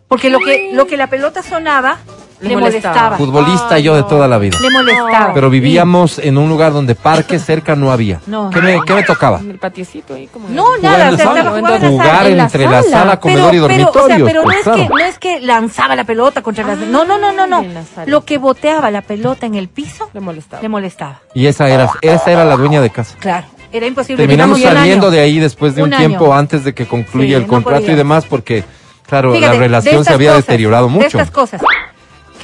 Porque 0.07 0.31
lo 0.31 0.39
que, 0.39 0.71
lo 0.73 0.87
que 0.87 0.97
la 0.97 1.07
pelota 1.07 1.43
sonaba 1.43 1.97
Le 2.39 2.49
le, 2.49 2.57
molestaba. 2.57 3.17
Futbolista 3.17 3.79
yo 3.79 3.95
de 3.95 4.03
toda 4.03 4.27
la 4.27 4.37
vida. 4.37 4.57
Le 4.61 4.69
molestaba. 4.69 5.33
Pero 5.33 5.49
vivíamos 5.49 6.19
en 6.19 6.37
un 6.37 6.49
lugar 6.49 6.71
donde 6.71 6.93
parque 6.95 7.39
cerca 7.39 7.75
no 7.75 7.91
había. 7.91 8.19
No. 8.27 8.49
¿Qué 8.49 8.61
me, 8.61 8.79
qué 8.85 8.93
me 8.93 9.03
tocaba? 9.03 9.39
En 9.39 9.51
el 9.51 9.57
patiecito 9.57 10.13
ahí 10.13 10.27
como. 10.27 10.49
No, 10.49 10.65
Jugar 10.75 10.81
nada, 10.81 11.07
en 11.07 11.07
o 11.07 11.11
la 11.11 11.17
sea, 11.17 11.25
sala. 11.25 11.39
en 11.39 11.45
la 11.63 11.89
Jugar 11.89 12.17
sala. 12.23 12.43
entre 12.43 12.65
la 12.67 12.83
sala, 12.83 13.19
comedor 13.19 13.55
y 13.55 13.59
pero, 13.59 13.67
pero, 13.67 14.03
o 14.03 14.07
sea, 14.07 14.17
pero 14.25 14.43
no, 14.43 14.51
es 14.51 14.63
claro. 14.63 14.77
que, 14.83 14.89
no 14.89 14.97
es 14.99 15.19
que 15.19 15.39
lanzaba 15.41 15.95
la 15.95 16.03
pelota 16.03 16.41
contra 16.41 16.65
las... 16.65 16.77
No, 16.79 17.05
no, 17.05 17.17
no, 17.17 17.31
no, 17.31 17.47
no. 17.47 17.63
sala. 17.95 18.05
Lo 18.05 18.25
que 18.25 18.37
boteaba 18.37 18.91
la 18.91 19.01
pelota 19.01 19.45
en 19.45 19.55
el 19.55 19.69
piso 19.69 20.09
Le 20.13 20.19
molestaba. 20.19 20.61
le 20.61 20.69
molestaba. 20.69 21.21
Y 21.33 21.47
esa 21.47 21.69
era, 21.69 21.89
esa 22.01 22.31
era 22.31 22.45
la 22.45 22.57
dueña 22.57 22.81
de 22.81 22.89
casa. 22.89 23.15
Claro, 23.19 23.47
era 23.71 23.87
imposible. 23.87 24.21
Terminamos 24.21 24.61
saliendo 24.61 25.09
de 25.09 25.19
ahí 25.21 25.39
después 25.39 25.73
de 25.75 25.83
un, 25.83 25.91
tiempo 25.91 26.33
antes 26.33 26.63
de 26.63 26.73
que 26.73 26.85
concluya 26.85 27.27
Sí, 27.29 27.33
el 27.35 27.41
no 27.43 27.47
contrato 27.47 27.91
y 27.91 27.95
demás, 27.95 28.25
porque, 28.29 28.63
claro, 29.07 29.31
Fíjate, 29.33 29.47
la 29.47 29.53
de 29.53 29.59
relación 29.59 30.03
se 30.05 30.13
había 30.13 30.31
cosas, 30.31 30.45
deteriorado 30.45 30.87
De 30.87 30.93
mucho. 30.93 31.05
estas 31.07 31.31
cosas. 31.31 31.61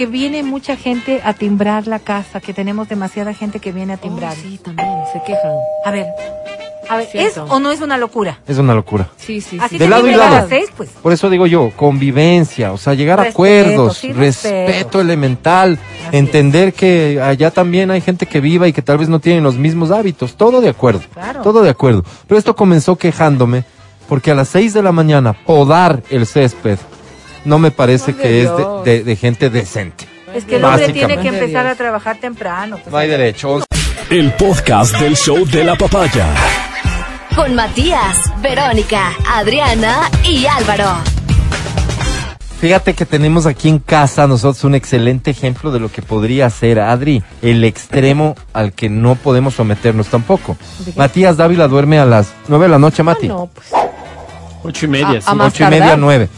Que 0.03 0.09
viene 0.09 0.43
mucha 0.43 0.75
gente 0.75 1.21
a 1.23 1.31
timbrar 1.33 1.87
la 1.87 1.97
casa, 1.97 2.41
que 2.41 2.53
tenemos 2.53 2.89
demasiada 2.89 3.33
gente 3.33 3.59
que 3.59 3.71
viene 3.71 3.93
a 3.93 3.97
timbrar. 3.97 4.33
Oh, 4.33 4.41
sí, 4.41 4.59
también. 4.61 4.89
Se 5.13 5.21
quejan. 5.25 5.53
A 5.85 5.91
ver, 5.91 6.07
a 6.89 6.97
ver, 6.97 7.07
¿es 7.13 7.37
o 7.37 7.57
no 7.61 7.71
es 7.71 7.79
una 7.79 7.97
locura? 7.97 8.37
Es 8.45 8.57
una 8.57 8.73
locura. 8.75 9.07
Sí, 9.15 9.39
sí. 9.39 9.57
Así 9.61 9.75
sí. 9.75 9.77
De 9.79 9.85
te 9.85 9.89
lado 9.89 10.05
y 10.09 10.13
a 10.13 10.17
lado. 10.17 10.35
las 10.35 10.49
seis, 10.49 10.65
pues. 10.75 10.89
Por 10.89 11.13
eso 11.13 11.29
digo 11.29 11.47
yo, 11.47 11.71
convivencia, 11.77 12.73
o 12.73 12.77
sea, 12.77 12.95
llegar 12.95 13.17
a 13.21 13.23
Respeto, 13.23 13.37
acuerdos, 13.37 13.97
sí, 13.97 14.11
respeto, 14.11 14.67
respeto. 14.67 14.99
elemental, 14.99 15.79
Así 16.09 16.17
entender 16.17 16.73
que 16.73 17.21
allá 17.21 17.49
también 17.51 17.89
hay 17.89 18.01
gente 18.01 18.25
que 18.25 18.41
viva 18.41 18.67
y 18.67 18.73
que 18.73 18.81
tal 18.81 18.97
vez 18.97 19.07
no 19.07 19.21
tienen 19.21 19.41
los 19.41 19.55
mismos 19.55 19.89
hábitos, 19.89 20.35
todo 20.35 20.59
de 20.59 20.67
acuerdo, 20.67 20.99
Claro. 21.13 21.43
todo 21.43 21.61
de 21.61 21.69
acuerdo. 21.69 22.03
Pero 22.27 22.37
esto 22.37 22.57
comenzó 22.57 22.97
quejándome 22.97 23.63
porque 24.09 24.31
a 24.31 24.35
las 24.35 24.49
6 24.49 24.73
de 24.73 24.83
la 24.83 24.91
mañana 24.91 25.31
podar 25.31 26.03
el 26.09 26.25
césped 26.27 26.77
no 27.45 27.59
me 27.59 27.71
parece 27.71 28.15
que 28.15 28.43
es 28.43 28.49
de, 28.49 28.55
Dios. 28.57 28.83
de- 28.85 29.03
de 29.03 29.15
gente 29.15 29.49
decente. 29.49 30.07
Es 30.33 30.45
que 30.45 30.55
el 30.55 30.65
hombre 30.65 30.89
tiene 30.89 31.17
que 31.19 31.27
empezar 31.27 31.67
a 31.67 31.75
trabajar 31.75 32.17
temprano. 32.17 32.77
pues. 32.77 32.91
No 32.91 32.97
hay 32.97 33.07
derecho. 33.07 33.63
El 34.09 34.31
podcast 34.33 34.97
del 34.99 35.15
show 35.15 35.45
de 35.45 35.63
la 35.63 35.75
papaya. 35.75 36.27
Con 37.35 37.55
Matías, 37.55 38.31
Verónica, 38.41 39.11
Adriana 39.27 40.09
y 40.23 40.45
Álvaro. 40.45 40.85
Fíjate 42.59 42.93
que 42.93 43.05
tenemos 43.05 43.45
aquí 43.45 43.67
en 43.67 43.79
casa 43.79 44.25
nosotros 44.25 44.63
un 44.63 44.73
excelente 44.73 45.31
ejemplo 45.31 45.69
de 45.71 45.79
lo 45.81 45.91
que 45.91 46.01
podría 46.01 46.49
ser 46.49 46.79
Adri, 46.79 47.21
el 47.41 47.63
extremo 47.65 48.35
al 48.53 48.71
que 48.71 48.89
no 48.89 49.15
podemos 49.15 49.55
someternos 49.55 50.07
tampoco. 50.07 50.55
Matías 50.95 51.35
Dávila 51.35 51.67
duerme 51.67 51.99
a 51.99 52.05
las 52.05 52.33
nueve 52.47 52.65
de 52.65 52.69
la 52.71 52.79
noche, 52.79 53.03
Mati. 53.03 53.27
No, 53.27 53.49
pues. 53.53 53.67
Ocho 54.63 54.85
y 54.85 54.89
media, 54.89 55.09
A- 55.09 55.21
sí. 55.21 55.27
a 55.27 55.33
más 55.35 55.53
Ocho 55.53 55.63
y 55.65 55.67
media, 55.67 55.97
nueve. 55.97 56.29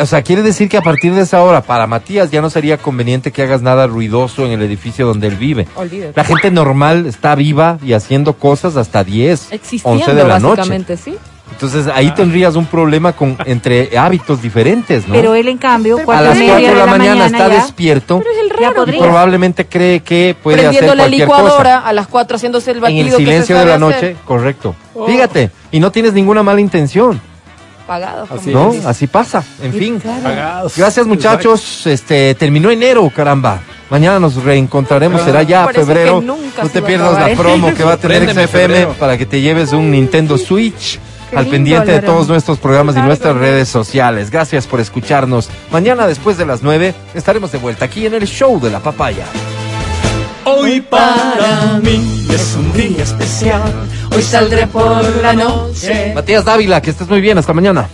O 0.00 0.06
sea, 0.06 0.22
quiere 0.22 0.42
decir 0.42 0.68
que 0.68 0.76
a 0.76 0.82
partir 0.82 1.14
de 1.14 1.22
esa 1.22 1.42
hora, 1.42 1.62
para 1.62 1.86
Matías 1.86 2.30
ya 2.30 2.40
no 2.42 2.50
sería 2.50 2.78
conveniente 2.78 3.30
que 3.30 3.42
hagas 3.42 3.62
nada 3.62 3.86
ruidoso 3.86 4.44
en 4.44 4.52
el 4.52 4.62
edificio 4.62 5.06
donde 5.06 5.28
él 5.28 5.36
vive. 5.36 5.66
Olvídate. 5.76 6.12
La 6.16 6.24
gente 6.24 6.50
normal 6.50 7.06
está 7.06 7.34
viva 7.36 7.78
y 7.84 7.92
haciendo 7.92 8.34
cosas 8.34 8.76
hasta 8.76 9.04
10, 9.04 9.52
Existiendo, 9.52 10.00
11 10.04 10.14
de 10.14 10.24
la 10.28 10.38
noche. 10.40 10.56
básicamente, 10.58 10.96
sí. 10.96 11.16
Entonces 11.52 11.86
ahí 11.94 12.10
tendrías 12.12 12.56
un 12.56 12.66
problema 12.66 13.12
con 13.12 13.36
entre 13.44 13.96
hábitos 13.96 14.42
diferentes, 14.42 15.06
¿no? 15.06 15.14
Pero 15.14 15.34
él, 15.34 15.46
en 15.46 15.58
cambio, 15.58 15.98
a 16.10 16.20
las 16.22 16.36
y 16.36 16.40
media 16.40 16.54
4 16.54 16.68
de 16.70 16.74
la, 16.74 16.86
mañana, 16.86 17.10
mañana 17.20 17.26
está 17.26 17.48
ya, 17.48 17.54
despierto 17.62 18.18
Pero 18.18 18.30
es 18.30 18.38
el 18.38 18.48
ya 18.58 18.66
raro. 18.70 18.74
podría. 18.76 18.98
y 18.98 19.02
probablemente 19.02 19.66
cree 19.66 20.00
que 20.00 20.34
puede 20.42 20.56
hacer 20.66 20.70
Prendiendo 20.70 20.94
la 20.96 21.02
cualquier 21.04 21.20
licuadora 21.28 21.76
cosa. 21.76 21.88
a 21.88 21.92
las 21.92 22.06
4 22.08 22.36
haciéndose 22.36 22.70
el 22.72 22.76
En 22.78 22.82
batido 22.82 23.00
el 23.02 23.06
que 23.06 23.10
se 23.12 23.16
silencio 23.18 23.58
de 23.58 23.64
la 23.66 23.74
hacer. 23.74 23.80
noche, 23.80 24.16
correcto. 24.24 24.74
Oh. 24.94 25.06
Fíjate, 25.06 25.50
y 25.70 25.78
no 25.78 25.92
tienes 25.92 26.14
ninguna 26.14 26.42
mala 26.42 26.60
intención, 26.60 27.20
Pagado. 27.86 28.26
Así 28.30 28.50
¿no? 28.52 28.70
dice. 28.72 28.86
Así 28.88 29.06
pasa, 29.06 29.42
en 29.62 29.72
fin. 29.72 30.00
Pagados. 30.00 30.76
Gracias 30.76 31.06
muchachos, 31.06 31.86
este 31.86 32.34
terminó 32.34 32.70
enero, 32.70 33.10
caramba. 33.14 33.60
Mañana 33.90 34.18
nos 34.18 34.42
reencontraremos, 34.42 35.20
será 35.22 35.42
ya 35.42 35.64
Parece 35.66 35.84
febrero. 35.84 36.20
No 36.22 36.36
te 36.72 36.82
pierdas 36.82 37.18
la 37.18 37.36
promo 37.36 37.72
que 37.74 37.84
va 37.84 37.92
a 37.92 37.96
tener 37.96 38.18
Préndeme, 38.24 38.46
XFM 38.46 38.66
febrero. 38.66 38.94
para 38.98 39.18
que 39.18 39.26
te 39.26 39.40
lleves 39.40 39.72
un 39.72 39.90
Nintendo 39.90 40.38
Switch. 40.38 40.98
Qué 41.30 41.36
al 41.38 41.44
lindo, 41.44 41.56
pendiente 41.56 41.92
de 41.92 42.00
todos 42.00 42.28
nuestros 42.28 42.58
programas 42.58 42.94
y 42.94 42.96
Claro, 42.96 43.08
nuestras 43.08 43.32
claro. 43.32 43.46
redes 43.46 43.68
sociales. 43.68 44.30
Gracias 44.30 44.66
por 44.66 44.78
escucharnos. 44.80 45.48
Mañana 45.72 46.06
después 46.06 46.36
de 46.36 46.46
las 46.46 46.62
9 46.62 46.94
estaremos 47.14 47.50
de 47.50 47.58
vuelta 47.58 47.84
aquí 47.86 48.06
en 48.06 48.14
el 48.14 48.26
show 48.26 48.60
de 48.60 48.70
la 48.70 48.80
papaya. 48.80 49.24
Hoy 50.56 50.80
para 50.80 51.80
mí 51.82 52.26
es 52.30 52.56
un 52.56 52.72
día 52.72 53.02
especial. 53.02 53.62
Hoy 54.14 54.22
saldré 54.22 54.66
por 54.66 55.04
la 55.20 55.32
noche. 55.32 56.12
Matías 56.14 56.44
Dávila, 56.44 56.80
que 56.80 56.90
estés 56.90 57.08
muy 57.08 57.20
bien, 57.20 57.38
hasta 57.38 57.52
mañana. 57.52 57.88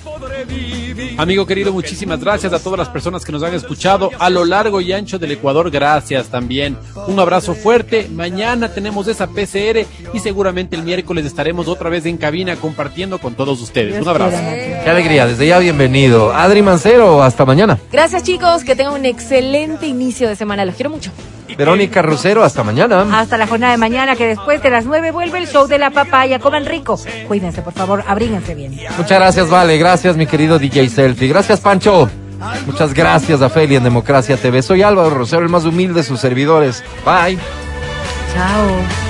Amigo 1.16 1.44
querido, 1.44 1.72
muchísimas 1.72 2.20
gracias 2.20 2.52
a 2.52 2.58
todas 2.58 2.78
las 2.78 2.88
personas 2.88 3.24
que 3.24 3.32
nos 3.32 3.42
han 3.42 3.52
escuchado 3.52 4.10
a 4.18 4.30
lo 4.30 4.44
largo 4.44 4.80
y 4.80 4.92
ancho 4.92 5.18
del 5.18 5.32
Ecuador. 5.32 5.70
Gracias 5.70 6.28
también. 6.28 6.78
Un 7.08 7.18
abrazo 7.18 7.54
fuerte. 7.54 8.08
Mañana 8.10 8.72
tenemos 8.72 9.06
esa 9.06 9.26
PCR 9.26 9.86
y 10.14 10.18
seguramente 10.18 10.76
el 10.76 10.82
miércoles 10.82 11.26
estaremos 11.26 11.68
otra 11.68 11.90
vez 11.90 12.06
en 12.06 12.16
cabina 12.16 12.56
compartiendo 12.56 13.18
con 13.18 13.34
todos 13.34 13.60
ustedes. 13.60 14.00
Un 14.00 14.08
abrazo. 14.08 14.38
Qué 14.38 14.88
alegría, 14.88 15.26
desde 15.26 15.46
ya 15.46 15.58
bienvenido. 15.58 16.32
Adri 16.32 16.62
Mancero, 16.62 17.22
hasta 17.22 17.44
mañana. 17.44 17.78
Gracias, 17.92 18.22
chicos. 18.22 18.64
Que 18.64 18.74
tengan 18.74 18.94
un 18.94 19.04
excelente 19.04 19.86
inicio 19.86 20.28
de 20.28 20.36
semana. 20.36 20.64
Los 20.64 20.74
quiero 20.74 20.90
mucho. 20.90 21.10
Verónica 21.56 22.02
Rosero, 22.02 22.42
hasta 22.42 22.62
mañana. 22.62 23.06
Hasta 23.18 23.36
la 23.36 23.46
jornada 23.46 23.72
de 23.72 23.78
mañana, 23.78 24.16
que 24.16 24.26
después 24.26 24.62
de 24.62 24.70
las 24.70 24.84
nueve 24.84 25.10
vuelve 25.10 25.38
el 25.38 25.48
show 25.48 25.66
de 25.66 25.78
la 25.78 25.90
papaya. 25.90 26.38
Coman 26.38 26.66
rico. 26.66 26.98
Cuídense, 27.28 27.62
por 27.62 27.72
favor, 27.72 28.02
abríguense 28.06 28.54
bien. 28.54 28.78
Muchas 28.96 29.18
gracias, 29.18 29.50
Vale. 29.50 29.78
Gracias, 29.78 30.16
mi 30.16 30.26
querido 30.26 30.58
DJ 30.58 30.88
Selfie. 30.88 31.28
Gracias, 31.28 31.60
Pancho. 31.60 32.08
Muchas 32.66 32.94
gracias 32.94 33.42
a 33.42 33.50
Feli 33.50 33.76
en 33.76 33.84
Democracia 33.84 34.36
TV. 34.36 34.62
Soy 34.62 34.82
Álvaro 34.82 35.10
Rosero, 35.10 35.42
el 35.42 35.50
más 35.50 35.64
humilde 35.64 35.94
de 35.94 36.02
sus 36.02 36.20
servidores. 36.20 36.82
Bye. 37.04 37.38
Chao. 38.34 39.09